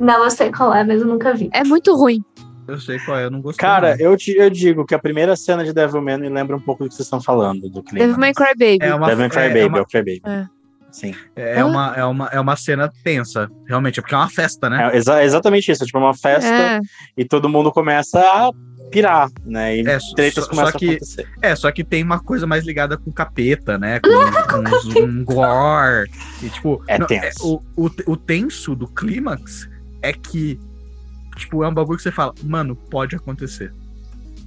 Não, 0.00 0.24
eu 0.24 0.30
sei 0.30 0.50
qual 0.52 0.72
é, 0.74 0.84
mas 0.84 1.00
eu 1.02 1.06
nunca 1.08 1.34
vi. 1.34 1.50
É 1.52 1.62
muito 1.64 1.94
ruim. 1.96 2.22
Eu 2.68 2.78
sei 2.78 2.98
qual 2.98 3.18
é, 3.18 3.24
eu 3.24 3.30
não 3.30 3.40
gostei. 3.40 3.66
Cara, 3.66 3.96
eu, 3.98 4.14
te, 4.16 4.32
eu 4.36 4.50
digo 4.50 4.84
que 4.84 4.94
a 4.94 4.98
primeira 4.98 5.34
cena 5.34 5.64
de 5.64 5.72
Devilman 5.72 6.18
me 6.18 6.28
lembra 6.28 6.54
um 6.54 6.60
pouco 6.60 6.84
do 6.84 6.88
que 6.90 6.94
vocês 6.94 7.06
estão 7.06 7.20
falando, 7.20 7.68
do 7.70 7.82
clima. 7.82 8.04
Devil 8.06 8.20
May 8.20 8.34
Cry 8.34 8.46
Baby. 8.56 8.78
é 8.82 8.94
uma, 8.94 9.06
Devil 9.06 9.20
May 9.20 9.30
Cry 9.30 9.40
é, 9.40 9.48
Baby, 9.48 9.58
é 9.58 9.62
é, 9.62 9.66
uma, 9.66 9.80
o 9.80 9.86
Cry 9.86 9.98
Baby. 10.00 10.22
É. 10.26 10.46
Sim. 10.90 11.14
é, 11.36 11.62
uma, 11.64 11.94
é, 11.96 12.04
uma, 12.04 12.26
é 12.28 12.40
uma 12.40 12.56
cena 12.56 12.90
tensa, 13.04 13.50
realmente, 13.66 13.98
é 13.98 14.02
porque 14.02 14.14
é 14.14 14.18
uma 14.18 14.28
festa, 14.30 14.68
né? 14.70 14.90
É 14.92 14.96
exa- 14.96 15.22
exatamente 15.24 15.70
isso, 15.70 15.82
é 15.82 15.86
tipo 15.86 15.98
uma 15.98 16.14
festa 16.14 16.46
É. 16.50 16.80
e 17.16 17.24
todo 17.24 17.48
mundo 17.48 17.70
começa 17.70 18.18
a 18.20 18.50
pirar, 18.90 19.28
né? 19.44 19.76
E 19.76 19.80
É, 19.80 19.98
tretas 20.16 20.44
só- 20.44 20.50
começam 20.50 20.72
só 20.72 20.78
que- 20.78 20.86
a 20.86 20.90
acontecer. 20.92 21.28
É, 21.42 21.54
só 21.54 21.70
que 21.70 21.84
tem 21.84 22.02
uma 22.02 22.18
coisa 22.20 22.46
mais 22.46 22.64
ligada 22.64 22.96
com 22.96 23.12
capeta, 23.12 23.76
né? 23.76 24.00
Com, 24.00 24.08
com 24.94 25.00
um 25.04 25.24
gore. 25.24 26.10
E, 26.42 26.48
tipo, 26.48 26.82
É 26.88 26.98
não, 26.98 27.06
tenso. 27.06 27.62
o, 27.76 27.84
o, 27.86 27.90
o 28.12 28.16
tenso 28.16 28.74
do 28.74 28.86
clímax 28.88 29.68
é 30.02 30.12
que, 30.14 30.58
tipo, 31.38 31.64
é 31.64 31.68
um 31.68 31.74
bagulho 31.74 31.96
que 31.96 32.02
você 32.02 32.12
fala, 32.12 32.34
mano, 32.44 32.76
pode 32.76 33.16
acontecer. 33.16 33.72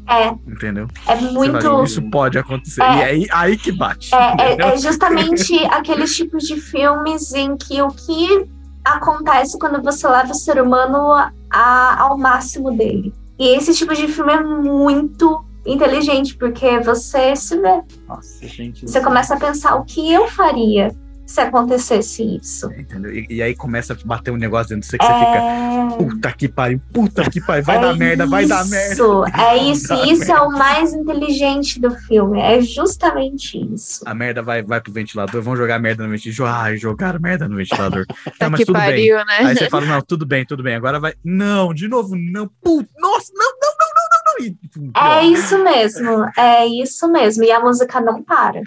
É, 0.08 0.28
Entendeu? 0.48 0.88
é 1.08 1.16
muito. 1.16 1.62
fala, 1.62 1.84
Isso 1.84 2.02
pode 2.10 2.38
acontecer. 2.38 2.82
É. 2.82 2.96
E 2.98 3.04
aí, 3.04 3.28
aí 3.32 3.58
que 3.58 3.72
bate. 3.72 4.14
É, 4.14 4.36
é, 4.40 4.74
é 4.74 4.78
justamente 4.78 5.56
aqueles 5.72 6.16
tipos 6.16 6.44
de 6.44 6.60
filmes 6.60 7.34
em 7.34 7.56
que 7.56 7.82
o 7.82 7.88
que 7.90 8.48
acontece 8.84 9.58
quando 9.60 9.82
você 9.82 10.08
leva 10.08 10.32
o 10.32 10.36
ser 10.36 10.62
humano 10.62 11.12
a- 11.52 11.96
ao 12.00 12.18
máximo 12.18 12.76
dele. 12.76 13.14
E 13.40 13.56
esse 13.56 13.74
tipo 13.74 13.94
de 13.94 14.08
filme 14.08 14.34
é 14.34 14.44
muito 14.44 15.44
inteligente, 15.66 16.36
porque 16.36 16.80
você 16.80 17.36
se 17.36 17.56
vê. 17.60 17.82
Nossa, 18.08 18.48
gente. 18.48 18.82
Você 18.88 19.00
começa 19.02 19.36
a 19.36 19.40
pensar 19.40 19.76
o 19.76 19.86
que 19.86 20.12
eu 20.12 20.28
faria 20.28 20.92
se 21.26 21.40
acontecesse 21.42 22.24
isso. 22.42 22.72
Entendeu? 22.72 23.14
E, 23.14 23.26
e 23.30 23.42
aí 23.42 23.56
começa 23.56 23.94
a 23.94 23.98
bater 24.06 24.32
um 24.32 24.38
negócio 24.38 24.70
dentro 24.70 24.82
de 24.82 24.88
você 24.88 24.98
que 24.98 25.06
você 25.06 25.14
fica, 25.14 25.38
É... 25.38 25.98
puta 25.98 26.32
que 26.34 26.48
pariu, 26.48 26.82
puta 26.94 27.30
que 27.30 27.40
pariu, 27.42 27.64
vai 27.64 27.78
é 27.78 27.82
dar 27.82 27.96
merda, 27.96 28.26
vai 28.26 28.46
dar 28.46 28.66
merda. 28.66 28.94
Isso, 28.94 29.26
é 29.26 29.58
isso. 29.58 29.94
E 29.94 30.12
isso 30.14 30.24
é 30.24 30.28
merda. 30.28 30.44
o 30.44 30.52
mais 30.52 30.94
inteligente 30.94 31.80
do 31.80 31.92
filme. 31.92 32.40
É 32.42 32.62
justamente 32.62 33.58
isso. 33.74 34.04
A 34.06 34.14
merda 34.14 34.42
vai, 34.42 34.62
vai 34.62 34.82
pro 34.82 34.92
ventilador, 34.92 35.42
vão 35.42 35.56
jogar 35.56 35.80
merda 35.80 36.04
no 36.04 36.10
ventilador. 36.10 36.54
Ah, 36.54 36.76
jogaram 36.76 37.20
merda 37.20 37.48
no 37.48 37.56
ventilador. 37.58 38.06
Tá 38.38 38.50
mas 38.50 38.60
que 38.60 38.66
tudo 38.66 38.78
bem. 38.80 38.86
pariu, 38.88 39.18
né? 39.18 39.38
Aí 39.40 39.56
você 39.56 39.70
fala, 39.70 39.86
não, 39.86 40.02
tudo 40.02 40.26
bem, 40.26 40.44
tudo 40.46 40.64
bem. 40.64 40.76
Agora 40.76 41.00
vai. 41.00 41.14
Não, 41.24 41.74
de 41.74 41.88
novo, 41.88 42.16
não. 42.16 42.48
Puta, 42.64 42.90
nossa, 43.00 43.32
não, 43.36 43.52
não, 43.52 43.72
não, 43.80 43.88
não, 43.96 44.08
não, 44.12 44.40
não. 44.40 44.46
E, 44.46 45.22
É 45.22 45.24
isso 45.26 45.64
mesmo, 45.64 46.26
é 46.38 46.66
isso 46.66 47.08
mesmo. 47.12 47.44
E 47.44 47.52
a 47.52 47.60
música 47.60 48.02
não 48.02 48.24
para. 48.24 48.62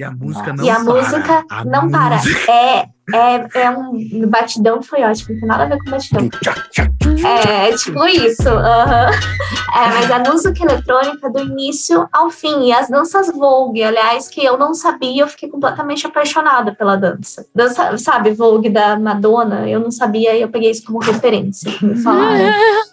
E 0.00 0.04
a 0.04 0.10
música 0.10 0.52
não 0.54 0.64
e 0.64 0.70
a 0.70 0.74
para. 0.76 0.84
música 0.84 1.44
A 1.50 1.64
não 1.64 1.90
para. 1.90 2.16
música- 2.16 2.50
É, 2.52 2.88
é, 3.12 3.48
é 3.64 3.70
um. 3.70 4.26
Batidão 4.28 4.80
foi 4.82 5.02
ótimo, 5.02 5.34
não 5.34 5.40
tem 5.40 5.48
nada 5.48 5.64
a 5.64 5.66
ver 5.66 5.78
com 5.84 5.90
batidão. 5.90 6.28
É, 7.26 7.68
é 7.68 7.76
tipo 7.76 8.02
isso. 8.06 8.48
É, 8.48 9.86
mas 9.94 10.10
a 10.10 10.18
música 10.20 10.64
eletrônica 10.64 11.28
do 11.30 11.40
início 11.40 12.08
ao 12.12 12.30
fim. 12.30 12.64
E 12.68 12.72
as 12.72 12.88
danças 12.88 13.30
Vogue, 13.30 13.82
aliás, 13.82 14.26
que 14.28 14.42
eu 14.44 14.56
não 14.56 14.72
sabia, 14.72 15.22
eu 15.22 15.28
fiquei 15.28 15.48
completamente 15.50 16.06
apaixonada 16.06 16.74
pela 16.74 16.96
dança. 16.96 17.44
Dança, 17.54 17.96
sabe, 17.98 18.30
Vogue 18.32 18.70
da 18.70 18.98
Madonna, 18.98 19.68
eu 19.68 19.80
não 19.80 19.90
sabia 19.90 20.34
e 20.34 20.40
eu 20.42 20.48
peguei 20.48 20.70
isso 20.70 20.84
como 20.84 20.98
referência. 20.98 21.70
Me 21.82 21.96
falaram. 22.00 22.52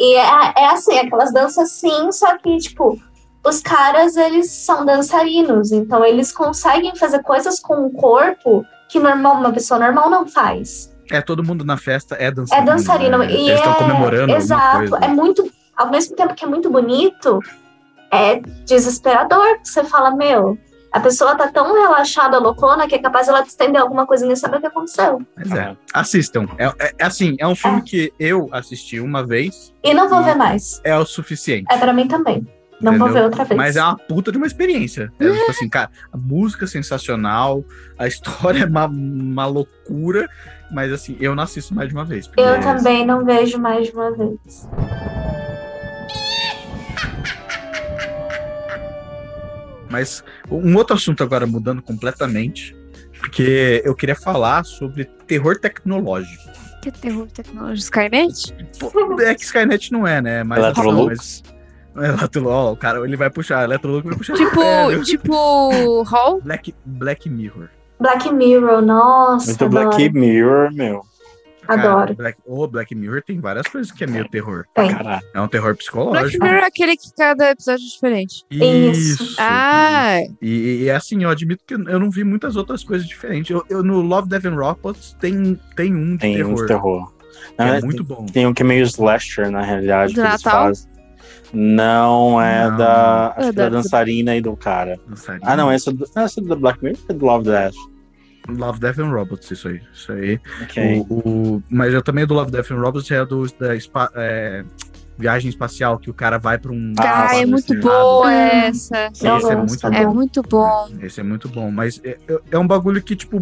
E 0.00 0.14
é, 0.16 0.52
é 0.56 0.66
assim, 0.70 0.98
aquelas 0.98 1.32
danças 1.32 1.70
sim, 1.72 2.10
só 2.10 2.36
que, 2.38 2.56
tipo, 2.56 2.98
os 3.44 3.60
caras, 3.60 4.16
eles 4.16 4.50
são 4.50 4.84
dançarinos, 4.84 5.72
então 5.72 6.04
eles 6.04 6.32
conseguem 6.32 6.94
fazer 6.96 7.22
coisas 7.22 7.58
com 7.60 7.86
o 7.86 7.90
corpo 7.90 8.64
que 8.88 8.98
normal, 8.98 9.36
uma 9.36 9.52
pessoa 9.52 9.80
normal 9.80 10.08
não 10.10 10.26
faz. 10.26 10.92
É, 11.10 11.20
todo 11.20 11.42
mundo 11.42 11.64
na 11.64 11.76
festa 11.76 12.14
é 12.18 12.30
dançarino. 12.30 12.68
É 12.70 12.72
dançarino. 12.72 13.18
né? 13.18 13.26
E 13.30 13.48
Eles 13.50 13.58
estão 13.58 13.72
é, 13.72 13.76
comemorando 13.76 14.34
Exato. 14.34 14.96
É 14.96 15.08
muito. 15.08 15.50
Ao 15.76 15.90
mesmo 15.90 16.14
tempo 16.14 16.34
que 16.34 16.44
é 16.44 16.48
muito 16.48 16.70
bonito, 16.70 17.40
é 18.10 18.36
desesperador. 18.64 19.58
Você 19.62 19.82
fala, 19.84 20.14
meu, 20.14 20.56
a 20.92 21.00
pessoa 21.00 21.34
tá 21.34 21.48
tão 21.48 21.72
relaxada, 21.74 22.38
loucona, 22.38 22.86
que 22.86 22.94
é 22.94 22.98
capaz 22.98 23.28
ela 23.28 23.42
te 23.42 23.48
estender 23.48 23.80
alguma 23.80 24.06
coisinha 24.06 24.32
e 24.32 24.36
saber 24.36 24.58
o 24.58 24.60
que 24.60 24.66
aconteceu. 24.66 25.20
Mas 25.36 25.50
é, 25.52 25.76
assistam. 25.92 26.46
É, 26.58 26.66
é- 26.66 26.92
é 26.98 27.04
assim, 27.04 27.34
é 27.38 27.46
um 27.48 27.54
filme 27.56 27.82
que 27.82 28.12
eu 28.18 28.48
assisti 28.52 29.00
uma 29.00 29.26
vez, 29.26 29.72
E 29.82 29.92
não 29.92 30.08
vou 30.08 30.20
E- 30.20 30.24
ver 30.24 30.34
mais. 30.36 30.80
é 30.84 30.96
o 30.96 31.04
suficiente. 31.04 31.66
É 31.70 31.76
pra 31.78 31.92
mim 31.92 32.06
também. 32.06 32.46
Não 32.82 32.98
vou 32.98 33.08
Entendeu? 33.08 33.12
ver 33.14 33.22
outra 33.22 33.44
vez. 33.44 33.56
Mas 33.56 33.76
é 33.76 33.82
uma 33.82 33.96
puta 33.96 34.32
de 34.32 34.38
uma 34.38 34.46
experiência. 34.46 35.12
É 35.20 35.30
tipo 35.30 35.50
assim, 35.50 35.68
cara, 35.68 35.88
a 36.12 36.16
música 36.16 36.64
é 36.64 36.68
sensacional, 36.68 37.64
a 37.96 38.08
história 38.08 38.64
é 38.64 38.66
uma, 38.66 38.86
uma 38.86 39.46
loucura, 39.46 40.28
mas 40.72 40.92
assim, 40.92 41.16
eu 41.20 41.34
não 41.36 41.44
assisto 41.44 41.72
mais 41.74 41.88
de 41.88 41.94
uma 41.94 42.04
vez. 42.04 42.28
Eu 42.36 42.60
também 42.60 43.06
não 43.06 43.24
vejo 43.24 43.58
mais 43.58 43.86
de 43.86 43.92
uma 43.92 44.10
vez. 44.10 44.68
Mas 49.88 50.24
um 50.50 50.74
outro 50.76 50.96
assunto 50.96 51.22
agora 51.22 51.46
mudando 51.46 51.82
completamente, 51.82 52.74
porque 53.20 53.82
eu 53.84 53.94
queria 53.94 54.16
falar 54.16 54.64
sobre 54.64 55.04
terror 55.26 55.56
tecnológico. 55.58 56.50
Que 56.80 56.90
terror 56.90 57.28
tecnológico. 57.28 57.84
Skynet? 57.84 58.54
É 59.24 59.34
que 59.34 59.44
Skynet 59.44 59.92
não 59.92 60.04
é, 60.04 60.20
né? 60.20 60.42
Mas 60.42 60.58
Electrolux. 60.58 61.42
Mas, 61.44 61.61
O 62.72 62.76
cara, 62.76 63.04
ele 63.04 63.16
vai 63.16 63.30
puxar, 63.30 63.64
Electrolux 63.64 64.04
vai 64.06 64.16
puxar. 64.16 64.34
Tipo, 64.34 64.60
velho. 64.60 65.02
tipo, 65.04 66.02
Hall? 66.02 66.40
Black, 66.42 66.74
Black 66.84 67.28
Mirror. 67.30 67.68
Black 68.00 68.32
Mirror, 68.32 68.82
nossa. 68.82 69.46
Muito 69.46 69.64
adoro. 69.64 69.88
Black 69.90 70.08
Mirror, 70.12 70.72
meu. 70.72 71.02
Cara, 71.64 71.80
Adoro. 71.80 72.14
Black, 72.16 72.38
o 72.44 72.66
Black 72.66 72.92
Mirror 72.92 73.22
tem 73.24 73.38
várias 73.40 73.68
coisas 73.68 73.92
que 73.92 74.02
é 74.02 74.06
meio 74.08 74.28
terror. 74.28 74.64
Tem. 74.74 74.90
É 75.32 75.40
um 75.40 75.46
terror 75.46 75.66
Black 75.68 75.78
psicológico. 75.78 76.42
Mirror 76.44 76.58
é 76.58 76.66
aquele 76.66 76.96
que 76.96 77.14
cada 77.16 77.50
episódio 77.52 77.84
é 77.84 77.88
diferente. 77.88 78.44
Isso. 78.50 79.22
Isso. 79.22 79.36
Ah, 79.38 80.18
E, 80.42 80.82
e 80.82 80.90
assim, 80.90 81.22
eu 81.22 81.30
admito 81.30 81.62
que 81.64 81.74
eu 81.74 82.00
não 82.00 82.10
vi 82.10 82.24
muitas 82.24 82.56
outras 82.56 82.82
coisas 82.82 83.06
diferentes. 83.06 83.48
Eu, 83.52 83.64
eu- 83.70 83.82
no 83.84 84.00
Love, 84.00 84.28
Death 84.28 84.44
and 84.46 84.56
Robots 84.56 85.16
tem, 85.20 85.56
tem 85.76 85.94
um 85.94 86.14
de 86.14 86.18
Tem 86.18 86.34
terror. 86.36 86.50
um 86.50 86.54
de 86.56 86.66
terror. 86.66 87.12
que 87.12 87.54
Na 87.58 87.76
é 87.76 87.80
muito 87.80 88.02
bom. 88.02 88.26
Tem 88.26 88.44
um 88.44 88.52
que 88.52 88.62
é 88.62 88.66
meio 88.66 88.82
slasher, 88.84 89.48
na 89.48 89.62
realidade, 89.62 90.14
Do 90.14 90.20
que 90.20 90.26
eles 90.26 90.42
Natal? 90.42 90.64
fazem. 90.66 90.91
Não, 91.52 92.40
é 92.40 92.68
Não. 92.70 92.76
da. 92.76 93.26
Acho 93.36 93.40
É 93.40 93.50
que 93.50 93.56
da 93.56 93.62
da- 93.64 93.68
dançarina 93.76 94.36
e 94.36 94.40
do 94.40 94.56
cara. 94.56 94.98
Dançarina. 95.08 95.44
Ah, 95.46 95.56
não, 95.56 95.72
esse 95.72 95.88
é 95.88 95.92
do, 95.92 96.04
não, 96.14 96.24
esse 96.24 96.40
é 96.40 96.42
do 96.42 96.56
Black 96.56 96.82
Mirror 96.82 96.98
ou 97.08 97.14
é 97.14 97.18
do 97.18 97.24
Love 97.26 97.44
Death? 97.44 97.74
Love, 98.48 98.80
Death 98.80 98.98
and 98.98 99.10
Robots, 99.10 99.50
isso 99.52 99.68
aí. 99.68 99.80
Isso 99.92 100.10
aí. 100.12 100.40
Ok. 100.62 101.06
O, 101.08 101.14
o- 101.56 101.62
mas 101.70 101.94
eu 101.94 102.02
também 102.02 102.26
do 102.26 102.34
Love, 102.34 102.50
Death 102.50 102.72
and 102.72 102.80
Robots 102.80 103.08
é 103.10 103.24
do 103.24 103.46
da 103.58 103.76
espa- 103.76 104.10
é, 104.16 104.64
viagem 105.16 105.48
espacial, 105.48 105.96
que 105.98 106.10
o 106.10 106.14
cara 106.14 106.38
vai 106.38 106.58
pra 106.58 106.72
um. 106.72 106.92
Ah, 106.98 107.36
é 107.36 107.46
muito 107.46 107.78
boa 107.78 108.26
Hum. 108.26 108.30
essa. 108.30 109.10
Esse 109.12 109.26
é 109.26 109.30
gosto, 109.30 109.56
muito 109.58 109.86
é 109.86 109.90
bom. 109.90 109.96
É 109.96 110.06
muito 110.06 110.42
bom. 110.42 110.88
Esse 111.00 111.20
é 111.20 111.22
muito 111.22 111.48
bom. 111.48 111.70
Mas 111.70 112.00
é, 112.02 112.18
é- 112.28 112.40
é 112.50 112.58
um 112.58 112.66
bagulho 112.66 113.00
que, 113.02 113.14
tipo, 113.14 113.40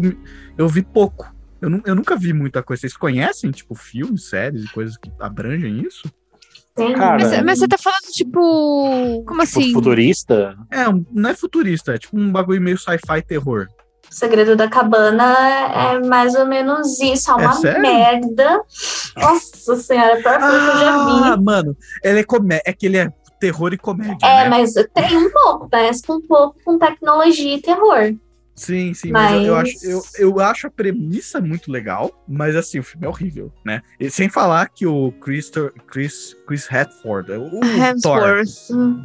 eu 0.57 0.67
vi 0.67 0.83
pouco. 0.83 1.33
Eu, 1.59 1.81
eu 1.85 1.95
nunca 1.95 2.15
vi 2.15 2.31
muita 2.33 2.61
coisa. 2.61 2.81
Vocês 2.81 2.95
conhecem, 2.95 3.49
tipo, 3.51 3.73
filmes, 3.73 4.25
séries 4.29 4.65
e 4.65 4.67
coisas 4.71 4.97
que 4.97 5.09
abrangem 5.19 5.79
isso? 5.81 6.11
Tem. 6.85 6.93
Cara, 6.93 7.17
Mas, 7.27 7.43
mas 7.43 7.59
você 7.59 7.67
tá 7.67 7.77
falando, 7.77 8.11
tipo. 8.11 8.39
Como 8.39 9.23
Tipo, 9.23 9.41
assim? 9.41 9.73
futurista? 9.73 10.55
É, 10.71 10.85
não 11.11 11.29
é 11.29 11.33
futurista, 11.33 11.93
é 11.93 11.97
tipo 11.97 12.17
um 12.17 12.31
bagulho 12.31 12.61
meio 12.61 12.77
sci-fi 12.77 13.21
terror. 13.21 13.67
O 14.09 14.13
Segredo 14.13 14.55
da 14.57 14.67
Cabana 14.67 15.33
é 15.69 15.99
mais 16.05 16.35
ou 16.35 16.45
menos 16.45 16.99
isso. 16.99 17.31
É 17.31 17.35
uma 17.35 17.53
sério? 17.53 17.81
merda. 17.81 18.61
Nossa 19.15 19.75
senhora, 19.77 20.15
a 20.19 20.21
pior 20.21 20.39
coisa 20.39 20.59
que 20.59 20.67
eu 20.67 20.79
já 20.79 21.05
vi. 21.05 21.11
Ah, 21.23 21.37
mano, 21.41 21.77
ele 22.03 22.19
é 22.19 22.23
comédia. 22.23 22.63
É 22.65 22.73
que 22.73 22.85
ele 22.87 22.97
é 22.97 23.09
terror 23.39 23.73
e 23.73 23.77
comédia. 23.77 24.17
É, 24.25 24.43
né? 24.43 24.49
mas 24.49 24.73
tem 24.93 25.17
um 25.17 25.31
pouco, 25.31 25.69
parece 25.69 26.03
com 26.05 26.13
um 26.15 26.21
pouco 26.27 26.57
com 26.63 26.77
tecnologia 26.77 27.55
e 27.55 27.61
terror. 27.61 28.13
Sim, 28.55 28.93
sim, 28.93 29.11
mas, 29.11 29.31
eu- 29.33 29.41
eu, 29.47 29.53
Mas- 29.55 29.69
acho, 29.69 29.85
eu, 29.89 30.01
eu 30.19 30.39
acho 30.39 30.67
a 30.67 30.69
premissa 30.71 31.39
muito 31.41 31.71
legal, 31.71 32.11
mas 32.27 32.55
assim, 32.55 32.79
o 32.79 32.83
filme 32.83 33.05
é 33.05 33.09
horrível, 33.09 33.51
né? 33.65 33.81
E 33.99 34.09
sem 34.09 34.29
falar 34.29 34.67
que 34.69 34.85
o 34.85 35.11
Chris, 35.13 35.51
Chris, 35.87 36.35
Chris 36.47 36.67
Hatford, 36.71 37.31
o, 37.31 37.45
o 37.45 38.01
Thor, 38.01 38.43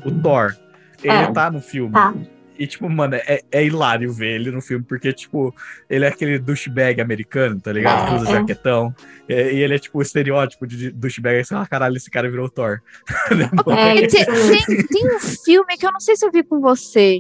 o 0.05 0.11
Thor, 0.23 0.57
ele 1.03 1.13
É. 1.13 1.31
tá 1.33 1.51
no 1.51 1.61
filme. 1.61 1.93
Tá. 1.93 2.13
E, 2.59 2.67
tipo, 2.67 2.89
mano, 2.89 3.15
é, 3.17 3.43
é 3.53 3.65
hilário 3.67 4.11
ver 4.11 4.35
ele 4.41 4.51
no 4.51 4.63
filme, 4.63 4.83
porque, 4.83 5.13
tipo, 5.13 5.55
ele 5.91 6.07
é 6.07 6.09
aquele 6.09 6.39
douchebag 6.39 7.03
americano, 7.03 7.61
tá 7.61 7.71
ligado? 7.71 8.07
É, 8.07 8.09
que 8.09 8.15
usa 8.23 8.31
é. 8.31 8.33
jaquetão. 8.33 8.95
E, 9.29 9.35
e 9.35 9.63
ele 9.63 9.75
é, 9.75 9.79
tipo, 9.79 9.99
o 9.99 10.03
estereótipo 10.03 10.67
de 10.67 10.91
douchebag. 10.91 11.37
Aí 11.37 11.45
você 11.45 11.53
fala, 11.55 11.67
caralho, 11.67 11.97
esse 11.99 12.11
cara 12.11 12.31
virou 12.31 12.49
Thor. 12.49 12.81
É, 13.77 13.97
E 13.97 14.09
tem, 14.09 14.25
tem, 14.25 14.87
tem 14.87 15.17
um 15.17 15.21
filme 15.21 15.77
que 15.77 15.87
eu 15.87 15.93
não 15.93 16.01
sei 16.01 16.17
se 16.17 16.25
eu 16.27 16.33
vi 16.33 16.43
com 16.43 16.59
você. 16.61 17.19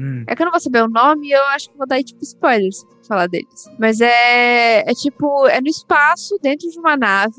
Hum, 0.00 0.24
É 0.26 0.34
que 0.34 0.42
eu 0.42 0.46
não 0.46 0.52
vou 0.52 0.60
saber 0.60 0.82
o 0.82 0.88
nome 0.88 1.28
e 1.28 1.32
eu 1.32 1.44
acho 1.48 1.68
que 1.70 1.76
vou 1.76 1.86
dar 1.86 2.02
tipo 2.02 2.22
spoilers 2.22 2.82
pra 2.84 3.04
falar 3.06 3.26
deles. 3.26 3.68
Mas 3.78 4.00
é, 4.00 4.80
é 4.90 4.94
tipo, 4.94 5.46
é 5.46 5.60
no 5.60 5.68
espaço, 5.68 6.38
dentro 6.42 6.70
de 6.70 6.78
uma 6.78 6.96
nave, 6.96 7.34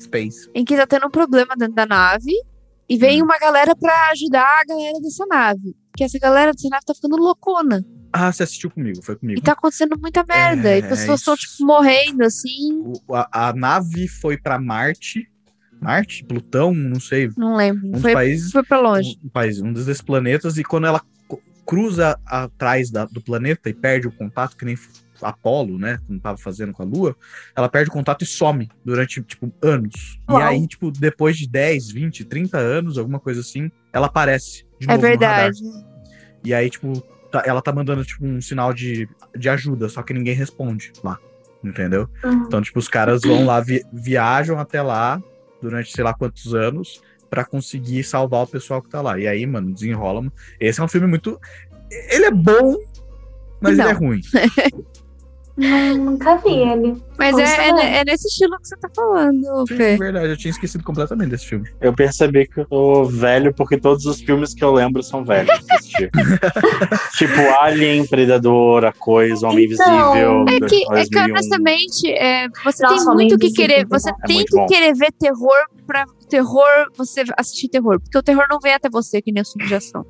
Space. 0.00 0.48
em 0.54 0.64
que 0.64 0.76
tá 0.76 0.86
tendo 0.86 1.06
um 1.06 1.10
problema 1.10 1.54
dentro 1.56 1.74
da 1.74 1.84
nave. 1.86 2.32
E 2.88 2.96
vem 2.96 3.20
Hum. 3.20 3.24
uma 3.24 3.36
galera 3.38 3.74
pra 3.74 4.10
ajudar 4.12 4.60
a 4.60 4.64
galera 4.64 5.00
dessa 5.00 5.26
nave. 5.26 5.74
Porque 5.90 6.04
essa 6.04 6.18
galera 6.20 6.52
dessa 6.52 6.68
nave 6.68 6.84
tá 6.86 6.94
ficando 6.94 7.16
loucona. 7.16 7.84
Ah, 8.12 8.30
você 8.32 8.44
assistiu 8.44 8.70
comigo, 8.70 9.02
foi 9.02 9.16
comigo. 9.16 9.40
E 9.40 9.42
tá 9.42 9.52
acontecendo 9.52 9.98
muita 10.00 10.22
merda. 10.24 10.68
É, 10.70 10.78
e 10.78 10.82
pessoas 10.82 11.18
estão, 11.20 11.36
tipo, 11.36 11.66
morrendo, 11.66 12.22
assim. 12.24 12.84
O- 13.08 13.14
a, 13.14 13.48
a 13.48 13.52
nave 13.52 14.06
foi 14.06 14.38
pra 14.38 14.58
Marte. 14.60 15.28
Marte? 15.80 16.24
Plutão? 16.24 16.72
Não 16.72 17.00
sei. 17.00 17.28
Não 17.36 17.56
lembro. 17.56 17.88
Um 17.88 17.90
dos 17.90 18.02
foi, 18.02 18.12
países. 18.12 18.52
foi 18.52 18.62
pra 18.62 18.78
longe. 18.80 19.18
Um, 19.24 19.28
país, 19.28 19.60
um 19.60 19.72
desses 19.72 20.00
planetas. 20.00 20.56
E 20.56 20.62
quando 20.62 20.86
ela 20.86 21.00
cruza 21.66 22.18
atrás 22.24 22.90
da- 22.90 23.04
do 23.06 23.20
planeta 23.20 23.68
e 23.68 23.74
perde 23.74 24.06
o 24.06 24.12
contato, 24.12 24.56
que 24.56 24.64
nem 24.64 24.76
Apolo, 25.22 25.78
né? 25.78 25.98
Como 26.06 26.20
tava 26.20 26.36
fazendo 26.36 26.72
com 26.74 26.82
a 26.82 26.86
Lua, 26.86 27.16
ela 27.56 27.68
perde 27.70 27.88
o 27.88 27.92
contato 27.92 28.22
e 28.22 28.26
some 28.26 28.68
durante, 28.84 29.22
tipo, 29.22 29.50
anos. 29.62 30.20
E 30.28 30.32
Uau. 30.32 30.42
aí, 30.42 30.66
tipo, 30.68 30.90
depois 30.90 31.38
de 31.38 31.48
10, 31.48 31.90
20, 31.90 32.22
30 32.24 32.58
anos, 32.58 32.98
alguma 32.98 33.18
coisa 33.18 33.40
assim, 33.40 33.70
ela 33.94 34.06
aparece 34.08 34.66
de 34.78 34.86
É 34.88 34.92
novo 34.94 35.02
no 35.06 35.12
radar. 35.14 35.50
verdade. 35.52 35.58
E 36.44 36.52
aí, 36.52 36.68
tipo, 36.68 37.00
tá- 37.32 37.42
ela 37.46 37.62
tá 37.62 37.72
mandando, 37.72 38.04
tipo, 38.04 38.26
um 38.26 38.40
sinal 38.42 38.74
de, 38.74 39.08
de 39.34 39.48
ajuda, 39.48 39.88
só 39.88 40.02
que 40.02 40.12
ninguém 40.12 40.34
responde 40.34 40.92
lá. 41.02 41.18
Entendeu? 41.64 42.08
Hum. 42.22 42.44
Então, 42.46 42.60
tipo, 42.60 42.78
os 42.78 42.86
caras 42.86 43.22
vão 43.22 43.44
lá, 43.46 43.58
vi- 43.60 43.82
viajam 43.92 44.58
até 44.58 44.82
lá 44.82 45.20
durante 45.62 45.90
sei 45.92 46.04
lá 46.04 46.12
quantos 46.12 46.54
anos 46.54 47.00
pra 47.30 47.44
conseguir 47.44 48.02
salvar 48.04 48.42
o 48.44 48.46
pessoal 48.46 48.80
que 48.82 48.88
tá 48.88 49.00
lá. 49.00 49.18
E 49.18 49.26
aí, 49.26 49.46
mano, 49.46 49.72
desenrola. 49.72 50.20
mano. 50.22 50.32
Esse 50.60 50.80
é 50.80 50.84
um 50.84 50.88
filme 50.88 51.06
muito. 51.06 51.38
Ele 52.10 52.26
é 52.26 52.30
bom, 52.30 52.76
mas 53.60 53.76
Não. 53.76 53.84
ele 53.84 53.92
é 53.92 53.96
ruim. 53.98 54.20
Não, 55.58 55.96
nunca 55.96 56.36
vi 56.36 56.50
ele. 56.52 57.02
Mas 57.18 57.38
é, 57.38 57.42
é, 57.42 57.46
saber. 57.46 57.80
é 57.86 58.04
nesse 58.04 58.28
estilo 58.28 58.58
que 58.60 58.68
você 58.68 58.76
tá 58.76 58.90
falando, 58.94 59.66
Sim, 59.66 59.74
é 59.74 59.76
Fê. 59.78 59.96
verdade, 59.96 60.28
eu 60.28 60.36
tinha 60.36 60.50
esquecido 60.50 60.84
completamente 60.84 61.30
desse 61.30 61.46
filme. 61.46 61.66
Eu 61.80 61.94
percebi 61.94 62.46
que 62.46 62.60
eu 62.60 62.66
tô 62.66 63.04
velho 63.06 63.54
porque 63.54 63.78
todos 63.78 64.04
os 64.04 64.20
filmes 64.20 64.52
que 64.52 64.62
eu 64.62 64.70
lembro 64.74 65.02
são 65.02 65.24
velhos. 65.24 65.50
tipo. 65.96 66.10
tipo 67.16 67.40
Alien, 67.62 68.06
Predador, 68.06 68.84
A 68.84 68.92
Coisa, 68.92 69.48
Homem 69.48 69.64
Então, 69.64 69.86
Invisível. 69.96 70.44
É 70.46 70.68
que, 70.68 70.76
é 70.92 71.04
que 71.04 71.10
2001. 71.10 71.30
honestamente, 71.30 72.12
é, 72.12 72.48
você 72.62 72.82
Nossa, 72.82 72.94
tem 72.94 73.08
Homem 73.08 73.28
muito 73.28 73.38
que 73.38 73.50
querer. 73.52 73.86
Você. 73.86 74.10
É 74.10 74.26
tem 74.26 74.44
que 74.44 74.56
bom. 74.56 74.66
querer 74.66 74.92
ver 74.94 75.10
terror 75.18 75.56
pra 75.86 76.04
terror 76.26 76.90
você 76.96 77.24
assistir 77.36 77.68
terror. 77.68 78.00
Porque 78.00 78.18
o 78.18 78.22
terror 78.22 78.44
não 78.50 78.58
vem 78.60 78.74
até 78.74 78.88
você, 78.88 79.20
que 79.22 79.32
nem 79.32 79.42
o 79.42 79.46
filme 79.46 79.68
de 79.68 79.74
ação. 79.74 80.04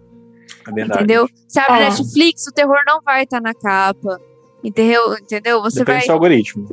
É 0.66 0.72
verdade. 0.72 1.01
Entendeu? 1.05 1.28
Você 1.47 1.60
abre 1.60 1.82
É. 1.82 1.90
Netflix, 1.90 2.47
o 2.47 2.52
terror 2.52 2.78
não 2.86 3.01
vai 3.02 3.24
estar 3.24 3.40
na 3.40 3.55
capa. 3.55 4.20
Entendeu? 4.64 5.14
Entendeu? 5.14 5.60
Você 5.62 5.80
Depende 5.80 5.84
do 5.84 6.01
vai. 6.01 6.06
seu 6.06 6.14
algoritmo. 6.14 6.68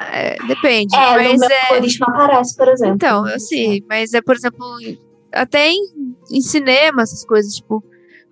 é, 0.00 0.36
depende. 0.46 0.94
É, 0.96 1.16
mas 1.16 1.32
no 1.32 1.38
meu 1.38 1.50
é. 1.50 1.66
algoritmo 1.68 2.06
aparece, 2.08 2.56
por 2.56 2.68
exemplo. 2.68 2.94
Então, 2.94 3.28
eu 3.28 3.40
sei, 3.40 3.84
mas 3.88 4.12
é, 4.14 4.20
por 4.22 4.34
exemplo, 4.36 4.64
até 5.32 5.68
em, 5.70 6.14
em 6.30 6.40
cinema, 6.40 7.02
essas 7.02 7.24
coisas, 7.24 7.54
tipo, 7.54 7.82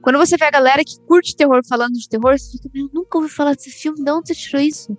quando 0.03 0.19
você 0.19 0.37
vê 0.37 0.45
a 0.45 0.51
galera 0.51 0.83
que 0.85 1.01
curte 1.07 1.35
terror 1.37 1.61
falando 1.67 1.95
de 1.95 2.09
terror, 2.09 2.39
você 2.39 2.53
fica, 2.53 2.69
meu, 2.75 2.89
nunca 2.93 3.19
ouvi 3.19 3.31
falar 3.31 3.55
desse 3.55 3.71
filme, 3.71 4.03
de 4.05 4.11
onde 4.11 4.29
você 4.29 4.35
tirou 4.35 4.63
isso? 4.63 4.95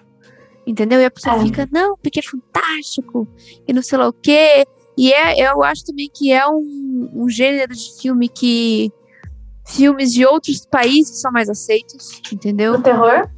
Entendeu? 0.68 1.00
E 1.00 1.06
a 1.06 1.12
pessoa 1.12 1.36
É. 1.36 1.44
fica, 1.44 1.70
não, 1.72 1.96
porque 1.98 2.20
é 2.20 2.24
fantástico, 2.24 3.28
e 3.68 3.74
não 3.74 3.84
sei 3.84 3.98
lá 4.00 4.08
o 4.08 4.14
quê. 4.14 4.66
E 4.98 5.12
é, 5.14 5.40
eu 5.50 5.64
acho 5.64 5.84
também 5.86 6.10
que 6.14 6.32
é 6.32 6.48
um, 6.48 7.10
um 7.14 7.30
gênero 7.30 7.74
de 7.74 8.02
filme 8.02 8.30
que 8.30 8.92
filmes 9.68 10.14
de 10.14 10.26
outros 10.26 10.66
países 10.66 11.20
são 11.22 11.32
mais 11.32 11.50
aceitos, 11.50 12.22
entendeu? 12.32 12.74
O 12.74 12.82
terror? 12.82 13.30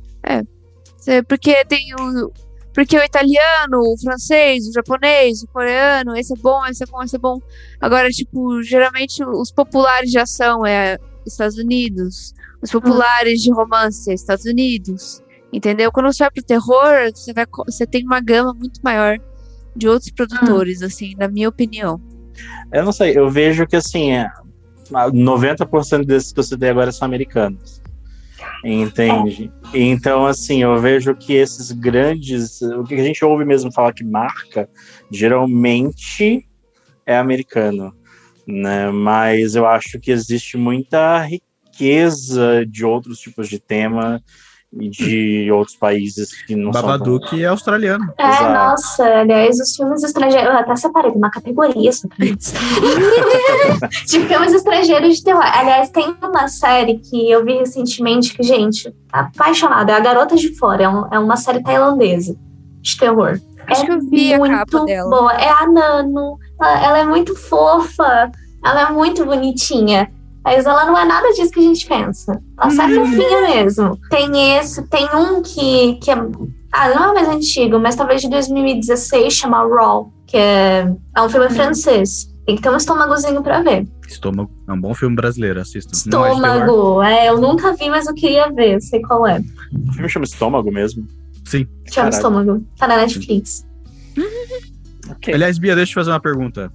Cê- 0.97 1.23
Porque 1.23 1.63
tem 1.65 1.93
o. 1.95 2.31
Porque 2.73 2.95
o 2.95 3.03
italiano, 3.03 3.79
o 3.79 3.95
francês, 3.99 4.67
o 4.67 4.71
japonês, 4.73 5.41
o 5.41 5.47
coreano, 5.47 6.15
esse 6.15 6.31
é 6.31 6.39
bom, 6.39 6.63
esse 6.67 6.83
é 6.83 6.85
bom, 6.85 7.01
esse 7.01 7.15
é 7.15 7.19
bom. 7.19 7.39
Agora, 7.81 8.07
tipo, 8.09 8.61
geralmente 8.61 9.23
os 9.23 9.51
populares 9.51 10.11
de 10.11 10.19
ação 10.19 10.63
é 10.63 10.99
Estados 11.25 11.57
Unidos, 11.57 12.35
os 12.61 12.69
populares 12.71 13.41
de 13.41 13.51
romance 13.51 14.11
é 14.11 14.13
Estados 14.13 14.45
Unidos. 14.45 15.23
Entendeu? 15.51 15.91
Quando 15.91 16.13
você 16.13 16.23
vai 16.23 16.29
pro 16.29 16.43
terror, 16.43 17.09
você, 17.15 17.33
vai, 17.33 17.45
você 17.65 17.87
tem 17.87 18.03
uma 18.05 18.19
gama 18.19 18.53
muito 18.53 18.79
maior 18.83 19.17
de 19.77 19.87
outros 19.87 20.11
produtores, 20.11 20.81
assim, 20.81 21.15
na 21.17 21.27
minha 21.27 21.47
opinião. 21.47 22.01
Eu 22.71 22.83
não 22.83 22.91
sei, 22.91 23.17
eu 23.17 23.29
vejo 23.29 23.65
que 23.65 23.75
assim, 23.75 24.11
é, 24.11 24.29
90% 24.91 26.05
desses 26.05 26.33
que 26.33 26.39
eu 26.39 26.43
citei 26.43 26.69
agora 26.69 26.91
são 26.91 27.05
americanos. 27.05 27.81
Entende? 28.63 29.51
Então, 29.73 30.25
assim, 30.25 30.63
eu 30.63 30.79
vejo 30.79 31.15
que 31.15 31.33
esses 31.33 31.71
grandes. 31.71 32.61
O 32.61 32.83
que 32.83 32.95
a 32.95 33.03
gente 33.03 33.23
ouve 33.23 33.45
mesmo 33.45 33.71
falar 33.71 33.93
que 33.93 34.03
marca, 34.03 34.69
geralmente 35.11 36.47
é 37.05 37.17
americano. 37.17 37.93
Né? 38.47 38.89
Mas 38.89 39.55
eu 39.55 39.65
acho 39.65 39.99
que 39.99 40.11
existe 40.11 40.57
muita 40.57 41.21
riqueza 41.23 42.65
de 42.65 42.83
outros 42.85 43.19
tipos 43.19 43.47
de 43.47 43.59
tema 43.59 44.21
e 44.79 44.89
de 44.89 45.51
outros 45.51 45.75
países 45.75 46.31
que 46.45 46.55
não 46.55 46.71
são. 46.73 46.81
tão- 46.81 46.91
Babadook 46.91 47.41
é 47.43 47.47
australiano. 47.47 48.13
É, 48.17 48.27
Exato. 48.29 48.53
nossa, 48.53 49.03
aliás, 49.03 49.59
os 49.59 49.75
filmes 49.75 50.03
estrangeiros. 50.03 50.49
Eu 50.49 50.57
até 50.57 50.75
separei 50.75 51.11
uma 51.11 51.29
categoria 51.29 51.91
pra 52.15 52.25
isso. 52.25 52.53
de 54.07 54.19
filmes 54.27 54.53
estrangeiros 54.53 55.17
de 55.17 55.23
terror. 55.23 55.43
Aliás, 55.43 55.89
tem 55.89 56.15
uma 56.21 56.47
série 56.47 56.97
que 56.99 57.29
eu 57.29 57.43
vi 57.45 57.57
recentemente 57.57 58.33
que, 58.35 58.43
gente, 58.43 58.93
apaixonada. 59.11 59.91
É 59.91 59.95
A 59.95 59.99
Garota 59.99 60.35
de 60.35 60.55
Fora. 60.57 60.83
É, 60.83 60.89
um- 60.89 61.07
é 61.11 61.19
uma 61.19 61.37
série 61.37 61.61
tailandesa 61.63 62.35
de 62.81 62.97
terror. 62.97 63.39
Acho 63.67 63.83
é 63.83 63.85
que 63.85 63.91
eu 63.91 63.99
vi 64.09 64.33
a 64.33 64.37
muito 64.37 64.53
capa 64.55 64.85
dela. 64.85 65.09
boa. 65.09 65.33
É 65.33 65.49
a 65.49 65.67
Nano. 65.67 66.37
Ela, 66.59 66.85
ela 66.85 66.97
é 66.99 67.03
muito 67.05 67.35
fofa. 67.35 68.31
Ela 68.63 68.81
é 68.87 68.91
muito 68.91 69.25
bonitinha. 69.25 70.09
Mas 70.47 70.65
ela 70.65 70.85
não 70.85 70.97
é 70.97 71.03
nada 71.03 71.27
disso 71.33 71.51
que 71.51 71.59
a 71.59 71.63
gente 71.63 71.85
pensa. 71.85 72.41
Ela 72.57 72.71
só 72.71 72.83
é 72.83 72.95
fofinha 72.95 73.41
mesmo. 73.41 73.99
Tem 74.09 74.57
esse, 74.57 74.81
tem 74.87 75.05
um 75.13 75.41
que, 75.41 75.95
que 75.95 76.09
é. 76.09 76.15
Ah, 76.71 76.89
não 76.95 77.11
é 77.11 77.13
mais 77.15 77.27
antigo, 77.27 77.77
mas 77.77 77.97
talvez 77.97 78.21
de 78.21 78.29
2016, 78.29 79.33
chama 79.33 79.67
Raw, 79.67 80.09
que 80.25 80.37
é, 80.37 80.89
é 81.17 81.21
um 81.21 81.27
filme 81.27 81.49
francês. 81.49 82.33
Tem 82.45 82.55
que 82.55 82.61
ter 82.61 82.69
um 82.69 82.77
estômagozinho 82.77 83.43
pra 83.43 83.61
ver. 83.61 83.85
Estômago. 84.07 84.49
É 84.69 84.71
um 84.71 84.79
bom 84.79 84.93
filme 84.93 85.17
brasileiro, 85.17 85.59
assista. 85.59 85.91
É. 85.93 85.97
Estômago. 85.97 87.03
É, 87.03 87.27
eu 87.27 87.41
nunca 87.41 87.73
vi, 87.73 87.89
mas 87.89 88.07
eu 88.07 88.13
queria 88.13 88.49
ver. 88.49 88.75
Eu 88.75 88.81
sei 88.81 89.01
qual 89.01 89.27
é. 89.27 89.43
O 89.89 89.91
filme 89.91 90.07
chama 90.07 90.23
Estômago 90.23 90.71
mesmo. 90.71 91.05
Sim. 91.43 91.67
Chama 91.87 92.09
Caralho. 92.09 92.15
Estômago. 92.15 92.65
Tá 92.79 92.87
na 92.87 92.95
Netflix. 92.95 93.67
Ok. 95.09 95.33
Aliás, 95.33 95.57
Bia, 95.57 95.75
deixa 95.75 95.89
eu 95.89 95.91
te 95.91 95.95
fazer 95.95 96.11
uma 96.11 96.21
pergunta. 96.21 96.71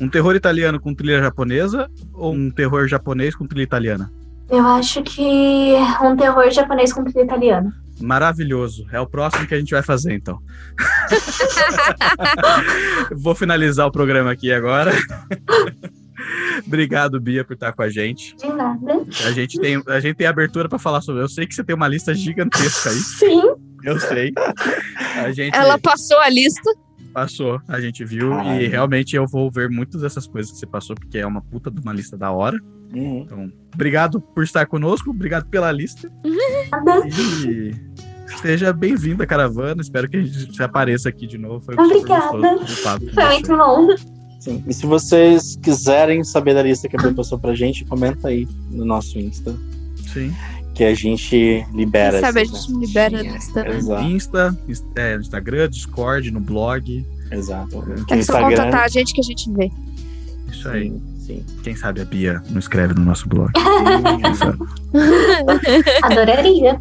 Um 0.00 0.08
terror 0.08 0.34
italiano 0.34 0.80
com 0.80 0.94
trilha 0.94 1.20
japonesa 1.20 1.90
ou 2.14 2.32
um 2.32 2.50
terror 2.50 2.88
japonês 2.88 3.34
com 3.34 3.46
trilha 3.46 3.64
italiana? 3.64 4.10
Eu 4.48 4.66
acho 4.66 5.02
que 5.02 5.74
um 6.02 6.16
terror 6.16 6.50
japonês 6.50 6.92
com 6.92 7.04
trilha 7.04 7.24
italiana. 7.24 7.72
Maravilhoso. 8.00 8.86
É 8.90 8.98
o 8.98 9.06
próximo 9.06 9.46
que 9.46 9.54
a 9.54 9.58
gente 9.58 9.72
vai 9.72 9.82
fazer, 9.82 10.14
então. 10.14 10.38
Vou 13.12 13.34
finalizar 13.34 13.86
o 13.86 13.92
programa 13.92 14.32
aqui 14.32 14.50
agora. 14.50 14.90
Obrigado, 16.66 17.20
Bia, 17.20 17.44
por 17.44 17.54
estar 17.54 17.72
com 17.72 17.82
a 17.82 17.90
gente. 17.90 18.34
De 18.36 18.48
nada. 18.48 19.04
A 19.26 19.32
gente 19.32 19.60
tem, 19.60 19.82
a 19.86 20.00
gente 20.00 20.16
tem 20.16 20.26
abertura 20.26 20.68
para 20.68 20.78
falar 20.78 21.00
sobre. 21.00 21.22
Eu 21.22 21.28
sei 21.28 21.46
que 21.46 21.54
você 21.54 21.62
tem 21.62 21.76
uma 21.76 21.88
lista 21.88 22.14
gigantesca 22.14 22.90
aí. 22.90 22.96
Sim. 22.96 23.42
Eu 23.84 23.98
sei. 23.98 24.32
A 25.22 25.30
gente. 25.32 25.56
Ela 25.56 25.78
passou 25.78 26.18
a 26.18 26.28
lista. 26.28 26.70
Passou, 27.12 27.60
a 27.68 27.80
gente 27.80 28.04
viu. 28.04 28.30
Caralho. 28.30 28.62
E 28.62 28.66
realmente 28.66 29.16
eu 29.16 29.26
vou 29.26 29.50
ver 29.50 29.68
muitas 29.68 30.02
dessas 30.02 30.26
coisas 30.26 30.52
que 30.52 30.58
você 30.58 30.66
passou, 30.66 30.94
porque 30.94 31.18
é 31.18 31.26
uma 31.26 31.40
puta 31.40 31.70
de 31.70 31.80
uma 31.80 31.92
lista 31.92 32.16
da 32.16 32.30
hora. 32.30 32.58
Uhum. 32.92 33.22
Então, 33.24 33.52
obrigado 33.72 34.20
por 34.20 34.42
estar 34.42 34.66
conosco, 34.66 35.10
obrigado 35.10 35.46
pela 35.48 35.70
lista. 35.70 36.10
E 37.46 37.74
seja 38.40 38.72
bem-vindo 38.72 39.22
à 39.22 39.26
caravana. 39.26 39.80
Espero 39.80 40.08
que 40.08 40.16
a 40.16 40.22
gente 40.22 40.62
apareça 40.62 41.08
aqui 41.08 41.26
de 41.26 41.38
novo. 41.38 41.64
Foi 41.64 41.74
Obrigada. 41.74 42.38
gostoso 42.38 43.14
Foi 43.14 43.24
muito 43.24 43.56
bom. 43.56 43.88
Sim. 44.40 44.64
E 44.66 44.72
se 44.72 44.86
vocês 44.86 45.56
quiserem 45.62 46.24
saber 46.24 46.54
da 46.54 46.62
lista 46.62 46.88
que 46.88 46.96
a 46.96 47.02
Bia 47.02 47.12
passou 47.12 47.38
pra 47.38 47.54
gente, 47.54 47.84
comenta 47.84 48.28
aí 48.28 48.48
no 48.70 48.86
nosso 48.86 49.18
Insta, 49.18 49.54
Sim. 50.12 50.32
Que 50.80 50.84
a 50.84 50.94
gente 50.94 51.66
libera. 51.74 52.12
Quem 52.12 52.20
sabe 52.22 52.40
a 52.40 52.42
essas 52.42 52.64
gente 52.64 52.78
libera 52.78 53.22
no 53.22 53.36
Insta. 53.36 53.68
Exato, 53.68 54.02
Insta, 54.02 54.58
ins- 54.66 54.84
é, 54.96 55.14
no 55.16 55.20
Instagram, 55.20 55.68
Discord, 55.68 56.30
no 56.30 56.40
blog. 56.40 57.04
exato. 57.30 57.84
É 58.08 58.22
só 58.22 58.40
contatar 58.40 58.84
a 58.84 58.88
gente 58.88 59.12
que 59.12 59.20
a 59.20 59.24
gente 59.24 59.52
vê. 59.52 59.70
Isso 60.50 60.66
aí. 60.70 60.88
Sim, 60.88 61.02
sim. 61.30 61.46
Quem 61.62 61.76
sabe 61.76 62.00
a 62.00 62.04
Bia 62.04 62.42
não 62.50 62.58
escreve 62.58 62.94
no 62.94 63.02
nosso 63.02 63.28
blog. 63.28 63.52
Quem 63.52 64.34
sabe? 64.34 64.58
Adoraria. 66.02 66.80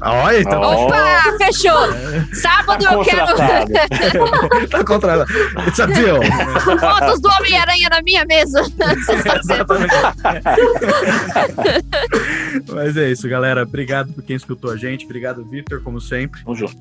Olha, 0.00 0.40
então. 0.40 0.62
Opa, 0.62 1.36
fechou! 1.38 1.78
Sábado 2.32 2.84
tá 2.84 2.94
eu 2.94 3.02
quero 3.02 3.26
contratado. 3.26 3.70
Tá 4.70 4.84
contra 4.84 5.26
It's 5.66 5.80
a 5.80 5.86
deal. 5.86 6.20
fotos 6.78 7.20
do 7.20 7.28
Homem-Aranha 7.28 7.88
na 7.90 8.02
minha 8.02 8.24
mesa. 8.24 8.60
Exatamente. 9.40 9.94
Mas 12.72 12.96
é 12.96 13.10
isso, 13.10 13.28
galera. 13.28 13.62
Obrigado 13.62 14.12
por 14.12 14.22
quem 14.22 14.36
escutou 14.36 14.70
a 14.70 14.76
gente. 14.76 15.04
Obrigado, 15.04 15.44
Victor, 15.44 15.82
como 15.82 16.00
sempre. 16.00 16.42
Tamo 16.42 16.56
junto. 16.56 16.76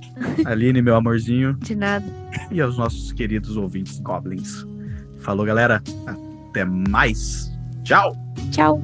Aline, 0.45 0.81
meu 0.81 0.95
amorzinho. 0.95 1.53
De 1.55 1.75
nada. 1.75 2.05
E 2.51 2.61
aos 2.61 2.77
nossos 2.77 3.11
queridos 3.11 3.57
ouvintes 3.57 3.99
Goblins. 3.99 4.65
Falou, 5.19 5.45
galera. 5.45 5.81
Até 6.49 6.65
mais. 6.65 7.51
Tchau. 7.83 8.15
Tchau. 8.51 8.81